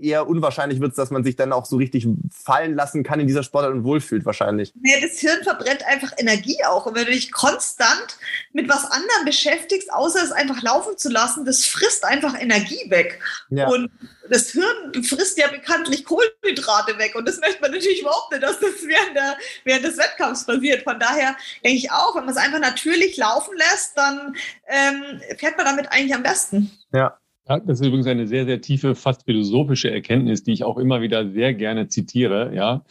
eher 0.00 0.28
unwahrscheinlich 0.28 0.80
wird 0.80 0.90
es, 0.90 0.96
dass 0.96 1.10
man 1.10 1.24
sich 1.24 1.36
dann 1.36 1.52
auch 1.52 1.66
so 1.66 1.76
richtig 1.76 2.06
fallen 2.30 2.74
lassen 2.74 3.02
kann 3.02 3.20
in 3.20 3.26
dieser 3.26 3.42
Sportart 3.42 3.72
und 3.72 3.84
wohlfühlt 3.84 4.24
wahrscheinlich. 4.24 4.72
Ja, 4.82 5.00
das 5.00 5.18
Hirn 5.18 5.42
verbrennt 5.42 5.86
einfach 5.86 6.12
Energie 6.18 6.58
auch 6.66 6.86
und 6.86 6.94
wenn 6.94 7.06
du 7.06 7.12
dich 7.12 7.32
konstant 7.32 8.18
mit 8.52 8.68
was 8.68 8.84
anderem 8.84 9.24
beschäftigst, 9.24 9.92
außer 9.92 10.22
es 10.22 10.32
einfach 10.32 10.62
laufen 10.62 10.96
zu 10.96 11.10
lassen, 11.10 11.44
das 11.44 11.64
frisst 11.64 12.04
einfach 12.04 12.40
Energie 12.40 12.90
weg. 12.90 13.20
Ja. 13.50 13.68
Und 13.68 13.90
das 14.30 14.50
Hirn 14.50 15.02
frisst 15.04 15.38
ja 15.38 15.48
bekanntlich 15.48 16.04
Kohlenhydrate 16.04 16.98
weg. 16.98 17.14
Und 17.14 17.26
das 17.26 17.40
möchte 17.40 17.60
man 17.60 17.72
natürlich 17.72 18.02
überhaupt 18.02 18.30
nicht, 18.30 18.42
dass 18.42 18.60
das 18.60 18.82
während, 18.86 19.16
der, 19.16 19.36
während 19.64 19.84
des 19.84 19.98
Wettkampfs 19.98 20.44
passiert. 20.44 20.82
Von 20.82 21.00
daher 21.00 21.36
denke 21.64 21.78
ich 21.78 21.90
auch, 21.90 22.14
wenn 22.14 22.24
man 22.24 22.34
es 22.34 22.40
einfach 22.40 22.60
natürlich 22.60 23.16
laufen 23.16 23.56
lässt, 23.56 23.96
dann 23.96 24.36
ähm, 24.66 25.20
fährt 25.38 25.56
man 25.56 25.66
damit 25.66 25.90
eigentlich 25.90 26.14
am 26.14 26.22
besten. 26.22 26.70
Ja. 26.92 27.18
Ja, 27.48 27.58
das 27.60 27.80
ist 27.80 27.86
übrigens 27.86 28.06
eine 28.06 28.26
sehr, 28.26 28.44
sehr 28.44 28.60
tiefe, 28.60 28.94
fast 28.94 29.24
philosophische 29.24 29.90
Erkenntnis, 29.90 30.42
die 30.42 30.52
ich 30.52 30.64
auch 30.64 30.76
immer 30.76 31.00
wieder 31.00 31.30
sehr 31.30 31.54
gerne 31.54 31.88
zitiere. 31.88 32.54
Ja, 32.54 32.84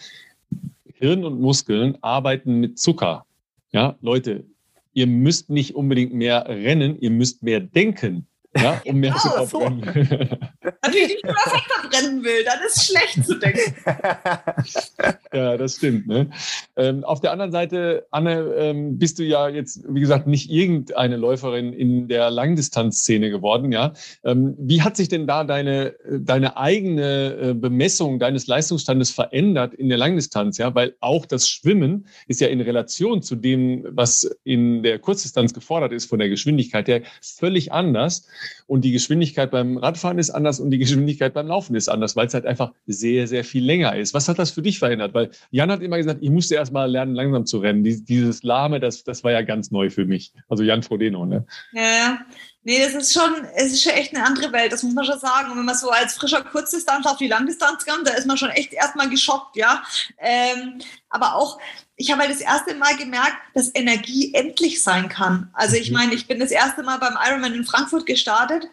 Hirn 0.86 1.24
und 1.24 1.40
Muskeln 1.40 1.98
arbeiten 2.02 2.60
mit 2.60 2.80
Zucker. 2.80 3.26
Ja, 3.72 3.98
Leute, 4.02 4.46
ihr 4.94 5.06
müsst 5.06 5.52
nicht 5.52 5.76
unbedingt 5.76 6.14
mehr 6.14 6.48
rennen, 6.48 7.00
ihr 7.00 7.12
müsst 7.12 7.44
mehr 7.44 7.60
denken 7.60 8.26
ja, 8.62 8.82
um 8.86 8.98
mehr 8.98 9.12
genau, 9.12 9.46
zu 9.46 9.48
verbrennen. 9.48 10.38
So. 10.68 10.72
Natürlich 10.84 11.08
nicht, 11.08 11.24
wenn 11.24 11.34
man 11.34 11.60
Fett 11.60 11.72
verbrennen 11.80 12.24
will, 12.24 12.44
dann 12.44 12.60
ist 12.66 12.78
es 12.78 12.86
schlecht 12.86 13.26
zu 13.26 13.36
denken. 13.40 13.76
ja, 15.34 15.58
das 15.58 15.76
stimmt. 15.76 16.08
Ne? 16.08 16.30
Ähm, 16.76 17.04
auf 17.04 17.20
der 17.22 17.32
anderen 17.32 17.52
Seite, 17.52 18.06
Anne, 18.12 18.54
ähm, 18.58 18.98
bist 18.98 19.20
du 19.20 19.24
ja 19.24 19.50
jetzt, 19.50 19.84
wie 19.88 20.00
gesagt, 20.00 20.28
nicht 20.28 20.50
irgendeine 20.50 21.18
Läuferin 21.18 21.74
in 21.74 22.08
der 22.08 22.30
Langdistanzszene 22.30 23.30
geworden. 23.30 23.72
Ja? 23.72 23.94
Ähm, 24.24 24.56
wie 24.60 24.82
hat 24.82 24.98
sich 24.98 25.10
denn 25.10 25.28
da 25.28 25.44
deine, 25.44 25.96
deine 26.10 26.58
eigene 26.58 27.34
äh, 27.36 27.54
Bemessung 27.54 28.20
deines 28.20 28.48
Leistungsstandes 28.48 29.12
verändert 29.12 29.74
in 29.74 29.90
der 29.90 29.98
Langdistanz? 29.98 30.58
Ja? 30.58 30.74
Weil 30.76 30.96
auch 31.00 31.26
das 31.26 31.50
Schwimmen 31.50 32.08
ist 32.28 32.42
ja 32.42 32.48
in 32.48 32.62
Relation 32.62 33.22
zu 33.22 33.36
dem, 33.36 33.86
was 33.90 34.30
in 34.44 34.84
der 34.84 35.00
Kurzdistanz 35.00 35.54
gefordert 35.54 35.92
ist, 35.92 36.06
von 36.06 36.20
der 36.20 36.30
Geschwindigkeit 36.30 36.88
her, 36.88 37.02
völlig 37.22 37.72
anders. 37.72 38.28
Und 38.66 38.84
die 38.84 38.92
Geschwindigkeit 38.92 39.52
beim 39.52 39.78
Radfahren 39.78 40.20
ist 40.20 40.30
anders 40.30 40.60
und 40.60 40.72
die 40.72 40.78
Geschwindigkeit 40.78 41.34
beim 41.34 41.48
Laufen 41.48 41.76
ist 41.76 41.90
anders, 41.90 42.16
weil 42.16 42.28
es 42.28 42.34
halt 42.34 42.46
einfach 42.46 42.74
sehr, 42.86 43.28
sehr 43.28 43.44
viel 43.44 43.64
länger 43.64 43.96
ist. 43.96 44.14
Was 44.14 44.28
hat 44.28 44.40
das 44.40 44.52
für 44.52 44.62
dich 44.62 44.80
verändert? 44.80 45.14
Weil 45.14 45.32
Jan 45.52 45.72
hat 45.72 45.82
immer 45.82 45.98
gesagt, 45.98 46.20
ich 46.22 46.30
musste 46.30 46.56
erst 46.56 46.74
mal 46.74 46.90
lernen, 46.90 47.16
langsam 47.16 47.46
zu 47.46 47.60
rennen. 47.60 47.84
Dieses 47.84 48.44
Lahme, 48.44 48.80
das, 48.80 49.04
das 49.04 49.24
war 49.24 49.32
ja 49.32 49.42
ganz 49.42 49.72
neu 49.72 49.90
für 49.90 50.06
mich. 50.06 50.34
Also 50.48 50.64
Jan 50.64 50.84
Frodeno, 50.84 51.26
ne? 51.26 51.46
Ja, 51.74 52.20
Nee, 52.68 52.84
das 52.84 52.94
ist 52.96 53.14
schon, 53.14 53.46
es 53.56 53.72
ist 53.72 53.82
schon 53.82 53.94
echt 53.94 54.14
eine 54.14 54.26
andere 54.26 54.52
Welt, 54.52 54.74
das 54.74 54.84
muss 54.84 54.94
man 54.94 55.06
schon 55.06 55.18
sagen. 55.20 55.50
Und 55.50 55.58
wenn 55.58 55.64
man 55.64 55.78
so 55.78 55.90
als 55.90 56.16
frischer 56.16 56.44
Kurzdistanz 56.44 57.06
auf 57.06 57.16
die 57.16 57.30
Langdistanz 57.30 57.86
kommt, 57.86 58.06
da 58.06 58.12
ist 58.12 58.28
man 58.28 58.38
schon 58.38 58.50
echt 58.50 58.74
erstmal 58.74 59.10
geschockt, 59.10 59.56
ja. 59.56 59.82
Ähm, 60.18 60.82
aber 61.10 61.36
auch, 61.36 61.60
ich 61.96 62.12
habe 62.12 62.24
halt 62.24 62.32
das 62.32 62.42
erste 62.42 62.76
Mal 62.76 62.98
gemerkt, 62.98 63.38
dass 63.54 63.74
Energie 63.74 64.34
endlich 64.34 64.84
sein 64.84 65.08
kann. 65.08 65.50
Also 65.54 65.78
ich 65.78 65.92
mhm. 65.92 65.98
meine, 65.98 66.14
ich 66.14 66.28
bin 66.28 66.42
das 66.42 66.52
erste 66.52 66.84
Mal 66.84 66.98
beim 66.98 67.18
Ironman 67.26 67.54
in 67.54 67.64
Frankfurt 67.64 68.06
gestartet 68.06 68.68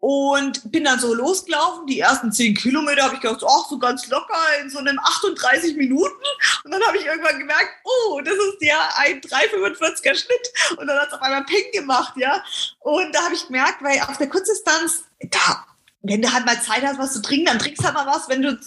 und 0.00 0.70
bin 0.70 0.84
dann 0.84 1.00
so 1.00 1.12
losgelaufen. 1.12 1.86
Die 1.86 2.00
ersten 2.00 2.32
zehn 2.32 2.54
Kilometer 2.54 3.04
habe 3.04 3.14
ich 3.14 3.20
gedacht, 3.20 3.42
ach, 3.44 3.68
so 3.68 3.78
ganz 3.78 4.06
locker 4.08 4.34
in 4.62 4.70
so 4.70 4.78
einem 4.78 4.98
38 4.98 5.76
Minuten. 5.76 6.22
Und 6.64 6.70
dann 6.70 6.82
habe 6.82 6.98
ich 6.98 7.06
irgendwann 7.06 7.38
gemerkt, 7.38 7.70
oh, 7.84 8.20
das 8.20 8.34
ist 8.34 8.56
ja 8.60 8.88
ein 8.96 9.20
3,45er 9.20 10.14
Schnitt. 10.14 10.78
Und 10.78 10.86
dann 10.86 10.98
hat 10.98 11.08
es 11.08 11.14
auf 11.14 11.22
einmal 11.22 11.44
Ping 11.44 11.72
gemacht, 11.72 12.14
ja. 12.16 12.42
Und 12.80 13.14
da 13.14 13.24
habe 13.24 13.34
ich 13.34 13.46
gemerkt, 13.46 13.82
weil 13.82 14.00
auf 14.02 14.18
der 14.18 14.28
Kurzdistanz, 14.28 15.04
da, 15.20 15.66
wenn 16.02 16.22
du 16.22 16.32
halt 16.32 16.46
mal 16.46 16.60
Zeit 16.62 16.84
hast, 16.84 16.98
was 16.98 17.14
zu 17.14 17.22
trinken, 17.22 17.46
dann 17.46 17.58
trinkst 17.58 17.82
du 17.82 17.86
halt 17.86 17.94
mal 17.94 18.06
was. 18.06 18.28
Wenn 18.28 18.42
du 18.42 18.58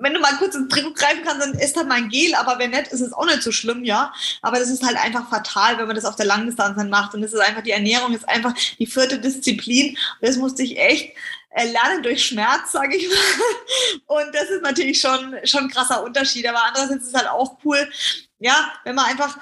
wenn 0.00 0.14
du 0.14 0.20
mal 0.20 0.36
kurz 0.38 0.54
ins 0.54 0.72
Trikot 0.72 0.94
greifen 0.94 1.22
kannst, 1.24 1.42
dann 1.42 1.54
ist 1.54 1.76
halt 1.76 1.88
mein 1.88 2.08
Gel, 2.08 2.34
aber 2.34 2.58
wenn 2.58 2.70
nicht, 2.70 2.88
ist 2.88 3.00
es 3.00 3.12
auch 3.12 3.26
nicht 3.26 3.42
so 3.42 3.52
schlimm, 3.52 3.84
ja. 3.84 4.12
Aber 4.42 4.58
das 4.58 4.70
ist 4.70 4.84
halt 4.84 4.96
einfach 4.96 5.28
fatal, 5.28 5.78
wenn 5.78 5.86
man 5.86 5.96
das 5.96 6.04
auf 6.04 6.16
der 6.16 6.26
Langdistanz 6.26 6.76
dann 6.76 6.90
macht. 6.90 7.14
Und 7.14 7.22
das 7.22 7.32
ist 7.32 7.40
einfach, 7.40 7.62
die 7.62 7.70
Ernährung 7.70 8.12
ist 8.14 8.28
einfach 8.28 8.54
die 8.78 8.86
vierte 8.86 9.18
Disziplin. 9.18 9.90
Und 9.90 10.28
das 10.28 10.36
musste 10.36 10.62
ich 10.62 10.78
echt 10.78 11.14
äh, 11.50 11.70
lernen 11.70 12.02
durch 12.02 12.24
Schmerz, 12.24 12.72
sage 12.72 12.96
ich 12.96 13.08
mal. 13.08 14.16
Und 14.24 14.34
das 14.34 14.50
ist 14.50 14.62
natürlich 14.62 15.00
schon, 15.00 15.36
schon 15.44 15.64
ein 15.64 15.70
krasser 15.70 16.02
Unterschied. 16.02 16.46
Aber 16.48 16.64
andererseits 16.64 17.04
ist 17.04 17.10
es 17.10 17.14
halt 17.14 17.28
auch 17.28 17.58
cool, 17.64 17.90
ja, 18.38 18.72
wenn 18.84 18.94
man 18.94 19.06
einfach 19.06 19.36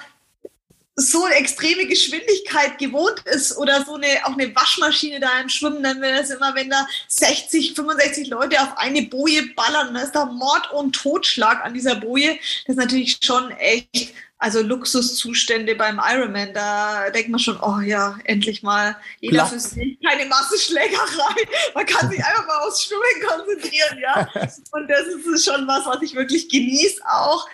so 0.99 1.23
eine 1.23 1.35
extreme 1.35 1.85
Geschwindigkeit 1.85 2.77
gewohnt 2.77 3.21
ist 3.25 3.57
oder 3.57 3.83
so 3.85 3.95
eine, 3.95 4.07
auch 4.25 4.37
eine 4.37 4.53
Waschmaschine 4.55 5.19
da 5.19 5.39
im 5.39 5.49
Schwimmen, 5.49 5.81
dann 5.81 6.01
wäre 6.01 6.19
das 6.19 6.29
immer, 6.29 6.53
wenn 6.55 6.69
da 6.69 6.85
60, 7.07 7.73
65 7.73 8.27
Leute 8.27 8.61
auf 8.61 8.77
eine 8.77 9.03
Boje 9.03 9.43
ballern, 9.55 9.93
dann 9.93 10.03
ist 10.03 10.13
da 10.13 10.25
Mord 10.25 10.71
und 10.73 10.93
Totschlag 10.93 11.63
an 11.63 11.73
dieser 11.73 11.95
Boje. 11.95 12.37
Das 12.65 12.75
ist 12.75 12.81
natürlich 12.81 13.17
schon 13.21 13.49
echt, 13.51 14.13
also 14.37 14.61
Luxuszustände 14.61 15.75
beim 15.75 16.01
Ironman, 16.03 16.53
da 16.53 17.09
denkt 17.11 17.29
man 17.29 17.39
schon, 17.39 17.59
oh 17.61 17.79
ja, 17.79 18.17
endlich 18.25 18.61
mal 18.61 18.95
jeder 19.21 19.45
für 19.45 19.59
sich, 19.59 19.97
keine 20.05 20.25
Massenschlägerei. 20.27 21.47
Man 21.75 21.85
kann 21.85 22.09
sich 22.09 22.23
einfach 22.23 22.45
mal 22.45 22.57
aufs 22.67 22.83
Schwimmen 22.83 23.27
konzentrieren, 23.27 23.99
ja. 24.01 24.27
Und 24.71 24.89
das 24.89 25.07
ist 25.07 25.45
schon 25.45 25.65
was, 25.67 25.85
was 25.85 26.01
ich 26.01 26.15
wirklich 26.15 26.49
genieße 26.49 27.01
auch. 27.05 27.47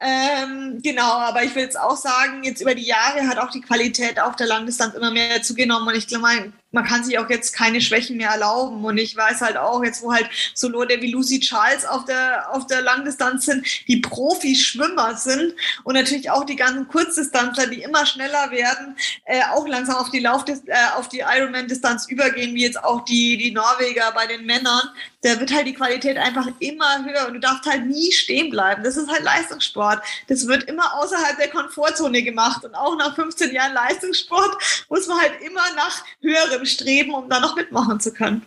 Ähm, 0.00 0.78
genau, 0.80 1.10
aber 1.12 1.42
ich 1.42 1.54
will 1.56 1.64
jetzt 1.64 1.78
auch 1.78 1.96
sagen, 1.96 2.44
jetzt 2.44 2.60
über 2.60 2.74
die 2.74 2.86
Jahre 2.86 3.26
hat 3.26 3.38
auch 3.38 3.50
die 3.50 3.60
Qualität 3.60 4.20
auf 4.20 4.36
der 4.36 4.46
Langdistanz 4.46 4.94
immer 4.94 5.10
mehr 5.10 5.42
zugenommen 5.42 5.88
und 5.88 5.96
ich 5.96 6.06
glaube, 6.06 6.52
man 6.70 6.84
kann 6.84 7.02
sich 7.02 7.18
auch 7.18 7.30
jetzt 7.30 7.52
keine 7.52 7.80
Schwächen 7.80 8.18
mehr 8.18 8.30
erlauben. 8.30 8.84
Und 8.84 8.98
ich 8.98 9.16
weiß 9.16 9.40
halt 9.40 9.56
auch, 9.56 9.82
jetzt 9.82 10.02
wo 10.02 10.12
halt 10.12 10.28
so 10.54 10.68
Leute 10.68 11.00
wie 11.00 11.10
Lucy 11.10 11.40
Charles 11.40 11.86
auf 11.86 12.04
der, 12.04 12.54
auf 12.54 12.66
der 12.66 12.82
Langdistanz 12.82 13.46
sind, 13.46 13.66
die 13.88 13.98
Profi-Schwimmer 14.00 15.16
sind 15.16 15.54
und 15.84 15.94
natürlich 15.94 16.30
auch 16.30 16.44
die 16.44 16.56
ganzen 16.56 16.86
Kurzdistanzler, 16.88 17.68
die 17.68 17.82
immer 17.82 18.04
schneller 18.04 18.50
werden, 18.50 18.96
äh, 19.24 19.40
auch 19.52 19.66
langsam 19.66 19.96
auf 19.96 20.10
die 20.10 20.20
Lauf 20.20 20.44
äh, 20.48 20.56
auf 20.96 21.08
die 21.08 21.20
Ironman-Distanz 21.20 22.06
übergehen, 22.08 22.54
wie 22.54 22.62
jetzt 22.62 22.82
auch 22.84 23.04
die, 23.04 23.38
die 23.38 23.50
Norweger 23.50 24.12
bei 24.14 24.26
den 24.26 24.44
Männern. 24.44 24.82
Da 25.22 25.40
wird 25.40 25.52
halt 25.52 25.66
die 25.66 25.74
Qualität 25.74 26.16
einfach 26.16 26.46
immer 26.60 27.04
höher 27.04 27.26
und 27.26 27.34
du 27.34 27.40
darfst 27.40 27.66
halt 27.66 27.86
nie 27.86 28.12
stehen 28.12 28.50
bleiben. 28.50 28.84
Das 28.84 28.96
ist 28.96 29.10
halt 29.10 29.24
Leistungssport. 29.24 30.00
Das 30.28 30.46
wird 30.46 30.64
immer 30.64 30.94
außerhalb 30.96 31.36
der 31.38 31.48
Komfortzone 31.48 32.22
gemacht. 32.22 32.64
Und 32.64 32.74
auch 32.74 32.96
nach 32.96 33.16
15 33.16 33.52
Jahren 33.52 33.74
Leistungssport 33.74 34.86
muss 34.88 35.08
man 35.08 35.20
halt 35.20 35.40
immer 35.40 35.62
nach 35.74 36.04
höheren 36.20 36.60
im 36.60 36.66
Streben, 36.66 37.14
um 37.14 37.28
da 37.28 37.40
noch 37.40 37.56
mitmachen 37.56 37.98
zu 37.98 38.12
können. 38.12 38.42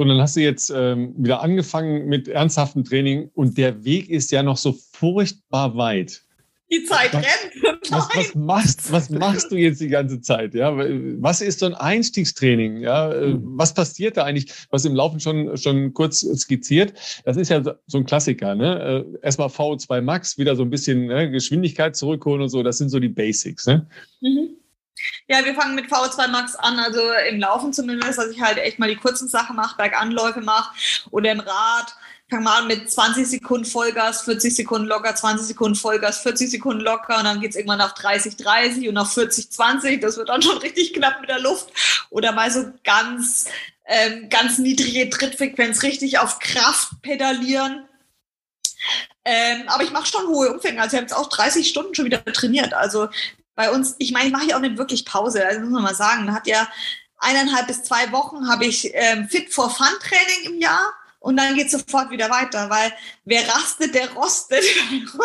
Und 0.00 0.08
dann 0.08 0.20
hast 0.20 0.34
du 0.34 0.40
jetzt 0.40 0.70
ähm, 0.74 1.14
wieder 1.18 1.42
angefangen 1.42 2.06
mit 2.06 2.26
ernsthaftem 2.26 2.84
Training 2.84 3.30
und 3.34 3.58
der 3.58 3.84
Weg 3.84 4.08
ist 4.08 4.30
ja 4.30 4.42
noch 4.42 4.56
so 4.56 4.72
furchtbar 4.92 5.76
weit. 5.76 6.22
Die 6.72 6.84
Zeit 6.84 7.12
was, 7.12 7.24
rennt. 7.24 7.80
Was, 7.90 8.08
was, 8.14 8.34
machst, 8.36 8.92
was 8.92 9.10
machst 9.10 9.50
du 9.50 9.56
jetzt 9.56 9.80
die 9.80 9.88
ganze 9.88 10.20
Zeit? 10.20 10.54
Ja? 10.54 10.72
Was 10.76 11.40
ist 11.40 11.58
so 11.58 11.66
ein 11.66 11.74
Einstiegstraining? 11.74 12.76
Ja? 12.76 13.12
Was 13.56 13.74
passiert 13.74 14.16
da 14.16 14.24
eigentlich? 14.24 14.52
Was 14.70 14.84
im 14.84 14.94
Laufen 14.94 15.18
schon, 15.18 15.56
schon 15.56 15.92
kurz 15.92 16.20
skizziert. 16.20 16.92
Das 17.24 17.36
ist 17.36 17.48
ja 17.48 17.62
so 17.64 17.98
ein 17.98 18.04
Klassiker. 18.04 18.54
Ne? 18.54 19.06
Äh, 19.20 19.24
erstmal 19.24 19.48
VO2 19.48 20.02
Max, 20.02 20.38
wieder 20.38 20.54
so 20.54 20.62
ein 20.62 20.70
bisschen 20.70 21.06
ne, 21.06 21.30
Geschwindigkeit 21.30 21.96
zurückholen 21.96 22.42
und 22.42 22.48
so. 22.48 22.62
Das 22.62 22.78
sind 22.78 22.90
so 22.90 23.00
die 23.00 23.08
Basics. 23.08 23.66
Ne? 23.66 23.88
Mhm. 24.20 24.50
Ja, 25.28 25.44
wir 25.44 25.54
fangen 25.54 25.74
mit 25.74 25.86
VO2 25.86 26.28
Max 26.28 26.56
an, 26.56 26.78
also 26.78 27.00
im 27.28 27.40
Laufen 27.40 27.72
zumindest, 27.72 28.18
dass 28.18 28.30
ich 28.30 28.40
halt 28.40 28.58
echt 28.58 28.78
mal 28.78 28.88
die 28.88 28.96
kurzen 28.96 29.28
Sachen 29.28 29.56
mache, 29.56 29.76
Berganläufe 29.76 30.40
mache 30.40 30.74
oder 31.10 31.32
im 31.32 31.40
Rad. 31.40 31.94
Fangen 32.30 32.44
wir 32.44 32.54
an 32.54 32.68
mit 32.68 32.88
20 32.88 33.26
Sekunden 33.26 33.64
Vollgas, 33.64 34.22
40 34.22 34.54
Sekunden 34.54 34.86
locker, 34.86 35.12
20 35.12 35.48
Sekunden 35.48 35.74
Vollgas, 35.74 36.20
40 36.20 36.48
Sekunden 36.48 36.80
locker 36.80 37.18
und 37.18 37.24
dann 37.24 37.40
geht's 37.40 37.56
irgendwann 37.56 37.80
auf 37.80 37.92
30, 37.94 38.36
30 38.36 38.88
und 38.88 38.96
auf 38.96 39.12
40, 39.12 39.50
20. 39.50 40.00
Das 40.00 40.16
wird 40.16 40.28
dann 40.28 40.40
schon 40.40 40.58
richtig 40.58 40.94
knapp 40.94 41.20
mit 41.20 41.28
der 41.28 41.40
Luft. 41.40 41.72
Oder 42.10 42.30
mal 42.30 42.48
so 42.52 42.72
ganz, 42.84 43.46
ähm, 43.84 44.28
ganz 44.28 44.58
niedrige 44.58 45.10
Trittfrequenz, 45.10 45.82
richtig 45.82 46.20
auf 46.20 46.38
Kraft 46.38 47.02
pedalieren. 47.02 47.88
Ähm, 49.24 49.64
aber 49.66 49.82
ich 49.82 49.90
mache 49.90 50.06
schon 50.06 50.28
hohe 50.28 50.52
Umfänge. 50.52 50.80
Also 50.80 50.94
ich 50.94 51.02
habe 51.02 51.10
jetzt 51.10 51.16
auch 51.16 51.28
30 51.28 51.68
Stunden 51.68 51.96
schon 51.96 52.04
wieder 52.04 52.24
trainiert. 52.24 52.74
Also 52.74 53.08
bei 53.56 53.72
uns, 53.72 53.96
ich 53.98 54.12
meine, 54.12 54.26
ich 54.26 54.32
mache 54.32 54.46
ja 54.46 54.56
auch 54.56 54.60
nicht 54.60 54.78
wirklich 54.78 55.04
Pause, 55.04 55.44
also 55.44 55.60
muss 55.60 55.70
man 55.70 55.82
mal 55.82 55.94
sagen, 55.96 56.26
man 56.26 56.34
hat 56.34 56.46
ja 56.46 56.68
eineinhalb 57.18 57.66
bis 57.66 57.82
zwei 57.82 58.10
Wochen 58.12 58.48
habe 58.48 58.64
ich 58.64 58.90
ähm, 58.94 59.28
Fit 59.28 59.52
for 59.52 59.68
Fun 59.68 59.86
Training 60.00 60.54
im 60.54 60.60
Jahr 60.60 60.94
und 61.20 61.36
dann 61.36 61.54
geht 61.54 61.70
sofort 61.70 62.10
wieder 62.10 62.30
weiter, 62.30 62.70
weil 62.70 62.92
wer 63.26 63.46
rastet, 63.46 63.94
der 63.94 64.10
rostet. 64.12 64.64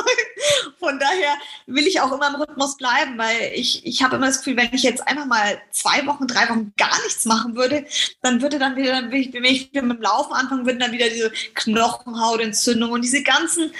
Von 0.80 1.00
daher 1.00 1.36
will 1.68 1.88
ich 1.88 2.02
auch 2.02 2.12
immer 2.12 2.28
im 2.28 2.36
Rhythmus 2.36 2.76
bleiben, 2.76 3.18
weil 3.18 3.54
ich, 3.54 3.86
ich 3.86 4.04
habe 4.04 4.18
immer 4.18 4.28
das 4.28 4.40
Gefühl, 4.40 4.58
wenn 4.58 4.74
ich 4.74 4.84
jetzt 4.84 5.08
einfach 5.08 5.26
mal 5.26 5.58
zwei 5.72 6.06
Wochen, 6.06 6.28
drei 6.28 6.50
Wochen 6.50 6.74
gar 6.78 7.02
nichts 7.04 7.24
machen 7.24 7.56
würde, 7.56 7.86
dann 8.22 8.42
würde 8.42 8.60
dann 8.60 8.76
wieder, 8.76 9.10
wenn 9.10 9.44
ich, 9.46 9.72
mit 9.72 9.76
dem 9.76 10.02
Laufen 10.02 10.34
anfangen 10.34 10.66
würde, 10.66 10.80
dann 10.80 10.92
wieder 10.92 11.10
diese 11.10 11.32
Knochenhautentzündung 11.54 12.92
und 12.92 13.02
diese 13.02 13.24
ganzen 13.24 13.72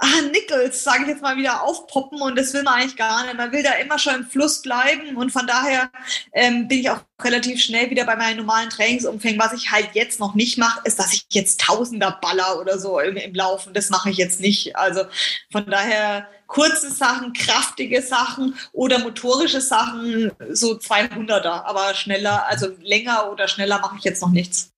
ah, 0.00 0.22
Nickels, 0.32 0.82
sage 0.82 1.02
ich 1.02 1.08
jetzt 1.08 1.22
mal, 1.22 1.36
wieder 1.36 1.62
aufpoppen 1.62 2.20
und 2.20 2.36
das 2.36 2.52
will 2.54 2.62
man 2.62 2.74
eigentlich 2.74 2.96
gar 2.96 3.24
nicht. 3.24 3.36
Man 3.36 3.52
will 3.52 3.62
da 3.62 3.72
immer 3.74 3.98
schon 3.98 4.14
im 4.14 4.26
Fluss 4.26 4.62
bleiben 4.62 5.16
und 5.16 5.30
von 5.30 5.46
daher 5.46 5.90
ähm, 6.32 6.68
bin 6.68 6.80
ich 6.80 6.90
auch 6.90 7.00
relativ 7.22 7.62
schnell 7.62 7.90
wieder 7.90 8.04
bei 8.04 8.16
meinen 8.16 8.38
normalen 8.38 8.70
Trainingsumfängen. 8.70 9.38
Was 9.38 9.52
ich 9.52 9.70
halt 9.70 9.90
jetzt 9.92 10.18
noch 10.18 10.34
nicht 10.34 10.58
mache, 10.58 10.80
ist, 10.84 10.98
dass 10.98 11.12
ich 11.12 11.26
jetzt 11.30 11.60
Tausender 11.60 12.18
baller 12.20 12.58
oder 12.58 12.78
so 12.78 12.98
im, 12.98 13.16
im 13.16 13.34
Laufen. 13.34 13.74
Das 13.74 13.90
mache 13.90 14.10
ich 14.10 14.16
jetzt 14.16 14.40
nicht. 14.40 14.74
Also 14.76 15.04
von 15.52 15.66
daher 15.66 16.26
kurze 16.46 16.90
Sachen, 16.90 17.32
kraftige 17.32 18.02
Sachen 18.02 18.56
oder 18.72 18.98
motorische 18.98 19.60
Sachen, 19.60 20.32
so 20.50 20.72
200er, 20.72 21.64
aber 21.64 21.94
schneller, 21.94 22.46
also 22.48 22.68
länger 22.80 23.30
oder 23.30 23.46
schneller 23.46 23.78
mache 23.78 23.96
ich 23.98 24.04
jetzt 24.04 24.22
noch 24.22 24.30
nichts. 24.30 24.72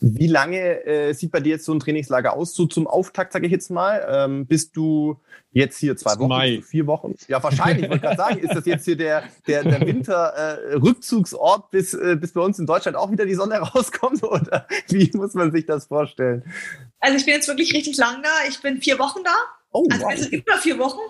Wie 0.00 0.28
lange 0.28 0.84
äh, 0.84 1.12
sieht 1.12 1.32
bei 1.32 1.40
dir 1.40 1.50
jetzt 1.50 1.64
so 1.64 1.74
ein 1.74 1.80
Trainingslager 1.80 2.34
aus? 2.34 2.54
So 2.54 2.66
zum 2.66 2.86
Auftakt, 2.86 3.32
sage 3.32 3.46
ich 3.46 3.52
jetzt 3.52 3.70
mal. 3.70 4.06
Ähm, 4.08 4.46
bist 4.46 4.76
du 4.76 5.20
jetzt 5.50 5.78
hier 5.78 5.96
zwei 5.96 6.18
Wochen, 6.18 6.28
Mai. 6.28 6.62
vier 6.62 6.86
Wochen? 6.86 7.16
Ja, 7.28 7.42
wahrscheinlich. 7.42 7.84
Ich 7.84 7.90
wollte 7.90 8.02
gerade 8.02 8.16
sagen, 8.16 8.38
ist 8.38 8.54
das 8.54 8.64
jetzt 8.66 8.84
hier 8.84 8.96
der, 8.96 9.24
der, 9.46 9.64
der 9.64 9.80
Winter-Rückzugsort, 9.80 11.64
äh, 11.64 11.76
bis, 11.76 11.94
äh, 11.94 12.16
bis 12.16 12.32
bei 12.32 12.42
uns 12.42 12.58
in 12.58 12.66
Deutschland 12.66 12.96
auch 12.96 13.10
wieder 13.10 13.26
die 13.26 13.34
Sonne 13.34 13.58
rauskommt? 13.74 14.22
Oder 14.22 14.68
wie 14.88 15.10
muss 15.14 15.34
man 15.34 15.50
sich 15.50 15.66
das 15.66 15.86
vorstellen? 15.86 16.44
Also 17.00 17.16
ich 17.16 17.24
bin 17.24 17.34
jetzt 17.34 17.48
wirklich 17.48 17.74
richtig 17.74 17.96
lang 17.96 18.22
da. 18.22 18.30
Ich 18.48 18.60
bin 18.60 18.80
vier 18.80 18.98
Wochen 18.98 19.24
da. 19.24 19.34
Oh, 19.72 19.86
also, 19.90 20.04
wow. 20.04 20.10
also 20.10 20.28
über 20.28 20.58
vier 20.58 20.78
Wochen. 20.78 21.00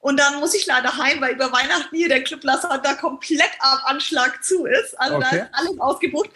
Und 0.00 0.18
dann 0.18 0.40
muss 0.40 0.54
ich 0.54 0.66
leider 0.66 0.96
heim, 0.96 1.20
weil 1.20 1.34
über 1.34 1.52
Weihnachten 1.52 1.94
hier 1.94 2.08
der 2.08 2.24
Clublasser 2.24 2.80
da 2.82 2.94
komplett 2.94 3.50
am 3.60 3.78
Anschlag 3.84 4.42
zu 4.42 4.64
ist. 4.64 4.98
Also 4.98 5.16
okay. 5.16 5.26
da 5.30 5.36
ist 5.36 5.48
alles 5.52 5.80
ausgebucht. 5.80 6.30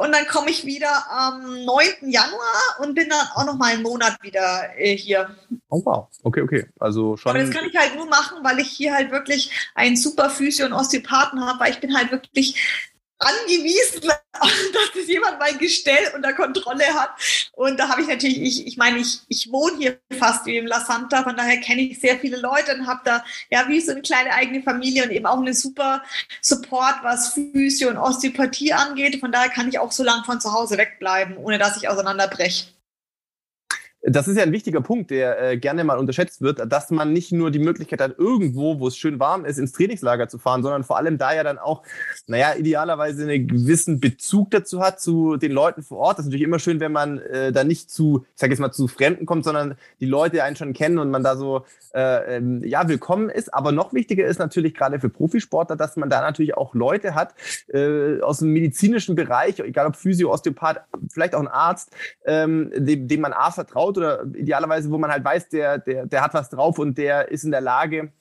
Und 0.00 0.12
dann 0.12 0.26
komme 0.26 0.48
ich 0.48 0.64
wieder 0.64 1.10
am 1.10 1.62
9. 1.66 2.10
Januar 2.10 2.78
und 2.78 2.94
bin 2.94 3.10
dann 3.10 3.26
auch 3.34 3.44
noch 3.44 3.58
mal 3.58 3.74
einen 3.74 3.82
Monat 3.82 4.16
wieder 4.22 4.70
äh, 4.78 4.96
hier. 4.96 5.36
Oh 5.68 5.82
wow, 5.84 6.08
okay, 6.22 6.40
okay. 6.40 6.66
Also 6.78 7.18
schon. 7.18 7.28
Aber 7.28 7.38
das 7.38 7.50
kann 7.50 7.66
ich 7.68 7.76
halt 7.76 7.94
nur 7.96 8.06
machen, 8.06 8.38
weil 8.42 8.60
ich 8.60 8.68
hier 8.68 8.94
halt 8.94 9.10
wirklich 9.10 9.50
einen 9.74 9.98
super 9.98 10.30
Physio- 10.30 10.64
und 10.64 10.72
Osteopathen 10.72 11.44
habe, 11.44 11.60
weil 11.60 11.72
ich 11.72 11.80
bin 11.80 11.94
halt 11.94 12.10
wirklich 12.12 12.88
angewiesen, 13.20 14.00
dass 14.32 14.92
das 14.94 15.06
jemand 15.06 15.38
mein 15.38 15.58
Gestell 15.58 16.12
unter 16.14 16.32
Kontrolle 16.32 16.86
hat. 16.94 17.10
Und 17.52 17.78
da 17.78 17.88
habe 17.88 18.02
ich 18.02 18.08
natürlich, 18.08 18.40
ich, 18.40 18.66
ich 18.66 18.76
meine, 18.76 18.98
ich, 18.98 19.20
ich 19.28 19.52
wohne 19.52 19.76
hier 19.76 20.00
fast 20.18 20.46
wie 20.46 20.56
im 20.56 20.66
La 20.66 20.80
Santa, 20.80 21.22
von 21.22 21.36
daher 21.36 21.60
kenne 21.60 21.82
ich 21.82 22.00
sehr 22.00 22.18
viele 22.18 22.38
Leute 22.38 22.74
und 22.74 22.86
habe 22.86 23.00
da 23.04 23.24
ja 23.50 23.68
wie 23.68 23.80
so 23.80 23.92
eine 23.92 24.02
kleine 24.02 24.32
eigene 24.32 24.62
Familie 24.62 25.04
und 25.04 25.10
eben 25.10 25.26
auch 25.26 25.38
eine 25.38 25.54
super 25.54 26.02
Support, 26.40 26.96
was 27.02 27.34
Physio 27.34 27.90
und 27.90 27.98
Osteopathie 27.98 28.72
angeht. 28.72 29.20
Von 29.20 29.32
daher 29.32 29.50
kann 29.50 29.68
ich 29.68 29.78
auch 29.78 29.92
so 29.92 30.02
lange 30.02 30.24
von 30.24 30.40
zu 30.40 30.52
Hause 30.52 30.78
wegbleiben, 30.78 31.36
ohne 31.36 31.58
dass 31.58 31.76
ich 31.76 31.88
auseinanderbreche. 31.88 32.79
Das 34.02 34.28
ist 34.28 34.36
ja 34.38 34.42
ein 34.42 34.52
wichtiger 34.52 34.80
Punkt, 34.80 35.10
der 35.10 35.42
äh, 35.42 35.58
gerne 35.58 35.84
mal 35.84 35.98
unterschätzt 35.98 36.40
wird, 36.40 36.72
dass 36.72 36.90
man 36.90 37.12
nicht 37.12 37.32
nur 37.32 37.50
die 37.50 37.58
Möglichkeit 37.58 38.00
hat, 38.00 38.18
irgendwo, 38.18 38.80
wo 38.80 38.88
es 38.88 38.96
schön 38.96 39.20
warm 39.20 39.44
ist, 39.44 39.58
ins 39.58 39.72
Trainingslager 39.72 40.26
zu 40.26 40.38
fahren, 40.38 40.62
sondern 40.62 40.84
vor 40.84 40.96
allem 40.96 41.18
da 41.18 41.34
ja 41.34 41.44
dann 41.44 41.58
auch, 41.58 41.82
naja, 42.26 42.54
idealerweise 42.56 43.24
einen 43.24 43.46
gewissen 43.46 44.00
Bezug 44.00 44.52
dazu 44.52 44.80
hat, 44.80 45.00
zu 45.00 45.36
den 45.36 45.52
Leuten 45.52 45.82
vor 45.82 45.98
Ort. 45.98 46.18
Das 46.18 46.24
ist 46.24 46.30
natürlich 46.30 46.46
immer 46.46 46.58
schön, 46.58 46.80
wenn 46.80 46.92
man 46.92 47.18
äh, 47.18 47.52
da 47.52 47.62
nicht 47.62 47.90
zu, 47.90 48.24
ich 48.34 48.40
sage 48.40 48.52
jetzt 48.52 48.60
mal, 48.60 48.72
zu 48.72 48.88
Fremden 48.88 49.26
kommt, 49.26 49.44
sondern 49.44 49.74
die 50.00 50.06
Leute 50.06 50.42
einen 50.44 50.56
schon 50.56 50.72
kennen 50.72 50.98
und 50.98 51.10
man 51.10 51.22
da 51.22 51.36
so, 51.36 51.66
äh, 51.92 52.36
ähm, 52.36 52.64
ja, 52.64 52.88
willkommen 52.88 53.28
ist. 53.28 53.52
Aber 53.52 53.70
noch 53.70 53.92
wichtiger 53.92 54.24
ist 54.24 54.38
natürlich 54.38 54.72
gerade 54.72 54.98
für 54.98 55.10
Profisportler, 55.10 55.76
dass 55.76 55.96
man 55.96 56.08
da 56.08 56.22
natürlich 56.22 56.56
auch 56.56 56.74
Leute 56.74 57.14
hat 57.14 57.34
äh, 57.68 58.20
aus 58.22 58.38
dem 58.38 58.48
medizinischen 58.48 59.14
Bereich, 59.14 59.58
egal 59.58 59.88
ob 59.88 59.96
Physio, 59.96 60.32
Osteopath, 60.32 60.80
vielleicht 61.12 61.34
auch 61.34 61.40
ein 61.40 61.48
Arzt, 61.48 61.90
ähm, 62.24 62.70
dem, 62.74 63.06
dem 63.06 63.20
man 63.20 63.34
A 63.34 63.50
vertraut, 63.50 63.89
oder 63.98 64.24
idealerweise, 64.34 64.90
wo 64.90 64.98
man 64.98 65.10
halt 65.10 65.24
weiß, 65.24 65.48
der, 65.48 65.78
der, 65.78 66.06
der 66.06 66.22
hat 66.22 66.34
was 66.34 66.50
drauf 66.50 66.78
und 66.78 66.98
der 66.98 67.30
ist 67.30 67.44
in 67.44 67.50
der 67.50 67.60
Lage, 67.60 68.12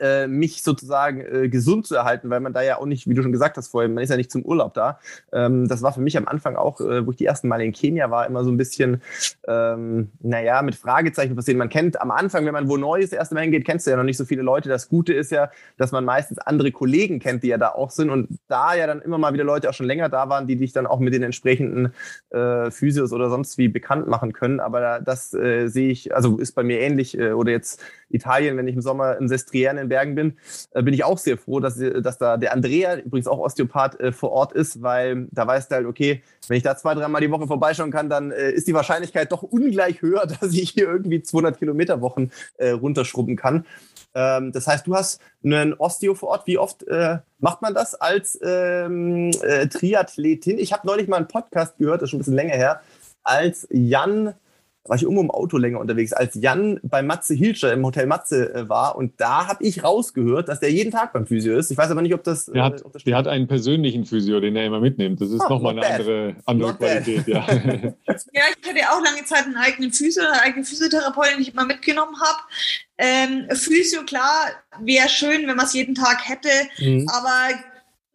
äh, 0.00 0.26
mich 0.26 0.62
sozusagen 0.62 1.20
äh, 1.20 1.48
gesund 1.48 1.86
zu 1.86 1.94
erhalten, 1.94 2.30
weil 2.30 2.40
man 2.40 2.52
da 2.52 2.62
ja 2.62 2.78
auch 2.78 2.86
nicht, 2.86 3.08
wie 3.08 3.14
du 3.14 3.22
schon 3.22 3.32
gesagt 3.32 3.56
hast 3.56 3.68
vorhin, 3.68 3.94
man 3.94 4.04
ist 4.04 4.10
ja 4.10 4.16
nicht 4.16 4.30
zum 4.30 4.42
Urlaub 4.42 4.74
da. 4.74 4.98
Ähm, 5.32 5.68
das 5.68 5.82
war 5.82 5.92
für 5.92 6.00
mich 6.00 6.16
am 6.16 6.28
Anfang 6.28 6.56
auch, 6.56 6.80
äh, 6.80 7.06
wo 7.06 7.10
ich 7.10 7.16
die 7.16 7.24
ersten 7.24 7.48
Mal 7.48 7.60
in 7.60 7.72
Kenia 7.72 8.10
war, 8.10 8.26
immer 8.26 8.44
so 8.44 8.50
ein 8.50 8.56
bisschen, 8.56 9.02
ähm, 9.48 10.10
naja, 10.20 10.62
mit 10.62 10.74
Fragezeichen 10.74 11.34
versehen. 11.34 11.58
Man 11.58 11.68
kennt 11.68 12.00
am 12.00 12.10
Anfang, 12.10 12.44
wenn 12.46 12.52
man 12.52 12.68
wo 12.68 12.76
neu 12.76 13.00
ist, 13.00 13.16
Mal 13.32 13.40
hingeht, 13.42 13.64
kennst 13.64 13.86
du 13.86 13.90
ja 13.90 13.96
noch 13.96 14.04
nicht 14.04 14.16
so 14.16 14.24
viele 14.24 14.42
Leute. 14.42 14.68
Das 14.68 14.88
Gute 14.88 15.12
ist 15.12 15.30
ja, 15.30 15.50
dass 15.76 15.92
man 15.92 16.04
meistens 16.04 16.38
andere 16.38 16.70
Kollegen 16.72 17.18
kennt, 17.18 17.42
die 17.42 17.48
ja 17.48 17.58
da 17.58 17.70
auch 17.70 17.90
sind 17.90 18.10
und 18.10 18.38
da 18.48 18.74
ja 18.74 18.86
dann 18.86 19.02
immer 19.02 19.18
mal 19.18 19.32
wieder 19.32 19.44
Leute 19.44 19.68
auch 19.68 19.74
schon 19.74 19.86
länger 19.86 20.08
da 20.08 20.28
waren, 20.28 20.46
die 20.46 20.56
dich 20.56 20.72
dann 20.72 20.86
auch 20.86 21.00
mit 21.00 21.12
den 21.12 21.22
entsprechenden 21.22 21.92
äh, 22.30 22.70
Physios 22.70 23.12
oder 23.12 23.30
sonst 23.30 23.58
wie 23.58 23.68
bekannt 23.68 24.06
machen 24.06 24.32
können. 24.32 24.60
Aber 24.60 25.00
das 25.00 25.34
äh, 25.34 25.68
sehe 25.68 25.90
ich, 25.90 26.14
also 26.14 26.38
ist 26.38 26.52
bei 26.52 26.62
mir 26.62 26.80
ähnlich 26.80 27.18
äh, 27.18 27.32
oder 27.32 27.50
jetzt 27.50 27.82
Italien, 28.08 28.56
wenn 28.56 28.68
ich 28.68 28.76
im 28.76 28.82
Sommer 28.82 29.18
in 29.18 29.28
Sestriere 29.56 29.80
in 29.80 29.88
Bergen 29.88 30.14
bin, 30.14 30.36
äh, 30.72 30.82
bin 30.82 30.94
ich 30.94 31.04
auch 31.04 31.18
sehr 31.18 31.38
froh, 31.38 31.60
dass, 31.60 31.78
dass 31.78 32.18
da 32.18 32.36
der 32.36 32.52
Andrea, 32.52 32.96
übrigens 32.96 33.26
auch 33.26 33.38
Osteopath, 33.38 33.98
äh, 34.00 34.12
vor 34.12 34.30
Ort 34.32 34.52
ist, 34.52 34.82
weil 34.82 35.28
da 35.30 35.46
weißt 35.46 35.70
du 35.70 35.76
halt, 35.76 35.86
okay, 35.86 36.22
wenn 36.48 36.56
ich 36.56 36.62
da 36.62 36.76
zwei, 36.76 36.94
dreimal 36.94 37.20
die 37.20 37.30
Woche 37.30 37.46
vorbeischauen 37.46 37.90
kann, 37.90 38.08
dann 38.08 38.30
äh, 38.30 38.50
ist 38.50 38.68
die 38.68 38.74
Wahrscheinlichkeit 38.74 39.32
doch 39.32 39.42
ungleich 39.42 40.02
höher, 40.02 40.26
dass 40.40 40.52
ich 40.52 40.70
hier 40.70 40.88
irgendwie 40.88 41.22
200 41.22 41.58
Kilometer 41.58 42.00
Wochen 42.00 42.30
äh, 42.58 42.70
runterschrubben 42.70 43.36
kann. 43.36 43.64
Ähm, 44.14 44.52
das 44.52 44.66
heißt, 44.66 44.86
du 44.86 44.94
hast 44.94 45.20
einen 45.44 45.74
Osteo 45.74 46.14
vor 46.14 46.30
Ort. 46.30 46.46
Wie 46.46 46.58
oft 46.58 46.86
äh, 46.86 47.18
macht 47.38 47.62
man 47.62 47.74
das 47.74 47.94
als 47.94 48.38
ähm, 48.42 49.30
äh, 49.42 49.66
Triathletin? 49.68 50.58
Ich 50.58 50.72
habe 50.72 50.86
neulich 50.86 51.08
mal 51.08 51.16
einen 51.16 51.28
Podcast 51.28 51.78
gehört, 51.78 52.02
das 52.02 52.06
ist 52.06 52.10
schon 52.10 52.18
ein 52.18 52.20
bisschen 52.20 52.34
länger 52.34 52.54
her, 52.54 52.80
als 53.22 53.66
Jan 53.70 54.34
war 54.88 54.96
ich 54.96 55.02
irgendwo 55.02 55.22
im 55.22 55.30
Auto 55.30 55.58
länger 55.58 55.80
unterwegs, 55.80 56.12
als 56.12 56.34
Jan 56.34 56.80
bei 56.82 57.02
Matze 57.02 57.34
Hilscher 57.34 57.72
im 57.72 57.84
Hotel 57.84 58.06
Matze 58.06 58.54
äh, 58.54 58.68
war. 58.68 58.96
Und 58.96 59.20
da 59.20 59.46
habe 59.48 59.64
ich 59.64 59.82
rausgehört, 59.82 60.48
dass 60.48 60.60
der 60.60 60.70
jeden 60.70 60.90
Tag 60.90 61.12
beim 61.12 61.26
Physio 61.26 61.56
ist. 61.56 61.70
Ich 61.70 61.78
weiß 61.78 61.90
aber 61.90 62.02
nicht, 62.02 62.14
ob 62.14 62.24
das. 62.24 62.46
Der, 62.46 62.64
hat, 62.64 62.84
ob 62.84 62.92
das 62.92 63.04
der 63.04 63.16
hat 63.16 63.28
einen 63.28 63.48
persönlichen 63.48 64.04
Physio, 64.04 64.40
den 64.40 64.56
er 64.56 64.66
immer 64.66 64.80
mitnimmt. 64.80 65.20
Das 65.20 65.30
ist 65.30 65.40
ah, 65.40 65.48
nochmal 65.48 65.72
eine 65.72 65.80
bad. 65.82 66.00
andere, 66.00 66.36
andere 66.44 66.74
Qualität. 66.74 67.26
Ja. 67.26 67.46
ja, 67.52 67.92
ich 68.06 68.68
hatte 68.68 68.90
auch 68.90 69.02
lange 69.02 69.24
Zeit 69.24 69.44
einen 69.44 69.56
eigenen 69.56 69.92
Physio, 69.92 70.24
eine 70.24 70.42
eigene 70.42 70.64
Physiotherapeutin, 70.64 71.36
die 71.38 71.42
ich 71.42 71.52
immer 71.52 71.66
mitgenommen 71.66 72.16
habe. 72.20 72.38
Ähm, 72.98 73.46
Physio, 73.54 74.02
klar, 74.04 74.50
wäre 74.80 75.08
schön, 75.08 75.46
wenn 75.46 75.56
man 75.56 75.66
es 75.66 75.74
jeden 75.74 75.94
Tag 75.94 76.28
hätte, 76.28 76.48
mhm. 76.78 77.06
aber 77.08 77.54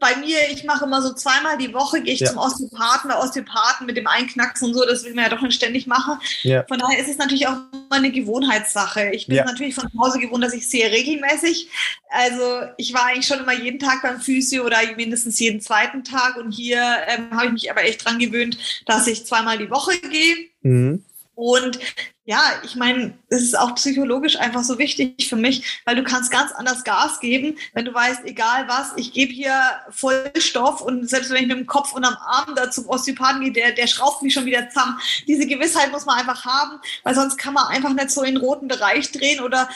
bei 0.01 0.15
mir, 0.17 0.37
ich 0.51 0.63
mache 0.63 0.85
immer 0.85 1.01
so 1.01 1.13
zweimal 1.13 1.59
die 1.59 1.73
Woche, 1.73 2.01
gehe 2.01 2.15
ich 2.15 2.21
ja. 2.21 2.29
zum 2.29 2.39
Osteopathen, 2.39 3.09
der 3.09 3.19
Osteopathen 3.19 3.85
mit 3.85 3.95
dem 3.95 4.07
Einknacksen 4.07 4.69
und 4.69 4.73
so, 4.73 4.83
das 4.83 5.05
will 5.05 5.13
man 5.13 5.25
ja 5.25 5.29
doch 5.29 5.41
nicht 5.41 5.53
ständig 5.53 5.85
machen. 5.85 6.19
Ja. 6.41 6.65
Von 6.67 6.79
daher 6.79 6.99
ist 6.99 7.07
es 7.07 7.19
natürlich 7.19 7.47
auch 7.47 7.53
immer 7.71 7.85
eine 7.91 8.11
Gewohnheitssache. 8.11 9.11
Ich 9.13 9.27
bin 9.27 9.37
ja. 9.37 9.45
natürlich 9.45 9.75
von 9.75 9.89
zu 9.91 9.99
Hause 9.99 10.19
gewohnt, 10.19 10.43
dass 10.43 10.53
ich 10.53 10.67
sehe 10.67 10.91
regelmäßig. 10.91 11.69
Also 12.09 12.63
ich 12.77 12.93
war 12.95 13.05
eigentlich 13.05 13.27
schon 13.27 13.39
immer 13.39 13.53
jeden 13.53 13.79
Tag 13.79 14.01
beim 14.01 14.19
Physio 14.19 14.65
oder 14.65 14.77
mindestens 14.97 15.39
jeden 15.39 15.61
zweiten 15.61 16.03
Tag 16.03 16.35
und 16.35 16.51
hier 16.51 16.83
ähm, 17.07 17.29
habe 17.31 17.45
ich 17.45 17.51
mich 17.51 17.71
aber 17.71 17.83
echt 17.83 18.03
dran 18.03 18.17
gewöhnt, 18.17 18.57
dass 18.87 19.05
ich 19.05 19.25
zweimal 19.25 19.59
die 19.59 19.69
Woche 19.69 19.99
gehe. 19.99 20.49
Mhm. 20.63 21.05
Und 21.33 21.79
ja, 22.25 22.41
ich 22.63 22.75
meine, 22.75 23.17
es 23.29 23.41
ist 23.41 23.57
auch 23.57 23.73
psychologisch 23.75 24.37
einfach 24.37 24.63
so 24.63 24.77
wichtig 24.77 25.27
für 25.27 25.37
mich, 25.37 25.81
weil 25.85 25.95
du 25.95 26.03
kannst 26.03 26.29
ganz 26.29 26.51
anders 26.51 26.83
Gas 26.83 27.19
geben, 27.19 27.57
wenn 27.73 27.85
du 27.85 27.93
weißt, 27.93 28.25
egal 28.25 28.67
was, 28.67 28.91
ich 28.95 29.11
gebe 29.11 29.33
hier 29.33 29.53
voll 29.89 30.31
Stoff 30.37 30.81
und 30.81 31.09
selbst 31.09 31.31
wenn 31.31 31.41
ich 31.41 31.47
mit 31.47 31.57
dem 31.57 31.67
Kopf 31.67 31.93
und 31.93 32.05
am 32.05 32.15
Arm 32.15 32.53
da 32.55 32.69
zum 32.69 32.87
Osteopathen 32.87 33.41
gehe, 33.41 33.51
der, 33.51 33.71
der 33.71 33.87
schraubt 33.87 34.21
mich 34.21 34.33
schon 34.33 34.45
wieder 34.45 34.69
zusammen. 34.69 34.99
Diese 35.27 35.47
Gewissheit 35.47 35.91
muss 35.91 36.05
man 36.05 36.19
einfach 36.19 36.45
haben, 36.45 36.79
weil 37.03 37.15
sonst 37.15 37.37
kann 37.37 37.53
man 37.53 37.67
einfach 37.67 37.93
nicht 37.93 38.11
so 38.11 38.21
in 38.21 38.35
den 38.35 38.43
roten 38.43 38.67
Bereich 38.67 39.11
drehen 39.11 39.41
oder 39.41 39.67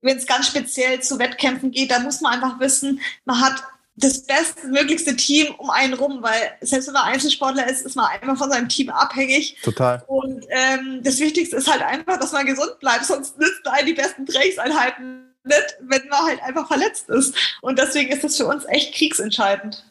wenn 0.00 0.16
es 0.16 0.26
ganz 0.26 0.48
speziell 0.48 1.00
zu 1.00 1.18
Wettkämpfen 1.18 1.70
geht, 1.70 1.90
da 1.90 2.00
muss 2.00 2.20
man 2.20 2.32
einfach 2.32 2.58
wissen, 2.60 3.00
man 3.24 3.40
hat 3.40 3.62
das 3.96 4.24
bestmöglichste 4.24 5.14
Team 5.16 5.54
um 5.58 5.70
einen 5.70 5.94
rum, 5.94 6.18
weil 6.20 6.52
selbst 6.60 6.88
wenn 6.88 6.94
man 6.94 7.04
Einzelsportler 7.04 7.68
ist, 7.68 7.86
ist 7.86 7.94
man 7.94 8.06
einfach 8.06 8.36
von 8.36 8.50
seinem 8.50 8.68
Team 8.68 8.90
abhängig. 8.90 9.56
Total. 9.62 10.02
Und 10.08 10.44
ähm, 10.48 11.00
das 11.02 11.20
Wichtigste 11.20 11.56
ist 11.56 11.70
halt 11.70 11.82
einfach, 11.82 12.18
dass 12.18 12.32
man 12.32 12.44
gesund 12.46 12.78
bleibt, 12.80 13.04
sonst 13.04 13.38
nützt 13.38 13.66
einen 13.66 13.86
die 13.86 13.94
besten 13.94 14.26
Trainingseinheiten 14.26 15.32
nicht, 15.44 15.76
wenn 15.80 16.08
man 16.08 16.26
halt 16.26 16.42
einfach 16.42 16.66
verletzt 16.66 17.08
ist. 17.08 17.36
Und 17.60 17.78
deswegen 17.78 18.10
ist 18.10 18.24
das 18.24 18.36
für 18.36 18.46
uns 18.46 18.64
echt 18.64 18.94
kriegsentscheidend. 18.94 19.84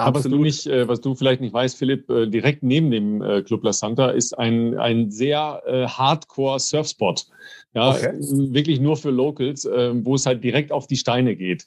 Aber 0.00 0.20
was 0.20 0.30
du 0.30 0.38
nicht, 0.38 0.66
äh, 0.66 0.86
was 0.86 1.00
du 1.00 1.16
vielleicht 1.16 1.40
nicht 1.40 1.52
weißt, 1.52 1.76
Philipp, 1.76 2.08
äh, 2.08 2.28
direkt 2.28 2.62
neben 2.62 2.92
dem 2.92 3.20
äh, 3.20 3.42
Club 3.42 3.64
La 3.64 3.72
Santa 3.72 4.10
ist 4.10 4.32
ein, 4.38 4.78
ein 4.78 5.10
sehr 5.10 5.60
Hardcore 5.66 6.60
Surfspot. 6.60 7.26
Ja, 7.74 7.90
okay. 7.90 8.12
wirklich 8.18 8.80
nur 8.80 8.96
für 8.96 9.10
Locals, 9.10 9.66
äh, 9.66 9.92
wo 10.04 10.14
es 10.14 10.24
halt 10.24 10.42
direkt 10.42 10.72
auf 10.72 10.86
die 10.86 10.96
Steine 10.96 11.36
geht. 11.36 11.66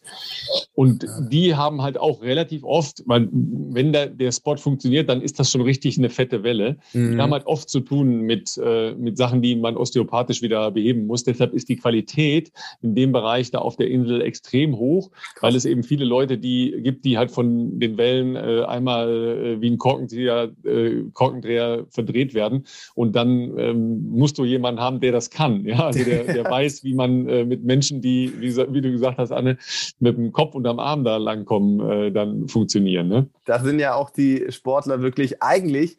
Und 0.74 1.06
die 1.30 1.56
haben 1.56 1.82
halt 1.84 2.00
auch 2.00 2.24
relativ 2.24 2.64
oft, 2.64 3.04
weil, 3.06 3.30
wenn 3.32 3.94
der, 3.94 4.08
der 4.08 4.32
Spot 4.32 4.58
funktioniert, 4.58 5.10
dann 5.10 5.22
ist 5.22 5.40
das 5.40 5.52
schon 5.52 5.62
richtig 5.62 6.00
eine 6.00 6.10
fette 6.10 6.44
Welle. 6.44 6.78
Mhm. 6.94 7.12
Die 7.12 7.18
haben 7.22 7.32
halt 7.32 7.46
oft 7.46 7.70
zu 7.70 7.82
tun 7.82 8.22
mit, 8.22 8.58
äh, 8.58 8.96
mit 8.96 9.18
Sachen, 9.18 9.44
die 9.44 9.56
man 9.56 9.78
osteopathisch 9.78 10.42
wieder 10.42 10.72
beheben 10.72 11.06
muss. 11.06 11.24
Deshalb 11.24 11.54
ist 11.54 11.70
die 11.70 11.76
Qualität 11.76 12.52
in 12.82 12.96
dem 12.96 13.12
Bereich 13.12 13.52
da 13.52 13.60
auf 13.60 13.76
der 13.76 13.88
Insel 13.88 14.22
extrem 14.22 14.78
hoch, 14.78 15.12
weil 15.40 15.56
es 15.56 15.66
eben 15.66 15.84
viele 15.84 16.06
Leute 16.06 16.38
die 16.38 16.82
gibt, 16.82 17.06
die 17.06 17.20
halt 17.20 17.30
von 17.30 17.80
den 17.80 17.98
Wellen 17.98 18.36
äh, 18.36 18.64
einmal 18.64 19.10
äh, 19.10 19.62
wie 19.62 19.70
ein 19.70 19.78
Korkendreher, 19.78 20.52
äh, 20.66 21.04
Korkendreher 21.14 21.86
verdreht 21.90 22.34
werden. 22.34 22.66
Und 22.96 23.16
dann 23.16 23.58
ähm, 23.58 24.10
musst 24.10 24.40
du 24.40 24.46
jemanden 24.46 24.82
haben, 24.82 25.00
der 25.00 25.12
das 25.12 25.30
kann. 25.30 25.66
Ja, 25.72 25.91
also 25.98 26.10
der, 26.10 26.24
der 26.34 26.44
weiß, 26.46 26.84
wie 26.84 26.94
man 26.94 27.28
äh, 27.28 27.46
mit 27.46 27.64
Menschen, 27.64 28.02
die, 28.02 28.34
wie, 28.40 28.56
wie, 28.56 28.82
du 28.82 28.92
gesagt 28.92 29.18
hast, 29.18 29.32
Anne, 29.32 29.58
mit 30.00 30.18
dem 30.18 30.32
Kopf 30.32 30.56
unterm 30.56 30.80
Arm 30.80 31.04
da 31.04 31.18
langkommen, 31.18 31.80
äh, 31.90 32.12
dann 32.12 32.48
funktionieren. 32.48 33.08
Ne? 33.08 33.28
Da 33.46 33.60
sind 33.60 33.80
ja 33.80 33.96
auch 33.96 34.10
die 34.10 34.46
Sportler 34.50 35.02
wirklich 35.02 35.42
eigentlich 35.42 35.98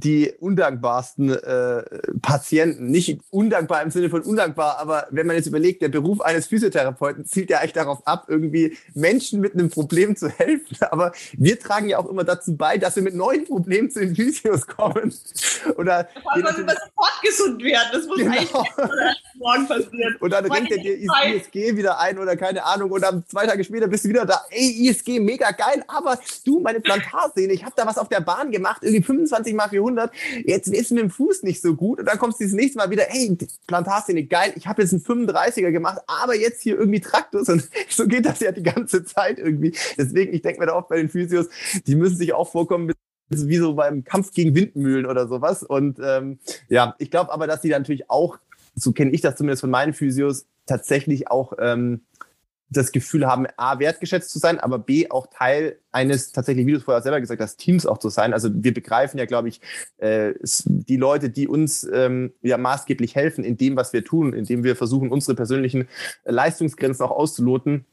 die 0.00 0.32
undankbarsten 0.40 1.30
äh, 1.30 1.82
Patienten. 2.20 2.90
Nicht 2.90 3.20
undankbar 3.30 3.82
im 3.82 3.90
Sinne 3.90 4.10
von 4.10 4.22
undankbar, 4.22 4.78
aber 4.78 5.06
wenn 5.10 5.26
man 5.26 5.36
jetzt 5.36 5.46
überlegt, 5.46 5.82
der 5.82 5.88
Beruf 5.88 6.20
eines 6.20 6.46
Physiotherapeuten 6.46 7.24
zielt 7.24 7.50
ja 7.50 7.58
eigentlich 7.58 7.72
darauf 7.72 8.06
ab, 8.06 8.26
irgendwie 8.28 8.76
Menschen 8.94 9.40
mit 9.40 9.54
einem 9.54 9.70
Problem 9.70 10.16
zu 10.16 10.28
helfen. 10.28 10.76
Aber 10.90 11.12
wir 11.32 11.58
tragen 11.58 11.88
ja 11.88 11.98
auch 11.98 12.08
immer 12.08 12.24
dazu 12.24 12.56
bei, 12.56 12.78
dass 12.78 12.96
wir 12.96 13.02
mit 13.02 13.14
neuen 13.14 13.44
Problemen 13.44 13.90
zu 13.90 14.00
den 14.00 14.14
Physios 14.14 14.66
kommen. 14.66 15.12
Oder 15.76 16.08
Vor 16.22 16.32
allem, 16.32 16.44
wir 16.44 16.52
sofort 16.52 17.22
gesund 17.22 17.62
werden. 17.62 17.88
Das 17.92 18.06
muss 18.06 18.18
genau. 18.18 18.30
eigentlich 18.30 18.52
morgen 19.38 19.66
passieren. 19.66 20.16
Und 20.20 20.32
dann 20.32 20.50
rennt 20.50 20.70
er 20.70 20.78
dir 20.78 20.96
ISG 20.96 21.76
wieder 21.76 21.98
ein 21.98 22.18
oder 22.18 22.36
keine 22.36 22.64
Ahnung. 22.64 22.90
Und 22.90 23.02
dann 23.02 23.24
zwei 23.26 23.46
Tage 23.46 23.64
später 23.64 23.88
bist 23.88 24.04
du 24.04 24.08
wieder 24.10 24.24
da. 24.24 24.42
Ey, 24.50 24.88
ISG, 24.88 25.20
mega 25.20 25.50
geil. 25.50 25.84
Aber 25.88 26.18
du, 26.44 26.60
meine 26.60 26.80
Plantarsehne, 26.80 27.52
ich 27.52 27.64
habe 27.64 27.74
da 27.76 27.86
was 27.86 27.98
auf 27.98 28.08
der 28.08 28.20
Bahn 28.20 28.50
gemacht, 28.50 28.82
irgendwie 28.82 29.02
25 29.02 29.54
mal 29.54 29.68
400 29.68 29.85
400, 29.86 30.12
jetzt 30.44 30.68
ist 30.68 30.90
mit 30.90 31.02
dem 31.02 31.10
Fuß 31.10 31.42
nicht 31.42 31.62
so 31.62 31.74
gut 31.74 32.00
und 32.00 32.06
dann 32.06 32.18
kommst 32.18 32.40
du 32.40 32.44
das 32.44 32.52
nächste 32.52 32.78
Mal 32.78 32.90
wieder, 32.90 33.04
hey, 33.08 33.36
Plantarszene, 33.66 34.24
geil, 34.24 34.52
ich 34.56 34.66
habe 34.66 34.82
jetzt 34.82 34.92
einen 34.92 35.02
35er 35.02 35.70
gemacht, 35.70 35.98
aber 36.06 36.36
jetzt 36.36 36.62
hier 36.62 36.78
irgendwie 36.78 37.00
Traktus 37.00 37.48
und 37.48 37.68
so 37.88 38.06
geht 38.06 38.26
das 38.26 38.40
ja 38.40 38.52
die 38.52 38.62
ganze 38.62 39.04
Zeit 39.04 39.38
irgendwie. 39.38 39.74
Deswegen, 39.96 40.34
ich 40.34 40.42
denke 40.42 40.60
mir 40.60 40.66
da 40.66 40.74
oft 40.74 40.88
bei 40.88 40.96
den 40.96 41.08
Physios, 41.08 41.46
die 41.86 41.94
müssen 41.94 42.16
sich 42.16 42.32
auch 42.32 42.50
vorkommen 42.50 42.92
wie 43.28 43.56
so 43.56 43.74
beim 43.74 44.04
Kampf 44.04 44.32
gegen 44.32 44.54
Windmühlen 44.54 45.04
oder 45.04 45.26
sowas. 45.26 45.64
Und 45.64 45.98
ähm, 46.00 46.38
ja, 46.68 46.94
ich 46.98 47.10
glaube 47.10 47.32
aber, 47.32 47.48
dass 47.48 47.60
die 47.60 47.70
natürlich 47.70 48.08
auch, 48.08 48.38
so 48.76 48.92
kenne 48.92 49.10
ich 49.10 49.20
das 49.20 49.36
zumindest 49.36 49.62
von 49.62 49.70
meinen 49.70 49.94
Physios, 49.94 50.46
tatsächlich 50.66 51.28
auch 51.28 51.54
ähm, 51.58 52.02
das 52.68 52.92
Gefühl 52.92 53.26
haben, 53.26 53.46
A, 53.56 53.78
wertgeschätzt 53.78 54.30
zu 54.30 54.38
sein, 54.38 54.58
aber 54.58 54.78
B, 54.78 55.08
auch 55.10 55.28
Teil 55.28 55.78
eines 55.92 56.32
tatsächlich, 56.32 56.66
wie 56.66 56.72
du 56.72 56.78
es 56.78 56.84
vorher 56.84 57.02
selber 57.02 57.20
gesagt 57.20 57.40
hast, 57.40 57.56
Teams 57.58 57.86
auch 57.86 57.98
zu 57.98 58.08
sein. 58.08 58.32
Also 58.32 58.50
wir 58.52 58.74
begreifen 58.74 59.18
ja, 59.18 59.26
glaube 59.26 59.48
ich, 59.48 59.60
äh, 59.98 60.34
die 60.66 60.96
Leute, 60.96 61.30
die 61.30 61.46
uns 61.46 61.88
ähm, 61.92 62.32
ja 62.42 62.58
maßgeblich 62.58 63.14
helfen 63.14 63.44
in 63.44 63.56
dem, 63.56 63.76
was 63.76 63.92
wir 63.92 64.04
tun, 64.04 64.32
indem 64.32 64.64
wir 64.64 64.74
versuchen, 64.74 65.10
unsere 65.10 65.36
persönlichen 65.36 65.88
Leistungsgrenzen 66.24 67.04
auch 67.04 67.12
auszuloten. 67.12 67.86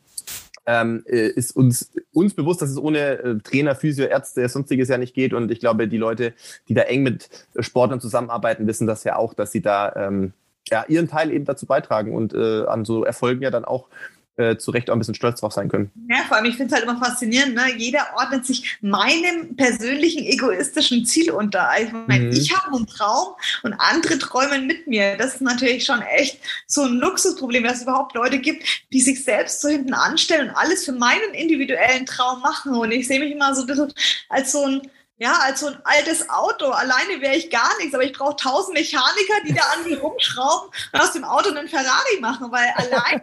Ähm, 0.65 1.03
äh, 1.07 1.27
ist 1.27 1.53
uns, 1.55 1.91
uns 2.13 2.33
bewusst, 2.33 2.61
dass 2.61 2.69
es 2.69 2.77
ohne 2.77 3.19
äh, 3.19 3.37
Trainer, 3.39 3.75
Physio, 3.75 4.05
Ärzte, 4.05 4.47
sonstiges 4.47 4.87
ja 4.87 4.97
nicht 4.97 5.13
geht. 5.13 5.33
Und 5.33 5.51
ich 5.51 5.59
glaube, 5.59 5.89
die 5.89 5.97
Leute, 5.97 6.33
die 6.69 6.73
da 6.73 6.83
eng 6.83 7.03
mit 7.03 7.29
Sportlern 7.59 7.99
zusammenarbeiten, 7.99 8.65
wissen 8.65 8.87
das 8.87 9.03
ja 9.03 9.17
auch, 9.17 9.33
dass 9.33 9.51
sie 9.51 9.61
da 9.61 9.93
ähm, 9.95 10.31
ja, 10.69 10.85
ihren 10.87 11.09
Teil 11.09 11.31
eben 11.31 11.43
dazu 11.43 11.65
beitragen 11.65 12.15
und 12.15 12.33
äh, 12.33 12.63
an 12.65 12.85
so 12.85 13.03
Erfolgen 13.03 13.41
ja 13.41 13.51
dann 13.51 13.65
auch 13.65 13.89
äh, 14.38 14.57
zu 14.57 14.72
Recht 14.72 14.89
auch 14.89 14.95
ein 14.95 14.99
bisschen 14.99 15.15
stolz 15.15 15.39
drauf 15.39 15.53
sein 15.53 15.69
können. 15.69 15.91
Ja, 16.10 16.23
vor 16.27 16.38
allem, 16.38 16.45
ich 16.45 16.55
finde 16.55 16.73
es 16.73 16.81
halt 16.81 16.89
immer 16.89 17.03
faszinierend, 17.03 17.55
ne? 17.55 17.76
jeder 17.77 18.07
ordnet 18.18 18.45
sich 18.45 18.77
meinem 18.81 19.55
persönlichen 19.55 20.26
egoistischen 20.26 21.05
Ziel 21.05 21.31
unter. 21.31 21.69
Ich 21.80 21.91
meine, 21.91 22.26
mhm. 22.26 22.31
ich 22.31 22.55
habe 22.55 22.76
einen 22.76 22.88
Traum 22.88 23.35
und 23.64 23.73
andere 23.73 24.18
träumen 24.18 24.68
mit 24.68 24.88
mir. 24.88 25.18
Das 25.18 25.35
ist 25.35 25.41
natürlich 25.41 25.85
schon 25.85 26.01
echt 26.01 26.39
so 26.68 26.84
ein 26.84 26.93
Luxusproblem, 26.93 27.64
dass 27.64 27.77
es 27.77 27.84
überhaupt 27.84 28.15
Leute 28.15 28.39
gibt, 28.39 28.64
die 28.91 29.01
sich 29.01 29.23
selbst 29.23 29.61
so 29.61 29.69
hinten 29.69 29.93
anstellen 29.93 30.49
und 30.49 30.55
alles 30.55 30.85
für 30.85 30.93
meinen 30.93 31.34
individuellen 31.34 32.05
Traum 32.05 32.41
machen. 32.41 32.76
Und 32.76 32.91
ich 32.91 33.07
sehe 33.07 33.19
mich 33.19 33.31
immer 33.31 33.53
so 33.53 33.61
ein 33.61 33.68
bisschen 33.68 33.93
als 34.30 34.51
so 34.51 34.65
ein 34.65 34.81
ja, 35.18 35.38
als 35.43 35.61
so 35.61 35.68
ein 35.68 35.77
altes 35.84 36.30
Auto. 36.30 36.65
Alleine 36.65 37.22
wäre 37.22 37.35
ich 37.35 37.49
gar 37.49 37.69
nichts, 37.77 37.93
aber 37.93 38.03
ich 38.03 38.14
brauche 38.14 38.35
tausend 38.35 38.73
Mechaniker, 38.73 39.34
die 39.47 39.53
da 39.53 39.61
an 39.73 39.84
mir 39.85 39.99
rumschrauben 39.99 40.69
und 40.91 40.99
aus 40.99 41.14
dem 41.14 41.23
Auto 41.23 41.49
einen 41.49 41.69
Ferrari 41.69 42.19
machen, 42.19 42.51
weil 42.51 42.68
alleine 42.76 43.22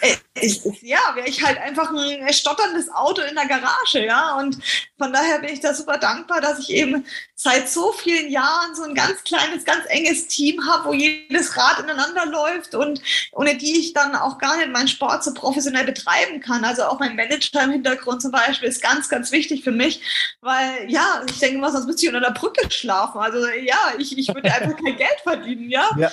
äh, 0.00 0.16
ist, 0.40 0.64
ja, 0.82 0.98
wäre 1.14 1.28
ich 1.28 1.44
halt 1.44 1.58
einfach 1.58 1.90
ein 1.90 2.32
stotterndes 2.32 2.90
Auto 2.90 3.22
in 3.22 3.34
der 3.34 3.46
Garage, 3.46 4.04
ja. 4.04 4.36
Und 4.36 4.58
von 4.98 5.12
daher 5.12 5.38
bin 5.38 5.52
ich 5.52 5.60
da 5.60 5.74
super 5.74 5.98
dankbar, 5.98 6.40
dass 6.40 6.58
ich 6.60 6.70
eben 6.70 7.06
seit 7.34 7.68
so 7.68 7.92
vielen 7.92 8.30
Jahren 8.30 8.74
so 8.74 8.82
ein 8.82 8.94
ganz 8.94 9.22
kleines, 9.24 9.64
ganz 9.64 9.84
enges 9.88 10.26
Team 10.26 10.64
habe, 10.66 10.88
wo 10.88 10.92
jedes 10.92 11.56
Rad 11.56 11.80
ineinander 11.80 12.26
läuft 12.26 12.74
und 12.74 13.00
ohne 13.32 13.56
die 13.56 13.78
ich 13.78 13.92
dann 13.92 14.14
auch 14.14 14.38
gar 14.38 14.56
nicht 14.56 14.70
meinen 14.70 14.88
Sport 14.88 15.24
so 15.24 15.32
professionell 15.32 15.84
betreiben 15.84 16.40
kann. 16.40 16.64
Also 16.64 16.84
auch 16.84 16.98
mein 16.98 17.16
Manager 17.16 17.62
im 17.62 17.70
Hintergrund 17.72 18.22
zum 18.22 18.32
Beispiel 18.32 18.68
ist 18.68 18.82
ganz, 18.82 19.08
ganz 19.08 19.32
wichtig 19.32 19.64
für 19.64 19.72
mich, 19.72 20.00
weil 20.40 20.90
ja, 20.90 21.22
ich 21.28 21.38
denke 21.38 21.58
mal, 21.58 21.72
sonst 21.72 21.86
müsste 21.86 22.02
ich 22.06 22.08
unter 22.08 22.20
der 22.20 22.38
Brücke 22.38 22.70
schlafen. 22.70 23.18
Also 23.18 23.46
ja, 23.48 23.94
ich, 23.98 24.16
ich 24.16 24.28
würde 24.28 24.52
einfach 24.52 24.76
kein 24.76 24.96
Geld 24.96 25.20
verdienen, 25.22 25.70
ja. 25.70 25.88
ja. 25.96 26.10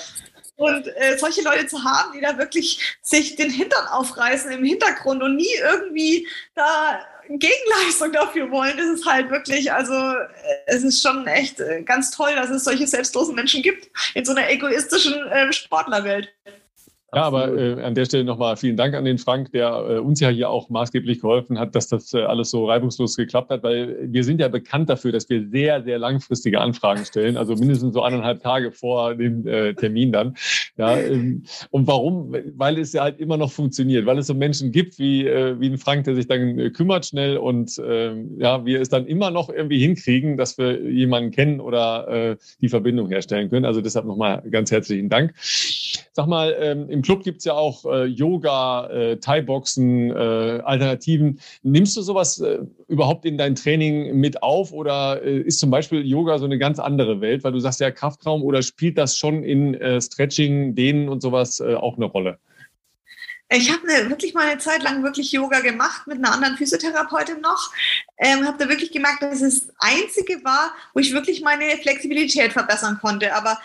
Und 0.58 0.88
äh, 0.88 1.18
solche 1.18 1.42
Leute 1.42 1.68
zu 1.68 1.84
haben, 1.84 2.14
die 2.14 2.22
da 2.22 2.38
wirklich 2.38 2.98
sich 3.02 3.36
den 3.36 3.50
Hintern 3.50 3.88
aufreißen 3.88 4.52
im 4.52 4.64
Hintergrund 4.64 5.22
und 5.22 5.36
nie 5.36 5.54
irgendwie 5.62 6.28
da 6.54 7.06
Gegenleistung 7.28 8.12
dafür 8.14 8.52
wollen, 8.52 8.78
das 8.78 8.88
ist 8.88 9.06
halt 9.06 9.30
wirklich, 9.30 9.72
also 9.72 9.94
äh, 9.94 10.58
es 10.68 10.84
ist 10.84 11.02
schon 11.02 11.28
echt 11.28 11.60
äh, 11.60 11.82
ganz 11.82 12.12
toll, 12.12 12.36
dass 12.36 12.50
es 12.50 12.64
solche 12.64 12.88
selbstlosen 12.88 13.36
Menschen 13.36 13.64
gibt 13.64 13.90
in 14.14 14.24
so 14.24 14.32
einer 14.32 14.50
egoistischen 14.50 15.28
äh, 15.28 15.52
Sportlerwelt. 15.52 16.34
Ja, 17.14 17.22
aber 17.22 17.56
äh, 17.56 17.82
an 17.82 17.96
der 17.96 18.06
Stelle 18.06 18.24
nochmal 18.24 18.58
vielen 18.58 18.76
Dank 18.76 18.94
an 18.96 19.06
den 19.06 19.18
Frank, 19.18 19.52
der 19.52 19.86
äh, 19.90 20.00
uns 20.00 20.20
ja 20.20 20.30
hier 20.30 20.50
auch 20.50 20.70
maßgeblich 20.70 21.22
geholfen 21.22 21.60
hat, 21.60 21.76
dass 21.76 21.88
das 21.88 22.14
äh, 22.14 22.24
alles 22.24 22.50
so 22.50 22.66
reibungslos 22.66 23.16
geklappt 23.16 23.52
hat, 23.52 23.64
weil 23.64 23.98
wir 24.12 24.24
sind 24.24 24.42
ja 24.42 24.48
bekannt 24.48 24.90
dafür, 24.90 25.12
dass 25.12 25.30
wir 25.30 25.48
sehr, 25.50 25.84
sehr 25.84 26.00
langfristige 26.00 26.60
Anfragen 26.60 27.06
stellen, 27.06 27.38
also 27.38 27.56
mindestens 27.56 27.94
so 27.94 28.02
eineinhalb 28.02 28.42
Tage 28.42 28.72
vor 28.72 29.16
dem 29.16 29.48
äh, 29.48 29.74
Termin 29.76 30.12
dann. 30.12 30.36
Ja, 30.78 30.98
ähm, 30.98 31.44
und 31.70 31.88
warum? 31.88 32.36
Weil 32.56 32.80
es 32.80 32.92
ja 32.92 33.04
halt 33.04 33.20
immer 33.20 33.38
noch 33.38 33.52
funktioniert, 33.52 34.06
weil 34.06 34.18
es 34.18 34.28
so 34.28 34.34
Menschen 34.34 34.72
gibt 34.72 35.00
wie, 35.00 35.26
äh, 35.26 35.60
wie 35.60 35.70
ein 35.70 35.78
Frank, 35.78 36.04
der 36.06 36.16
sich 36.16 36.28
dann 36.28 36.60
äh, 36.60 36.70
kümmert 36.72 37.06
schnell 37.06 37.38
und 37.38 37.78
äh, 37.78 38.14
ja, 38.38 38.66
wir 38.66 38.82
es 38.82 38.90
dann 38.90 39.06
immer 39.06 39.32
noch 39.32 39.50
irgendwie 39.50 39.80
hinkriegen, 39.80 40.38
dass 40.38 40.58
wir 40.58 40.82
jemanden 40.90 41.32
kennen 41.32 41.62
oder 41.62 42.08
äh, 42.08 42.38
die 42.62 42.68
Verbindung 42.68 43.08
herstellen 43.08 43.50
können. 43.50 43.66
Also 43.66 43.80
deshalb 43.80 44.06
nochmal 44.06 44.44
ganz 44.50 44.72
herzlichen 44.72 45.08
Dank. 45.08 45.34
Sag 46.16 46.28
mal, 46.28 46.56
ähm, 46.62 46.90
im 46.90 47.02
Club 47.02 47.24
gibt 47.26 47.40
es 47.40 47.44
ja 47.44 47.56
auch 47.56 47.84
äh, 47.84 48.06
Yoga, 48.06 48.88
äh, 48.88 49.18
Thai-Boxen, 49.18 50.12
äh, 50.12 50.62
Alternativen. 50.64 51.42
Nimmst 51.62 51.98
du 51.98 52.02
sowas 52.02 52.40
äh, 52.40 52.60
überhaupt 52.88 53.26
in 53.26 53.38
dein 53.38 53.56
Training 53.56 54.16
mit 54.16 54.42
auf 54.42 54.72
oder 54.72 55.22
äh, 55.22 55.40
ist 55.40 55.60
zum 55.60 55.72
Beispiel 55.72 56.08
Yoga 56.08 56.38
so 56.38 56.46
eine 56.46 56.58
ganz 56.58 56.80
andere 56.80 57.20
Welt, 57.20 57.44
weil 57.44 57.52
du 57.52 57.60
sagst 57.60 57.82
ja 57.82 57.92
Kraftraum 57.92 58.44
oder 58.44 58.62
spielt 58.62 58.98
das 58.98 59.18
schon 59.18 59.44
in 59.44 59.74
äh, 59.74 60.00
Stretching, 60.00 60.74
Dehnen 60.74 61.10
und 61.10 61.22
sowas 61.22 61.60
auch 61.60 61.98
eine 61.98 62.06
Rolle? 62.06 62.40
Ich 63.56 63.72
habe 63.72 63.88
wirklich 64.10 64.34
mal 64.34 64.48
eine 64.48 64.60
Zeit 64.60 64.84
lang 64.84 65.02
wirklich 65.02 65.32
Yoga 65.32 65.62
gemacht 65.62 66.08
mit 66.08 66.18
einer 66.18 66.34
anderen 66.34 66.58
Physiotherapeutin 66.58 67.40
noch. 67.40 67.72
Ähm, 68.18 68.46
habe 68.46 68.58
da 68.58 68.68
wirklich 68.68 68.92
gemerkt, 68.92 69.24
dass 69.24 69.42
es 69.42 69.68
das 69.68 69.76
Einzige 69.80 70.44
war, 70.44 70.74
wo 70.94 71.00
ich 71.00 71.14
wirklich 71.14 71.42
meine 71.42 71.78
Flexibilität 71.78 72.52
verbessern 72.52 73.00
konnte. 73.02 73.34
Aber 73.34 73.60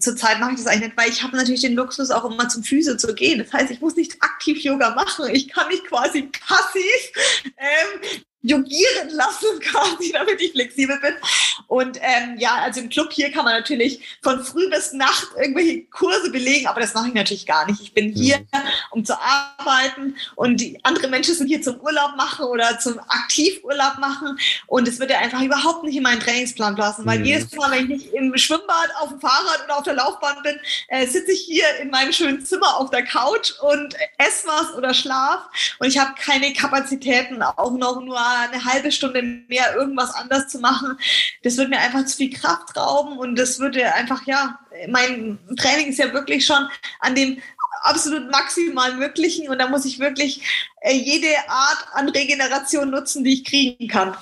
zurzeit 0.00 0.40
mache 0.40 0.52
ich 0.52 0.56
das 0.58 0.66
eigentlich 0.66 0.88
nicht, 0.88 0.96
weil 0.96 1.10
ich 1.10 1.22
habe 1.22 1.36
natürlich 1.36 1.60
den 1.60 1.74
Luxus, 1.74 2.10
auch 2.10 2.24
immer 2.24 2.48
zum 2.48 2.64
Physio 2.64 2.96
zu 2.96 3.14
gehen. 3.14 3.38
Das 3.38 3.52
heißt, 3.52 3.70
ich 3.70 3.80
muss 3.80 3.94
nicht 3.94 4.20
aktiv 4.20 4.58
Yoga 4.58 4.94
machen. 4.94 5.28
Ich 5.32 5.48
kann 5.48 5.68
mich 5.68 5.84
quasi 5.84 6.22
passiv 6.22 7.12
ähm, 7.56 8.00
jogieren 8.46 9.10
lassen, 9.10 9.46
quasi, 9.60 10.12
damit 10.12 10.40
ich 10.40 10.52
flexibel 10.52 10.98
bin. 11.00 11.14
Und 11.66 11.98
ähm, 12.00 12.38
ja, 12.38 12.54
also 12.56 12.80
im 12.80 12.88
Club 12.88 13.12
hier 13.12 13.32
kann 13.32 13.44
man 13.44 13.54
natürlich 13.54 14.18
von 14.22 14.42
früh 14.44 14.70
bis 14.70 14.92
Nacht 14.92 15.28
irgendwelche 15.36 15.82
Kurse 15.84 16.30
belegen, 16.30 16.66
aber 16.66 16.80
das 16.80 16.94
mache 16.94 17.08
ich 17.08 17.14
natürlich 17.14 17.46
gar 17.46 17.66
nicht. 17.66 17.80
Ich 17.80 17.92
bin 17.92 18.12
hier, 18.12 18.38
mhm. 18.38 18.60
um 18.90 19.04
zu 19.04 19.14
arbeiten 19.18 20.16
und 20.36 20.60
die 20.60 20.78
andere 20.84 21.08
Menschen 21.08 21.34
sind 21.34 21.48
hier 21.48 21.62
zum 21.62 21.80
Urlaub 21.80 22.16
machen 22.16 22.46
oder 22.46 22.78
zum 22.78 22.98
Aktivurlaub 22.98 23.98
machen 23.98 24.38
und 24.66 24.86
es 24.86 25.00
wird 25.00 25.10
ja 25.10 25.18
einfach 25.18 25.42
überhaupt 25.42 25.82
nicht 25.84 25.96
in 25.96 26.02
meinen 26.02 26.20
Trainingsplan 26.20 26.76
passen, 26.76 27.04
weil 27.04 27.18
mhm. 27.18 27.24
jedes 27.24 27.52
Mal, 27.52 27.70
wenn 27.72 27.82
ich 27.82 27.88
nicht 27.88 28.14
im 28.14 28.36
Schwimmbad, 28.36 28.90
auf 29.00 29.08
dem 29.08 29.20
Fahrrad 29.20 29.64
oder 29.64 29.78
auf 29.78 29.84
der 29.84 29.94
Laufbahn 29.94 30.42
bin, 30.42 30.58
äh, 30.88 31.06
sitze 31.06 31.32
ich 31.32 31.40
hier 31.40 31.64
in 31.80 31.90
meinem 31.90 32.12
schönen 32.12 32.44
Zimmer 32.44 32.76
auf 32.76 32.90
der 32.90 33.04
Couch 33.04 33.52
und 33.60 33.94
esse 34.18 34.46
was 34.46 34.74
oder 34.74 34.94
schlaf 34.94 35.48
und 35.78 35.88
ich 35.88 35.98
habe 35.98 36.14
keine 36.20 36.52
Kapazitäten, 36.52 37.42
auch 37.42 37.72
noch 37.72 38.00
nur 38.00 38.35
eine 38.40 38.64
halbe 38.64 38.92
Stunde 38.92 39.22
mehr 39.22 39.74
irgendwas 39.76 40.14
anders 40.14 40.48
zu 40.48 40.58
machen. 40.58 40.98
Das 41.42 41.56
wird 41.56 41.70
mir 41.70 41.78
einfach 41.78 42.04
zu 42.04 42.16
viel 42.16 42.32
Kraft 42.32 42.76
rauben 42.76 43.18
und 43.18 43.36
das 43.36 43.58
würde 43.58 43.94
einfach, 43.94 44.26
ja, 44.26 44.58
mein 44.88 45.38
Training 45.56 45.88
ist 45.88 45.98
ja 45.98 46.12
wirklich 46.12 46.44
schon 46.44 46.68
an 47.00 47.14
dem 47.14 47.40
absolut 47.82 48.30
maximal 48.30 48.94
möglichen 48.96 49.48
und 49.48 49.58
da 49.58 49.68
muss 49.68 49.84
ich 49.84 49.98
wirklich 49.98 50.42
äh, 50.80 50.94
jede 50.94 51.28
Art 51.48 51.86
an 51.92 52.08
Regeneration 52.08 52.90
nutzen, 52.90 53.24
die 53.24 53.34
ich 53.34 53.44
kriegen 53.44 53.88
kann. 53.88 54.16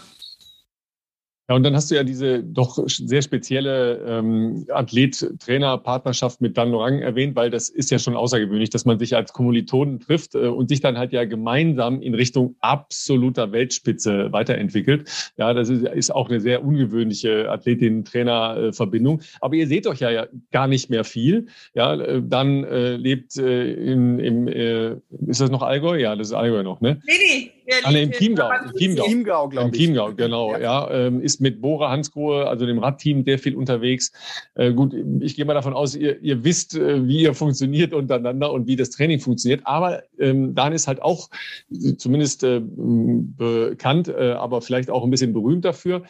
Ja, 1.49 1.57
und 1.57 1.63
dann 1.63 1.77
hast 1.77 1.91
du 1.91 1.95
ja 1.95 2.05
diese 2.05 2.43
doch 2.43 2.79
sehr 2.87 3.21
spezielle 3.21 4.03
ähm, 4.07 4.65
Athlet-Trainer-Partnerschaft 4.71 6.41
mit 6.41 6.57
Dan 6.57 6.71
Lorang 6.71 7.01
erwähnt, 7.01 7.37
weil 7.37 7.51
das 7.51 7.69
ist 7.69 7.91
ja 7.91 7.99
schon 7.99 8.17
außergewöhnlich, 8.17 8.71
dass 8.71 8.87
man 8.87 8.99
sich 8.99 9.15
als 9.15 9.35
Kommilitonen 9.35 10.01
trifft 10.01 10.35
äh, 10.35 10.47
und 10.47 10.71
sich 10.71 10.81
dann 10.81 10.97
halt 10.97 11.13
ja 11.13 11.27
gemeinsam 11.27 12.01
in 12.01 12.15
Richtung 12.15 12.57
absoluter 12.61 13.53
Weltspitze 13.53 14.33
weiterentwickelt. 14.33 15.33
Ja, 15.37 15.53
das 15.53 15.69
ist, 15.69 15.85
ist 15.87 16.15
auch 16.15 16.31
eine 16.31 16.41
sehr 16.41 16.65
ungewöhnliche 16.65 17.51
Athletin-Trainer-Verbindung. 17.51 19.21
Aber 19.43 19.55
ihr 19.55 19.67
seht 19.67 19.87
euch 19.87 20.01
ja, 20.01 20.11
ja 20.11 20.27
gar 20.51 20.67
nicht 20.67 20.89
mehr 20.89 21.05
viel. 21.05 21.49
Ja, 21.75 21.95
äh, 21.95 22.23
dann 22.25 22.65
äh, 22.65 22.97
lebt 22.97 23.37
äh, 23.37 23.71
in, 23.75 24.19
im, 24.19 24.49
äh, 24.49 24.93
ist 25.27 25.43
das 25.43 25.51
noch 25.51 25.63
Allgäu? 25.63 25.99
Ja, 25.99 26.17
das 26.17 26.29
ist 26.29 26.33
Allgäu 26.33 26.63
noch, 26.63 26.81
ne? 26.81 27.01
Nee, 27.07 27.13
nee. 27.19 27.51
Ah, 27.83 27.91
nee, 27.91 28.03
im 28.03 28.11
Chiemgau. 28.11 28.51
Im 28.51 28.77
Chiemgau, 28.77 29.05
Chiemgau 29.05 29.49
glaube 29.49 29.69
ich. 29.69 29.75
Im 29.75 29.87
Chiemgau, 29.87 30.13
genau. 30.15 30.53
Ja, 30.53 30.61
ja 30.61 30.91
ähm, 30.91 31.21
ist 31.23 31.41
mit 31.41 31.61
Bora 31.61 31.91
Hansgrohe, 31.91 32.47
also 32.47 32.67
dem 32.67 32.79
Radteam, 32.79 33.25
sehr 33.25 33.39
viel 33.39 33.57
unterwegs. 33.57 34.13
Äh, 34.55 34.73
gut, 34.73 34.95
ich 35.21 35.35
gehe 35.35 35.45
mal 35.45 35.55
davon 35.55 35.73
aus, 35.73 35.95
ihr, 35.95 36.21
ihr 36.21 36.45
wisst, 36.45 36.75
äh, 36.75 37.07
wie 37.07 37.21
ihr 37.23 37.35
funktioniert 37.35 37.95
untereinander 37.95 38.53
und 38.53 38.67
wie 38.67 38.77
das 38.77 38.91
Training 38.91 39.19
funktioniert. 39.19 39.63
Aber 39.65 40.03
ähm, 40.19 40.55
Dan 40.55 40.73
ist 40.73 40.87
halt 40.87 41.01
auch 41.01 41.31
zumindest 41.97 42.45
äh, 42.45 42.61
bekannt, 42.61 44.09
äh, 44.09 44.33
aber 44.33 44.61
vielleicht 44.61 44.91
auch 44.91 45.03
ein 45.03 45.11
bisschen 45.11 45.33
berühmt 45.33 45.65
dafür, 45.65 46.03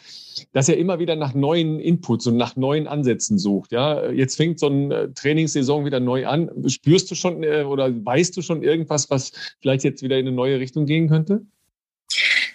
dass 0.51 0.67
er 0.67 0.77
immer 0.77 0.99
wieder 0.99 1.15
nach 1.15 1.33
neuen 1.33 1.79
Inputs 1.79 2.27
und 2.27 2.35
nach 2.35 2.55
neuen 2.57 2.87
Ansätzen 2.87 3.37
sucht. 3.37 3.71
Ja, 3.71 4.09
jetzt 4.09 4.35
fängt 4.35 4.59
so 4.59 4.67
eine 4.67 5.13
Trainingssaison 5.13 5.85
wieder 5.85 5.99
neu 5.99 6.27
an. 6.27 6.49
Spürst 6.67 7.09
du 7.11 7.15
schon 7.15 7.43
äh, 7.43 7.63
oder 7.63 7.89
weißt 8.05 8.35
du 8.35 8.41
schon 8.41 8.61
irgendwas, 8.61 9.09
was 9.09 9.31
vielleicht 9.61 9.83
jetzt 9.85 10.03
wieder 10.03 10.17
in 10.17 10.27
eine 10.27 10.35
neue 10.35 10.59
Richtung 10.59 10.85
gehen 10.85 11.07
könnte? 11.07 11.44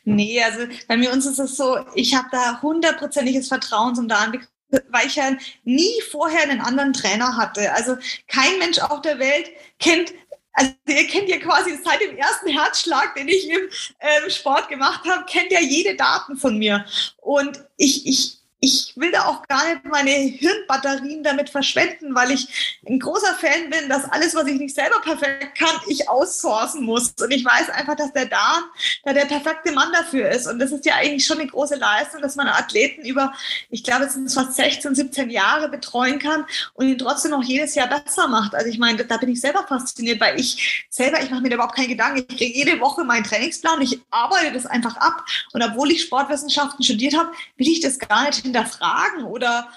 Nee, 0.05 0.43
also 0.43 0.66
bei 0.89 0.97
mir 0.97 1.12
uns 1.12 1.27
ist 1.27 1.39
es 1.39 1.56
so, 1.56 1.78
ich 1.94 2.14
habe 2.14 2.28
da 2.32 2.60
hundertprozentiges 2.62 3.48
Vertrauen 3.48 3.94
zum 3.94 4.09
Dan, 4.09 4.47
weil 4.89 5.06
ich 5.06 5.16
ja 5.16 5.32
nie 5.64 6.01
vorher 6.10 6.43
einen 6.43 6.60
anderen 6.60 6.93
Trainer 6.93 7.36
hatte. 7.36 7.72
Also 7.72 7.97
kein 8.28 8.59
Mensch 8.59 8.78
auf 8.78 9.02
der 9.02 9.18
Welt 9.18 9.51
kennt 9.78 10.12
also 10.52 10.72
ihr 10.89 11.06
kennt 11.06 11.28
ja 11.28 11.39
quasi 11.39 11.78
seit 11.82 12.01
dem 12.01 12.16
ersten 12.16 12.48
Herzschlag, 12.48 13.14
den 13.14 13.28
ich 13.28 13.48
im 13.48 13.68
ähm, 14.01 14.31
Sport 14.31 14.68
gemacht 14.68 15.09
habe, 15.09 15.24
kennt 15.27 15.52
ja 15.52 15.60
jede 15.60 15.94
Daten 15.94 16.36
von 16.36 16.59
mir. 16.59 16.85
Und 17.18 17.64
ich, 17.77 18.06
ich, 18.06 18.39
ich 18.62 18.92
will 18.94 19.10
da 19.10 19.24
auch 19.24 19.46
gar 19.48 19.66
nicht 19.68 19.86
meine 19.86 20.10
Hirnbatterien 20.10 21.22
damit 21.22 21.48
verschwenden, 21.48 22.14
weil 22.14 22.30
ich 22.30 22.78
ein 22.86 22.98
großer 23.00 23.34
Fan 23.34 23.70
bin, 23.70 23.88
dass 23.88 24.04
alles, 24.04 24.34
was 24.34 24.46
ich 24.46 24.58
nicht 24.58 24.74
selber 24.74 25.00
perfekt 25.00 25.58
kann, 25.58 25.74
ich 25.88 26.10
aussourcen 26.10 26.84
muss. 26.84 27.14
Und 27.22 27.30
ich 27.30 27.42
weiß 27.42 27.70
einfach, 27.70 27.96
dass 27.96 28.12
der 28.12 28.26
Dan 28.26 28.62
da 29.04 29.14
der 29.14 29.24
perfekte 29.24 29.72
Mann 29.72 29.90
dafür 29.92 30.28
ist. 30.28 30.46
Und 30.46 30.58
das 30.58 30.72
ist 30.72 30.84
ja 30.84 30.96
eigentlich 30.96 31.24
schon 31.24 31.38
eine 31.38 31.48
große 31.48 31.76
Leistung, 31.76 32.20
dass 32.20 32.36
man 32.36 32.48
Athleten 32.48 33.06
über, 33.06 33.32
ich 33.70 33.82
glaube, 33.82 34.04
es 34.04 34.12
sind 34.12 34.30
fast 34.30 34.54
16, 34.56 34.94
17 34.94 35.30
Jahre 35.30 35.70
betreuen 35.70 36.18
kann 36.18 36.44
und 36.74 36.86
ihn 36.86 36.98
trotzdem 36.98 37.30
noch 37.30 37.42
jedes 37.42 37.74
Jahr 37.74 37.88
besser 37.88 38.28
macht. 38.28 38.54
Also 38.54 38.68
ich 38.68 38.78
meine, 38.78 39.02
da 39.06 39.16
bin 39.16 39.30
ich 39.30 39.40
selber 39.40 39.64
fasziniert, 39.66 40.20
weil 40.20 40.38
ich 40.38 40.86
selber, 40.90 41.22
ich 41.22 41.30
mache 41.30 41.40
mir 41.40 41.48
da 41.48 41.54
überhaupt 41.54 41.76
keinen 41.76 41.88
Gedanken. 41.88 42.26
Ich 42.28 42.36
kriege 42.36 42.58
jede 42.58 42.80
Woche 42.80 43.04
meinen 43.04 43.24
Trainingsplan, 43.24 43.80
ich 43.80 44.00
arbeite 44.10 44.52
das 44.52 44.66
einfach 44.66 44.98
ab. 44.98 45.24
Und 45.54 45.62
obwohl 45.62 45.90
ich 45.90 46.02
Sportwissenschaften 46.02 46.84
studiert 46.84 47.16
habe, 47.16 47.32
will 47.56 47.68
ich 47.68 47.80
das 47.80 47.98
gar 47.98 48.26
nicht 48.26 48.49
hinterfragen 48.51 49.24
oder 49.24 49.68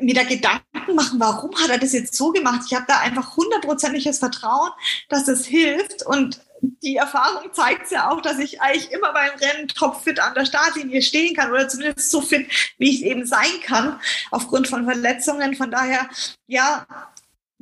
mir 0.00 0.14
da 0.14 0.24
Gedanken 0.24 0.94
machen, 0.94 1.20
warum 1.20 1.54
hat 1.56 1.70
er 1.70 1.78
das 1.78 1.92
jetzt 1.92 2.14
so 2.14 2.32
gemacht? 2.32 2.62
Ich 2.66 2.74
habe 2.74 2.86
da 2.88 2.98
einfach 3.00 3.36
hundertprozentiges 3.36 4.18
Vertrauen, 4.18 4.70
dass 5.08 5.24
das 5.24 5.44
hilft 5.46 6.04
und 6.04 6.40
die 6.62 6.96
Erfahrung 6.96 7.52
zeigt 7.52 7.90
ja 7.90 8.10
auch, 8.10 8.20
dass 8.20 8.38
ich 8.38 8.60
eigentlich 8.60 8.92
immer 8.92 9.12
beim 9.12 9.32
Rennen 9.34 9.68
topfit 9.68 10.20
an 10.20 10.34
der 10.34 10.44
Startlinie 10.44 11.02
stehen 11.02 11.34
kann 11.34 11.50
oder 11.50 11.68
zumindest 11.68 12.10
so 12.10 12.20
fit, 12.20 12.48
wie 12.78 12.90
ich 12.90 13.02
es 13.02 13.02
eben 13.02 13.26
sein 13.26 13.60
kann, 13.64 14.00
aufgrund 14.30 14.68
von 14.68 14.84
Verletzungen. 14.84 15.56
Von 15.56 15.72
daher, 15.72 16.08
ja, 16.46 16.86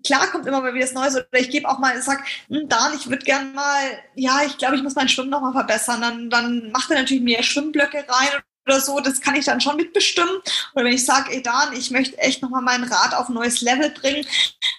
klar 0.05 0.27
kommt 0.27 0.47
immer 0.47 0.61
mal 0.61 0.75
wieder 0.75 0.85
das 0.85 0.95
Neues 0.95 1.17
oder 1.17 1.27
ich 1.33 1.51
gebe 1.51 1.69
auch 1.69 1.79
mal, 1.79 2.01
sag, 2.03 2.23
hm, 2.49 2.69
Dan, 2.69 2.95
ich 2.95 3.09
würde 3.09 3.25
gern 3.25 3.55
mal, 3.55 3.83
ja, 4.17 4.43
ich 4.45 4.59
glaube, 4.59 4.77
ich 4.77 4.83
muss 4.83 4.95
mein 4.95 5.09
Schwimmen 5.09 5.31
noch 5.31 5.41
mal 5.41 5.53
verbessern. 5.53 6.03
Dann, 6.03 6.29
dann 6.29 6.71
macht 6.71 6.91
er 6.91 6.99
natürlich 6.99 7.23
mehr 7.23 7.43
Schwimmblöcke 7.43 8.05
rein 8.07 8.43
oder 8.67 8.81
so, 8.81 9.01
das 9.01 9.21
kann 9.21 9.37
ich 9.37 9.47
dann 9.47 9.61
schon 9.61 9.77
mitbestimmen. 9.77 10.41
Oder 10.75 10.85
wenn 10.85 10.93
ich 10.93 11.05
sage, 11.05 11.33
ey 11.33 11.43
Dan, 11.43 11.73
ich 11.73 11.91
möchte 11.91 12.19
echt 12.19 12.43
nochmal 12.43 12.63
mein 12.63 12.85
Rad 12.85 13.15
auf 13.15 13.29
ein 13.29 13.35
neues 13.35 13.61
Level 13.61 13.91
bringen, 13.91 14.27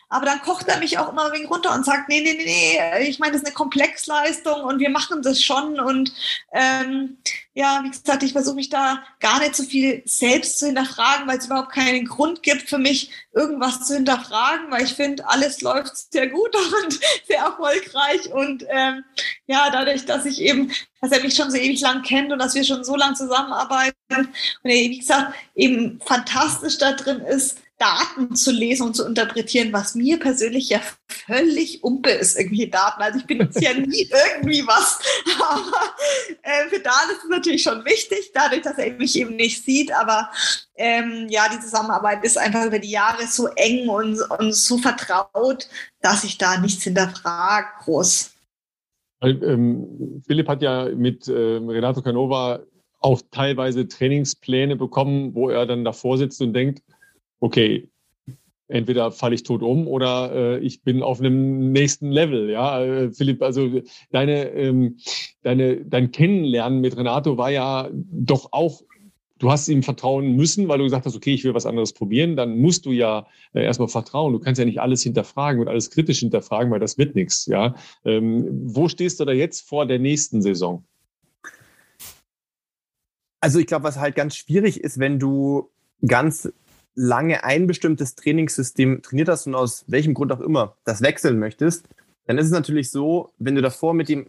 aber 0.10 0.26
dann 0.26 0.42
kocht 0.42 0.68
er 0.68 0.78
mich 0.78 0.98
auch 0.98 1.10
immer 1.10 1.26
ein 1.26 1.32
wenig 1.32 1.50
runter 1.50 1.74
und 1.74 1.86
sagt, 1.86 2.10
nee, 2.10 2.22
nee, 2.22 2.34
nee, 2.34 2.46
nee, 2.46 3.08
ich 3.08 3.20
meine, 3.20 3.34
das 3.34 3.42
ist 3.42 3.48
eine 3.48 3.56
Komplexleistung 3.56 4.62
und 4.64 4.80
wir 4.80 4.90
machen 4.90 5.22
das 5.22 5.42
schon. 5.42 5.80
Und 5.80 6.14
ähm, 6.54 7.18
ja, 7.54 7.82
wie 7.84 7.90
gesagt, 7.90 8.24
ich 8.24 8.32
versuche 8.32 8.56
mich 8.56 8.70
da 8.70 9.04
gar 9.20 9.40
nicht 9.40 9.56
so 9.56 9.64
viel 9.64 10.02
selbst 10.06 10.58
zu 10.58 10.68
hinterfragen, 10.68 11.28
weil 11.28 11.38
es 11.38 11.48
überhaupt 11.48 11.74
keinen 11.74 12.06
Grund 12.06 12.44
gibt 12.44 12.70
für 12.70 12.78
mich, 12.78 13.12
irgendwas 13.34 13.86
zu 13.86 13.94
hinterfragen, 13.96 14.72
weil 14.72 14.84
ich 14.84 14.94
finde, 14.94 15.28
alles 15.28 15.62
läuft 15.62 16.12
sehr 16.14 16.28
gut 16.28 16.56
und 16.84 17.00
sehr 17.28 17.40
erfolgreich. 17.40 18.32
Und 18.32 18.66
ähm, 18.70 19.04
ja, 19.48 19.70
dadurch, 19.70 20.06
dass 20.06 20.26
ich 20.26 20.42
eben, 20.42 20.72
dass 21.02 21.12
er 21.12 21.22
mich 21.22 21.36
schon 21.36 21.52
so 21.52 21.58
ewig 21.58 21.82
lang 21.82 22.04
kennt 22.04 22.32
und 22.32 22.40
dass 22.40 22.56
wir 22.56 22.64
schon 22.64 22.86
so 22.86 22.96
lange 22.96 23.16
zusammenarbeiten 23.16 23.96
und 24.16 24.30
er, 24.64 24.90
wie 24.90 25.00
gesagt, 25.00 25.34
eben 25.56 26.00
fantastisch 26.06 26.78
da 26.78 26.94
drin 26.94 27.20
ist, 27.20 27.58
Daten 27.82 28.36
zu 28.36 28.52
lesen 28.52 28.84
und 28.84 28.96
zu 28.96 29.08
interpretieren, 29.08 29.74
was 29.74 29.96
mir 29.96 30.20
persönlich 30.20 30.70
ja 30.70 30.80
völlig 31.08 31.84
umpe 31.84 32.12
ist, 32.12 32.38
irgendwie 32.38 32.70
Daten. 32.70 33.02
Also 33.02 33.18
ich 33.18 33.26
benutze 33.26 33.64
ja 33.64 33.74
nie 33.74 34.08
irgendwie 34.36 34.66
was. 34.68 35.00
Aber 35.42 35.72
äh, 36.44 36.70
für 36.70 36.80
Dan 36.80 37.10
ist 37.12 37.24
es 37.24 37.30
natürlich 37.30 37.64
schon 37.64 37.84
wichtig, 37.84 38.32
dadurch, 38.36 38.62
dass 38.62 38.78
er 38.78 38.94
mich 38.94 39.18
eben 39.18 39.36
nicht 39.36 39.66
sieht. 39.66 39.92
Aber 39.94 40.30
ähm, 40.76 41.26
ja, 41.30 41.48
die 41.52 41.60
Zusammenarbeit 41.60 42.24
ist 42.24 42.38
einfach 42.38 42.66
über 42.66 42.78
die 42.78 42.92
Jahre 42.92 43.26
so 43.26 43.48
eng 43.48 43.90
und, 43.90 44.22
und 44.38 44.54
so 44.54 44.78
vertraut, 44.78 45.68
dass 46.02 46.24
ich 46.24 46.38
da 46.38 46.60
nichts 46.60 46.84
hinterfrage, 46.84 47.66
groß. 47.84 48.32
Ähm, 49.24 50.22
Philipp 50.28 50.48
hat 50.48 50.62
ja 50.62 50.86
mit 50.86 51.28
äh, 51.28 51.34
Renato 51.34 52.04
Canova 52.04 52.62
auch 53.00 53.22
teilweise 53.32 53.88
Trainingspläne 53.88 54.76
bekommen, 54.76 55.34
wo 55.34 55.50
er 55.50 55.66
dann 55.66 55.84
davor 55.84 56.20
sitzt 56.20 56.42
und 56.42 56.54
denkt, 56.54 56.84
okay, 57.42 57.90
entweder 58.70 59.12
falle 59.12 59.36
ich 59.36 59.44
tot 59.44 59.62
um 59.62 59.88
oder 59.88 60.32
äh, 60.34 60.60
ich 60.60 60.82
bin 60.82 61.04
auf 61.04 61.20
einem 61.20 61.74
nächsten 61.74 62.10
Level. 62.10 62.50
Ja, 62.50 62.82
äh, 62.82 63.12
Philipp, 63.12 63.42
also 63.42 63.82
deine, 64.12 64.50
ähm, 64.52 64.98
deine, 65.44 65.84
dein 65.84 66.12
Kennenlernen 66.12 66.80
mit 66.80 66.96
Renato 66.96 67.38
war 67.38 67.52
ja 67.52 67.90
doch 67.92 68.54
auch 68.54 68.82
du 69.42 69.52
hast 69.52 69.68
ihm 69.70 69.82
vertrauen 69.82 70.36
müssen, 70.36 70.68
weil 70.68 70.78
du 70.78 70.84
gesagt 70.84 71.08
hast, 71.08 71.16
okay, 71.16 71.34
ich 71.34 71.44
will 71.44 71.56
was 71.56 71.66
anderes 71.66 71.94
probieren, 71.94 72.36
dann 72.36 72.60
musst 72.60 72.86
du 72.86 72.92
ja 72.92 73.26
äh, 73.54 73.64
erstmal 73.64 73.88
vertrauen. 73.88 74.34
Du 74.34 74.40
kannst 74.40 74.60
ja 74.60 74.66
nicht 74.66 74.80
alles 74.80 75.02
hinterfragen 75.02 75.60
und 75.60 75.68
alles 75.68 75.90
kritisch 75.90 76.20
hinterfragen, 76.20 76.72
weil 76.72 76.80
das 76.80 77.00
wird 77.00 77.16
nichts. 77.16 77.48
Ja? 77.48 77.74
Ähm, 78.06 78.48
wo 78.66 78.88
stehst 78.88 79.20
du 79.20 79.26
da 79.26 79.32
jetzt 79.32 79.68
vor 79.68 79.88
der 79.88 79.98
nächsten 79.98 80.44
Saison? 80.44 80.84
Also 83.40 83.58
ich 83.58 83.66
glaube, 83.66 83.84
was 83.84 83.98
halt 83.98 84.16
ganz 84.16 84.36
schwierig 84.36 84.80
ist, 84.80 85.00
wenn 85.00 85.18
du 85.18 85.72
ganz 86.06 86.54
lange 86.96 87.44
ein 87.44 87.68
bestimmtes 87.68 88.16
Trainingssystem 88.16 89.02
trainiert 89.02 89.30
hast 89.30 89.48
und 89.48 89.56
aus 89.56 89.86
welchem 89.88 90.14
Grund 90.14 90.32
auch 90.32 90.42
immer 90.42 90.76
das 90.84 91.02
wechseln 91.02 91.40
möchtest, 91.40 91.88
dann 92.28 92.38
ist 92.38 92.48
es 92.48 92.52
natürlich 92.52 92.92
so, 92.92 93.32
wenn 93.40 93.56
du 93.56 93.62
davor 93.62 93.94
mit 93.94 94.10
dem 94.10 94.28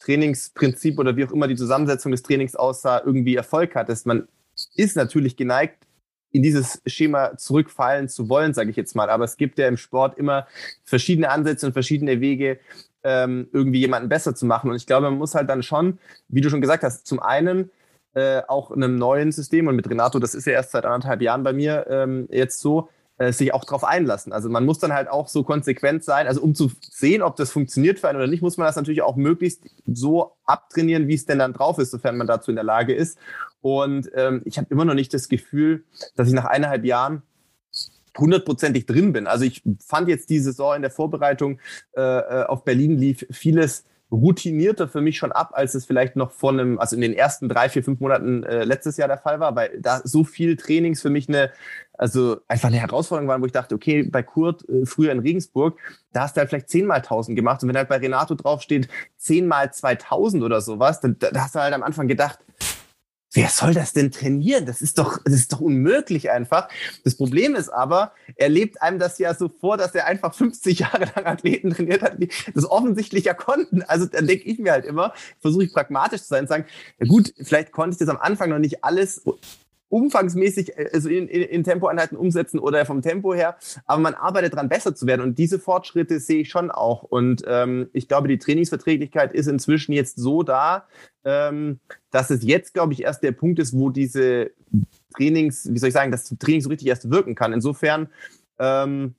Trainingsprinzip 0.00 0.98
oder 0.98 1.16
wie 1.16 1.24
auch 1.24 1.32
immer 1.32 1.48
die 1.48 1.56
Zusammensetzung 1.56 2.12
des 2.12 2.22
Trainings 2.22 2.56
aussah, 2.56 3.02
irgendwie 3.04 3.36
Erfolg 3.36 3.74
hattest, 3.74 4.06
man 4.06 4.28
ist 4.76 4.96
natürlich 4.96 5.36
geneigt, 5.36 5.86
in 6.30 6.42
dieses 6.42 6.80
Schema 6.86 7.36
zurückfallen 7.36 8.08
zu 8.08 8.28
wollen, 8.28 8.54
sage 8.54 8.70
ich 8.70 8.76
jetzt 8.76 8.96
mal. 8.96 9.10
Aber 9.10 9.24
es 9.24 9.36
gibt 9.36 9.58
ja 9.58 9.68
im 9.68 9.76
Sport 9.76 10.18
immer 10.18 10.46
verschiedene 10.84 11.30
Ansätze 11.30 11.66
und 11.66 11.72
verschiedene 11.72 12.20
Wege, 12.20 12.58
ähm, 13.04 13.48
irgendwie 13.52 13.80
jemanden 13.80 14.08
besser 14.08 14.34
zu 14.34 14.46
machen. 14.46 14.70
Und 14.70 14.76
ich 14.76 14.86
glaube, 14.86 15.10
man 15.10 15.18
muss 15.18 15.34
halt 15.34 15.50
dann 15.50 15.62
schon, 15.62 15.98
wie 16.28 16.40
du 16.40 16.48
schon 16.48 16.60
gesagt 16.60 16.84
hast, 16.84 17.06
zum 17.06 17.20
einen 17.20 17.70
äh, 18.14 18.42
auch 18.48 18.70
einem 18.70 18.96
neuen 18.96 19.32
System 19.32 19.68
und 19.68 19.76
mit 19.76 19.88
Renato, 19.88 20.18
das 20.18 20.34
ist 20.34 20.46
ja 20.46 20.52
erst 20.52 20.72
seit 20.72 20.84
anderthalb 20.84 21.22
Jahren 21.22 21.42
bei 21.42 21.52
mir 21.52 21.86
ähm, 21.88 22.28
jetzt 22.30 22.60
so, 22.60 22.88
äh, 23.18 23.32
sich 23.32 23.54
auch 23.54 23.64
darauf 23.64 23.84
einlassen. 23.84 24.32
Also 24.32 24.48
man 24.48 24.64
muss 24.64 24.78
dann 24.78 24.92
halt 24.92 25.08
auch 25.08 25.28
so 25.28 25.44
konsequent 25.44 26.02
sein. 26.02 26.26
Also 26.26 26.40
um 26.42 26.54
zu 26.54 26.70
sehen, 26.90 27.22
ob 27.22 27.36
das 27.36 27.50
funktioniert 27.50 28.00
für 28.00 28.08
einen 28.08 28.18
oder 28.18 28.26
nicht, 28.26 28.42
muss 28.42 28.56
man 28.56 28.66
das 28.66 28.76
natürlich 28.76 29.02
auch 29.02 29.16
möglichst 29.16 29.64
so 29.86 30.32
abtrainieren, 30.44 31.08
wie 31.08 31.14
es 31.14 31.26
denn 31.26 31.38
dann 31.38 31.52
drauf 31.52 31.78
ist, 31.78 31.90
sofern 31.90 32.16
man 32.16 32.26
dazu 32.26 32.50
in 32.50 32.56
der 32.56 32.64
Lage 32.64 32.94
ist. 32.94 33.18
Und 33.60 34.10
ähm, 34.14 34.42
ich 34.44 34.58
habe 34.58 34.66
immer 34.70 34.84
noch 34.84 34.94
nicht 34.94 35.14
das 35.14 35.28
Gefühl, 35.28 35.84
dass 36.16 36.28
ich 36.28 36.34
nach 36.34 36.46
eineinhalb 36.46 36.84
Jahren 36.84 37.22
hundertprozentig 38.18 38.86
drin 38.86 39.12
bin. 39.12 39.26
Also 39.26 39.44
ich 39.44 39.62
fand 39.78 40.08
jetzt 40.08 40.28
die 40.28 40.40
Saison 40.40 40.76
in 40.76 40.82
der 40.82 40.90
Vorbereitung 40.90 41.60
äh, 41.96 42.00
äh 42.00 42.44
auf 42.44 42.64
Berlin 42.64 42.98
lief 42.98 43.26
vieles 43.30 43.84
routinierter 44.12 44.88
für 44.88 45.00
mich 45.00 45.16
schon 45.16 45.32
ab, 45.32 45.52
als 45.54 45.74
es 45.74 45.86
vielleicht 45.86 46.16
noch 46.16 46.30
vor 46.30 46.50
einem, 46.50 46.78
also 46.78 46.94
in 46.94 47.02
den 47.02 47.14
ersten 47.14 47.48
drei, 47.48 47.68
vier, 47.68 47.82
fünf 47.82 47.98
Monaten 48.00 48.44
äh, 48.44 48.64
letztes 48.64 48.98
Jahr 48.98 49.08
der 49.08 49.18
Fall 49.18 49.40
war, 49.40 49.56
weil 49.56 49.80
da 49.80 50.00
so 50.04 50.22
viel 50.22 50.56
Trainings 50.56 51.00
für 51.00 51.10
mich 51.10 51.28
eine, 51.28 51.50
also 51.94 52.36
einfach 52.46 52.68
eine 52.68 52.78
Herausforderung 52.78 53.28
waren, 53.28 53.40
wo 53.40 53.46
ich 53.46 53.52
dachte, 53.52 53.74
okay, 53.74 54.02
bei 54.02 54.22
Kurt 54.22 54.68
äh, 54.68 54.84
früher 54.84 55.12
in 55.12 55.20
Regensburg, 55.20 55.78
da 56.12 56.22
hast 56.22 56.36
du 56.36 56.40
halt 56.40 56.50
vielleicht 56.50 56.68
zehnmal 56.68 57.00
tausend 57.00 57.36
gemacht. 57.36 57.62
Und 57.62 57.70
wenn 57.70 57.76
halt 57.76 57.88
bei 57.88 57.96
Renato 57.96 58.34
draufsteht 58.34 58.88
zehnmal 59.16 59.72
2000 59.72 60.42
oder 60.42 60.60
sowas, 60.60 61.00
dann 61.00 61.16
da 61.18 61.30
hast 61.34 61.54
du 61.54 61.60
halt 61.60 61.72
am 61.72 61.82
Anfang 61.82 62.06
gedacht, 62.06 62.38
wer 63.32 63.48
soll 63.48 63.74
das 63.74 63.92
denn 63.92 64.10
trainieren? 64.10 64.66
Das 64.66 64.82
ist 64.82 64.98
doch, 64.98 65.18
das 65.24 65.34
ist 65.34 65.52
doch 65.52 65.60
unmöglich 65.60 66.30
einfach. 66.30 66.68
Das 67.04 67.16
Problem 67.16 67.54
ist 67.54 67.68
aber, 67.68 68.12
er 68.36 68.48
lebt 68.48 68.82
einem 68.82 68.98
das 68.98 69.18
ja 69.18 69.34
so 69.34 69.48
vor, 69.48 69.76
dass 69.76 69.94
er 69.94 70.06
einfach 70.06 70.34
50 70.34 70.78
Jahre 70.80 71.10
lang 71.14 71.26
Athleten 71.26 71.70
trainiert 71.70 72.02
hat, 72.02 72.22
die 72.22 72.28
das 72.54 72.64
offensichtlich 72.70 73.24
ja 73.24 73.34
konnten. 73.34 73.82
Also 73.82 74.06
dann 74.06 74.26
denke 74.26 74.44
ich 74.44 74.58
mir 74.58 74.72
halt 74.72 74.84
immer, 74.84 75.14
versuche 75.40 75.64
ich 75.64 75.72
pragmatisch 75.72 76.22
zu 76.22 76.28
sein 76.28 76.42
und 76.42 76.48
sagen, 76.48 76.66
ja 76.98 77.06
gut, 77.06 77.32
vielleicht 77.42 77.72
konnte 77.72 77.94
ich 77.94 77.98
das 77.98 78.08
am 78.08 78.18
Anfang 78.18 78.50
noch 78.50 78.58
nicht 78.58 78.84
alles 78.84 79.22
umfangsmäßig 79.92 80.78
äh, 80.78 80.88
also 80.92 81.08
in, 81.08 81.28
in, 81.28 81.42
in 81.42 81.64
Tempoeinheiten 81.64 82.16
umsetzen 82.16 82.58
oder 82.58 82.84
vom 82.86 83.02
Tempo 83.02 83.34
her, 83.34 83.56
aber 83.84 84.00
man 84.00 84.14
arbeitet 84.14 84.54
daran, 84.54 84.68
besser 84.68 84.94
zu 84.94 85.06
werden. 85.06 85.20
Und 85.20 85.38
diese 85.38 85.58
Fortschritte 85.58 86.18
sehe 86.18 86.40
ich 86.40 86.48
schon 86.48 86.70
auch. 86.70 87.02
Und 87.02 87.42
ähm, 87.46 87.90
ich 87.92 88.08
glaube, 88.08 88.28
die 88.28 88.38
Trainingsverträglichkeit 88.38 89.34
ist 89.34 89.46
inzwischen 89.46 89.92
jetzt 89.92 90.18
so 90.18 90.42
da, 90.42 90.86
ähm, 91.24 91.78
dass 92.10 92.30
es 92.30 92.42
jetzt, 92.42 92.72
glaube 92.72 92.94
ich, 92.94 93.02
erst 93.02 93.22
der 93.22 93.32
Punkt 93.32 93.58
ist, 93.58 93.76
wo 93.76 93.90
diese 93.90 94.50
Trainings, 95.14 95.68
wie 95.70 95.78
soll 95.78 95.88
ich 95.88 95.94
sagen, 95.94 96.10
das 96.10 96.24
Training 96.38 96.62
so 96.62 96.70
richtig 96.70 96.88
erst 96.88 97.10
wirken 97.10 97.34
kann. 97.34 97.52
Insofern 97.52 98.08
ähm, 98.58 99.14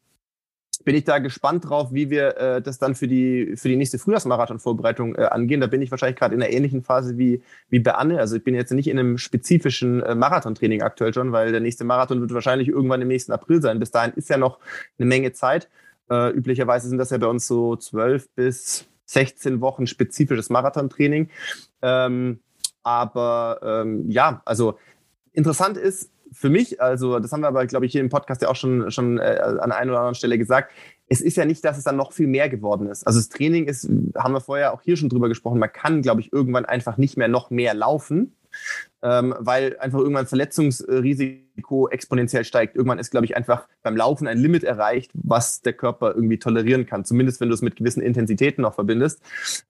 bin 0.83 0.95
ich 0.95 1.03
da 1.03 1.19
gespannt 1.19 1.69
drauf, 1.69 1.93
wie 1.93 2.09
wir 2.09 2.37
äh, 2.37 2.61
das 2.61 2.77
dann 2.77 2.95
für 2.95 3.07
die, 3.07 3.55
für 3.55 3.69
die 3.69 3.75
nächste 3.75 3.99
Frühjahrsmarathon-Vorbereitung 3.99 5.15
äh, 5.15 5.25
angehen. 5.25 5.61
Da 5.61 5.67
bin 5.67 5.81
ich 5.81 5.91
wahrscheinlich 5.91 6.17
gerade 6.17 6.35
in 6.35 6.41
einer 6.41 6.51
ähnlichen 6.51 6.83
Phase 6.83 7.17
wie, 7.17 7.41
wie 7.69 7.79
bei 7.79 7.93
Anne. 7.93 8.19
Also 8.19 8.35
ich 8.35 8.43
bin 8.43 8.55
jetzt 8.55 8.71
nicht 8.71 8.87
in 8.87 8.99
einem 8.99 9.17
spezifischen 9.17 10.01
äh, 10.01 10.15
Marathontraining 10.15 10.81
aktuell 10.81 11.13
schon, 11.13 11.31
weil 11.31 11.51
der 11.51 11.61
nächste 11.61 11.83
Marathon 11.83 12.21
wird 12.21 12.33
wahrscheinlich 12.33 12.67
irgendwann 12.67 13.01
im 13.01 13.07
nächsten 13.07 13.31
April 13.31 13.61
sein. 13.61 13.79
Bis 13.79 13.91
dahin 13.91 14.13
ist 14.15 14.29
ja 14.29 14.37
noch 14.37 14.59
eine 14.97 15.07
Menge 15.07 15.31
Zeit. 15.31 15.69
Äh, 16.09 16.31
üblicherweise 16.31 16.89
sind 16.89 16.97
das 16.97 17.11
ja 17.11 17.17
bei 17.17 17.27
uns 17.27 17.47
so 17.47 17.75
zwölf 17.75 18.29
bis 18.31 18.85
16 19.05 19.61
Wochen 19.61 19.87
spezifisches 19.87 20.49
Marathontraining. 20.49 21.29
Ähm, 21.81 22.39
aber 22.81 23.59
ähm, 23.63 24.09
ja, 24.09 24.41
also 24.45 24.77
interessant 25.31 25.77
ist, 25.77 26.09
für 26.33 26.49
mich, 26.49 26.81
also 26.81 27.19
das 27.19 27.31
haben 27.31 27.41
wir 27.41 27.47
aber, 27.47 27.65
glaube 27.65 27.85
ich, 27.85 27.91
hier 27.91 28.01
im 28.01 28.09
Podcast 28.09 28.41
ja 28.41 28.49
auch 28.49 28.55
schon, 28.55 28.91
schon 28.91 29.19
äh, 29.19 29.39
an 29.41 29.71
einer 29.71 29.91
oder 29.91 29.99
anderen 29.99 30.15
Stelle 30.15 30.37
gesagt, 30.37 30.71
es 31.07 31.21
ist 31.21 31.37
ja 31.37 31.45
nicht, 31.45 31.63
dass 31.63 31.77
es 31.77 31.83
dann 31.83 31.95
noch 31.95 32.11
viel 32.11 32.27
mehr 32.27 32.49
geworden 32.49 32.87
ist. 32.87 33.05
Also 33.05 33.19
das 33.19 33.29
Training 33.29 33.65
ist, 33.65 33.89
haben 34.17 34.33
wir 34.33 34.41
vorher 34.41 34.73
auch 34.73 34.81
hier 34.81 34.97
schon 34.97 35.09
drüber 35.09 35.29
gesprochen, 35.29 35.59
man 35.59 35.71
kann, 35.71 36.01
glaube 36.01 36.21
ich, 36.21 36.33
irgendwann 36.33 36.65
einfach 36.65 36.97
nicht 36.97 37.17
mehr 37.17 37.27
noch 37.27 37.49
mehr 37.49 37.73
laufen, 37.73 38.35
ähm, 39.01 39.35
weil 39.39 39.77
einfach 39.79 39.99
irgendwann 39.99 40.27
Verletzungsrisiko 40.27 41.89
exponentiell 41.89 42.45
steigt. 42.45 42.75
Irgendwann 42.75 42.99
ist, 42.99 43.11
glaube 43.11 43.25
ich, 43.25 43.35
einfach 43.35 43.67
beim 43.81 43.95
Laufen 43.95 44.27
ein 44.27 44.37
Limit 44.37 44.63
erreicht, 44.63 45.11
was 45.13 45.61
der 45.61 45.73
Körper 45.73 46.15
irgendwie 46.15 46.39
tolerieren 46.39 46.85
kann, 46.85 47.05
zumindest 47.05 47.41
wenn 47.41 47.49
du 47.49 47.55
es 47.55 47.61
mit 47.61 47.75
gewissen 47.75 48.01
Intensitäten 48.01 48.61
noch 48.61 48.75
verbindest. 48.75 49.21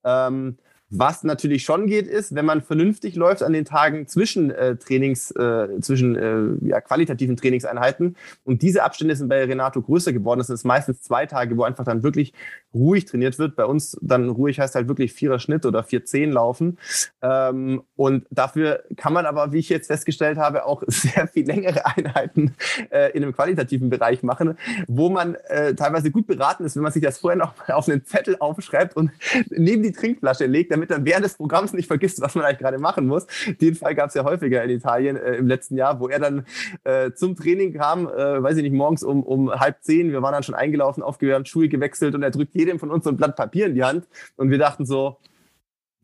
Ähm, 0.04 0.58
was 0.96 1.24
natürlich 1.24 1.64
schon 1.64 1.88
geht, 1.88 2.08
ist, 2.08 2.36
wenn 2.36 2.46
man 2.46 2.62
vernünftig 2.62 3.16
läuft 3.16 3.42
an 3.42 3.52
den 3.52 3.66
Tagen 3.66 4.08
zwischen 4.08 4.52
äh, 4.52 4.76
Trainings, 4.76 5.32
äh, 5.32 5.68
zwischen 5.82 6.16
äh, 6.16 6.68
ja, 6.68 6.82
qualitativen 6.82 7.36
Trainingseinheiten. 7.36 8.16
Und 8.44 8.62
diese 8.62 8.84
Abstände 8.84 9.16
sind 9.16 9.28
bei 9.28 9.44
Renato 9.44 9.82
größer 9.82 10.14
geworden. 10.14 10.40
Das 10.40 10.48
sind 10.48 10.64
meistens 10.66 11.02
zwei 11.02 11.26
Tage, 11.26 11.58
wo 11.58 11.64
einfach 11.64 11.84
dann 11.84 12.04
wirklich 12.04 12.34
ruhig 12.76 13.06
trainiert 13.06 13.40
wird. 13.40 13.56
Bei 13.56 13.66
uns 13.66 13.98
dann 14.02 14.30
ruhig 14.30 14.60
heißt 14.60 14.76
halt 14.76 14.88
wirklich 14.88 15.14
vierer 15.14 15.40
Schnitt 15.40 15.66
oder 15.66 15.84
vier 15.84 16.06
zehn 16.06 16.32
laufen. 16.32 16.78
Ähm, 17.24 17.82
und 17.96 18.28
dafür 18.30 18.84
kann 18.96 19.14
man 19.14 19.26
aber, 19.26 19.52
wie 19.52 19.60
ich 19.60 19.70
jetzt 19.70 19.88
festgestellt 19.88 20.38
habe, 20.38 20.66
auch 20.66 20.84
sehr 20.88 21.28
viel 21.28 21.48
längere 21.48 21.86
Einheiten 21.86 22.54
äh, 22.92 23.12
in 23.14 23.24
einem 23.24 23.34
qualitativen 23.34 23.90
Bereich 23.90 24.22
machen, 24.22 24.60
wo 24.88 25.10
man 25.10 25.36
äh, 25.48 25.74
teilweise 25.74 26.12
gut 26.12 26.28
beraten 26.28 26.66
ist, 26.66 26.76
wenn 26.76 26.84
man 26.84 26.92
sich 26.92 27.02
das 27.02 27.18
vorher 27.18 27.38
noch 27.38 27.54
auf 27.70 27.90
einen 27.90 28.06
Zettel 28.06 28.38
aufschreibt 28.40 28.96
und 28.96 29.12
neben 29.50 29.82
die 29.82 29.92
Trinkflasche 29.92 30.46
legt, 30.46 30.72
damit 30.72 30.83
damit 30.84 30.92
dann 30.92 31.06
während 31.06 31.26
des 31.26 31.36
Programms 31.36 31.74
nicht 31.74 31.88
vergisst, 31.88 32.22
was 32.22 32.36
man 32.36 32.46
eigentlich 32.46 32.60
gerade 32.60 32.78
machen 32.78 33.08
muss. 33.08 33.26
Den 33.62 33.76
Fall 33.76 33.96
gab 33.96 34.10
es 34.10 34.16
ja 34.16 34.24
häufiger 34.24 34.64
in 34.64 34.70
Italien 34.70 35.16
äh, 35.16 35.36
im 35.36 35.48
letzten 35.48 35.78
Jahr, 35.78 36.00
wo 36.00 36.08
er 36.08 36.20
dann 36.20 36.46
äh, 36.84 37.12
zum 37.12 37.36
Training 37.36 37.74
kam, 37.74 38.08
äh, 38.08 38.44
weiß 38.44 38.58
ich 38.58 38.64
nicht, 38.64 38.74
morgens 38.74 39.04
um, 39.04 39.24
um 39.24 39.52
halb 39.52 39.82
zehn. 39.82 40.12
Wir 40.12 40.22
waren 40.22 40.34
dann 40.34 40.44
schon 40.44 40.56
eingelaufen, 40.56 41.04
aufgewärmt, 41.04 41.48
Schuhe 41.48 41.70
gewechselt 41.70 42.16
und 42.16 42.24
er 42.24 42.32
drückt 42.32 42.56
jedem 42.56 42.80
von 42.80 42.92
uns 42.92 43.04
so 43.04 43.10
ein 43.10 43.18
Blatt 43.18 43.36
Papier 43.36 43.68
in 43.68 43.76
die 43.76 43.84
Hand. 43.84 44.08
Und 44.36 44.50
wir 44.50 44.58
dachten 44.58 44.86
so, 44.86 45.18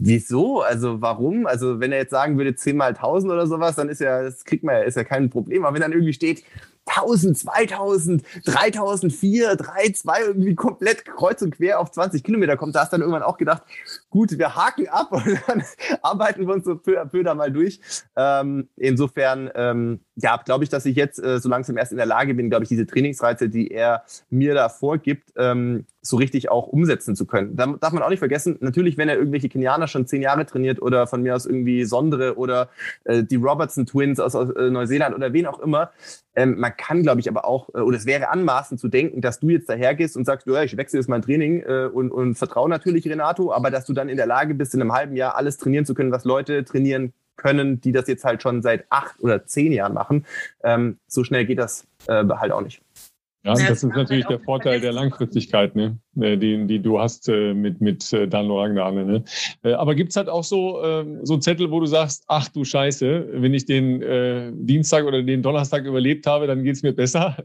Wieso? 0.02 0.62
Also 0.62 1.02
warum? 1.02 1.46
Also 1.46 1.82
wenn 1.82 1.92
er 1.92 1.98
jetzt 1.98 2.12
sagen 2.12 2.38
würde 2.38 2.56
10 2.56 2.78
mal 2.78 2.88
1000 2.88 3.34
oder 3.34 3.48
sowas, 3.48 3.76
dann 3.76 3.90
ist 3.90 4.00
ja, 4.00 4.24
das 4.24 4.46
kriegt 4.46 4.64
man 4.64 4.76
ja, 4.76 4.82
ist 4.84 4.96
ja 4.96 5.04
kein 5.04 5.30
Problem. 5.30 5.66
Aber 5.66 5.74
wenn 5.74 5.82
dann 5.82 5.92
irgendwie 5.92 6.14
steht 6.14 6.46
1000, 6.86 7.38
2000, 7.38 8.24
3000, 8.46 9.14
4, 9.14 9.56
3, 9.56 9.92
2 9.92 10.22
irgendwie 10.22 10.56
komplett 10.56 11.06
kreuz 11.06 11.42
und 11.42 11.52
quer 11.52 11.80
auf 11.80 11.92
20 11.92 12.24
Kilometer 12.24 12.58
kommt, 12.58 12.76
da 12.76 12.82
hast 12.82 12.94
du 12.94 12.96
dann 12.96 13.02
irgendwann 13.02 13.24
auch 13.24 13.38
gedacht, 13.38 13.64
gut, 14.10 14.38
wir 14.38 14.56
haken 14.56 14.88
ab 14.88 15.12
und 15.12 15.40
dann 15.48 15.64
arbeiten 16.02 16.48
wir 16.48 16.54
uns 16.54 16.66
so 16.66 16.76
peu 16.76 17.00
à 17.00 17.06
peu 17.06 17.24
da 17.24 17.34
mal 17.36 17.52
durch. 17.52 17.80
Ähm, 18.16 18.70
insofern, 18.76 19.50
ähm, 19.56 20.00
ja, 20.16 20.38
glaube 20.38 20.64
ich, 20.64 20.70
dass 20.70 20.86
ich 20.86 20.96
jetzt 20.96 21.24
äh, 21.24 21.40
so 21.40 21.50
langsam 21.50 21.78
erst 21.78 21.92
in 21.92 21.98
der 21.98 22.06
Lage 22.06 22.34
bin, 22.34 22.50
glaube 22.50 22.64
ich, 22.64 22.70
diese 22.70 22.86
Trainingsreize, 22.86 23.50
die 23.50 23.72
er 23.72 24.04
mir 24.30 24.54
da 24.54 24.70
vorgibt, 24.70 25.32
ähm, 25.38 25.86
so 26.02 26.18
richtig 26.18 26.50
auch 26.50 26.68
umsetzen 26.68 27.16
zu 27.16 27.26
können. 27.26 27.56
Da 27.56 27.68
darf 27.80 27.94
man 27.94 28.04
auch 28.04 28.10
nicht 28.10 28.20
vergessen, 28.20 28.58
natürlich, 28.62 28.98
wenn 28.98 29.10
er 29.10 29.18
irgendwelche 29.18 29.50
Kenianer 29.50 29.88
schon 29.88 30.08
zehn 30.08 30.22
Jahre 30.22 30.46
trainiert 30.46 30.82
oder 30.82 31.08
von 31.08 31.22
mir 31.22 31.36
aus 31.36 31.46
irgendwie 31.46 31.86
Sondere 31.86 32.38
oder 32.38 32.70
äh, 33.04 33.24
die 33.24 33.36
Robertson 33.36 33.86
Twins 33.86 34.20
aus, 34.20 34.36
aus 34.36 34.50
äh, 34.52 34.70
Neuseeland 34.70 35.16
oder 35.16 35.34
wen 35.34 35.46
auch 35.46 35.60
immer, 35.60 35.92
ähm, 36.36 36.58
man 36.58 36.76
kann, 36.78 37.04
glaube 37.04 37.20
ich, 37.20 37.30
aber 37.30 37.46
auch, 37.46 37.70
äh, 37.74 37.80
oder 37.80 37.98
es 37.98 38.06
wäre 38.06 38.30
anmaßend 38.30 38.80
zu 38.80 38.88
denken, 38.88 39.20
dass 39.20 39.40
du 39.40 39.50
jetzt 39.50 39.68
dahergehst 39.68 40.16
und 40.16 40.26
sagst, 40.26 40.48
ja, 40.48 40.64
ich 40.64 40.78
wechsle 40.78 41.00
jetzt 41.00 41.10
mein 41.10 41.22
Training 41.22 41.62
äh, 41.64 41.90
und, 41.92 42.12
und 42.12 42.36
vertraue 42.36 42.70
natürlich 42.70 43.06
Renato, 43.08 43.52
aber 43.52 43.72
dass 43.72 43.86
du 43.86 43.94
dann 44.00 44.10
in 44.10 44.18
der 44.18 44.26
Lage 44.26 44.54
bist, 44.56 44.74
in 44.74 44.82
einem 44.82 44.94
halben 44.94 45.16
Jahr 45.16 45.36
alles 45.36 45.58
trainieren 45.58 45.86
zu 45.86 45.94
können, 45.94 46.12
was 46.12 46.26
Leute 46.26 46.64
trainieren 46.64 47.14
können, 47.36 47.80
die 47.82 47.92
das 47.92 48.08
jetzt 48.08 48.26
halt 48.26 48.42
schon 48.42 48.62
seit 48.62 48.86
acht 48.90 49.20
oder 49.20 49.46
zehn 49.46 49.72
Jahren 49.72 49.94
machen. 49.94 50.26
Ähm, 50.64 50.98
so 51.08 51.24
schnell 51.24 51.46
geht 51.46 51.60
das 51.60 51.88
äh, 52.08 52.26
halt 52.26 52.52
auch 52.52 52.62
nicht. 52.62 52.82
Ja, 53.44 53.54
das 53.54 53.72
ist 53.72 53.84
natürlich 53.84 54.26
der 54.26 54.40
Vorteil 54.40 54.82
der 54.82 54.92
Langfristigkeit, 54.92 55.76
ne? 55.76 55.98
Äh, 56.20 56.38
die, 56.38 56.66
die 56.66 56.80
du 56.80 57.00
hast 57.00 57.30
äh, 57.30 57.54
mit, 57.54 57.82
mit 57.82 58.12
äh, 58.14 58.28
Dan 58.28 58.48
Lorangnane. 58.48 59.06
Ne? 59.64 59.78
Aber 59.78 59.96
gibt's 59.96 60.16
halt 60.16 60.30
auch 60.30 60.44
so, 60.44 60.84
äh, 60.84 61.06
so 61.24 61.38
Zettel, 61.38 61.72
wo 61.72 61.80
du 61.80 61.86
sagst, 61.86 62.24
ach 62.28 62.48
du 62.50 62.64
Scheiße, 62.64 63.30
wenn 63.34 63.54
ich 63.54 63.66
den 63.66 64.00
Dienstag 64.66 65.06
oder 65.06 65.22
den 65.22 65.42
Donnerstag 65.42 65.86
überlebt 65.86 66.26
habe, 66.28 66.48
dann 66.48 66.64
geht's 66.64 66.84
mir 66.84 66.94
besser? 66.94 67.38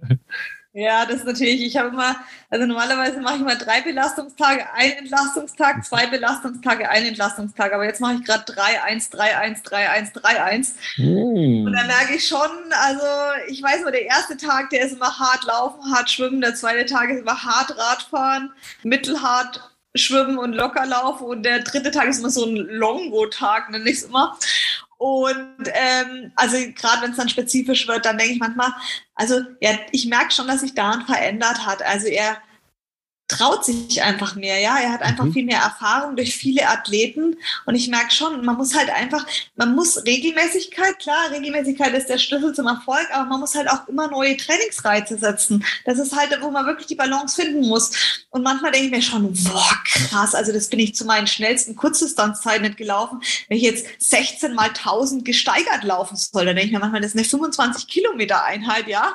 Ja, 0.76 1.06
das 1.06 1.18
ist 1.18 1.26
natürlich, 1.26 1.64
ich 1.64 1.76
habe 1.76 1.90
immer, 1.90 2.16
also 2.50 2.66
normalerweise 2.66 3.20
mache 3.20 3.36
ich 3.36 3.42
mal 3.42 3.56
drei 3.56 3.80
Belastungstage, 3.80 4.64
einen 4.74 4.94
Entlastungstag, 4.94 5.84
zwei 5.84 6.06
Belastungstage, 6.10 6.88
einen 6.90 7.06
Entlastungstag. 7.06 7.72
Aber 7.72 7.84
jetzt 7.84 8.00
mache 8.00 8.14
ich 8.14 8.24
gerade 8.24 8.42
3, 8.52 8.82
1, 8.82 9.10
3, 9.10 9.36
1, 9.36 9.62
3, 9.62 9.88
1, 9.90 10.12
3, 10.14 10.42
1. 10.42 10.74
Mm. 10.96 11.66
Und 11.66 11.72
dann 11.72 11.86
merke 11.86 12.16
ich 12.16 12.26
schon, 12.26 12.40
also 12.72 13.06
ich 13.46 13.62
weiß 13.62 13.82
nur, 13.82 13.92
der 13.92 14.06
erste 14.06 14.36
Tag, 14.36 14.70
der 14.70 14.86
ist 14.86 14.96
immer 14.96 15.16
hart 15.16 15.44
laufen, 15.44 15.94
hart 15.94 16.10
schwimmen, 16.10 16.40
der 16.40 16.56
zweite 16.56 16.86
Tag 16.86 17.08
ist 17.08 17.20
immer 17.20 17.40
hart 17.40 17.70
Radfahren, 17.78 18.50
mittelhart 18.82 19.70
schwimmen 19.94 20.39
und 20.39 20.55
locker 20.55 20.86
laufen 20.86 21.24
und 21.24 21.43
der 21.44 21.60
dritte 21.60 21.90
Tag 21.90 22.09
ist 22.09 22.18
immer 22.18 22.31
so 22.31 22.44
ein 22.44 22.56
Longo-Tag, 22.56 23.70
nenne 23.70 23.89
ich 23.89 23.98
es 23.98 24.05
immer. 24.05 24.36
Und 24.97 25.66
ähm, 25.66 26.32
also 26.35 26.56
gerade 26.74 27.02
wenn 27.02 27.10
es 27.12 27.16
dann 27.16 27.28
spezifisch 27.28 27.86
wird, 27.86 28.05
dann 28.05 28.18
denke 28.18 28.35
ich 28.35 28.40
manchmal, 28.40 28.72
also 29.14 29.40
ja, 29.60 29.72
ich 29.93 30.06
merke 30.06 30.32
schon, 30.32 30.47
dass 30.48 30.60
sich 30.60 30.74
daran 30.74 31.05
verändert 31.06 31.66
hat. 31.66 31.82
Also 31.82 32.06
er 32.06 32.39
traut 33.36 33.65
sich 33.65 34.02
einfach 34.02 34.35
mehr, 34.36 34.59
ja. 34.61 34.77
Er 34.78 34.93
hat 34.93 35.02
einfach 35.02 35.24
mhm. 35.24 35.32
viel 35.32 35.44
mehr 35.44 35.61
Erfahrung 35.61 36.16
durch 36.16 36.36
viele 36.36 36.69
Athleten 36.69 37.36
und 37.66 37.74
ich 37.74 37.89
merke 37.89 38.12
schon, 38.12 38.44
man 38.44 38.56
muss 38.56 38.74
halt 38.74 38.90
einfach, 38.90 39.27
man 39.56 39.74
muss 39.74 40.05
Regelmäßigkeit, 40.05 40.98
klar, 40.98 41.31
Regelmäßigkeit 41.31 41.94
ist 41.94 42.09
der 42.09 42.19
Schlüssel 42.19 42.55
zum 42.55 42.66
Erfolg, 42.66 43.06
aber 43.12 43.28
man 43.28 43.40
muss 43.40 43.55
halt 43.55 43.70
auch 43.70 43.89
immer 43.89 44.09
neue 44.09 44.36
Trainingsreize 44.36 45.19
setzen. 45.19 45.65
Das 45.85 45.98
ist 45.98 46.16
halt, 46.16 46.36
wo 46.40 46.51
man 46.51 46.66
wirklich 46.66 46.86
die 46.86 46.94
Balance 46.94 47.40
finden 47.40 47.69
muss. 47.69 48.24
Und 48.31 48.43
manchmal 48.43 48.73
denke 48.73 48.86
ich 48.86 48.93
mir 48.93 49.02
schon, 49.02 49.32
boah, 49.44 49.74
krass, 49.85 50.35
also 50.35 50.52
das 50.52 50.69
bin 50.69 50.81
ich 50.81 50.94
zu 50.94 51.05
meinen 51.05 51.27
schnellsten 51.27 51.77
Kurzdistanzzeiten 51.77 52.62
nicht 52.62 52.77
gelaufen. 52.77 53.20
Wenn 53.48 53.59
ich 53.59 53.62
jetzt 53.62 53.86
16 53.98 54.55
mal 54.55 54.69
1000 54.69 55.24
gesteigert 55.24 55.85
laufen 55.85 56.16
soll, 56.16 56.47
dann 56.47 56.56
denke 56.56 56.66
ich 56.66 56.73
mir 56.73 56.81
manchmal, 56.81 57.01
das 57.01 57.11
ist 57.11 57.16
eine 57.16 57.24
25 57.24 57.86
Kilometer 57.86 58.44
Einheit, 58.44 58.89
ja. 58.89 59.15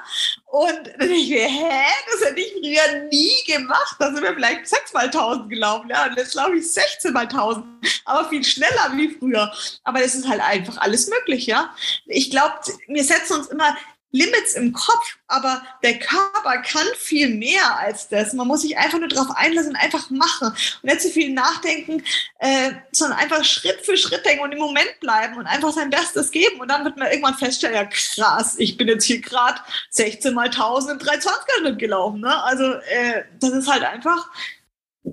Und 0.51 0.91
dann 0.97 1.11
ich 1.11 1.30
mir, 1.30 1.47
hä, 1.47 1.85
das 2.11 2.27
hätte 2.27 2.39
ich 2.39 2.53
früher 2.53 3.03
nie 3.11 3.31
gemacht. 3.45 3.95
Da 3.99 4.11
sind 4.11 4.23
wir 4.23 4.34
vielleicht 4.34 4.67
6 4.67 4.93
mal 4.93 5.05
1000 5.05 5.47
gelaufen, 5.47 5.89
ja. 5.89 6.07
Und 6.07 6.17
jetzt 6.17 6.34
laufe 6.34 6.55
ich 6.55 6.71
16 6.71 7.13
mal 7.13 7.27
1000, 7.27 7.65
aber 8.05 8.27
viel 8.30 8.43
schneller 8.43 8.91
wie 8.93 9.09
früher. 9.09 9.53
Aber 9.84 9.99
das 9.99 10.15
ist 10.15 10.27
halt 10.27 10.41
einfach 10.41 10.77
alles 10.77 11.07
möglich, 11.07 11.45
ja. 11.45 11.76
Ich 12.05 12.31
glaube, 12.31 12.55
wir 12.88 13.03
setzen 13.03 13.38
uns 13.38 13.47
immer 13.47 13.77
Limits 14.11 14.53
im 14.56 14.73
Kopf, 14.73 15.18
aber 15.27 15.61
der 15.84 15.99
Körper 15.99 16.57
kann 16.64 16.88
viel 16.98 17.30
mehr 17.30 17.77
als 17.77 18.10
das. 18.10 18.34
Man 18.34 18.48
muss 18.48 18.61
sich 18.61 18.77
einfach 18.77 18.98
nur 18.98 19.07
darauf 19.07 19.36
einlassen 19.36 19.76
einfach 19.76 20.10
machen 20.10 20.49
und 20.49 20.84
nicht 20.84 21.02
zu 21.02 21.10
viel 21.10 21.31
nachdenken, 21.31 22.03
äh, 22.40 22.72
sondern 22.91 23.19
einfach 23.19 23.44
Schritt 23.44 23.86
für 23.86 23.98
Schritt 23.98 24.26
denken 24.26 24.44
und 24.44 24.52
im 24.52 24.60
Moment 24.60 24.99
bleiben 24.99 25.38
und 25.38 25.45
einfach 25.45 25.72
sein 25.72 25.91
Bestes 25.91 26.31
geben. 26.31 26.60
Und 26.60 26.69
dann 26.69 26.84
wird 26.86 26.98
man 26.98 27.11
irgendwann 27.11 27.36
feststellen, 27.36 27.76
ja 27.76 27.86
krass, 27.86 28.56
ich 28.57 28.77
bin 28.77 28.88
jetzt 28.88 29.06
hier 29.06 29.22
gerade 29.22 29.60
16 29.91 30.34
mal 30.34 30.45
1000 30.45 31.02
in 31.02 31.07
320er 31.07 31.60
Schnitt 31.60 31.80
gelaufen. 31.80 32.22
Ne? 32.22 32.44
Also 32.44 32.64
äh, 32.64 33.23
das 33.40 33.52
ist 33.52 33.72
halt 33.72 33.84
einfach, 33.84 34.30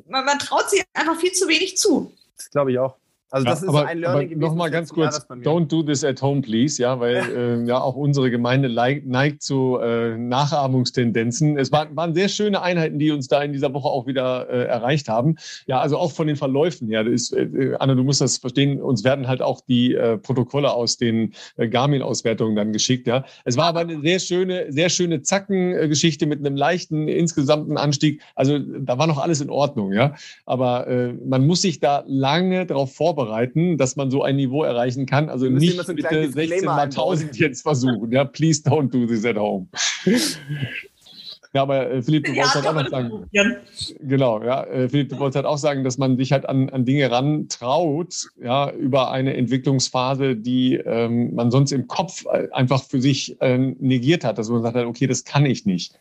man, 0.08 0.24
man 0.24 0.38
traut 0.38 0.70
sich 0.70 0.82
einfach 0.94 1.18
viel 1.20 1.32
zu 1.32 1.48
wenig 1.48 1.76
zu. 1.76 2.14
Das 2.36 2.50
glaube 2.50 2.72
ich 2.72 2.78
auch. 2.78 2.96
Also 3.30 3.44
das 3.44 3.60
ja, 3.60 3.66
ist 3.66 3.68
aber, 3.70 3.86
ein 3.86 3.98
Learning 3.98 4.30
aber 4.32 4.40
Noch 4.40 4.54
mal 4.54 4.70
ganz 4.70 4.92
kurz, 4.92 5.18
don't 5.42 5.66
do 5.66 5.82
this 5.82 6.04
at 6.04 6.22
home, 6.22 6.42
please, 6.42 6.80
ja, 6.80 7.00
weil 7.00 7.16
äh, 7.36 7.66
ja 7.66 7.80
auch 7.80 7.96
unsere 7.96 8.30
Gemeinde 8.30 8.68
neigt 8.68 9.42
zu 9.42 9.78
äh, 9.78 10.16
Nachahmungstendenzen. 10.16 11.58
Es 11.58 11.72
waren, 11.72 11.96
waren 11.96 12.14
sehr 12.14 12.28
schöne 12.28 12.62
Einheiten, 12.62 13.00
die 13.00 13.10
uns 13.10 13.26
da 13.26 13.42
in 13.42 13.52
dieser 13.52 13.74
Woche 13.74 13.88
auch 13.88 14.06
wieder 14.06 14.48
äh, 14.48 14.66
erreicht 14.66 15.08
haben. 15.08 15.36
Ja, 15.66 15.80
also 15.80 15.98
auch 15.98 16.12
von 16.12 16.28
den 16.28 16.36
Verläufen 16.36 16.88
her. 16.88 17.04
Ist, 17.04 17.32
äh, 17.32 17.74
Anna, 17.80 17.96
du 17.96 18.04
musst 18.04 18.20
das 18.20 18.38
verstehen. 18.38 18.80
Uns 18.80 19.02
werden 19.02 19.26
halt 19.26 19.42
auch 19.42 19.60
die 19.60 19.94
äh, 19.94 20.18
Protokolle 20.18 20.72
aus 20.72 20.96
den 20.96 21.32
äh, 21.56 21.68
Garmin-Auswertungen 21.68 22.54
dann 22.54 22.72
geschickt. 22.72 23.08
Ja, 23.08 23.24
es 23.44 23.56
war 23.56 23.66
aber 23.66 23.80
eine 23.80 24.00
sehr 24.02 24.20
schöne, 24.20 24.66
sehr 24.70 24.88
schöne 24.88 25.22
Zackengeschichte 25.22 26.26
mit 26.26 26.38
einem 26.38 26.56
leichten 26.56 27.08
insgesamten 27.08 27.76
Anstieg. 27.76 28.22
Also 28.36 28.60
da 28.60 28.98
war 28.98 29.08
noch 29.08 29.18
alles 29.18 29.40
in 29.40 29.50
Ordnung, 29.50 29.92
ja. 29.92 30.14
Aber 30.44 30.86
äh, 30.86 31.12
man 31.12 31.44
muss 31.44 31.62
sich 31.62 31.80
da 31.80 32.04
lange 32.06 32.66
darauf 32.66 32.94
vorbereiten 32.94 33.15
vorbereiten, 33.16 33.78
dass 33.78 33.96
man 33.96 34.10
so 34.10 34.22
ein 34.22 34.36
Niveau 34.36 34.62
erreichen 34.62 35.06
kann. 35.06 35.28
Also 35.28 35.46
nicht 35.46 35.80
so 35.82 35.94
bitte 35.94 36.30
16 36.30 36.64
mal 36.64 36.82
1000 36.82 37.38
jetzt 37.38 37.62
versuchen. 37.62 38.12
Ja, 38.12 38.24
please 38.24 38.62
don't 38.62 38.90
do 38.90 39.06
this 39.06 39.24
at 39.24 39.36
home. 39.36 39.66
Ja, 41.54 41.62
aber 41.62 41.90
äh, 41.90 42.02
Philipp, 42.02 42.26
du 42.26 42.32
ja, 42.32 42.38
wolltest 42.38 42.54
halt 42.56 42.66
auch 42.66 42.74
noch 42.74 42.90
sagen. 42.90 43.26
Genau, 44.00 44.42
ja. 44.42 44.64
Äh, 44.64 44.90
Philipp, 44.90 45.08
du 45.08 45.18
wolltest 45.18 45.36
halt 45.36 45.46
auch 45.46 45.56
sagen, 45.56 45.84
dass 45.84 45.96
man 45.96 46.18
sich 46.18 46.30
halt 46.30 46.46
an, 46.46 46.68
an 46.68 46.84
Dinge 46.84 47.10
rantraut, 47.10 48.26
ja, 48.42 48.70
über 48.72 49.10
eine 49.10 49.34
Entwicklungsphase, 49.34 50.36
die 50.36 50.74
ähm, 50.74 51.34
man 51.34 51.50
sonst 51.50 51.72
im 51.72 51.86
Kopf 51.86 52.26
äh, 52.26 52.48
einfach 52.52 52.84
für 52.84 53.00
sich 53.00 53.40
äh, 53.40 53.56
negiert 53.56 54.22
hat, 54.22 54.36
dass 54.36 54.50
man 54.50 54.62
sagt, 54.62 54.76
okay, 54.76 55.06
das 55.06 55.24
kann 55.24 55.46
ich 55.46 55.64
nicht. 55.64 55.94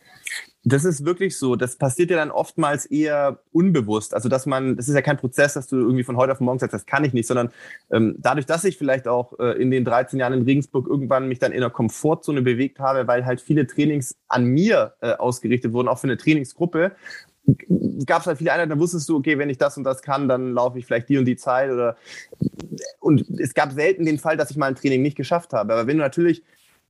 Das 0.68 0.84
ist 0.84 1.04
wirklich 1.04 1.38
so. 1.38 1.54
Das 1.54 1.76
passiert 1.76 2.10
ja 2.10 2.16
dann 2.16 2.32
oftmals 2.32 2.86
eher 2.86 3.38
unbewusst. 3.52 4.12
Also, 4.14 4.28
dass 4.28 4.46
man, 4.46 4.76
das 4.76 4.88
ist 4.88 4.96
ja 4.96 5.00
kein 5.00 5.16
Prozess, 5.16 5.54
dass 5.54 5.68
du 5.68 5.76
irgendwie 5.76 6.02
von 6.02 6.16
heute 6.16 6.32
auf 6.32 6.40
morgen 6.40 6.58
sagst, 6.58 6.74
das 6.74 6.86
kann 6.86 7.04
ich 7.04 7.12
nicht, 7.12 7.28
sondern 7.28 7.50
ähm, 7.92 8.16
dadurch, 8.18 8.46
dass 8.46 8.64
ich 8.64 8.76
vielleicht 8.76 9.06
auch 9.06 9.38
äh, 9.38 9.52
in 9.62 9.70
den 9.70 9.84
13 9.84 10.18
Jahren 10.18 10.32
in 10.32 10.42
Regensburg 10.42 10.88
irgendwann 10.88 11.28
mich 11.28 11.38
dann 11.38 11.52
in 11.52 11.60
der 11.60 11.70
Komfortzone 11.70 12.42
bewegt 12.42 12.80
habe, 12.80 13.06
weil 13.06 13.24
halt 13.24 13.40
viele 13.40 13.68
Trainings 13.68 14.16
an 14.26 14.44
mir 14.44 14.94
äh, 15.02 15.12
ausgerichtet 15.12 15.72
wurden, 15.72 15.86
auch 15.86 16.00
für 16.00 16.08
eine 16.08 16.16
Trainingsgruppe, 16.16 16.96
gab 18.04 18.22
es 18.22 18.26
halt 18.26 18.38
viele 18.38 18.52
Einheiten, 18.52 18.70
da 18.70 18.78
wusstest 18.78 19.08
du, 19.08 19.18
okay, 19.18 19.38
wenn 19.38 19.50
ich 19.50 19.58
das 19.58 19.76
und 19.76 19.84
das 19.84 20.02
kann, 20.02 20.26
dann 20.26 20.52
laufe 20.52 20.80
ich 20.80 20.86
vielleicht 20.86 21.08
die 21.08 21.18
und 21.18 21.26
die 21.26 21.36
Zeit 21.36 21.70
oder 21.70 21.96
und 22.98 23.24
es 23.38 23.54
gab 23.54 23.70
selten 23.70 24.04
den 24.04 24.18
Fall, 24.18 24.36
dass 24.36 24.50
ich 24.50 24.56
mal 24.56 24.66
ein 24.66 24.74
Training 24.74 25.02
nicht 25.02 25.16
geschafft 25.16 25.52
habe. 25.52 25.74
Aber 25.74 25.86
wenn 25.86 25.98
du 25.98 26.02
natürlich 26.02 26.42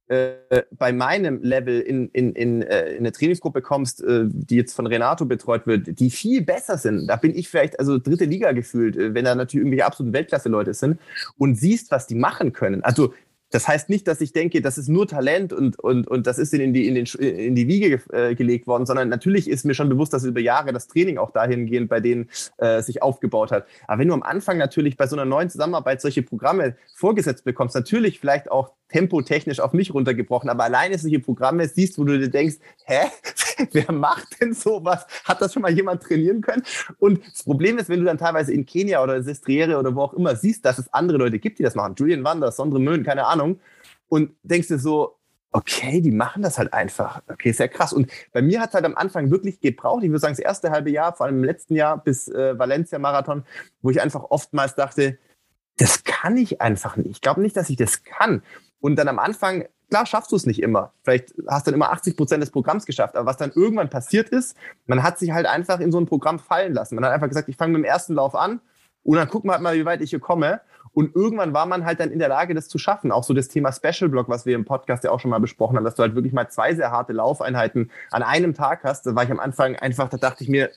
äh, 0.09 0.63
bei 0.71 0.93
meinem 0.93 1.43
Level 1.43 1.81
in, 1.81 2.09
in, 2.11 2.33
in, 2.33 2.63
äh, 2.63 2.93
in 2.93 2.99
eine 2.99 3.13
Trainingsgruppe 3.13 3.63
kommst, 3.63 4.03
äh, 4.03 4.25
die 4.27 4.57
jetzt 4.57 4.75
von 4.75 4.87
Renato 4.87 5.25
betreut 5.25 5.67
wird, 5.67 5.99
die 5.99 6.11
viel 6.11 6.43
besser 6.43 6.79
sind, 6.79 7.09
da 7.09 7.17
bin 7.17 7.37
ich 7.37 7.49
vielleicht 7.49 7.79
also 7.79 7.99
dritte 7.99 8.25
Liga 8.25 8.53
gefühlt, 8.53 8.97
äh, 8.97 9.15
wenn 9.15 9.25
da 9.25 9.35
natürlich 9.35 9.63
irgendwelche 9.65 9.87
absoluten 9.87 10.15
Weltklasse-Leute 10.15 10.75
sind 10.75 11.01
und 11.39 11.57
siehst, 11.57 11.91
was 11.91 12.07
die 12.07 12.15
machen 12.15 12.53
können. 12.53 12.85
Also 12.85 13.13
das 13.51 13.69
heißt 13.69 13.89
nicht, 13.89 14.09
dass 14.09 14.21
ich 14.21 14.33
denke, 14.33 14.61
das 14.61 14.77
ist 14.77 14.89
nur 14.89 15.07
Talent 15.07 15.53
und, 15.53 15.79
und, 15.79 16.09
und 16.09 16.27
das 16.27 16.39
ist 16.39 16.53
in 16.53 16.73
die, 16.73 16.89
in, 16.89 16.95
den, 16.97 17.07
in 17.07 17.55
die 17.55 17.69
Wiege 17.69 18.01
äh, 18.13 18.35
gelegt 18.35 18.67
worden, 18.67 18.87
sondern 18.87 19.09
natürlich 19.09 19.49
ist 19.49 19.65
mir 19.65 19.75
schon 19.75 19.89
bewusst, 19.89 20.13
dass 20.13 20.25
über 20.25 20.41
Jahre 20.41 20.73
das 20.73 20.89
Training 20.89 21.17
auch 21.19 21.31
dahingehend 21.31 21.89
bei 21.89 22.01
denen 22.01 22.29
äh, 22.59 22.83
sich 22.83 23.03
aufgebaut 23.03 23.53
hat. 23.53 23.67
Aber 23.87 24.01
wenn 24.01 24.09
du 24.09 24.15
am 24.15 24.25
Anfang 24.25 24.59
natürlich 24.59 24.97
bei 24.97 25.07
so 25.07 25.15
einer 25.15 25.25
neuen 25.25 25.49
Zusammenarbeit 25.49 26.01
solche 26.01 26.23
Programme 26.23 26.77
vorgesetzt 26.95 27.45
bekommst, 27.45 27.77
natürlich 27.77 28.19
vielleicht 28.19 28.51
auch 28.51 28.73
tempotechnisch 28.89 29.61
auf 29.61 29.73
mich 29.73 29.93
runtergebrochen, 29.93 30.49
aber 30.49 30.65
alleine 30.65 30.99
solche 30.99 31.19
Programme 31.19 31.67
siehst, 31.69 31.99
wo 31.99 32.05
du 32.05 32.19
dir 32.19 32.29
denkst, 32.29 32.57
hä, 32.85 33.09
wer 33.73 33.93
macht 33.93 34.41
denn 34.41 34.55
sowas? 34.55 35.07
Hat 35.25 35.41
das 35.41 35.53
schon 35.53 35.63
mal 35.63 35.73
jemand 35.73 36.03
trainieren 36.03 36.41
können? 36.41 36.63
Und 36.99 37.25
das 37.27 37.43
Problem 37.43 37.79
ist, 37.79 37.89
wenn 37.89 38.01
du 38.01 38.07
dann 38.07 38.19
teilweise 38.19 38.53
in 38.53 38.65
Kenia 38.65 39.03
oder 39.03 39.23
Sestriere 39.23 39.79
oder 39.79 39.95
wo 39.95 40.03
auch 40.03 40.15
immer 40.15 40.37
siehst, 40.37 40.65
dass 40.65 40.79
es 40.79 40.93
andere 40.93 41.19
Leute 41.19 41.39
gibt, 41.39 41.59
die 41.59 41.63
das 41.63 41.75
machen, 41.75 41.95
Julian 41.97 42.25
Wanders, 42.25 42.57
Sondre 42.57 42.81
Möhn, 42.81 43.03
keine 43.03 43.27
Ahnung, 43.27 43.61
und 44.09 44.31
denkst 44.45 44.69
dir 44.69 44.79
so, 44.79 45.17
okay, 45.57 46.01
die 46.01 46.11
machen 46.11 46.43
das 46.43 46.59
halt 46.59 46.73
einfach. 46.73 47.23
Okay, 47.29 47.53
sehr 47.53 47.69
krass. 47.69 47.93
Und 47.93 48.11
bei 48.33 48.43
mir 48.43 48.61
hat 48.61 48.69
es 48.71 48.75
halt 48.75 48.85
am 48.85 48.95
Anfang 48.95 49.31
wirklich 49.31 49.61
gebraucht. 49.61 50.05
Ich 50.05 50.11
würde 50.11 50.21
sagen, 50.21 50.35
das 50.35 50.45
erste 50.45 50.71
halbe 50.71 50.91
Jahr, 50.91 51.15
vor 51.15 51.27
allem 51.27 51.39
im 51.39 51.45
letzten 51.45 51.75
Jahr 51.75 51.97
bis 51.97 52.29
äh, 52.29 52.59
Valencia-Marathon, 52.59 53.45
wo 53.81 53.91
ich 53.91 54.01
einfach 54.01 54.25
oftmals 54.29 54.75
dachte, 54.75 55.19
das 55.79 56.05
kann 56.05 56.37
ich 56.37 56.61
einfach 56.61 56.97
nicht. 56.97 57.11
Ich 57.11 57.21
glaube 57.21 57.41
nicht, 57.41 57.57
dass 57.57 57.71
ich 57.71 57.77
das 57.77 58.05
kann. 58.05 58.43
Und 58.81 58.97
dann 58.97 59.09
am 59.09 59.19
Anfang, 59.19 59.65
klar, 59.91 60.07
schaffst 60.07 60.33
du 60.33 60.37
es 60.37 60.47
nicht 60.47 60.63
immer. 60.63 60.93
Vielleicht 61.03 61.35
hast 61.49 61.67
du 61.67 61.71
dann 61.71 61.79
immer 61.79 61.91
80 61.91 62.17
Prozent 62.17 62.43
des 62.43 62.51
Programms 62.51 62.87
geschafft. 62.87 63.17
Aber 63.17 63.27
was 63.27 63.37
dann 63.37 63.53
irgendwann 63.55 63.91
passiert 63.91 64.29
ist, 64.29 64.57
man 64.87 65.03
hat 65.03 65.19
sich 65.19 65.33
halt 65.33 65.47
einfach 65.47 65.81
in 65.81 65.93
so 65.93 65.99
ein 65.99 66.07
Programm 66.07 66.39
fallen 66.39 66.75
lassen. 66.75 66.95
Man 66.95 67.05
hat 67.05 67.13
einfach 67.13 67.29
gesagt, 67.29 67.49
ich 67.49 67.57
fange 67.57 67.73
mit 67.73 67.83
dem 67.83 67.85
ersten 67.85 68.15
Lauf 68.15 68.35
an 68.35 68.61
und 69.03 69.17
dann 69.17 69.29
gucken 69.29 69.49
wir 69.49 69.55
halt 69.55 69.63
mal, 69.63 69.77
wie 69.77 69.85
weit 69.85 70.03
ich 70.03 70.11
hier 70.11 70.21
komme. 70.21 70.61
Und 70.93 71.15
irgendwann 71.15 71.53
war 71.53 71.67
man 71.67 71.85
halt 71.85 72.01
dann 72.01 72.11
in 72.11 72.19
der 72.19 72.29
Lage, 72.29 72.55
das 72.55 72.69
zu 72.69 72.79
schaffen. 72.79 73.13
Auch 73.13 73.23
so 73.23 73.35
das 73.35 73.49
Thema 73.49 73.71
Special 73.71 74.09
Block, 74.09 74.31
was 74.31 74.47
wir 74.47 74.55
im 74.55 74.65
Podcast 74.65 75.05
ja 75.05 75.11
auch 75.11 75.21
schon 75.21 75.31
mal 75.31 75.41
besprochen 75.41 75.77
haben, 75.77 75.85
dass 75.85 75.95
du 75.95 76.03
halt 76.03 76.15
wirklich 76.15 76.33
mal 76.33 76.49
zwei 76.49 76.75
sehr 76.75 76.91
harte 76.91 77.13
Laufeinheiten 77.13 77.91
an 78.11 78.23
einem 78.23 78.55
Tag 78.55 78.83
hast. 78.83 79.05
Da 79.05 79.15
war 79.15 79.23
ich 79.23 79.31
am 79.31 79.39
Anfang 79.39 79.77
einfach, 79.77 80.09
da 80.09 80.17
dachte 80.17 80.43
ich 80.43 80.49
mir, 80.49 80.71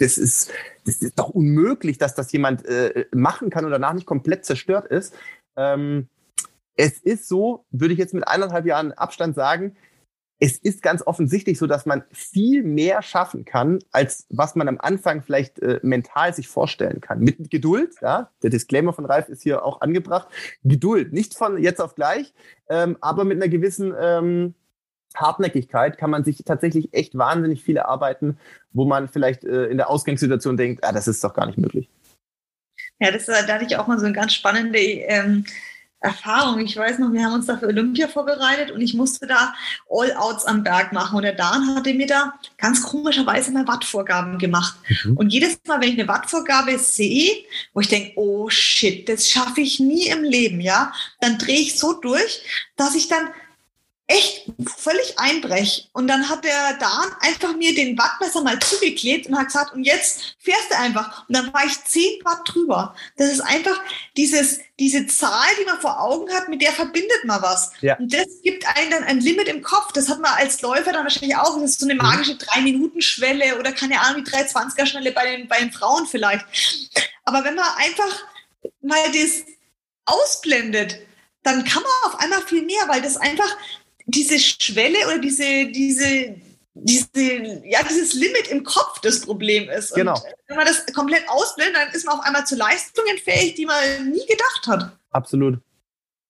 das 0.00 0.18
ist, 0.18 0.50
das 0.84 0.96
ist 0.96 1.16
doch 1.18 1.28
unmöglich, 1.28 1.98
dass 1.98 2.16
das 2.16 2.32
jemand 2.32 2.66
äh, 2.66 3.06
machen 3.12 3.48
kann 3.48 3.64
und 3.64 3.70
danach 3.70 3.92
nicht 3.92 4.06
komplett 4.06 4.44
zerstört 4.44 4.86
ist. 4.88 5.14
Ähm, 5.54 6.08
es 6.76 6.98
ist 6.98 7.28
so, 7.28 7.64
würde 7.70 7.94
ich 7.94 7.98
jetzt 7.98 8.14
mit 8.14 8.28
eineinhalb 8.28 8.66
Jahren 8.66 8.92
Abstand 8.92 9.34
sagen, 9.34 9.76
es 10.38 10.58
ist 10.58 10.82
ganz 10.82 11.02
offensichtlich 11.06 11.58
so, 11.58 11.66
dass 11.66 11.86
man 11.86 12.04
viel 12.12 12.62
mehr 12.62 13.00
schaffen 13.00 13.46
kann, 13.46 13.78
als 13.90 14.26
was 14.28 14.54
man 14.54 14.68
am 14.68 14.78
Anfang 14.78 15.22
vielleicht 15.22 15.58
äh, 15.60 15.80
mental 15.82 16.34
sich 16.34 16.46
vorstellen 16.46 17.00
kann. 17.00 17.20
Mit 17.20 17.50
Geduld, 17.50 17.94
ja, 18.02 18.30
der 18.42 18.50
Disclaimer 18.50 18.92
von 18.92 19.06
Ralf 19.06 19.28
ist 19.30 19.42
hier 19.42 19.64
auch 19.64 19.80
angebracht. 19.80 20.28
Geduld, 20.62 21.12
nicht 21.12 21.34
von 21.34 21.62
jetzt 21.62 21.80
auf 21.80 21.94
gleich, 21.94 22.34
ähm, 22.68 22.98
aber 23.00 23.24
mit 23.24 23.38
einer 23.38 23.48
gewissen 23.48 23.94
ähm, 23.98 24.54
Hartnäckigkeit 25.14 25.96
kann 25.96 26.10
man 26.10 26.24
sich 26.24 26.44
tatsächlich 26.44 26.92
echt 26.92 27.16
wahnsinnig 27.16 27.62
viele 27.62 27.86
arbeiten, 27.86 28.38
wo 28.72 28.84
man 28.84 29.08
vielleicht 29.08 29.42
äh, 29.44 29.66
in 29.66 29.78
der 29.78 29.88
Ausgangssituation 29.88 30.58
denkt, 30.58 30.84
ah, 30.84 30.92
das 30.92 31.08
ist 31.08 31.24
doch 31.24 31.32
gar 31.32 31.46
nicht 31.46 31.56
möglich. 31.56 31.88
Ja, 32.98 33.10
das, 33.10 33.24
da 33.24 33.46
hatte 33.46 33.64
ich 33.64 33.76
auch 33.76 33.86
mal 33.86 33.98
so 33.98 34.04
eine 34.04 34.14
ganz 34.14 34.34
spannende 34.34 34.78
ähm, 34.78 35.44
Erfahrung. 36.00 36.60
Ich 36.60 36.76
weiß 36.76 36.98
noch, 36.98 37.12
wir 37.12 37.24
haben 37.24 37.34
uns 37.34 37.46
da 37.46 37.56
für 37.56 37.66
Olympia 37.66 38.06
vorbereitet 38.06 38.70
und 38.70 38.80
ich 38.80 38.94
musste 38.94 39.26
da 39.26 39.54
All-Outs 39.88 40.44
am 40.44 40.62
Berg 40.62 40.92
machen. 40.92 41.16
Und 41.16 41.22
der 41.22 41.32
Dan 41.32 41.74
hatte 41.74 41.94
mir 41.94 42.06
da 42.06 42.34
ganz 42.58 42.82
komischerweise 42.82 43.50
mal 43.50 43.66
Wattvorgaben 43.66 44.38
gemacht. 44.38 44.76
Mhm. 45.04 45.16
Und 45.16 45.30
jedes 45.30 45.58
Mal, 45.66 45.80
wenn 45.80 45.88
ich 45.88 45.98
eine 45.98 46.08
Wattvorgabe 46.08 46.78
sehe, 46.78 47.44
wo 47.72 47.80
ich 47.80 47.88
denke, 47.88 48.12
oh 48.16 48.48
shit, 48.50 49.08
das 49.08 49.28
schaffe 49.28 49.62
ich 49.62 49.80
nie 49.80 50.08
im 50.08 50.22
Leben, 50.22 50.60
ja, 50.60 50.92
dann 51.20 51.38
drehe 51.38 51.60
ich 51.60 51.78
so 51.78 51.94
durch, 51.94 52.42
dass 52.76 52.94
ich 52.94 53.08
dann 53.08 53.28
echt 54.08 54.44
völlig 54.76 55.18
einbrech. 55.18 55.88
Und 55.92 56.06
dann 56.06 56.28
hat 56.28 56.44
der 56.44 56.74
Dan 56.78 57.10
einfach 57.20 57.56
mir 57.56 57.74
den 57.74 57.98
Wattmesser 57.98 58.40
mal 58.40 58.58
zugeklebt 58.60 59.26
und 59.26 59.36
hat 59.36 59.46
gesagt, 59.46 59.74
und 59.74 59.82
jetzt 59.82 60.36
fährst 60.38 60.70
du 60.70 60.78
einfach. 60.78 61.26
Und 61.28 61.36
dann 61.36 61.52
war 61.52 61.64
ich 61.64 61.82
10 61.82 62.24
Watt 62.24 62.42
drüber. 62.44 62.94
Das 63.16 63.32
ist 63.32 63.40
einfach 63.40 63.82
dieses, 64.16 64.60
diese 64.78 65.08
Zahl, 65.08 65.48
die 65.60 65.64
man 65.64 65.80
vor 65.80 66.00
Augen 66.00 66.32
hat, 66.32 66.48
mit 66.48 66.62
der 66.62 66.70
verbindet 66.70 67.24
man 67.24 67.42
was. 67.42 67.72
Ja. 67.80 67.96
Und 67.98 68.14
das 68.14 68.26
gibt 68.42 68.64
einen 68.76 68.92
dann 68.92 69.04
ein 69.04 69.20
Limit 69.20 69.48
im 69.48 69.62
Kopf. 69.62 69.92
Das 69.92 70.08
hat 70.08 70.20
man 70.20 70.34
als 70.34 70.62
Läufer 70.62 70.92
dann 70.92 71.02
wahrscheinlich 71.02 71.36
auch. 71.36 71.58
Das 71.60 71.70
ist 71.70 71.80
so 71.80 71.86
eine 71.86 71.94
mhm. 71.94 72.02
magische 72.02 72.34
3-Minuten-Schwelle 72.34 73.58
oder 73.58 73.72
keine 73.72 74.00
Ahnung, 74.00 74.24
die 74.24 74.30
3-20er-Schwelle 74.30 75.10
bei 75.12 75.36
den, 75.36 75.48
bei 75.48 75.58
den 75.58 75.72
Frauen 75.72 76.06
vielleicht. 76.06 76.46
Aber 77.24 77.42
wenn 77.42 77.56
man 77.56 77.66
einfach 77.76 78.24
mal 78.82 79.10
das 79.12 79.42
ausblendet, 80.04 81.00
dann 81.46 81.64
kann 81.64 81.82
man 81.82 82.12
auf 82.12 82.20
einmal 82.20 82.42
viel 82.42 82.62
mehr, 82.62 82.88
weil 82.88 83.00
das 83.00 83.16
einfach 83.16 83.56
diese 84.06 84.38
Schwelle 84.38 84.98
oder 85.06 85.18
diese, 85.18 85.66
diese, 85.66 86.36
diese, 86.74 87.22
ja, 87.64 87.82
dieses 87.88 88.14
Limit 88.14 88.48
im 88.48 88.64
Kopf 88.64 89.00
das 89.00 89.20
Problem 89.20 89.68
ist. 89.68 89.94
Genau. 89.94 90.14
Und 90.14 90.22
wenn 90.48 90.56
man 90.56 90.66
das 90.66 90.86
komplett 90.94 91.28
ausblendet, 91.28 91.76
dann 91.76 91.92
ist 91.92 92.06
man 92.06 92.18
auf 92.18 92.24
einmal 92.24 92.46
zu 92.46 92.56
Leistungen 92.56 93.18
fähig, 93.18 93.54
die 93.54 93.66
man 93.66 94.10
nie 94.10 94.26
gedacht 94.26 94.66
hat. 94.66 94.92
Absolut. 95.10 95.58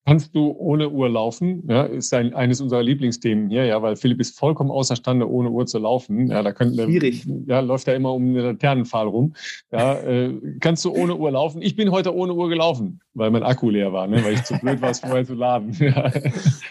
Kannst 0.06 0.36
du 0.36 0.54
ohne 0.56 0.88
Uhr 0.88 1.08
laufen? 1.08 1.64
Ja, 1.68 1.82
ist 1.82 2.14
ein, 2.14 2.32
eines 2.32 2.60
unserer 2.60 2.80
Lieblingsthemen 2.80 3.50
hier, 3.50 3.64
ja, 3.64 3.82
weil 3.82 3.96
Philipp 3.96 4.20
ist 4.20 4.38
vollkommen 4.38 4.70
außerstande, 4.70 5.28
ohne 5.28 5.50
Uhr 5.50 5.66
zu 5.66 5.78
laufen. 5.78 6.28
Ja, 6.28 6.44
da 6.44 6.52
könnte, 6.52 6.84
Schwierig. 6.84 7.26
Ja, 7.46 7.58
läuft 7.58 7.88
er 7.88 7.96
immer 7.96 8.12
um 8.12 8.32
den 8.32 8.44
Laternenpfahl 8.44 9.08
rum. 9.08 9.34
Ja, 9.72 9.94
äh, 9.94 10.32
kannst 10.60 10.84
du 10.84 10.92
ohne 10.94 11.16
Uhr 11.16 11.32
laufen? 11.32 11.60
Ich 11.60 11.74
bin 11.74 11.90
heute 11.90 12.14
ohne 12.14 12.34
Uhr 12.34 12.48
gelaufen, 12.48 13.00
weil 13.14 13.32
mein 13.32 13.42
Akku 13.42 13.68
leer 13.68 13.92
war, 13.92 14.06
ne, 14.06 14.24
weil 14.24 14.34
ich 14.34 14.44
zu 14.44 14.56
blöd 14.60 14.80
war, 14.80 14.90
es 14.90 15.00
vorher 15.00 15.26
zu 15.26 15.34
laden. 15.34 15.76
Ja. 15.86 16.10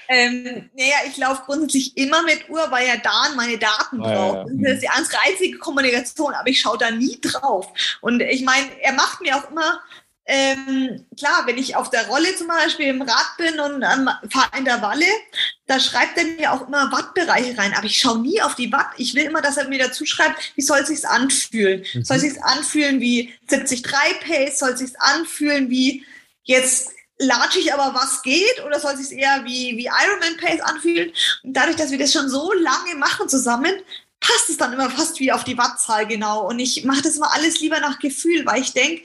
Ähm, 0.09 0.69
naja, 0.75 0.95
ich 1.07 1.17
laufe 1.17 1.43
grundsätzlich 1.45 1.95
immer 1.97 2.21
mit 2.23 2.49
Uhr, 2.49 2.59
weil 2.69 2.87
ja 2.87 2.95
Dan 2.95 3.35
meine 3.35 3.57
Daten 3.57 4.01
ah, 4.01 4.03
braucht. 4.03 4.47
Ja, 4.47 4.53
ja. 4.53 4.61
Das 4.61 4.73
ist 4.73 4.83
die 4.83 5.29
einzige 5.29 5.57
Kommunikation, 5.57 6.33
aber 6.33 6.49
ich 6.49 6.59
schaue 6.59 6.77
da 6.77 6.91
nie 6.91 7.17
drauf. 7.21 7.67
Und 8.01 8.21
ich 8.21 8.43
meine, 8.43 8.65
er 8.81 8.93
macht 8.93 9.21
mir 9.21 9.35
auch 9.35 9.49
immer 9.49 9.79
ähm, 10.27 11.05
klar, 11.17 11.43
wenn 11.45 11.57
ich 11.57 11.75
auf 11.75 11.91
der 11.91 12.07
Rolle 12.07 12.35
zum 12.35 12.47
Beispiel 12.47 12.87
im 12.87 13.01
Rad 13.01 13.37
bin 13.37 13.59
und 13.59 13.83
ähm, 13.83 14.09
fahre 14.29 14.57
in 14.57 14.65
der 14.65 14.81
Walle, 14.81 15.05
da 15.67 15.79
schreibt 15.79 16.17
er 16.17 16.25
mir 16.25 16.51
auch 16.51 16.67
immer 16.67 16.91
Wattbereiche 16.91 17.55
rein, 17.57 17.73
aber 17.75 17.85
ich 17.85 17.99
schaue 17.99 18.19
nie 18.19 18.41
auf 18.41 18.55
die 18.55 18.71
Watt. 18.71 18.87
Ich 18.97 19.13
will 19.13 19.25
immer, 19.25 19.41
dass 19.41 19.57
er 19.57 19.67
mir 19.67 19.79
dazu 19.79 20.05
schreibt, 20.05 20.53
wie 20.55 20.61
soll 20.61 20.79
es 20.79 20.87
sich 20.87 21.07
anfühlen? 21.07 21.85
Mhm. 21.93 22.03
Soll 22.03 22.17
es 22.17 22.23
sich 22.23 22.43
anfühlen 22.43 22.99
wie 22.99 23.33
73 23.49 23.83
Pace? 23.83 24.59
Soll 24.59 24.71
es 24.71 24.79
sich 24.79 24.99
anfühlen 24.99 25.69
wie 25.69 26.03
jetzt 26.43 26.91
latsche 27.17 27.59
ich 27.59 27.73
aber 27.73 27.97
was 27.97 28.21
geht 28.23 28.63
oder 28.65 28.79
soll 28.79 28.93
es 28.93 29.07
sich 29.07 29.17
eher 29.17 29.43
wie, 29.45 29.77
wie 29.77 29.85
Ironman 29.85 30.37
Pace 30.37 30.61
anfühlen? 30.61 31.11
Und 31.43 31.53
dadurch, 31.53 31.77
dass 31.77 31.91
wir 31.91 31.99
das 31.99 32.11
schon 32.11 32.29
so 32.29 32.51
lange 32.53 32.95
machen 32.95 33.29
zusammen, 33.29 33.73
passt 34.19 34.49
es 34.49 34.57
dann 34.57 34.73
immer 34.73 34.89
fast 34.89 35.19
wie 35.19 35.31
auf 35.31 35.43
die 35.43 35.57
Wattzahl 35.57 36.07
genau. 36.07 36.47
Und 36.47 36.59
ich 36.59 36.83
mache 36.83 37.01
das 37.01 37.17
immer 37.17 37.33
alles 37.33 37.59
lieber 37.59 37.79
nach 37.79 37.99
Gefühl, 37.99 38.45
weil 38.45 38.61
ich 38.61 38.73
denke, 38.73 39.03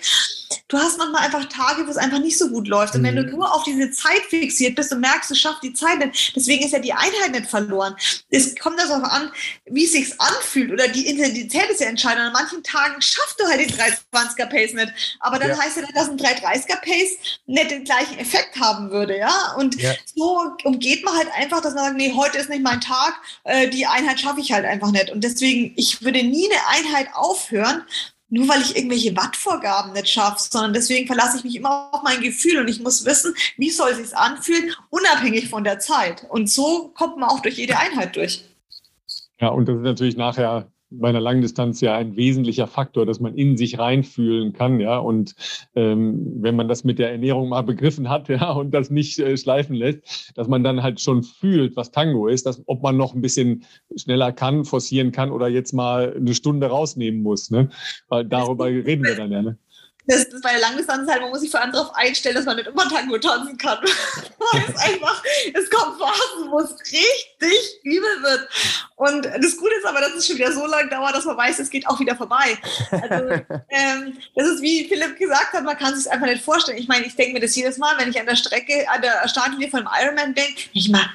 du 0.68 0.78
hast 0.78 0.98
manchmal 0.98 1.22
einfach 1.22 1.44
Tage, 1.46 1.86
wo 1.86 1.90
es 1.90 1.96
einfach 1.96 2.18
nicht 2.18 2.38
so 2.38 2.48
gut 2.48 2.68
läuft. 2.68 2.94
Und 2.94 3.02
wenn 3.02 3.16
du 3.16 3.22
mhm. 3.22 3.30
nur 3.30 3.54
auf 3.54 3.64
diese 3.64 3.90
Zeit 3.90 4.22
fixiert 4.28 4.76
bist 4.76 4.92
und 4.92 5.00
merkst, 5.00 5.30
du 5.30 5.34
schaffst 5.34 5.62
die 5.62 5.72
Zeit 5.72 5.98
nicht, 5.98 6.34
deswegen 6.34 6.64
ist 6.64 6.72
ja 6.72 6.78
die 6.78 6.92
Einheit 6.92 7.32
nicht 7.32 7.46
verloren. 7.46 7.94
Es 8.30 8.54
kommt 8.56 8.78
darauf 8.78 9.02
an, 9.04 9.30
wie 9.66 9.84
es 9.84 9.92
sich 9.92 10.20
anfühlt 10.20 10.72
oder 10.72 10.88
die 10.88 11.06
Intensität 11.06 11.70
ist 11.70 11.80
ja 11.80 11.88
entscheidend. 11.88 12.26
An 12.26 12.32
manchen 12.32 12.62
Tagen 12.62 13.00
schaffst 13.00 13.40
du 13.40 13.46
halt 13.46 13.60
den 13.60 13.70
320er 13.70 14.46
Pace 14.46 14.74
nicht. 14.74 14.92
Aber 15.20 15.38
dann 15.38 15.50
ja. 15.50 15.58
heißt 15.58 15.76
ja 15.76 15.82
nicht, 15.82 15.96
dass 15.96 16.08
ein 16.08 16.18
330er 16.18 16.80
Pace 16.80 17.38
nicht 17.46 17.70
den 17.70 17.84
gleichen 17.84 18.18
Effekt 18.18 18.58
haben 18.58 18.90
würde, 18.90 19.18
ja. 19.18 19.54
Und 19.56 19.80
ja. 19.80 19.92
so 20.14 20.40
umgeht 20.64 21.04
man 21.04 21.16
halt 21.16 21.28
einfach, 21.36 21.60
dass 21.60 21.74
man 21.74 21.84
sagt, 21.84 21.96
nee, 21.96 22.12
heute 22.14 22.38
ist 22.38 22.48
nicht 22.48 22.62
mein 22.62 22.80
Tag, 22.80 23.14
äh, 23.44 23.68
die 23.68 23.86
Einheit 23.86 24.20
schaffe 24.20 24.40
ich 24.40 24.52
halt 24.52 24.64
einfach 24.64 24.90
nicht. 24.90 24.99
Und 25.08 25.24
deswegen, 25.24 25.72
ich 25.76 26.02
würde 26.02 26.22
nie 26.22 26.46
eine 26.50 26.88
Einheit 26.88 27.08
aufhören, 27.14 27.84
nur 28.28 28.48
weil 28.48 28.60
ich 28.60 28.76
irgendwelche 28.76 29.16
Wattvorgaben 29.16 29.92
nicht 29.92 30.08
schaffe, 30.08 30.48
sondern 30.50 30.72
deswegen 30.72 31.06
verlasse 31.06 31.38
ich 31.38 31.44
mich 31.44 31.56
immer 31.56 31.88
auf 31.92 32.02
mein 32.02 32.20
Gefühl 32.20 32.58
und 32.58 32.68
ich 32.68 32.80
muss 32.80 33.04
wissen, 33.04 33.34
wie 33.56 33.70
soll 33.70 33.90
es 33.90 33.98
sich 33.98 34.16
anfühlen, 34.16 34.72
unabhängig 34.90 35.48
von 35.48 35.64
der 35.64 35.78
Zeit. 35.78 36.26
Und 36.28 36.50
so 36.50 36.92
kommt 36.94 37.16
man 37.16 37.30
auch 37.30 37.40
durch 37.40 37.56
jede 37.56 37.78
Einheit 37.78 38.16
durch. 38.16 38.44
Ja, 39.40 39.48
und 39.48 39.66
das 39.66 39.76
ist 39.76 39.82
natürlich 39.82 40.16
nachher 40.16 40.70
bei 40.90 41.08
einer 41.08 41.20
Langdistanz 41.20 41.80
ja 41.80 41.96
ein 41.96 42.16
wesentlicher 42.16 42.66
Faktor, 42.66 43.06
dass 43.06 43.20
man 43.20 43.34
in 43.34 43.56
sich 43.56 43.78
reinfühlen 43.78 44.52
kann, 44.52 44.80
ja. 44.80 44.98
Und 44.98 45.34
ähm, 45.74 46.42
wenn 46.42 46.56
man 46.56 46.68
das 46.68 46.84
mit 46.84 46.98
der 46.98 47.12
Ernährung 47.12 47.48
mal 47.48 47.62
begriffen 47.62 48.08
hat, 48.08 48.28
ja, 48.28 48.50
und 48.52 48.72
das 48.72 48.90
nicht 48.90 49.18
äh, 49.18 49.36
schleifen 49.36 49.76
lässt, 49.76 50.32
dass 50.36 50.48
man 50.48 50.64
dann 50.64 50.82
halt 50.82 51.00
schon 51.00 51.22
fühlt, 51.22 51.76
was 51.76 51.92
Tango 51.92 52.26
ist, 52.26 52.46
dass 52.46 52.62
ob 52.66 52.82
man 52.82 52.96
noch 52.96 53.14
ein 53.14 53.20
bisschen 53.20 53.64
schneller 53.96 54.32
kann, 54.32 54.64
forcieren 54.64 55.12
kann 55.12 55.30
oder 55.30 55.48
jetzt 55.48 55.72
mal 55.72 56.14
eine 56.16 56.34
Stunde 56.34 56.66
rausnehmen 56.66 57.22
muss, 57.22 57.50
ne? 57.50 57.70
Weil 58.08 58.24
darüber 58.24 58.66
reden 58.66 59.04
wir 59.04 59.16
dann 59.16 59.30
ja, 59.30 59.42
ne? 59.42 59.58
Das, 60.06 60.28
das 60.28 60.40
bei 60.40 60.50
der 60.52 60.60
Langdistanz 60.60 61.08
halt, 61.08 61.20
man 61.20 61.30
muss 61.30 61.40
sich 61.40 61.50
vor 61.50 61.60
allem 61.60 61.72
darauf 61.72 61.94
einstellen, 61.94 62.34
dass 62.34 62.44
man 62.44 62.56
nicht 62.56 62.68
immer 62.68 62.88
Tango 62.88 63.18
tanzen 63.18 63.56
kann. 63.58 63.78
es 63.84 64.76
einfach, 64.76 65.22
es 65.54 65.70
kommt 65.70 65.98
Phasen, 65.98 66.50
wo 66.50 66.60
es 66.60 66.72
richtig 66.80 67.80
übel 67.82 68.22
wird. 68.22 68.48
Und 68.96 69.24
das 69.24 69.56
Gute 69.56 69.74
ist 69.74 69.86
aber, 69.86 70.00
dass 70.00 70.14
es 70.14 70.26
schon 70.26 70.36
wieder 70.36 70.52
so 70.52 70.66
lange 70.66 70.90
dauert, 70.90 71.14
dass 71.14 71.24
man 71.24 71.36
weiß, 71.36 71.58
es 71.58 71.70
geht 71.70 71.86
auch 71.86 72.00
wieder 72.00 72.16
vorbei. 72.16 72.58
Also, 72.90 73.30
ähm, 73.70 74.16
das 74.34 74.48
ist 74.48 74.62
wie 74.62 74.88
Philipp 74.88 75.18
gesagt 75.18 75.52
hat, 75.52 75.64
man 75.64 75.78
kann 75.78 75.94
sich 75.94 76.10
einfach 76.10 76.26
nicht 76.26 76.44
vorstellen. 76.44 76.78
Ich 76.78 76.88
meine, 76.88 77.06
ich 77.06 77.16
denke 77.16 77.34
mir 77.34 77.40
das 77.40 77.54
jedes 77.54 77.78
Mal, 77.78 77.96
wenn 77.98 78.10
ich 78.10 78.18
an 78.18 78.26
der 78.26 78.36
Strecke, 78.36 78.88
an 78.88 79.02
der 79.02 79.28
Startlinie 79.28 79.70
von 79.70 79.86
einem 79.86 80.06
Ironman 80.06 80.34
bin, 80.34 80.44
ich 80.72 80.88
mal, 80.88 81.08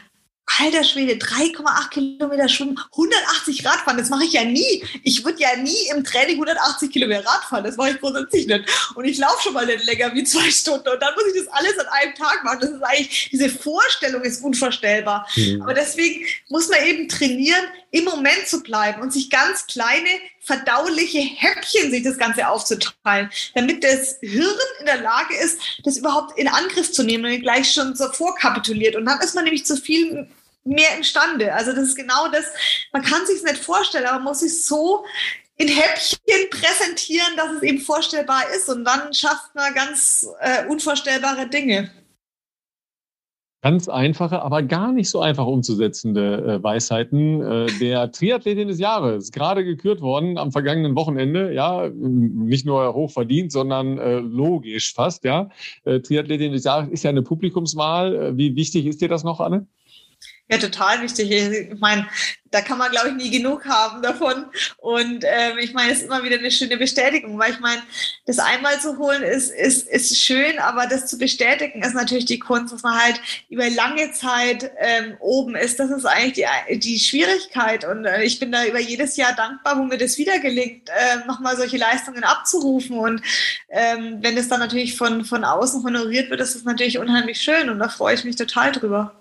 Alter 0.59 0.83
Schwede, 0.83 1.13
3,8 1.13 1.89
Kilometer 1.89 2.47
schwimmen, 2.47 2.79
180 2.91 3.65
Radfahren, 3.65 3.97
das 3.97 4.09
mache 4.09 4.25
ich 4.25 4.33
ja 4.33 4.43
nie. 4.43 4.83
Ich 5.03 5.25
würde 5.25 5.41
ja 5.41 5.55
nie 5.57 5.89
im 5.91 6.03
Training 6.03 6.35
180 6.35 6.91
Kilometer 6.91 7.25
Radfahren, 7.25 7.63
das 7.63 7.77
mache 7.77 7.91
ich 7.91 7.99
grundsätzlich 7.99 8.47
nicht. 8.47 8.63
Und 8.93 9.05
ich 9.05 9.17
laufe 9.17 9.41
schon 9.41 9.53
mal 9.53 9.65
nicht 9.65 9.85
länger 9.85 10.13
wie 10.13 10.23
zwei 10.23 10.49
Stunden 10.51 10.87
und 10.87 11.01
dann 11.01 11.13
muss 11.15 11.25
ich 11.33 11.43
das 11.43 11.53
alles 11.53 11.77
an 11.79 11.87
einem 11.87 12.15
Tag 12.15 12.43
machen. 12.43 12.59
Das 12.61 12.69
ist 12.69 12.83
eigentlich, 12.83 13.29
diese 13.31 13.49
Vorstellung 13.49 14.21
ist 14.21 14.43
unvorstellbar. 14.43 15.27
Mhm. 15.35 15.61
Aber 15.63 15.73
deswegen 15.73 16.25
muss 16.49 16.69
man 16.69 16.85
eben 16.85 17.09
trainieren, 17.09 17.65
im 17.91 18.05
Moment 18.05 18.47
zu 18.47 18.61
bleiben 18.61 19.01
und 19.01 19.13
sich 19.13 19.29
ganz 19.29 19.65
kleine, 19.67 20.09
verdauliche 20.45 21.19
Häppchen 21.19 21.91
sich 21.91 22.03
das 22.03 22.17
Ganze 22.17 22.47
aufzuteilen, 22.47 23.31
damit 23.55 23.83
das 23.83 24.17
Hirn 24.21 24.57
in 24.79 24.85
der 24.85 25.01
Lage 25.01 25.35
ist, 25.35 25.59
das 25.83 25.97
überhaupt 25.97 26.37
in 26.37 26.47
Angriff 26.47 26.91
zu 26.91 27.03
nehmen 27.03 27.25
und 27.25 27.41
gleich 27.41 27.71
schon 27.71 27.95
so 27.95 28.07
vorkapituliert. 28.11 28.95
Und 28.95 29.05
dann 29.05 29.19
ist 29.21 29.35
man 29.35 29.43
nämlich 29.43 29.65
zu 29.65 29.75
viel 29.75 30.27
mehr 30.63 30.95
imstande. 30.97 31.53
Also 31.53 31.71
das 31.71 31.89
ist 31.89 31.95
genau 31.95 32.27
das, 32.27 32.45
man 32.91 33.01
kann 33.01 33.25
sich 33.25 33.37
es 33.37 33.43
nicht 33.43 33.57
vorstellen, 33.57 34.05
aber 34.05 34.17
man 34.17 34.25
muss 34.25 34.39
sich 34.39 34.65
so 34.65 35.05
in 35.57 35.67
Häppchen 35.67 36.49
präsentieren, 36.49 37.37
dass 37.37 37.51
es 37.53 37.63
eben 37.63 37.79
vorstellbar 37.79 38.43
ist 38.55 38.67
und 38.69 38.83
dann 38.83 39.13
schafft 39.13 39.55
man 39.55 39.73
ganz 39.73 40.27
äh, 40.41 40.65
unvorstellbare 40.67 41.47
Dinge 41.47 41.91
ganz 43.65 43.89
einfache, 43.89 44.43
aber 44.43 44.61
gar 44.61 44.91
nicht 44.91 45.09
so 45.09 45.21
einfach 45.21 45.47
umzusetzende 45.47 46.59
äh, 46.59 46.63
Weisheiten 46.63 47.41
äh, 47.41 47.65
der 47.79 48.11
Triathletin 48.11 48.67
des 48.67 48.77
Jahres. 48.77 49.31
Gerade 49.31 49.65
gekürt 49.65 50.01
worden 50.01 50.37
am 50.37 50.51
vergangenen 50.51 50.95
Wochenende. 50.95 51.51
Ja, 51.51 51.89
nicht 51.89 52.67
nur 52.67 52.93
hoch 52.93 53.09
verdient, 53.09 53.51
sondern 53.51 53.97
äh, 53.97 54.19
logisch 54.19 54.93
fast. 54.93 55.23
Ja, 55.23 55.49
äh, 55.83 55.99
Triathletin 55.99 56.51
des 56.51 56.63
Jahres 56.63 56.89
ist 56.89 57.03
ja 57.03 57.09
eine 57.09 57.23
Publikumswahl. 57.23 58.15
Äh, 58.15 58.37
wie 58.37 58.55
wichtig 58.55 58.85
ist 58.85 59.01
dir 59.01 59.09
das 59.09 59.23
noch, 59.23 59.39
Anne? 59.39 59.65
Ja, 60.47 60.59
total 60.59 61.01
wichtig. 61.01 61.31
Ich 61.31 61.79
meine, 61.79 62.07
da 62.51 62.61
kann 62.61 62.77
man, 62.77 62.91
glaube 62.91 63.09
ich, 63.09 63.15
nie 63.15 63.31
genug 63.31 63.65
haben 63.65 64.03
davon. 64.03 64.45
Und 64.77 65.25
ähm, 65.25 65.57
ich 65.59 65.73
meine, 65.73 65.91
es 65.91 65.99
ist 65.99 66.05
immer 66.05 66.23
wieder 66.23 66.37
eine 66.37 66.51
schöne 66.51 66.77
Bestätigung, 66.77 67.39
weil 67.39 67.53
ich 67.53 67.59
meine, 67.59 67.81
das 68.27 68.37
einmal 68.37 68.79
zu 68.79 68.99
holen 68.99 69.23
ist, 69.23 69.51
ist, 69.51 69.89
ist 69.89 70.23
schön, 70.23 70.59
aber 70.59 70.85
das 70.85 71.07
zu 71.07 71.17
bestätigen 71.17 71.81
ist 71.81 71.95
natürlich 71.95 72.25
die 72.25 72.37
Kunst, 72.37 72.71
dass 72.71 72.83
man 72.83 72.93
halt 72.93 73.19
über 73.49 73.67
lange 73.71 74.11
Zeit 74.11 74.71
ähm, 74.77 75.17
oben 75.19 75.55
ist. 75.55 75.79
Das 75.79 75.89
ist 75.89 76.05
eigentlich 76.05 76.45
die, 76.69 76.79
die 76.79 76.99
Schwierigkeit. 76.99 77.83
Und 77.83 78.05
äh, 78.05 78.23
ich 78.23 78.39
bin 78.39 78.51
da 78.51 78.65
über 78.65 78.79
jedes 78.79 79.17
Jahr 79.17 79.33
dankbar, 79.33 79.79
wo 79.79 79.83
mir 79.83 79.97
das 79.97 80.19
wieder 80.19 80.37
gelingt, 80.37 80.89
äh, 80.89 81.25
nochmal 81.25 81.57
solche 81.57 81.77
Leistungen 81.77 82.23
abzurufen. 82.23 82.99
Und 82.99 83.23
ähm, 83.69 84.19
wenn 84.21 84.37
es 84.37 84.47
dann 84.47 84.59
natürlich 84.59 84.95
von, 84.95 85.25
von 85.25 85.43
außen 85.43 85.83
honoriert 85.83 86.29
wird, 86.29 86.39
ist 86.39 86.55
es 86.55 86.63
natürlich 86.63 86.99
unheimlich 86.99 87.41
schön 87.41 87.69
und 87.69 87.79
da 87.79 87.89
freue 87.89 88.13
ich 88.13 88.23
mich 88.23 88.35
total 88.35 88.71
drüber. 88.71 89.11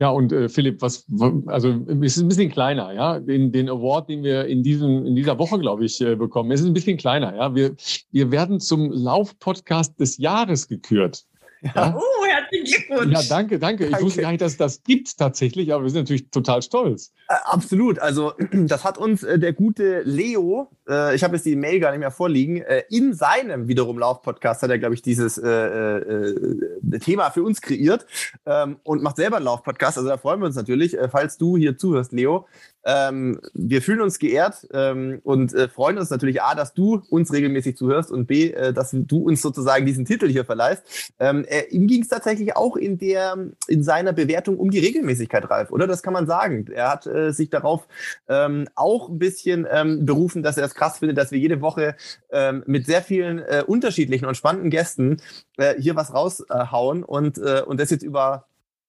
Ja, 0.00 0.08
und 0.08 0.32
äh, 0.32 0.48
Philipp, 0.48 0.80
was, 0.80 1.04
also 1.46 1.74
es 2.02 2.16
ist 2.16 2.22
ein 2.22 2.28
bisschen 2.28 2.50
kleiner, 2.50 2.92
ja. 2.94 3.20
Den, 3.20 3.52
den 3.52 3.68
Award, 3.68 4.08
den 4.08 4.22
wir 4.22 4.46
in 4.46 4.62
diesem, 4.62 5.04
in 5.04 5.14
dieser 5.14 5.38
Woche, 5.38 5.58
glaube 5.58 5.84
ich, 5.84 6.00
äh, 6.00 6.16
bekommen, 6.16 6.50
es 6.52 6.60
ist 6.60 6.66
ein 6.66 6.72
bisschen 6.72 6.96
kleiner, 6.96 7.36
ja. 7.36 7.54
Wir, 7.54 7.76
wir 8.10 8.30
werden 8.30 8.60
zum 8.60 8.90
Lauf-Podcast 8.90 10.00
des 10.00 10.16
Jahres 10.16 10.68
gekürt. 10.68 11.26
Ja. 11.62 11.94
Oh, 11.96 12.26
herzlichen 12.26 12.86
Glückwunsch. 12.86 13.12
Ja, 13.12 13.22
danke, 13.28 13.58
danke. 13.58 13.86
Ich 13.86 14.00
wusste 14.00 14.22
gar 14.22 14.30
nicht, 14.30 14.40
dass 14.40 14.56
das 14.56 14.82
gibt 14.82 15.18
tatsächlich, 15.18 15.72
aber 15.72 15.82
wir 15.84 15.90
sind 15.90 16.02
natürlich 16.02 16.30
total 16.30 16.62
stolz. 16.62 17.12
Äh, 17.28 17.34
absolut. 17.44 17.98
Also 17.98 18.32
das 18.52 18.84
hat 18.84 18.98
uns 18.98 19.22
äh, 19.22 19.38
der 19.38 19.52
gute 19.52 20.02
Leo, 20.02 20.70
äh, 20.88 21.14
ich 21.14 21.22
habe 21.22 21.36
jetzt 21.36 21.44
die 21.44 21.56
Mail 21.56 21.80
gar 21.80 21.90
nicht 21.90 22.00
mehr 22.00 22.10
vorliegen, 22.10 22.62
äh, 22.62 22.84
in 22.88 23.14
seinem 23.14 23.68
wiederum 23.68 23.98
Lauf-Podcast 23.98 24.62
hat 24.62 24.70
er, 24.70 24.78
glaube 24.78 24.94
ich, 24.94 25.02
dieses 25.02 25.38
äh, 25.38 25.48
äh, 25.48 26.98
Thema 27.00 27.30
für 27.30 27.42
uns 27.42 27.60
kreiert 27.60 28.06
ähm, 28.46 28.78
und 28.82 29.02
macht 29.02 29.16
selber 29.16 29.36
einen 29.36 29.44
Lauf-Podcast. 29.44 29.98
Also 29.98 30.08
da 30.08 30.16
freuen 30.16 30.40
wir 30.40 30.46
uns 30.46 30.56
natürlich, 30.56 30.96
falls 31.10 31.36
du 31.36 31.56
hier 31.56 31.76
zuhörst, 31.76 32.12
Leo. 32.12 32.46
Ähm, 32.84 33.40
wir 33.52 33.82
fühlen 33.82 34.00
uns 34.00 34.18
geehrt 34.18 34.66
ähm, 34.72 35.20
und 35.22 35.52
äh, 35.52 35.68
freuen 35.68 35.98
uns 35.98 36.10
natürlich 36.10 36.42
A, 36.42 36.54
dass 36.54 36.72
du 36.72 37.02
uns 37.10 37.32
regelmäßig 37.32 37.76
zuhörst 37.76 38.10
und 38.10 38.26
B, 38.26 38.52
äh, 38.52 38.72
dass 38.72 38.90
du 38.92 39.18
uns 39.18 39.42
sozusagen 39.42 39.84
diesen 39.86 40.04
Titel 40.04 40.28
hier 40.28 40.44
verleihst. 40.44 41.12
Ähm, 41.18 41.44
äh, 41.46 41.64
ihm 41.70 41.86
ging 41.86 42.02
es 42.02 42.08
tatsächlich 42.08 42.56
auch 42.56 42.76
in 42.76 42.98
der 42.98 43.36
in 43.68 43.82
seiner 43.82 44.12
Bewertung 44.12 44.58
um 44.58 44.70
die 44.70 44.78
Regelmäßigkeit, 44.78 45.48
Ralf, 45.50 45.70
oder? 45.70 45.86
Das 45.86 46.02
kann 46.02 46.12
man 46.12 46.26
sagen. 46.26 46.66
Er 46.72 46.90
hat 46.90 47.06
äh, 47.06 47.32
sich 47.32 47.50
darauf 47.50 47.86
ähm, 48.28 48.68
auch 48.74 49.08
ein 49.08 49.18
bisschen 49.18 49.66
ähm, 49.70 50.06
berufen, 50.06 50.42
dass 50.42 50.56
er 50.56 50.64
es 50.64 50.74
krass 50.74 50.98
findet, 50.98 51.18
dass 51.18 51.32
wir 51.32 51.38
jede 51.38 51.60
Woche 51.60 51.96
ähm, 52.30 52.62
mit 52.66 52.86
sehr 52.86 53.02
vielen 53.02 53.38
äh, 53.40 53.62
unterschiedlichen 53.66 54.26
und 54.26 54.36
spannenden 54.36 54.70
Gästen 54.70 55.18
äh, 55.58 55.74
hier 55.78 55.96
was 55.96 56.14
raushauen 56.14 57.04
und, 57.04 57.38
und 57.38 57.80
das 57.80 57.90
jetzt 57.90 58.02
über 58.02 58.46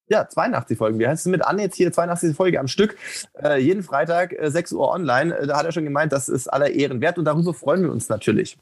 ja, 0.07 0.27
82 0.27 0.77
Folgen. 0.77 0.99
Wir 0.99 1.09
heißen 1.09 1.31
mit 1.31 1.43
Anne 1.43 1.63
jetzt 1.63 1.75
hier 1.75 1.91
82 1.91 2.35
Folge 2.35 2.59
am 2.59 2.67
Stück. 2.67 2.97
Äh, 3.41 3.59
jeden 3.59 3.83
Freitag 3.83 4.33
äh, 4.33 4.51
6 4.51 4.73
Uhr 4.73 4.89
online. 4.89 5.37
Äh, 5.37 5.47
da 5.47 5.57
hat 5.57 5.65
er 5.65 5.71
schon 5.71 5.85
gemeint, 5.85 6.11
das 6.11 6.29
ist 6.29 6.47
aller 6.47 6.69
Ehren 6.69 7.01
wert 7.01 7.17
und 7.17 7.25
darüber 7.25 7.53
freuen 7.53 7.83
wir 7.83 7.91
uns 7.91 8.09
natürlich. 8.09 8.57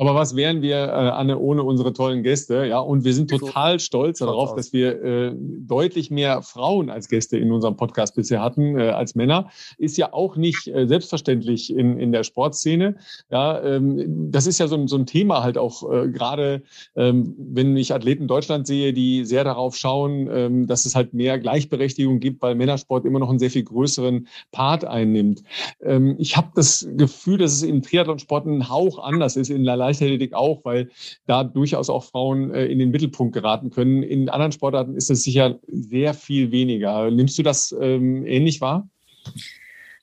Aber 0.00 0.14
was 0.14 0.36
wären 0.36 0.62
wir, 0.62 0.76
äh, 0.76 0.90
Anne, 0.90 1.40
ohne 1.40 1.64
unsere 1.64 1.92
tollen 1.92 2.22
Gäste? 2.22 2.64
Ja, 2.66 2.78
und 2.78 3.02
wir 3.02 3.12
sind 3.12 3.30
total 3.30 3.80
stolz 3.80 4.20
darauf, 4.20 4.54
dass 4.54 4.72
wir 4.72 5.02
äh, 5.02 5.34
deutlich 5.36 6.08
mehr 6.12 6.40
Frauen 6.42 6.88
als 6.88 7.08
Gäste 7.08 7.36
in 7.36 7.50
unserem 7.50 7.76
Podcast 7.76 8.14
bisher 8.14 8.40
hatten 8.40 8.78
äh, 8.78 8.90
als 8.90 9.16
Männer. 9.16 9.50
Ist 9.76 9.98
ja 9.98 10.12
auch 10.12 10.36
nicht 10.36 10.68
äh, 10.68 10.86
selbstverständlich 10.86 11.74
in, 11.74 11.98
in 11.98 12.12
der 12.12 12.22
Sportszene. 12.22 12.94
Ja, 13.28 13.60
ähm, 13.60 14.30
das 14.30 14.46
ist 14.46 14.60
ja 14.60 14.68
so 14.68 14.76
ein, 14.76 14.86
so 14.86 14.96
ein 14.96 15.04
Thema 15.04 15.42
halt 15.42 15.58
auch 15.58 15.90
äh, 15.90 16.08
gerade, 16.08 16.62
ähm, 16.94 17.34
wenn 17.36 17.76
ich 17.76 17.92
Athleten 17.92 18.28
Deutschland 18.28 18.68
sehe, 18.68 18.92
die 18.92 19.24
sehr 19.24 19.42
darauf 19.42 19.76
schauen, 19.76 20.28
ähm, 20.30 20.66
dass 20.68 20.86
es 20.86 20.94
halt 20.94 21.12
mehr 21.12 21.40
Gleichberechtigung 21.40 22.20
gibt, 22.20 22.40
weil 22.40 22.54
Männersport 22.54 23.04
immer 23.04 23.18
noch 23.18 23.30
einen 23.30 23.40
sehr 23.40 23.50
viel 23.50 23.64
größeren 23.64 24.28
Part 24.52 24.84
einnimmt. 24.84 25.42
Ähm, 25.82 26.14
ich 26.20 26.36
habe 26.36 26.50
das 26.54 26.88
Gefühl, 26.96 27.38
dass 27.38 27.50
es 27.50 27.64
im 27.64 27.82
Triathlonsport 27.82 28.46
ein 28.46 28.68
Hauch 28.68 29.00
anders 29.00 29.34
ist 29.34 29.50
in 29.50 29.64
La 29.64 29.87
Leichtathletik 29.88 30.34
auch, 30.34 30.64
weil 30.64 30.90
da 31.26 31.44
durchaus 31.44 31.90
auch 31.90 32.04
Frauen 32.04 32.52
äh, 32.52 32.66
in 32.66 32.78
den 32.78 32.90
Mittelpunkt 32.90 33.34
geraten 33.34 33.70
können. 33.70 34.02
In 34.02 34.28
anderen 34.28 34.52
Sportarten 34.52 34.94
ist 34.94 35.10
es 35.10 35.24
sicher 35.24 35.58
sehr 35.66 36.14
viel 36.14 36.50
weniger. 36.50 37.10
Nimmst 37.10 37.38
du 37.38 37.42
das 37.42 37.74
ähm, 37.80 38.24
ähnlich 38.26 38.60
wahr? 38.60 38.88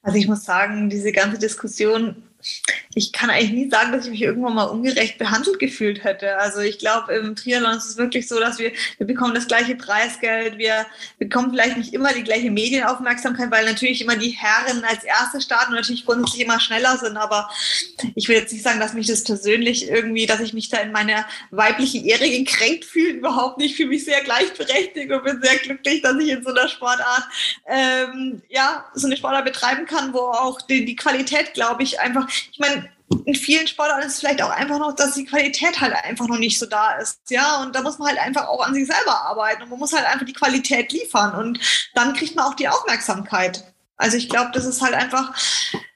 Also 0.02 0.18
ich 0.18 0.28
muss 0.28 0.44
sagen, 0.44 0.90
diese 0.90 1.12
ganze 1.12 1.40
Diskussion 1.40 2.24
ich 2.94 3.12
kann 3.12 3.30
eigentlich 3.30 3.52
nie 3.52 3.70
sagen, 3.70 3.92
dass 3.92 4.06
ich 4.06 4.12
mich 4.12 4.22
irgendwann 4.22 4.56
mal 4.56 4.64
ungerecht 4.64 5.18
behandelt 5.18 5.60
gefühlt 5.60 6.04
hätte. 6.04 6.38
Also 6.38 6.62
ich 6.62 6.80
glaube, 6.80 7.14
im 7.14 7.36
Triathlon 7.36 7.76
ist 7.76 7.90
es 7.90 7.98
wirklich 7.98 8.28
so, 8.28 8.40
dass 8.40 8.58
wir, 8.58 8.72
wir 8.98 9.08
bekommen 9.08 9.36
das 9.36 9.48
gleiche 9.48 9.76
Preisgeld, 9.76 10.58
wir 10.58 10.86
bekommen 11.20 11.52
vielleicht 11.52 11.78
nicht 11.78 11.94
immer 11.94 12.14
die 12.14 12.24
gleiche 12.24 12.52
Medienaufmerksamkeit, 12.52 13.52
weil 13.52 13.66
natürlich 13.66 14.02
immer 14.02 14.16
die 14.16 14.30
Herren 14.30 14.84
als 14.86 15.04
Erste 15.04 15.42
starten 15.42 15.72
und 15.72 15.80
natürlich 15.80 16.06
grundsätzlich 16.06 16.44
immer 16.44 16.60
schneller 16.60 16.98
sind. 16.98 17.18
Aber 17.18 17.50
ich 18.16 18.30
will 18.30 18.38
jetzt 18.38 18.54
nicht 18.54 18.64
sagen, 18.64 18.80
dass 18.80 18.94
mich 18.94 19.08
das 19.08 19.24
persönlich 19.24 19.90
irgendwie, 19.90 20.26
dass 20.26 20.40
ich 20.40 20.54
mich 20.54 20.70
da 20.70 20.78
in 20.78 20.92
meiner 20.92 21.26
weiblichen 21.52 22.06
Ehre 22.06 22.30
gekränkt 22.30 22.86
fühle. 22.86 23.14
Überhaupt 23.16 23.58
nicht. 23.58 23.72
Ich 23.72 23.78
fühle 23.78 23.90
mich 23.90 24.06
sehr 24.06 24.24
gleichberechtigt 24.24 25.12
und 25.12 25.24
bin 25.24 25.42
sehr 25.42 25.58
glücklich, 25.58 26.02
dass 26.02 26.18
ich 26.18 26.30
in 26.30 26.44
so 26.44 26.52
einer 26.52 26.70
Sportart, 26.70 27.24
ähm, 27.68 28.42
ja, 28.50 28.86
so 28.94 29.08
eine 29.08 29.18
Sportart 29.18 29.44
betreiben 29.44 29.86
kann, 29.86 30.14
wo 30.14 30.20
auch 30.20 30.62
die, 30.62 30.86
die 30.86 30.96
Qualität, 30.96 31.54
glaube 31.54 31.84
ich, 31.84 32.00
einfach 32.00 32.30
ich 32.52 32.60
meine, 32.60 32.90
in 33.26 33.36
vielen 33.36 33.68
Sportarten 33.68 34.08
ist 34.08 34.16
es 34.16 34.20
vielleicht 34.20 34.42
auch 34.42 34.50
einfach 34.50 34.80
noch, 34.80 34.96
dass 34.96 35.14
die 35.14 35.26
Qualität 35.26 35.80
halt 35.80 35.94
einfach 35.94 36.28
noch 36.28 36.40
nicht 36.40 36.58
so 36.58 36.66
da 36.66 36.94
ist. 36.94 37.20
Ja, 37.30 37.62
und 37.62 37.76
da 37.76 37.82
muss 37.82 38.00
man 38.00 38.10
halt 38.10 38.20
einfach 38.20 38.48
auch 38.48 38.66
an 38.66 38.74
sich 38.74 38.88
selber 38.88 39.22
arbeiten 39.22 39.64
und 39.64 39.70
man 39.70 39.80
muss 39.80 39.94
halt 39.94 40.06
einfach 40.06 40.26
die 40.26 40.34
Qualität 40.34 40.92
liefern 40.92 41.36
und 41.36 41.60
dann 41.94 42.14
kriegt 42.14 42.36
man 42.36 42.46
auch 42.46 42.56
die 42.56 42.68
Aufmerksamkeit. 42.68 43.64
Also 43.98 44.18
ich 44.18 44.28
glaube, 44.28 44.52
das 44.54 44.66
ist 44.66 44.82
halt 44.82 44.94
einfach 44.94 45.34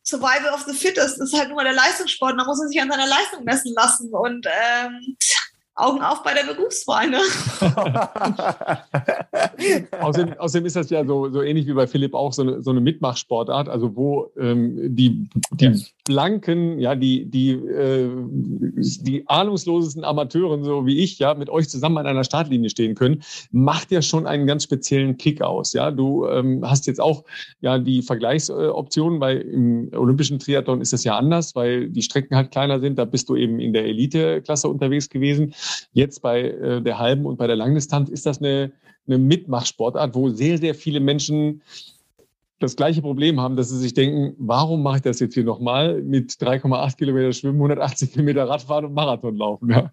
Survival 0.03 0.53
of 0.53 0.65
the 0.67 0.73
Fittest, 0.73 1.19
das 1.19 1.31
ist 1.31 1.37
halt 1.37 1.49
nur 1.49 1.63
der 1.63 1.73
Leistungssport, 1.73 2.39
da 2.39 2.45
muss 2.45 2.59
man 2.59 2.67
sich 2.67 2.81
an 2.81 2.89
seiner 2.89 3.07
Leistung 3.07 3.43
messen 3.43 3.73
lassen 3.75 4.09
und 4.11 4.45
ähm, 4.45 5.17
Augen 5.75 6.01
auf 6.01 6.23
bei 6.23 6.33
der 6.33 6.43
Berufswahl. 6.43 7.09
Ne? 7.09 7.21
außerdem, 10.01 10.37
außerdem, 10.37 10.65
ist 10.65 10.75
das 10.75 10.89
ja 10.89 11.05
so, 11.05 11.31
so 11.31 11.41
ähnlich 11.41 11.67
wie 11.67 11.73
bei 11.73 11.87
Philipp 11.87 12.13
auch 12.13 12.33
so 12.33 12.41
eine, 12.41 12.61
so 12.61 12.71
eine 12.71 12.81
Mitmachsportart, 12.81 13.69
also 13.69 13.95
wo 13.95 14.31
ähm, 14.37 14.95
die, 14.95 15.29
die 15.51 15.85
blanken, 16.09 16.79
ja, 16.79 16.95
die, 16.95 17.29
die, 17.29 17.51
äh, 17.51 18.09
die 19.03 19.27
ahnungslosesten 19.27 20.03
Amateuren, 20.03 20.63
so 20.63 20.87
wie 20.87 20.97
ich, 20.97 21.19
ja, 21.19 21.35
mit 21.35 21.51
euch 21.51 21.69
zusammen 21.69 21.99
an 21.99 22.07
einer 22.07 22.23
Startlinie 22.23 22.71
stehen 22.71 22.95
können, 22.95 23.21
macht 23.51 23.91
ja 23.91 24.01
schon 24.01 24.25
einen 24.25 24.47
ganz 24.47 24.63
speziellen 24.63 25.17
Kick 25.17 25.43
aus. 25.43 25.73
Ja, 25.73 25.91
du 25.91 26.25
ähm, 26.25 26.67
hast 26.67 26.87
jetzt 26.87 26.99
auch 26.99 27.25
ja 27.61 27.77
die 27.77 28.01
Vergleichsoptionen, 28.01 29.21
weil 29.21 29.41
im 29.41 29.91
olympischen 29.95 30.39
Triathlon 30.39 30.81
ist 30.81 30.93
das 30.93 31.03
ja 31.03 31.15
anders, 31.15 31.53
weil 31.53 31.91
die 31.91 32.01
Strecken 32.01 32.35
halt 32.35 32.49
kleiner 32.49 32.79
sind. 32.79 32.97
Da 32.97 33.05
bist 33.05 33.29
du 33.29 33.35
eben 33.35 33.59
in 33.59 33.71
der 33.71 33.85
Elite-Klasse 33.85 34.67
unterwegs 34.67 35.09
gewesen. 35.09 35.53
Jetzt 35.93 36.23
bei 36.23 36.41
äh, 36.41 36.81
der 36.81 36.97
halben 36.97 37.27
und 37.27 37.37
bei 37.37 37.45
der 37.45 37.55
Langdistanz 37.55 38.09
ist 38.09 38.25
das 38.25 38.39
eine, 38.39 38.71
eine 39.05 39.19
Mitmachsportart, 39.19 40.15
wo 40.15 40.29
sehr, 40.29 40.57
sehr 40.57 40.73
viele 40.73 41.01
Menschen 41.01 41.61
das 42.59 42.75
gleiche 42.75 43.01
Problem 43.01 43.39
haben, 43.39 43.55
dass 43.55 43.69
sie 43.69 43.77
sich 43.77 43.93
denken, 43.93 44.35
warum 44.37 44.83
mache 44.83 44.97
ich 44.97 45.01
das 45.01 45.19
jetzt 45.19 45.33
hier 45.33 45.43
nochmal 45.43 46.01
mit 46.01 46.31
3,8 46.31 46.97
Kilometer 46.97 47.33
Schwimmen, 47.33 47.57
180 47.57 48.11
Kilometer 48.11 48.47
Radfahren 48.47 48.85
und 48.85 48.93
Marathon 48.93 49.35
laufen? 49.37 49.69
Ja. 49.69 49.91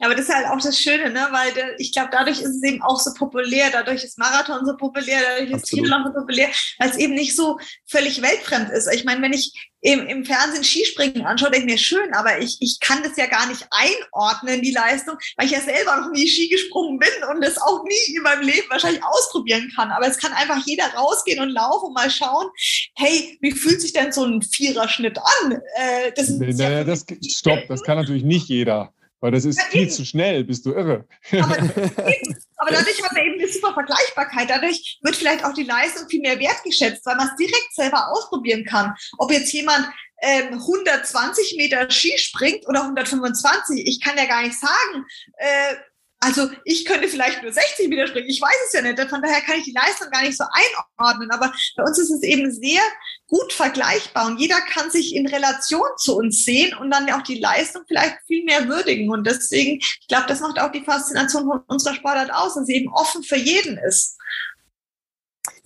Ja, 0.00 0.06
aber 0.06 0.14
das 0.14 0.28
ist 0.28 0.34
halt 0.34 0.46
auch 0.46 0.60
das 0.60 0.78
Schöne, 0.78 1.10
ne? 1.10 1.26
weil 1.32 1.52
der, 1.54 1.78
ich 1.80 1.92
glaube, 1.92 2.10
dadurch 2.12 2.40
ist 2.40 2.54
es 2.54 2.62
eben 2.62 2.80
auch 2.82 3.00
so 3.00 3.12
populär, 3.14 3.70
dadurch 3.72 4.04
ist 4.04 4.16
Marathon 4.16 4.64
so 4.64 4.76
populär, 4.76 5.18
dadurch 5.28 5.50
ist 5.50 5.68
Triathlon 5.68 6.04
so 6.04 6.12
populär, 6.20 6.48
weil 6.78 6.90
es 6.90 6.96
eben 6.98 7.14
nicht 7.14 7.34
so 7.34 7.58
völlig 7.84 8.22
weltfremd 8.22 8.70
ist. 8.70 8.88
Ich 8.92 9.04
meine, 9.04 9.22
wenn 9.22 9.32
ich 9.32 9.52
im, 9.80 10.06
im 10.06 10.24
Fernsehen 10.24 10.62
Skispringen 10.62 11.26
anschaue, 11.26 11.50
denke 11.50 11.66
ich 11.66 11.72
mir, 11.72 11.78
schön, 11.78 12.14
aber 12.14 12.38
ich, 12.40 12.58
ich 12.60 12.78
kann 12.78 13.02
das 13.02 13.16
ja 13.16 13.26
gar 13.26 13.48
nicht 13.48 13.66
einordnen, 13.70 14.62
die 14.62 14.72
Leistung, 14.72 15.16
weil 15.36 15.46
ich 15.46 15.52
ja 15.52 15.60
selber 15.60 15.96
noch 15.96 16.12
nie 16.12 16.28
Ski 16.28 16.48
gesprungen 16.48 17.00
bin 17.00 17.08
und 17.32 17.44
das 17.44 17.58
auch 17.58 17.82
nie 17.82 18.16
in 18.16 18.22
meinem 18.22 18.42
Leben 18.42 18.70
wahrscheinlich 18.70 19.02
ausprobieren 19.02 19.68
kann. 19.74 19.90
Aber 19.90 20.06
es 20.06 20.18
kann 20.18 20.32
einfach 20.32 20.64
jeder 20.64 20.86
rausgehen 20.94 21.40
und 21.40 21.50
laufen 21.50 21.88
und 21.88 21.94
mal 21.94 22.10
schauen, 22.10 22.46
hey, 22.94 23.36
wie 23.40 23.50
fühlt 23.50 23.80
sich 23.80 23.92
denn 23.92 24.12
so 24.12 24.24
ein 24.24 24.42
Viererschnitt 24.42 25.18
an? 25.18 25.60
Äh, 25.76 26.12
das, 26.14 26.28
nee, 26.28 26.52
nee, 26.52 26.84
das, 26.84 27.04
stopp, 27.30 27.66
das 27.68 27.82
kann 27.82 27.96
natürlich 27.96 28.22
nicht 28.24 28.48
jeder. 28.48 28.92
Weil 29.20 29.32
das 29.32 29.44
ist 29.44 29.58
ja, 29.58 29.64
viel 29.70 29.90
zu 29.90 30.04
schnell, 30.04 30.44
bist 30.44 30.64
du 30.64 30.72
irre. 30.72 31.04
Aber, 31.32 31.56
aber 32.56 32.70
dadurch 32.70 33.02
hat 33.02 33.12
man 33.12 33.24
eben 33.24 33.40
eine 33.40 33.48
super 33.48 33.74
Vergleichbarkeit. 33.74 34.48
Dadurch 34.48 34.98
wird 35.02 35.16
vielleicht 35.16 35.44
auch 35.44 35.54
die 35.54 35.64
Leistung 35.64 36.08
viel 36.08 36.20
mehr 36.20 36.38
wertgeschätzt, 36.38 37.04
weil 37.04 37.16
man 37.16 37.28
es 37.28 37.36
direkt 37.36 37.74
selber 37.74 38.12
ausprobieren 38.12 38.64
kann. 38.64 38.94
Ob 39.18 39.32
jetzt 39.32 39.52
jemand 39.52 39.88
ähm, 40.22 40.54
120 40.54 41.56
Meter 41.56 41.90
Ski 41.90 42.16
springt 42.16 42.66
oder 42.68 42.82
125, 42.82 43.86
ich 43.86 44.00
kann 44.00 44.16
ja 44.16 44.26
gar 44.26 44.42
nicht 44.42 44.58
sagen. 44.58 45.04
Äh, 45.36 45.74
also 46.20 46.50
ich 46.64 46.84
könnte 46.84 47.06
vielleicht 47.06 47.42
nur 47.42 47.52
60 47.52 47.88
Meter 47.88 48.08
springen, 48.08 48.28
ich 48.28 48.40
weiß 48.40 48.56
es 48.66 48.72
ja 48.72 48.82
nicht. 48.82 48.98
Von 49.08 49.22
daher 49.22 49.40
kann 49.40 49.58
ich 49.58 49.64
die 49.64 49.72
Leistung 49.72 50.10
gar 50.10 50.22
nicht 50.22 50.36
so 50.36 50.44
einordnen. 50.50 51.30
Aber 51.30 51.52
bei 51.76 51.84
uns 51.84 51.98
ist 51.98 52.10
es 52.10 52.22
eben 52.22 52.50
sehr 52.50 52.82
gut 53.28 53.52
vergleichbar 53.52 54.26
und 54.26 54.40
jeder 54.40 54.60
kann 54.60 54.90
sich 54.90 55.14
in 55.14 55.28
Relation 55.28 55.86
zu 55.98 56.16
uns 56.16 56.44
sehen 56.44 56.76
und 56.78 56.90
dann 56.90 57.08
auch 57.10 57.22
die 57.22 57.38
Leistung 57.38 57.82
vielleicht 57.86 58.16
viel 58.26 58.44
mehr 58.44 58.66
würdigen. 58.68 59.10
Und 59.10 59.26
deswegen, 59.26 59.78
ich 59.78 60.08
glaube, 60.08 60.26
das 60.26 60.40
macht 60.40 60.58
auch 60.58 60.72
die 60.72 60.84
Faszination 60.84 61.44
von 61.44 61.60
unserer 61.68 61.94
Sportart 61.94 62.32
aus, 62.32 62.54
dass 62.54 62.66
sie 62.66 62.74
eben 62.74 62.92
offen 62.92 63.22
für 63.22 63.36
jeden 63.36 63.78
ist. 63.78 64.16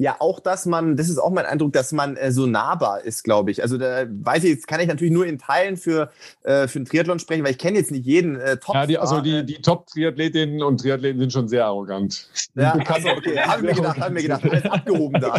Ja, 0.02 0.16
auch, 0.18 0.40
dass 0.40 0.66
man, 0.66 0.96
das 0.96 1.08
ist 1.08 1.18
auch 1.18 1.30
mein 1.30 1.46
Eindruck, 1.46 1.72
dass 1.74 1.92
man 1.92 2.16
äh, 2.16 2.32
so 2.32 2.46
nahbar 2.46 3.02
ist, 3.02 3.22
glaube 3.22 3.52
ich. 3.52 3.62
Also 3.62 3.78
da 3.78 4.04
weiß 4.08 4.42
ich, 4.42 4.50
jetzt 4.50 4.66
kann 4.66 4.80
ich 4.80 4.88
natürlich 4.88 5.12
nur 5.12 5.26
in 5.26 5.38
Teilen 5.38 5.76
für, 5.76 6.10
äh, 6.42 6.66
für 6.66 6.80
einen 6.80 6.86
Triathlon 6.86 7.20
sprechen, 7.20 7.44
weil 7.44 7.52
ich 7.52 7.58
kenne 7.58 7.78
jetzt 7.78 7.92
nicht 7.92 8.04
jeden 8.04 8.34
äh, 8.34 8.56
Top. 8.56 8.74
Ja, 8.74 8.86
die, 8.86 8.98
also 8.98 9.20
die, 9.20 9.46
die 9.46 9.62
Top-Triathletinnen 9.62 10.60
und 10.60 10.80
Triathleten 10.80 11.20
sind 11.20 11.32
schon 11.32 11.46
sehr 11.46 11.66
arrogant. 11.66 12.28
Ja, 12.56 12.72
also, 12.86 13.10
okay, 13.10 13.38
haben 13.38 13.62
wir 13.62 13.74
gedacht, 13.74 14.00
haben 14.00 14.16
wir 14.16 14.22
gedacht, 14.22 14.42
alles 14.42 14.64
abgehoben 14.64 15.20
da. 15.20 15.38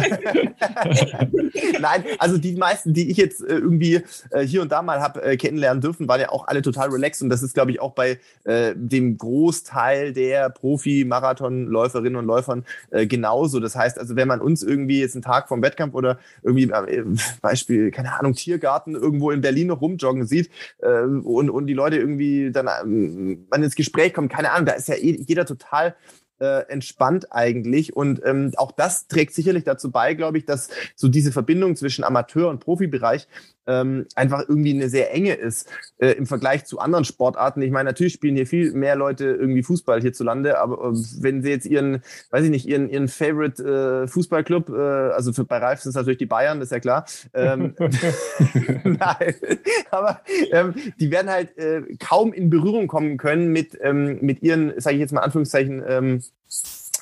Nein, 1.80 2.04
also 2.18 2.38
die 2.38 2.56
meisten, 2.56 2.94
die 2.94 3.10
ich 3.10 3.18
jetzt 3.18 3.42
äh, 3.42 3.56
irgendwie 3.56 4.02
äh, 4.30 4.46
hier 4.46 4.62
und 4.62 4.72
da 4.72 4.80
mal 4.80 5.02
habe 5.02 5.22
äh, 5.24 5.36
kennenlernen 5.36 5.82
dürfen, 5.82 6.08
waren 6.08 6.22
ja 6.22 6.30
auch 6.30 6.48
alle 6.48 6.62
total 6.62 6.88
relaxed 6.88 7.20
und 7.20 7.28
das 7.28 7.42
ist, 7.42 7.52
glaube 7.52 7.70
ich, 7.70 7.82
auch 7.82 7.92
bei 7.92 8.18
äh, 8.44 8.72
dem 8.74 9.18
Großteil 9.18 10.14
der 10.14 10.48
Profi-Marathonläuferinnen 10.48 12.16
und 12.16 12.24
Läufern 12.24 12.64
äh, 12.92 13.06
genauso. 13.06 13.60
Das 13.60 13.76
heißt, 13.76 13.98
also 13.98 14.16
wenn 14.16 14.26
man 14.26 14.40
uns 14.40 14.53
irgendwie 14.62 15.00
jetzt 15.00 15.14
einen 15.14 15.22
Tag 15.22 15.48
vom 15.48 15.62
Wettkampf 15.62 15.94
oder 15.94 16.18
irgendwie 16.42 16.70
äh, 16.70 17.04
Beispiel, 17.40 17.90
keine 17.90 18.18
Ahnung, 18.18 18.34
Tiergarten 18.34 18.94
irgendwo 18.94 19.30
in 19.30 19.40
Berlin 19.40 19.68
noch 19.68 19.80
rumjoggen 19.80 20.26
sieht 20.26 20.50
äh, 20.78 21.02
und, 21.02 21.50
und 21.50 21.66
die 21.66 21.74
Leute 21.74 21.96
irgendwie 21.96 22.50
dann 22.50 22.68
ähm, 22.82 23.46
man 23.50 23.62
ins 23.62 23.74
Gespräch 23.74 24.14
kommen, 24.14 24.28
keine 24.28 24.52
Ahnung, 24.52 24.66
da 24.66 24.72
ist 24.72 24.88
ja 24.88 24.94
eh 24.94 25.22
jeder 25.26 25.46
total 25.46 25.94
äh, 26.40 26.68
entspannt 26.68 27.32
eigentlich. 27.32 27.94
Und 27.94 28.20
ähm, 28.24 28.52
auch 28.56 28.72
das 28.72 29.06
trägt 29.06 29.34
sicherlich 29.34 29.64
dazu 29.64 29.90
bei, 29.90 30.14
glaube 30.14 30.38
ich, 30.38 30.44
dass 30.44 30.68
so 30.94 31.08
diese 31.08 31.32
Verbindung 31.32 31.76
zwischen 31.76 32.04
Amateur- 32.04 32.50
und 32.50 32.60
Profibereich 32.60 33.28
ähm, 33.66 34.06
einfach 34.14 34.44
irgendwie 34.48 34.74
eine 34.74 34.88
sehr 34.88 35.12
enge 35.14 35.34
ist 35.34 35.68
äh, 35.98 36.12
im 36.12 36.26
Vergleich 36.26 36.64
zu 36.64 36.78
anderen 36.78 37.04
Sportarten. 37.04 37.62
Ich 37.62 37.70
meine, 37.70 37.88
natürlich 37.88 38.14
spielen 38.14 38.36
hier 38.36 38.46
viel 38.46 38.72
mehr 38.72 38.96
Leute 38.96 39.26
irgendwie 39.26 39.62
Fußball 39.62 40.00
hierzulande, 40.00 40.58
aber 40.58 40.90
äh, 40.90 40.96
wenn 41.20 41.42
sie 41.42 41.50
jetzt 41.50 41.66
ihren, 41.66 42.02
weiß 42.30 42.44
ich 42.44 42.50
nicht, 42.50 42.66
ihren, 42.66 42.88
ihren 42.88 43.08
Favorite 43.08 44.04
äh, 44.04 44.08
Fußballclub, 44.08 44.68
äh, 44.70 44.72
also 44.72 45.32
für, 45.32 45.44
bei 45.44 45.58
Ralf 45.58 45.80
sind 45.80 45.90
es 45.90 45.96
natürlich 45.96 46.18
die 46.18 46.26
Bayern, 46.26 46.60
das 46.60 46.68
ist 46.68 46.72
ja 46.72 46.80
klar. 46.80 47.06
Ähm, 47.32 47.74
Nein, 48.84 49.34
aber 49.90 50.20
ähm, 50.50 50.74
die 51.00 51.10
werden 51.10 51.30
halt 51.30 51.56
äh, 51.58 51.82
kaum 51.98 52.32
in 52.32 52.50
Berührung 52.50 52.86
kommen 52.86 53.16
können 53.16 53.48
mit, 53.48 53.78
ähm, 53.80 54.18
mit 54.20 54.42
ihren, 54.42 54.78
sage 54.80 54.96
ich 54.96 55.00
jetzt 55.00 55.12
mal 55.12 55.20
Anführungszeichen, 55.20 55.82
ähm, 55.86 56.20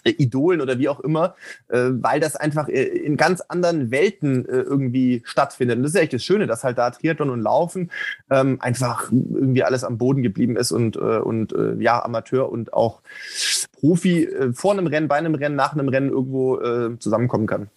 Idolen 0.04 0.60
oder 0.60 0.78
wie 0.78 0.88
auch 0.88 1.00
immer, 1.00 1.34
äh, 1.68 1.90
weil 1.90 2.20
das 2.20 2.36
einfach 2.36 2.68
äh, 2.68 2.82
in 2.82 3.16
ganz 3.16 3.40
anderen 3.40 3.90
Welten 3.90 4.46
äh, 4.46 4.60
irgendwie 4.60 5.22
stattfindet. 5.24 5.76
Und 5.76 5.84
das 5.84 5.94
ist 5.94 6.00
echt 6.00 6.12
das 6.12 6.24
Schöne, 6.24 6.46
dass 6.46 6.64
halt 6.64 6.78
da 6.78 6.90
Triathlon 6.90 7.30
und 7.30 7.40
Laufen 7.40 7.90
ähm, 8.30 8.58
einfach 8.60 9.10
irgendwie 9.12 9.62
alles 9.62 9.84
am 9.84 9.98
Boden 9.98 10.22
geblieben 10.22 10.56
ist 10.56 10.72
und, 10.72 10.96
äh, 10.96 11.18
und 11.18 11.52
äh, 11.52 11.74
ja, 11.78 12.04
Amateur 12.04 12.50
und 12.50 12.72
auch 12.72 13.00
Profi 13.78 14.24
äh, 14.24 14.52
vor 14.52 14.72
einem 14.72 14.86
Rennen, 14.86 15.08
bei 15.08 15.16
einem 15.16 15.34
Rennen, 15.34 15.56
nach 15.56 15.72
einem 15.72 15.88
Rennen 15.88 16.10
irgendwo 16.10 16.60
äh, 16.60 16.98
zusammenkommen 16.98 17.46
kann. 17.46 17.68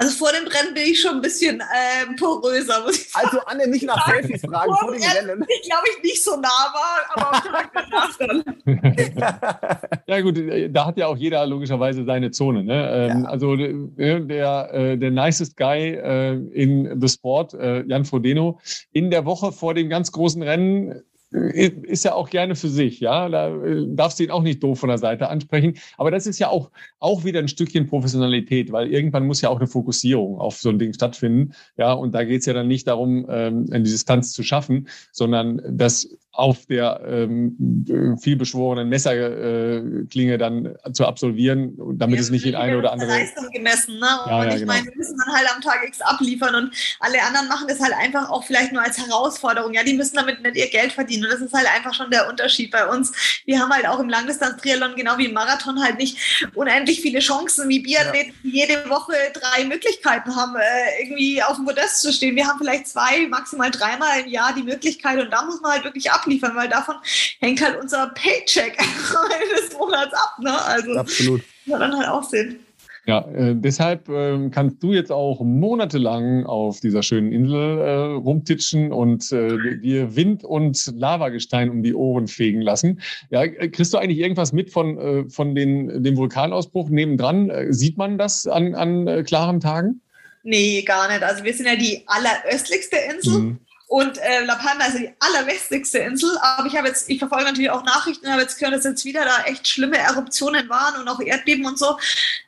Also 0.00 0.16
vor 0.16 0.30
dem 0.30 0.46
Rennen 0.46 0.74
bin 0.74 0.84
ich 0.84 1.00
schon 1.00 1.16
ein 1.16 1.20
bisschen 1.20 1.60
äh, 1.60 2.14
poröser, 2.16 2.82
muss 2.84 3.00
ich 3.00 3.10
sagen. 3.10 3.26
Also 3.26 3.40
Anne, 3.46 3.66
nicht 3.66 3.84
nach 3.84 4.06
Selfies 4.06 4.42
fragen 4.42 4.72
vor, 4.72 4.78
vor 4.78 4.92
dem 4.92 5.02
Rennen. 5.02 5.44
Ich 5.48 5.68
glaube, 5.68 5.82
ich 5.96 6.02
nicht 6.04 6.22
so 6.22 6.36
nah 6.36 6.48
war, 6.72 7.00
aber 7.14 7.30
auf 7.32 7.42
Tag 7.42 7.72
danach 7.74 8.16
dann. 8.16 8.44
ja 10.06 10.20
gut, 10.20 10.40
da 10.70 10.86
hat 10.86 10.98
ja 10.98 11.08
auch 11.08 11.16
jeder 11.16 11.44
logischerweise 11.46 12.04
seine 12.04 12.30
Zone. 12.30 12.62
Ne? 12.62 12.90
Ähm, 12.92 13.22
ja. 13.24 13.28
Also 13.28 13.54
äh, 13.54 14.20
der, 14.20 14.72
äh, 14.72 14.96
der 14.96 15.10
nicest 15.10 15.56
Guy 15.56 15.94
äh, 15.94 16.34
in 16.52 17.00
the 17.00 17.08
Sport, 17.08 17.54
äh, 17.54 17.82
Jan 17.82 18.04
Frodeno, 18.04 18.60
in 18.92 19.10
der 19.10 19.24
Woche 19.24 19.50
vor 19.50 19.74
dem 19.74 19.88
ganz 19.88 20.12
großen 20.12 20.42
Rennen 20.44 21.02
ist 21.30 22.04
ja 22.04 22.14
auch 22.14 22.30
gerne 22.30 22.56
für 22.56 22.68
sich, 22.68 23.00
ja. 23.00 23.28
Da 23.28 23.54
äh, 23.62 23.86
darfst 23.88 24.18
du 24.18 24.24
ihn 24.24 24.30
auch 24.30 24.42
nicht 24.42 24.62
doof 24.62 24.80
von 24.80 24.88
der 24.88 24.98
Seite 24.98 25.28
ansprechen. 25.28 25.74
Aber 25.98 26.10
das 26.10 26.26
ist 26.26 26.38
ja 26.38 26.48
auch, 26.48 26.70
auch 27.00 27.24
wieder 27.24 27.38
ein 27.38 27.48
Stückchen 27.48 27.86
Professionalität, 27.86 28.72
weil 28.72 28.88
irgendwann 28.88 29.26
muss 29.26 29.42
ja 29.42 29.50
auch 29.50 29.58
eine 29.58 29.66
Fokussierung 29.66 30.38
auf 30.38 30.56
so 30.56 30.70
ein 30.70 30.78
Ding 30.78 30.94
stattfinden. 30.94 31.52
Ja, 31.76 31.92
und 31.92 32.14
da 32.14 32.24
geht 32.24 32.40
es 32.40 32.46
ja 32.46 32.54
dann 32.54 32.68
nicht 32.68 32.86
darum, 32.86 33.26
ähm, 33.28 33.66
eine 33.70 33.84
Distanz 33.84 34.32
zu 34.32 34.42
schaffen, 34.42 34.88
sondern 35.12 35.60
das 35.70 36.16
auf 36.32 36.66
der 36.66 37.00
ähm, 37.04 38.16
vielbeschworenen 38.22 38.88
Messerklinge 38.88 40.34
äh, 40.34 40.38
dann 40.38 40.76
zu 40.92 41.04
absolvieren, 41.04 41.76
damit 41.98 42.16
ja, 42.16 42.22
es 42.22 42.30
nicht 42.30 42.46
in 42.46 42.54
eine 42.54 42.78
oder 42.78 42.92
andere 42.92 43.10
Leistung 43.10 43.50
gemessen. 43.50 43.98
Ne? 43.98 44.06
Ja, 44.06 44.38
und 44.38 44.44
ja, 44.44 44.54
ich 44.54 44.60
genau. 44.60 44.72
meine, 44.72 44.86
wir 44.86 44.96
müssen 44.96 45.18
dann 45.18 45.34
halt 45.34 45.48
am 45.52 45.60
Tag 45.62 45.82
X 45.84 46.00
abliefern 46.00 46.54
und 46.54 46.74
alle 47.00 47.20
anderen 47.22 47.48
machen 47.48 47.66
das 47.66 47.80
halt 47.80 47.92
einfach 47.94 48.30
auch 48.30 48.44
vielleicht 48.44 48.72
nur 48.72 48.82
als 48.82 48.98
Herausforderung. 48.98 49.74
Ja, 49.74 49.82
die 49.82 49.94
müssen 49.94 50.14
damit 50.14 50.42
nicht 50.42 50.54
ihr 50.54 50.68
Geld 50.68 50.92
verdienen 50.92 51.24
und 51.24 51.32
das 51.32 51.40
ist 51.40 51.52
halt 51.52 51.66
einfach 51.74 51.92
schon 51.92 52.10
der 52.10 52.28
Unterschied 52.28 52.70
bei 52.70 52.86
uns. 52.86 53.12
Wir 53.44 53.58
haben 53.58 53.72
halt 53.72 53.88
auch 53.88 53.98
im 53.98 54.08
Langdistanz-Triathlon 54.08 54.94
genau 54.94 55.18
wie 55.18 55.26
im 55.26 55.34
Marathon 55.34 55.82
halt 55.82 55.98
nicht 55.98 56.18
unendlich 56.54 57.00
viele 57.00 57.18
Chancen 57.18 57.68
wie 57.68 57.80
Biathleten, 57.80 58.34
die 58.44 58.50
jede 58.50 58.88
Woche 58.88 59.14
drei 59.32 59.64
Möglichkeiten 59.64 60.36
haben, 60.36 60.54
äh, 60.54 61.02
irgendwie 61.02 61.42
auf 61.42 61.56
dem 61.56 61.64
Podest 61.64 62.00
zu 62.00 62.12
stehen. 62.12 62.36
Wir 62.36 62.46
haben 62.46 62.58
vielleicht 62.58 62.86
zwei, 62.86 63.26
maximal 63.26 63.72
dreimal 63.72 64.20
im 64.20 64.28
Jahr 64.28 64.54
die 64.54 64.62
Möglichkeit 64.62 65.18
und 65.18 65.32
da 65.32 65.42
muss 65.42 65.60
man 65.60 65.72
halt 65.72 65.84
wirklich 65.84 66.08
abliefern 66.12 66.17
abliefern, 66.18 66.54
weil 66.54 66.68
davon 66.68 66.96
hängt 67.40 67.62
halt 67.62 67.80
unser 67.80 68.08
Paycheck 68.14 68.76
des 69.56 69.76
Monats 69.78 70.14
ab. 70.14 70.36
Ne? 70.40 70.62
Also, 70.62 70.94
Absolut. 70.94 71.42
Ja, 71.66 71.78
dann 71.78 71.96
halt 71.96 72.08
auch 72.08 72.22
sehen. 72.22 72.60
Ja, 73.08 73.26
äh, 73.30 73.54
deshalb 73.56 74.10
äh, 74.10 74.50
kannst 74.50 74.82
du 74.82 74.92
jetzt 74.92 75.10
auch 75.10 75.40
monatelang 75.40 76.44
auf 76.44 76.80
dieser 76.80 77.02
schönen 77.02 77.32
Insel 77.32 77.78
äh, 77.78 77.90
rumtitschen 78.16 78.92
und 78.92 79.32
äh, 79.32 79.78
dir 79.78 80.14
Wind 80.14 80.44
und 80.44 80.92
Lavagestein 80.94 81.70
um 81.70 81.82
die 81.82 81.94
Ohren 81.94 82.28
fegen 82.28 82.60
lassen. 82.60 83.00
Ja, 83.30 83.44
äh, 83.44 83.70
kriegst 83.70 83.94
du 83.94 83.96
eigentlich 83.98 84.18
irgendwas 84.18 84.52
mit 84.52 84.70
von, 84.70 84.98
äh, 84.98 85.30
von 85.30 85.54
den, 85.54 86.02
dem 86.02 86.18
Vulkanausbruch 86.18 86.90
nebendran? 86.90 87.48
Äh, 87.48 87.72
sieht 87.72 87.96
man 87.96 88.18
das 88.18 88.46
an, 88.46 88.74
an 88.74 89.08
äh, 89.08 89.22
klaren 89.22 89.60
Tagen? 89.60 90.02
Nee, 90.42 90.82
gar 90.82 91.08
nicht. 91.08 91.22
Also 91.22 91.44
wir 91.44 91.54
sind 91.54 91.64
ja 91.64 91.76
die 91.76 92.02
alleröstlichste 92.06 92.96
Insel. 93.10 93.38
Mhm. 93.38 93.58
Und 93.88 94.18
äh, 94.18 94.44
La 94.44 94.56
Palma 94.56 94.84
ist 94.84 94.98
die 94.98 95.10
allerwestlichste 95.18 95.98
Insel. 96.00 96.30
Aber 96.42 96.66
ich 96.66 96.76
habe 96.76 96.88
jetzt, 96.88 97.08
ich 97.08 97.18
verfolge 97.18 97.44
natürlich 97.44 97.70
auch 97.70 97.84
Nachrichten, 97.84 98.30
habe 98.30 98.42
jetzt 98.42 98.58
gehört, 98.58 98.76
dass 98.76 98.84
jetzt 98.84 99.06
wieder 99.06 99.24
da 99.24 99.50
echt 99.50 99.66
schlimme 99.66 99.96
Eruptionen 99.96 100.68
waren 100.68 101.00
und 101.00 101.08
auch 101.08 101.20
Erdbeben 101.20 101.64
und 101.64 101.78
so. 101.78 101.96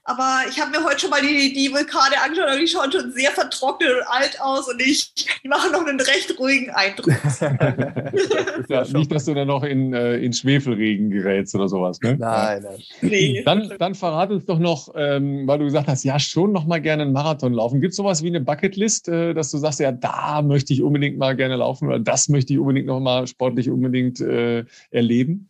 Aber 0.05 0.41
ich 0.51 0.61
habe 0.61 0.71
mir 0.71 0.85
heute 0.85 1.01
schon 1.01 1.11
mal 1.11 1.23
die, 1.23 1.53
die 1.55 1.73
Vulkane 1.73 2.21
angeschaut 2.23 2.53
und 2.53 2.61
die 2.61 2.67
schauen 2.67 2.93
schon 2.93 3.13
sehr 3.13 3.31
vertrocknet 3.31 3.91
und 3.91 4.03
alt 4.09 4.41
aus 4.41 4.69
und 4.69 4.83
ich, 4.83 5.15
die 5.43 5.49
machen 5.49 5.73
noch 5.73 5.87
einen 5.87 6.01
recht 6.01 6.39
ruhigen 6.39 6.71
Eindruck. 6.71 7.09
ja, 8.69 8.85
nicht, 8.93 9.13
dass 9.13 9.25
du 9.25 9.35
dann 9.35 9.49
noch 9.49 9.63
in, 9.63 9.95
äh, 9.95 10.17
in 10.17 10.33
Schwefelregen 10.33 11.11
gerätst 11.11 11.55
oder 11.55 11.69
sowas, 11.69 12.01
ne? 12.01 12.17
Nein, 12.19 12.65
nein. 12.65 12.83
Nee. 13.01 13.43
Dann, 13.47 13.73
dann 13.79 13.95
verrate 13.95 14.35
uns 14.35 14.45
doch 14.45 14.59
noch, 14.59 14.93
ähm, 14.95 15.47
weil 15.47 15.59
du 15.59 15.65
gesagt 15.65 15.89
hast, 15.89 16.05
ja, 16.05 16.19
schon 16.19 16.53
noch 16.53 16.67
mal 16.67 16.81
gerne 16.81 17.05
einen 17.05 17.13
Marathon 17.13 17.55
laufen. 17.55 17.81
Gibt 17.81 17.93
es 17.93 17.97
sowas 17.97 18.23
wie 18.23 18.29
eine 18.29 18.41
Bucketlist, 18.41 19.09
äh, 19.09 19.33
dass 19.33 19.51
du 19.51 19.59
sagst, 19.59 19.81
ja, 19.81 19.93
da 19.93 20.43
möchte 20.43 20.73
ich 20.73 20.83
unbedingt 20.83 21.19
mal 21.19 21.30
gerne 21.35 21.57
laufen 21.57 21.89
oder 21.89 21.99
das 21.99 22.29
möchte 22.29 22.53
ich 22.53 22.59
unbedingt 22.59 22.87
noch 22.87 23.01
mal 23.01 23.27
sportlich 23.27 23.71
unbedingt 23.71 24.21
äh, 24.21 24.65
erleben? 24.91 25.49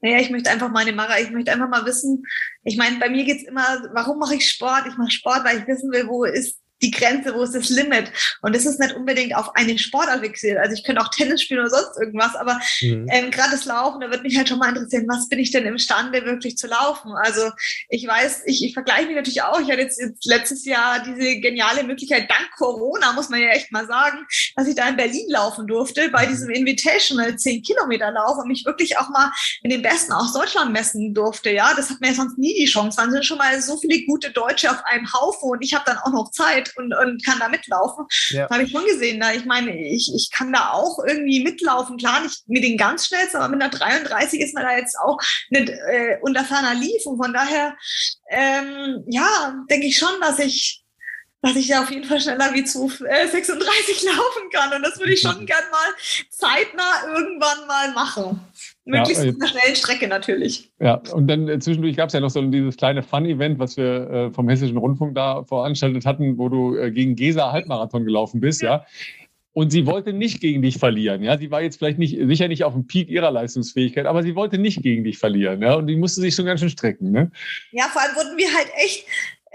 Naja, 0.00 0.18
ich 0.18 0.30
möchte 0.30 0.50
einfach 0.50 0.70
meine 0.70 0.92
Mara, 0.92 1.20
ich 1.20 1.30
möchte 1.30 1.52
einfach 1.52 1.68
mal 1.68 1.86
wissen, 1.86 2.24
ich 2.64 2.76
meine, 2.76 2.98
bei 2.98 3.08
mir 3.08 3.24
geht 3.24 3.38
es 3.38 3.44
immer, 3.44 3.82
warum 3.94 4.18
mache 4.18 4.34
ich 4.34 4.48
Sport? 4.48 4.84
Ich 4.88 4.96
mache 4.96 5.10
Sport, 5.10 5.44
weil 5.44 5.58
ich 5.58 5.66
wissen 5.66 5.90
will, 5.92 6.06
wo 6.08 6.24
ist 6.24 6.61
die 6.82 6.90
Grenze, 6.90 7.34
wo 7.34 7.42
ist 7.42 7.54
das 7.54 7.68
Limit? 7.70 8.10
Und 8.42 8.54
das 8.54 8.66
ist 8.66 8.80
nicht 8.80 8.94
unbedingt 8.94 9.34
auf 9.36 9.54
einen 9.56 9.78
Sportart 9.78 10.20
fixiert. 10.20 10.58
Also 10.58 10.74
ich 10.74 10.84
könnte 10.84 11.00
auch 11.00 11.08
Tennis 11.08 11.42
spielen 11.42 11.60
oder 11.60 11.70
sonst 11.70 11.98
irgendwas, 11.98 12.34
aber 12.34 12.60
mhm. 12.80 13.06
ähm, 13.10 13.30
gerade 13.30 13.52
das 13.52 13.64
Laufen, 13.64 14.00
da 14.00 14.10
wird 14.10 14.22
mich 14.22 14.36
halt 14.36 14.48
schon 14.48 14.58
mal 14.58 14.68
interessieren, 14.68 15.06
was 15.08 15.28
bin 15.28 15.38
ich 15.38 15.50
denn 15.50 15.66
imstande 15.66 16.24
wirklich 16.24 16.56
zu 16.56 16.66
laufen? 16.66 17.12
Also 17.22 17.50
ich 17.88 18.06
weiß, 18.06 18.42
ich, 18.46 18.64
ich 18.64 18.74
vergleiche 18.74 19.06
mich 19.06 19.16
natürlich 19.16 19.42
auch. 19.42 19.60
Ich 19.60 19.70
hatte 19.70 19.82
jetzt, 19.82 20.00
jetzt 20.00 20.24
letztes 20.26 20.64
Jahr 20.64 21.02
diese 21.04 21.40
geniale 21.40 21.84
Möglichkeit, 21.84 22.30
dank 22.30 22.50
Corona, 22.56 23.12
muss 23.12 23.28
man 23.28 23.40
ja 23.40 23.48
echt 23.50 23.72
mal 23.72 23.86
sagen, 23.86 24.26
dass 24.56 24.66
ich 24.66 24.74
da 24.74 24.88
in 24.88 24.96
Berlin 24.96 25.26
laufen 25.28 25.66
durfte, 25.66 26.08
bei 26.10 26.26
mhm. 26.26 26.30
diesem 26.30 26.50
Invitational 26.50 27.36
10 27.36 27.62
Kilometer 27.62 28.10
Lauf 28.10 28.38
und 28.38 28.48
mich 28.48 28.64
wirklich 28.64 28.98
auch 28.98 29.08
mal 29.08 29.32
in 29.62 29.70
den 29.70 29.82
Besten 29.82 30.12
aus 30.12 30.32
Deutschland 30.32 30.72
messen 30.72 31.14
durfte. 31.14 31.50
Ja, 31.50 31.74
das 31.74 31.90
hat 31.90 32.00
mir 32.00 32.14
sonst 32.14 32.38
nie 32.38 32.54
die 32.54 32.66
Chance. 32.66 32.96
Dann 32.96 33.10
sind 33.10 33.24
schon 33.24 33.38
mal 33.38 33.60
so 33.60 33.76
viele 33.78 34.04
gute 34.06 34.30
Deutsche 34.30 34.70
auf 34.70 34.84
einem 34.84 35.12
Haufen 35.12 35.50
und 35.50 35.62
ich 35.62 35.74
habe 35.74 35.84
dann 35.86 35.98
auch 35.98 36.12
noch 36.12 36.30
Zeit 36.30 36.71
und, 36.76 36.94
und 36.94 37.24
kann 37.24 37.38
da 37.38 37.48
mitlaufen. 37.48 38.06
Ja. 38.30 38.48
habe 38.50 38.64
ich 38.64 38.70
schon 38.70 38.84
gesehen. 38.84 39.20
Da, 39.20 39.32
ich 39.32 39.44
meine, 39.44 39.76
ich, 39.76 40.10
ich 40.14 40.30
kann 40.32 40.52
da 40.52 40.70
auch 40.70 40.98
irgendwie 41.06 41.42
mitlaufen. 41.42 41.96
Klar, 41.96 42.22
nicht 42.22 42.42
mit 42.48 42.64
den 42.64 42.76
ganz 42.76 43.06
schnellsten, 43.06 43.38
aber 43.38 43.48
mit 43.48 43.62
einer 43.62 43.70
33 43.70 44.40
ist 44.40 44.54
man 44.54 44.64
da 44.64 44.76
jetzt 44.76 44.96
auch 44.98 45.18
nicht 45.50 45.68
äh, 45.68 46.18
unter 46.22 46.44
ferner 46.44 46.74
Lief. 46.74 47.04
Und 47.06 47.22
von 47.22 47.32
daher, 47.32 47.76
ähm, 48.30 49.04
ja, 49.08 49.54
denke 49.70 49.86
ich 49.86 49.98
schon, 49.98 50.20
dass 50.20 50.38
ich 50.38 50.82
dass 51.42 51.56
ich 51.56 51.66
da 51.66 51.82
auf 51.82 51.90
jeden 51.90 52.06
Fall 52.06 52.20
schneller 52.20 52.54
wie 52.54 52.64
zu 52.64 52.88
äh, 53.04 53.26
36 53.26 54.02
laufen 54.04 54.50
kann. 54.52 54.72
Und 54.72 54.82
das 54.82 54.98
würde 54.98 55.12
ich 55.12 55.20
schon 55.20 55.44
gern 55.44 55.70
mal 55.70 55.92
zeitnah 56.30 57.08
irgendwann 57.08 57.66
mal 57.66 57.92
machen. 57.92 58.40
Möglichst 58.84 59.24
ja, 59.24 59.30
auf 59.30 59.36
einer 59.36 59.48
schnellen 59.48 59.76
Strecke 59.76 60.08
natürlich. 60.08 60.72
Ja, 60.80 61.00
und 61.12 61.28
dann 61.28 61.48
äh, 61.48 61.58
zwischendurch 61.60 61.96
gab 61.96 62.08
es 62.08 62.14
ja 62.14 62.20
noch 62.20 62.30
so 62.30 62.42
dieses 62.42 62.76
kleine 62.76 63.02
Fun-Event, 63.02 63.58
was 63.60 63.76
wir 63.76 64.10
äh, 64.10 64.30
vom 64.32 64.48
Hessischen 64.48 64.76
Rundfunk 64.76 65.14
da 65.14 65.44
veranstaltet 65.44 66.04
hatten, 66.04 66.36
wo 66.36 66.48
du 66.48 66.76
äh, 66.76 66.90
gegen 66.90 67.14
Gesa 67.14 67.52
Halbmarathon 67.52 68.04
gelaufen 68.04 68.40
bist, 68.40 68.60
ja. 68.62 68.78
ja. 68.78 68.86
Und 69.54 69.70
sie 69.70 69.84
wollte 69.86 70.14
nicht 70.14 70.40
gegen 70.40 70.62
dich 70.62 70.78
verlieren. 70.78 71.22
Ja, 71.22 71.36
sie 71.36 71.50
war 71.50 71.60
jetzt 71.60 71.76
vielleicht 71.76 71.98
nicht, 71.98 72.16
sicher 72.18 72.48
nicht 72.48 72.64
auf 72.64 72.72
dem 72.72 72.86
Peak 72.86 73.10
ihrer 73.10 73.30
Leistungsfähigkeit, 73.30 74.06
aber 74.06 74.22
sie 74.22 74.34
wollte 74.34 74.56
nicht 74.56 74.82
gegen 74.82 75.04
dich 75.04 75.18
verlieren. 75.18 75.60
Ja, 75.60 75.74
und 75.74 75.88
die 75.88 75.96
musste 75.96 76.22
sich 76.22 76.34
schon 76.34 76.46
ganz 76.46 76.60
schön 76.60 76.70
strecken. 76.70 77.10
Ne? 77.10 77.30
Ja, 77.70 77.84
vor 77.92 78.00
allem 78.00 78.16
wurden 78.16 78.38
wir 78.38 78.48
halt 78.52 78.68
echt 78.82 79.04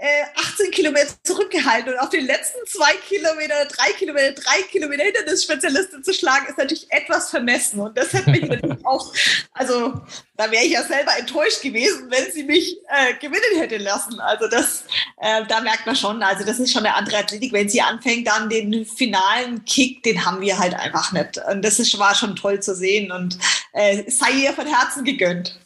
18 0.00 0.66
äh, 0.66 0.70
Kilometer 0.70 1.08
zurückgehalten 1.24 1.92
und 1.92 1.98
auf 1.98 2.10
den 2.10 2.24
letzten 2.24 2.58
zwei 2.66 2.94
Kilometer, 3.08 3.64
drei 3.64 3.92
Kilometer, 3.92 4.32
drei 4.40 4.62
Kilometer 4.70 5.02
hinter 5.02 5.24
des 5.24 5.42
Spezialisten 5.42 6.04
zu 6.04 6.14
schlagen, 6.14 6.46
ist 6.46 6.56
natürlich 6.56 6.86
etwas 6.90 7.30
vermessen. 7.30 7.80
Und 7.80 7.98
das 7.98 8.12
hätte 8.12 8.30
mich 8.30 8.42
natürlich 8.48 8.86
auch, 8.86 9.12
also 9.52 10.00
da 10.36 10.50
wäre 10.52 10.64
ich 10.64 10.72
ja 10.72 10.84
selber 10.84 11.18
enttäuscht 11.18 11.62
gewesen, 11.62 12.08
wenn 12.10 12.30
sie 12.30 12.44
mich 12.44 12.76
äh, 12.88 13.14
gewinnen 13.14 13.58
hätte 13.58 13.78
lassen. 13.78 14.20
Also 14.20 14.46
das, 14.46 14.84
äh, 15.20 15.44
da 15.48 15.60
merkt 15.62 15.84
man 15.84 15.96
schon, 15.96 16.22
also 16.22 16.44
das 16.44 16.60
ist 16.60 16.72
schon 16.72 16.86
eine 16.86 16.94
andere 16.94 17.18
Athletik. 17.18 17.52
Wenn 17.52 17.68
sie 17.68 17.80
anfängt, 17.80 18.28
dann 18.28 18.48
den 18.48 18.86
finalen 18.86 19.64
Kick, 19.64 20.04
den 20.04 20.24
haben 20.24 20.40
wir 20.40 20.58
halt 20.58 20.74
einfach 20.74 21.10
nicht. 21.10 21.40
Und 21.50 21.62
das 21.62 21.80
ist, 21.80 21.98
war 21.98 22.14
schon 22.14 22.36
toll 22.36 22.60
zu 22.60 22.76
sehen 22.76 23.10
und 23.10 23.36
äh, 23.72 24.08
sei 24.08 24.30
ihr 24.30 24.52
von 24.52 24.66
Herzen 24.66 25.02
gegönnt. 25.02 25.58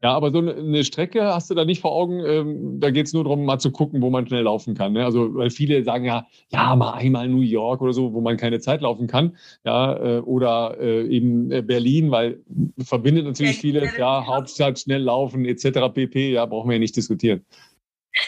Ja, 0.00 0.12
aber 0.12 0.30
so 0.30 0.38
eine 0.38 0.84
Strecke 0.84 1.24
hast 1.24 1.50
du 1.50 1.54
da 1.54 1.64
nicht 1.64 1.80
vor 1.80 1.90
Augen. 1.90 2.24
Ähm, 2.24 2.78
da 2.78 2.90
geht 2.90 3.06
es 3.06 3.12
nur 3.12 3.24
darum, 3.24 3.44
mal 3.44 3.58
zu 3.58 3.72
gucken, 3.72 4.00
wo 4.00 4.10
man 4.10 4.28
schnell 4.28 4.42
laufen 4.42 4.74
kann. 4.74 4.92
Ne? 4.92 5.04
Also, 5.04 5.34
weil 5.34 5.50
viele 5.50 5.82
sagen 5.82 6.04
ja, 6.04 6.26
ja, 6.50 6.76
mal 6.76 6.92
einmal 6.92 7.28
New 7.28 7.40
York 7.40 7.82
oder 7.82 7.92
so, 7.92 8.12
wo 8.12 8.20
man 8.20 8.36
keine 8.36 8.60
Zeit 8.60 8.80
laufen 8.80 9.08
kann. 9.08 9.36
Ja, 9.64 9.96
äh, 9.96 10.18
oder 10.20 10.76
äh, 10.78 11.04
eben 11.08 11.50
äh, 11.50 11.62
Berlin, 11.62 12.12
weil 12.12 12.38
verbindet 12.78 13.24
natürlich 13.24 13.58
viele, 13.58 13.90
ja, 13.98 14.24
Hauptstadt, 14.24 14.78
schnell 14.78 15.02
laufen, 15.02 15.44
etc. 15.44 15.92
pp. 15.92 16.32
Ja, 16.32 16.46
brauchen 16.46 16.68
wir 16.68 16.76
ja 16.76 16.80
nicht 16.80 16.96
diskutieren. 16.96 17.44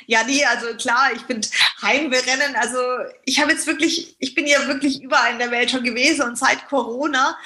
Ja, 0.07 0.21
nee, 0.27 0.45
also 0.45 0.77
klar, 0.77 1.11
ich 1.15 1.23
finde 1.23 1.49
Heimrennen, 1.83 2.55
also 2.57 2.79
ich 3.25 3.41
habe 3.41 3.53
jetzt 3.53 3.67
wirklich, 3.67 4.17
ich 4.19 4.35
bin 4.35 4.47
ja 4.47 4.67
wirklich 4.67 5.03
überall 5.03 5.33
in 5.33 5.39
der 5.39 5.51
Welt 5.51 5.71
schon 5.71 5.85
gewesen 5.85 6.23
und 6.23 6.39
seit 6.39 6.69
Corona 6.69 7.37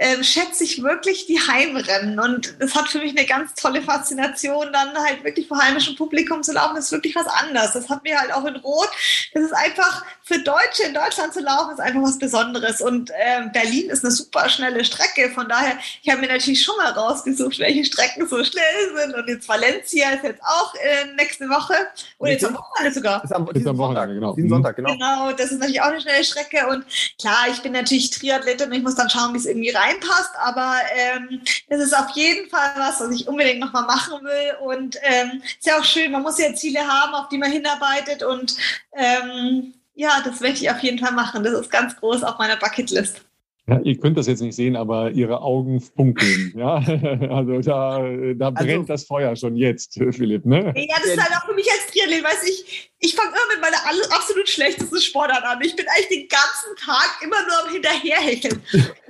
ähm, 0.00 0.24
schätze 0.24 0.64
ich 0.64 0.82
wirklich 0.82 1.26
die 1.26 1.38
Heimrennen. 1.38 2.18
Und 2.18 2.54
es 2.58 2.74
hat 2.74 2.88
für 2.88 2.98
mich 2.98 3.16
eine 3.16 3.26
ganz 3.26 3.54
tolle 3.54 3.82
Faszination, 3.82 4.72
dann 4.72 4.96
halt 4.96 5.22
wirklich 5.24 5.46
vor 5.46 5.58
heimischem 5.58 5.94
Publikum 5.94 6.42
zu 6.42 6.52
laufen. 6.52 6.76
Das 6.76 6.86
ist 6.86 6.92
wirklich 6.92 7.14
was 7.14 7.26
anderes. 7.26 7.74
Das 7.74 7.90
hat 7.90 8.02
mir 8.02 8.18
halt 8.18 8.32
auch 8.32 8.46
in 8.46 8.56
Rot. 8.56 8.88
Das 9.34 9.44
ist 9.44 9.52
einfach 9.52 10.02
für 10.22 10.38
Deutsche 10.38 10.84
in 10.86 10.94
Deutschland 10.94 11.34
zu 11.34 11.40
laufen, 11.40 11.72
ist 11.72 11.80
einfach 11.80 12.02
was 12.02 12.18
Besonderes. 12.18 12.80
Und 12.80 13.10
ähm, 13.20 13.52
Berlin 13.52 13.90
ist 13.90 14.02
eine 14.02 14.10
super 14.10 14.48
schnelle 14.48 14.86
Strecke. 14.86 15.28
Von 15.34 15.48
daher, 15.50 15.76
ich 16.02 16.10
habe 16.10 16.22
mir 16.22 16.28
natürlich 16.28 16.62
schon 16.62 16.76
mal 16.78 16.92
rausgesucht, 16.92 17.58
welche 17.58 17.84
Strecken 17.84 18.26
so 18.26 18.42
schnell 18.42 18.96
sind. 18.96 19.14
Und 19.14 19.28
jetzt 19.28 19.46
Valencia 19.48 20.12
ist 20.12 20.24
jetzt 20.24 20.42
auch 20.42 20.74
äh, 20.76 21.12
nächste 21.18 21.46
Woche. 21.50 21.74
Oder 22.18 22.30
jetzt 22.30 22.44
am 22.46 22.54
Wochenende 22.54 22.94
sogar. 22.94 23.22
Ist 23.22 23.34
am, 23.34 23.46
ist 23.50 23.66
am 23.66 23.76
Wochenende, 23.76 24.14
genau. 24.14 24.34
Diesen 24.34 24.48
Sonntag, 24.48 24.76
genau. 24.76 24.92
Genau, 24.92 25.32
das 25.32 25.52
ist 25.52 25.58
natürlich 25.58 25.82
auch 25.82 25.88
eine 25.88 26.00
schnelle 26.00 26.24
Strecke. 26.24 26.66
Und 26.68 26.86
klar, 27.20 27.48
ich 27.50 27.60
bin 27.60 27.72
natürlich 27.72 28.08
Triathletin 28.08 28.68
und 28.68 28.72
ich 28.72 28.82
muss 28.82 28.94
dann 28.94 29.10
schauen, 29.10 29.34
wie 29.34 29.38
es 29.38 29.44
irgendwie 29.44 29.70
rein 29.70 29.89
reinpasst, 29.90 30.32
aber 30.38 30.76
ähm, 30.94 31.42
das 31.68 31.80
ist 31.80 31.96
auf 31.96 32.10
jeden 32.14 32.48
Fall 32.48 32.72
was, 32.76 33.00
was 33.00 33.10
ich 33.14 33.28
unbedingt 33.28 33.60
nochmal 33.60 33.84
machen 33.84 34.22
will. 34.24 34.54
Und 34.60 34.96
ähm, 35.02 35.42
ist 35.42 35.66
ja 35.66 35.78
auch 35.78 35.84
schön, 35.84 36.12
man 36.12 36.22
muss 36.22 36.38
ja 36.38 36.54
Ziele 36.54 36.80
haben, 36.80 37.14
auf 37.14 37.28
die 37.28 37.38
man 37.38 37.50
hinarbeitet. 37.50 38.22
Und 38.22 38.56
ähm, 38.92 39.74
ja, 39.94 40.20
das 40.24 40.40
möchte 40.40 40.64
ich 40.64 40.70
auf 40.70 40.80
jeden 40.80 40.98
Fall 40.98 41.12
machen. 41.12 41.44
Das 41.44 41.54
ist 41.54 41.70
ganz 41.70 41.96
groß 41.96 42.22
auf 42.22 42.38
meiner 42.38 42.56
Bucketlist. 42.56 43.22
Ja, 43.70 43.80
ihr 43.84 43.96
könnt 43.98 44.18
das 44.18 44.26
jetzt 44.26 44.40
nicht 44.40 44.56
sehen, 44.56 44.74
aber 44.74 45.12
ihre 45.12 45.42
Augen 45.42 45.80
funkeln. 45.80 46.52
Ja, 46.56 46.74
also 47.30 47.60
da, 47.60 48.00
da 48.34 48.48
also 48.48 48.64
brennt 48.64 48.68
also, 48.68 48.82
das 48.84 49.04
Feuer 49.04 49.36
schon 49.36 49.54
jetzt, 49.54 49.94
Philipp. 49.94 50.44
Ne? 50.44 50.74
Ja, 50.76 50.96
das 50.96 51.06
ist 51.06 51.22
halt 51.22 51.32
auch 51.36 51.46
für 51.46 51.54
mich 51.54 51.70
als 51.70 51.92
Triathlon, 51.92 52.24
weiß 52.24 52.48
ich, 52.48 52.90
ich 52.98 53.14
fange 53.14 53.30
immer 53.30 53.54
mit 53.54 53.60
meiner 53.60 54.12
absolut 54.12 54.48
schlechtesten 54.48 55.00
Sportart 55.00 55.44
an. 55.44 55.60
Ich 55.62 55.76
bin 55.76 55.86
eigentlich 55.88 56.08
den 56.08 56.28
ganzen 56.28 56.76
Tag 56.84 57.20
immer 57.22 57.40
nur 57.46 57.64
am 57.64 57.72
Hinterherhecheln, 57.72 58.60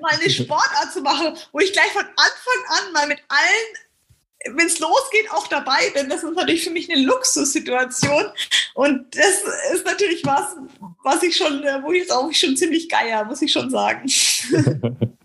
mal 0.01 0.13
eine 0.13 0.29
Sportart 0.29 0.93
zu 0.93 1.01
machen, 1.01 1.35
wo 1.53 1.61
ich 1.61 1.73
gleich 1.73 1.91
von 1.93 2.05
Anfang 2.05 2.87
an 2.87 2.93
mal 2.93 3.07
mit 3.09 3.19
allen 3.29 3.90
wenn 4.53 4.67
es 4.67 4.79
losgeht, 4.79 5.31
auch 5.33 5.47
dabei 5.49 5.91
bin. 5.95 6.09
Das 6.09 6.23
ist 6.23 6.35
natürlich 6.35 6.65
für 6.65 6.71
mich 6.71 6.91
eine 6.91 7.03
Luxussituation. 7.03 8.25
Und 8.75 9.15
das 9.15 9.43
ist 9.75 9.85
natürlich 9.85 10.25
was, 10.25 10.57
was 11.03 11.23
ich 11.23 11.37
schon, 11.37 11.63
äh, 11.63 11.83
wo 11.83 11.93
ich 11.93 12.01
jetzt 12.01 12.13
auch 12.13 12.33
schon 12.33 12.57
ziemlich 12.57 12.89
geier, 12.89 13.25
muss 13.25 13.43
ich 13.43 13.53
schon 13.53 13.71
sagen. 13.71 14.09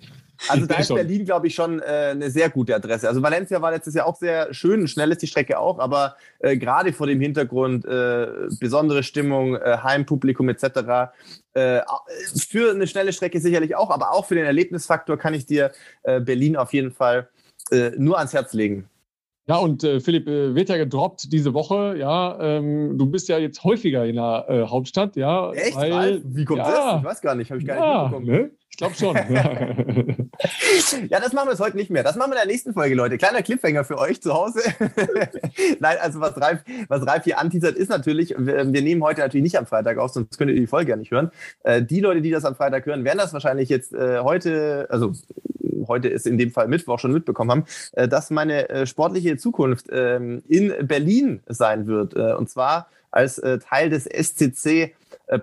Also 0.48 0.66
da 0.66 0.76
ist 0.76 0.94
Berlin, 0.94 1.26
glaube 1.26 1.48
ich, 1.48 1.56
schon 1.56 1.80
äh, 1.80 2.12
eine 2.12 2.30
sehr 2.30 2.50
gute 2.50 2.76
Adresse. 2.76 3.08
Also 3.08 3.22
Valencia 3.22 3.62
war 3.62 3.72
letztes 3.72 3.94
Jahr 3.94 4.06
auch 4.06 4.16
sehr 4.16 4.54
schön, 4.54 4.88
schnell 4.88 5.12
ist 5.12 5.22
die 5.22 5.28
Strecke 5.28 5.58
auch, 5.58 5.80
aber 5.80 6.18
äh, 6.40 6.58
gerade 6.58 6.94
vor 6.94 7.08
dem 7.08 7.20
Hintergrund 7.20 7.86
äh, 7.86 8.28
besondere 8.60 9.04
Stimmung, 9.04 9.56
äh, 9.56 9.78
Heimpublikum 9.82 10.50
etc. 10.50 11.14
Äh, 11.54 11.82
für 12.50 12.72
eine 12.72 12.86
schnelle 12.86 13.14
Strecke 13.14 13.40
sicherlich 13.40 13.76
auch, 13.76 13.90
aber 13.90 14.12
auch 14.12 14.26
für 14.26 14.36
den 14.36 14.46
Erlebnisfaktor 14.46 15.18
kann 15.18 15.34
ich 15.34 15.46
dir 15.46 15.72
äh, 16.04 16.20
Berlin 16.20 16.58
auf 16.58 16.74
jeden 16.74 16.92
Fall 16.92 17.30
nur 17.98 18.20
ans 18.20 18.32
Herz 18.32 18.54
legen. 18.54 18.88
Ja, 19.48 19.58
und 19.58 19.84
äh, 19.84 20.00
Philipp, 20.00 20.28
äh, 20.28 20.56
wird 20.56 20.70
ja 20.70 20.78
gedroppt 20.78 21.32
diese 21.32 21.54
Woche, 21.54 21.96
ja. 22.00 22.40
Ähm, 22.42 22.98
du 22.98 23.06
bist 23.06 23.30
ja 23.30 23.38
jetzt 23.38 23.64
häufiger 23.64 24.06
in 24.06 24.16
der 24.16 24.46
äh, 24.50 24.62
Hauptstadt, 24.64 25.16
ja. 25.16 25.52
Echt? 25.52 25.76
Weil, 25.76 26.22
Wie 26.26 26.46
kommt 26.46 26.60
ja, 26.60 26.72
das? 26.72 27.00
Ich 27.00 27.06
weiß 27.06 27.22
gar 27.22 27.36
nicht, 27.36 27.52
habe 27.52 27.62
ich 27.62 27.68
gar 27.68 27.78
ja, 27.78 28.10
nicht 28.10 28.20
mitbekommen. 28.20 28.44
Ne? 28.44 28.52
Ich 28.76 28.78
glaube 28.78 28.96
schon. 28.96 29.16
ja, 31.08 31.22
das 31.22 31.32
machen 31.32 31.48
wir 31.48 31.52
jetzt 31.52 31.62
heute 31.62 31.78
nicht 31.78 31.90
mehr. 31.90 32.04
Das 32.04 32.18
machen 32.18 32.32
wir 32.32 32.36
in 32.36 32.46
der 32.46 32.52
nächsten 32.52 32.74
Folge, 32.74 32.94
Leute. 32.94 33.18
Kleiner 33.18 33.42
Cliffhanger 33.42 33.86
für 33.86 33.98
euch 33.98 34.22
zu 34.22 34.34
Hause. 34.34 34.60
Nein, 35.80 35.96
also 36.02 36.20
was 36.20 36.36
Ralf, 36.36 36.60
was 36.90 37.08
Ralf 37.08 37.24
hier 37.24 37.40
anteasert, 37.40 37.78
ist 37.78 37.88
natürlich, 37.88 38.36
wir, 38.38 38.74
wir, 38.74 38.82
nehmen 38.82 39.02
heute 39.02 39.22
natürlich 39.22 39.44
nicht 39.44 39.58
am 39.58 39.66
Freitag 39.66 39.98
auf, 39.98 40.12
sonst 40.12 40.38
könnt 40.38 40.52
ihr 40.52 40.58
die 40.58 40.68
Folge 40.68 40.90
ja 40.90 40.98
nicht 40.98 41.12
hören. 41.12 41.32
Äh, 41.64 41.84
die 41.84 42.02
Leute, 42.02 42.22
die 42.22 42.32
das 42.32 42.44
am 42.44 42.58
Freitag 42.58 42.86
hören, 42.86 43.06
werden 43.06 43.18
das 43.18 43.32
wahrscheinlich 43.32 43.70
jetzt 43.70 43.94
äh, 43.94 44.20
heute, 44.20 44.88
also 44.90 45.14
heute 45.88 46.10
ist 46.10 46.28
in 46.28 46.38
dem 46.38 46.52
Fall 46.52 46.68
Mittwoch 46.68 47.00
schon 47.00 47.14
mitbekommen 47.14 47.52
haben, 47.52 47.66
äh, 47.94 48.10
dass 48.10 48.30
meine 48.30 48.68
äh, 48.68 48.86
sportliche 48.86 49.38
Zukunft 49.38 49.86
ähm, 49.90 50.44
in 50.50 50.74
Berlin 50.86 51.40
sein 51.48 51.88
wird. 51.88 52.14
Äh, 52.14 52.34
und 52.34 52.50
zwar 52.50 52.90
als 53.10 53.42
Teil 53.70 53.90
des 53.90 54.04
SCC 54.04 54.94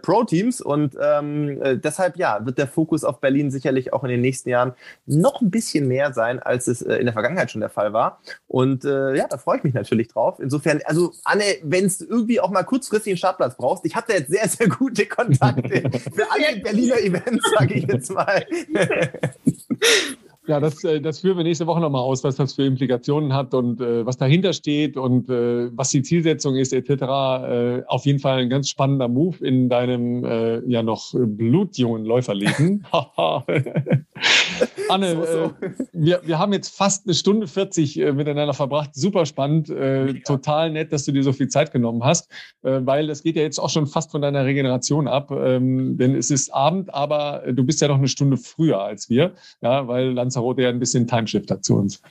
Pro 0.02 0.24
Teams 0.24 0.60
und 0.60 0.96
ähm, 1.00 1.60
deshalb 1.82 2.16
ja 2.16 2.44
wird 2.44 2.59
der 2.59 2.68
Fokus 2.68 3.04
auf 3.04 3.20
Berlin 3.20 3.50
sicherlich 3.50 3.92
auch 3.92 4.04
in 4.04 4.10
den 4.10 4.20
nächsten 4.20 4.48
Jahren 4.48 4.74
noch 5.06 5.40
ein 5.40 5.50
bisschen 5.50 5.88
mehr 5.88 6.12
sein, 6.12 6.38
als 6.38 6.66
es 6.66 6.82
äh, 6.82 6.96
in 6.96 7.06
der 7.06 7.12
Vergangenheit 7.12 7.50
schon 7.50 7.60
der 7.60 7.70
Fall 7.70 7.92
war. 7.92 8.20
Und 8.46 8.84
äh, 8.84 9.16
ja, 9.16 9.26
da 9.28 9.38
freue 9.38 9.59
ich 9.59 9.64
mich 9.64 9.74
natürlich 9.74 10.09
drauf. 10.09 10.38
Insofern, 10.40 10.80
also 10.84 11.12
Anne, 11.24 11.44
wenn 11.62 11.84
es 11.84 12.00
irgendwie 12.00 12.40
auch 12.40 12.50
mal 12.50 12.62
kurzfristig 12.62 13.12
einen 13.12 13.18
Startplatz 13.18 13.56
brauchst, 13.56 13.84
ich 13.84 13.96
habe 13.96 14.06
da 14.09 14.14
jetzt 14.14 14.30
sehr 14.30 14.48
sehr 14.48 14.68
gute 14.68 15.06
Kontakte 15.06 15.90
für 16.14 16.30
alle 16.30 16.60
Berliner 16.60 16.98
Events, 16.98 17.50
sage 17.59 17.74
ich 17.74 17.86
jetzt 17.86 18.10
mal. 18.10 18.44
Ja, 20.48 20.59
das, 20.59 20.82
äh, 20.82 21.01
das 21.01 21.20
führen 21.20 21.36
wir 21.36 21.44
nächste 21.44 21.69
Woche 21.69 21.81
nochmal 21.81 22.02
aus, 22.02 22.24
was 22.24 22.35
das 22.35 22.55
für 22.55 22.64
Implikationen 22.64 23.32
hat 23.32 23.55
und 23.55 23.81
äh, 23.81 24.05
was 24.05 24.16
dahinter 24.16 24.52
steht 24.52 24.97
und 24.97 25.31
äh, 25.31 25.70
was 25.77 25.90
die 25.90 26.02
Zielsetzung 26.02 26.56
ist, 26.56 26.73
etc. 26.73 26.90
Äh, 26.90 27.82
auf 27.86 28.05
jeden 28.06 28.19
Fall 28.19 28.40
ein 28.40 28.51
ganz 28.51 28.69
spannender 28.69 29.06
Move 29.06 29.44
in 29.47 29.69
deinem 29.69 30.24
äh, 30.24 30.59
ja 30.69 30.82
noch 30.82 31.14
blutjungen 31.14 32.05
Läuferleben. 32.05 32.85
Anne, 34.93 35.14
so, 35.14 35.24
so. 35.24 35.66
Äh, 35.66 35.70
wir, 35.93 36.20
wir 36.24 36.39
haben 36.39 36.52
jetzt 36.52 36.74
fast 36.77 37.06
eine 37.06 37.14
Stunde 37.14 37.47
40 37.47 37.98
äh, 37.98 38.12
miteinander 38.12 38.55
verbracht. 38.55 38.90
Super 38.94 39.27
spannend, 39.27 39.70
äh, 39.70 40.14
total 40.20 40.70
nett, 40.70 40.93
dass 40.93 41.05
du 41.05 41.12
dir 41.12 41.23
so 41.23 41.32
viel 41.32 41.48
Zeit 41.48 41.73
genommen 41.73 42.05
hast, 42.05 42.31
äh, 42.62 42.81
weil 42.82 43.06
das 43.06 43.23
geht 43.23 43.36
ja 43.36 43.43
jetzt 43.43 43.59
auch 43.59 43.70
schon 43.70 43.86
fast 43.86 44.10
von 44.10 44.23
deiner 44.23 44.44
Regeneration 44.44 45.09
ab. 45.09 45.31
Ähm, 45.31 45.97
denn 45.97 46.14
es 46.14 46.31
ist 46.31 46.52
Abend, 46.52 46.93
aber 46.93 47.43
du 47.52 47.64
bist 47.64 47.81
ja 47.81 47.89
noch 47.89 47.98
eine 47.98 48.09
Stunde 48.09 48.36
früher 48.36 48.81
als 48.81 49.09
wir, 49.09 49.32
ja, 49.60 49.86
weil 49.89 50.12
Lanzarote 50.12 50.62
ja 50.62 50.69
ein 50.69 50.78
bisschen 50.78 51.06
Timeshift 51.06 51.51
hat 51.51 51.64
zu 51.64 51.77
uns. 51.77 52.02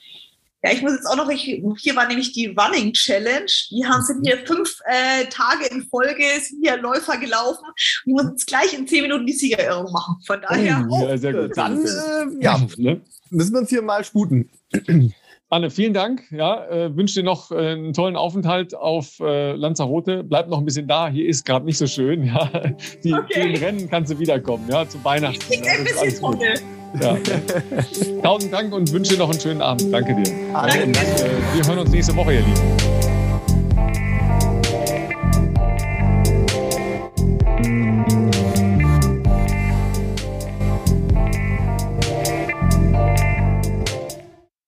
Ja, 0.63 0.71
ich 0.71 0.81
muss 0.81 0.93
jetzt 0.93 1.07
auch 1.07 1.15
noch, 1.15 1.29
ich, 1.29 1.61
hier 1.77 1.95
war 1.95 2.07
nämlich 2.07 2.33
die 2.33 2.47
Running 2.47 2.93
Challenge. 2.93 3.51
Die 3.71 3.83
haben, 3.85 4.03
sind 4.03 4.25
hier 4.25 4.45
fünf 4.45 4.69
äh, 4.85 5.25
Tage 5.25 5.65
in 5.65 5.87
Folge, 5.89 6.23
sind 6.39 6.59
hier 6.63 6.77
Läufer 6.77 7.17
gelaufen. 7.17 7.63
Und 7.65 7.73
ich 7.77 8.13
muss 8.13 8.25
jetzt 8.31 8.47
gleich 8.47 8.73
in 8.73 8.87
zehn 8.87 9.01
Minuten 9.01 9.25
die 9.25 9.33
Siegerehrung 9.33 9.91
machen. 9.91 10.17
Von 10.25 10.41
daher. 10.41 10.85
Oh, 10.89 11.07
ja, 11.07 11.17
sehr 11.17 11.33
gut. 11.33 11.57
Dann, 11.57 11.83
äh, 11.83 12.43
ja, 12.43 12.61
ne? 12.77 13.01
müssen 13.31 13.53
wir 13.53 13.59
uns 13.61 13.69
hier 13.69 13.81
mal 13.81 14.03
sputen. 14.03 14.49
Anne, 15.51 15.69
vielen 15.69 15.93
Dank. 15.93 16.23
Ja, 16.31 16.65
äh, 16.69 16.95
wünsche 16.95 17.15
dir 17.15 17.25
noch 17.25 17.51
äh, 17.51 17.73
einen 17.73 17.91
tollen 17.91 18.15
Aufenthalt 18.15 18.73
auf 18.73 19.19
äh, 19.19 19.51
Lanzarote. 19.51 20.23
Bleib 20.23 20.47
noch 20.47 20.59
ein 20.59 20.63
bisschen 20.63 20.87
da. 20.87 21.09
Hier 21.09 21.27
ist 21.27 21.45
gerade 21.45 21.65
nicht 21.65 21.77
so 21.77 21.87
schön. 21.87 22.23
Ja, 22.23 22.49
die, 23.03 23.13
okay. 23.13 23.57
Rennen 23.57 23.89
kannst 23.89 24.13
du 24.13 24.19
wiederkommen. 24.19 24.63
Ja, 24.69 24.87
zu 24.87 25.03
Weihnachten. 25.03 25.41
Ich 25.49 25.59
ja, 25.59 25.73
ein 25.73 25.83
bisschen 25.83 26.21
Trommel. 26.21 26.53
Ja. 27.01 27.17
Tausend 28.23 28.53
Dank 28.53 28.73
und 28.73 28.93
wünsche 28.93 29.17
noch 29.17 29.29
einen 29.29 29.41
schönen 29.41 29.61
Abend. 29.61 29.93
Danke 29.93 30.15
dir. 30.15 30.33
Danke. 30.53 30.93
Wir 31.53 31.67
hören 31.67 31.79
uns 31.79 31.91
nächste 31.91 32.15
Woche, 32.15 32.35
ihr 32.35 32.41
Lieben. 32.41 33.00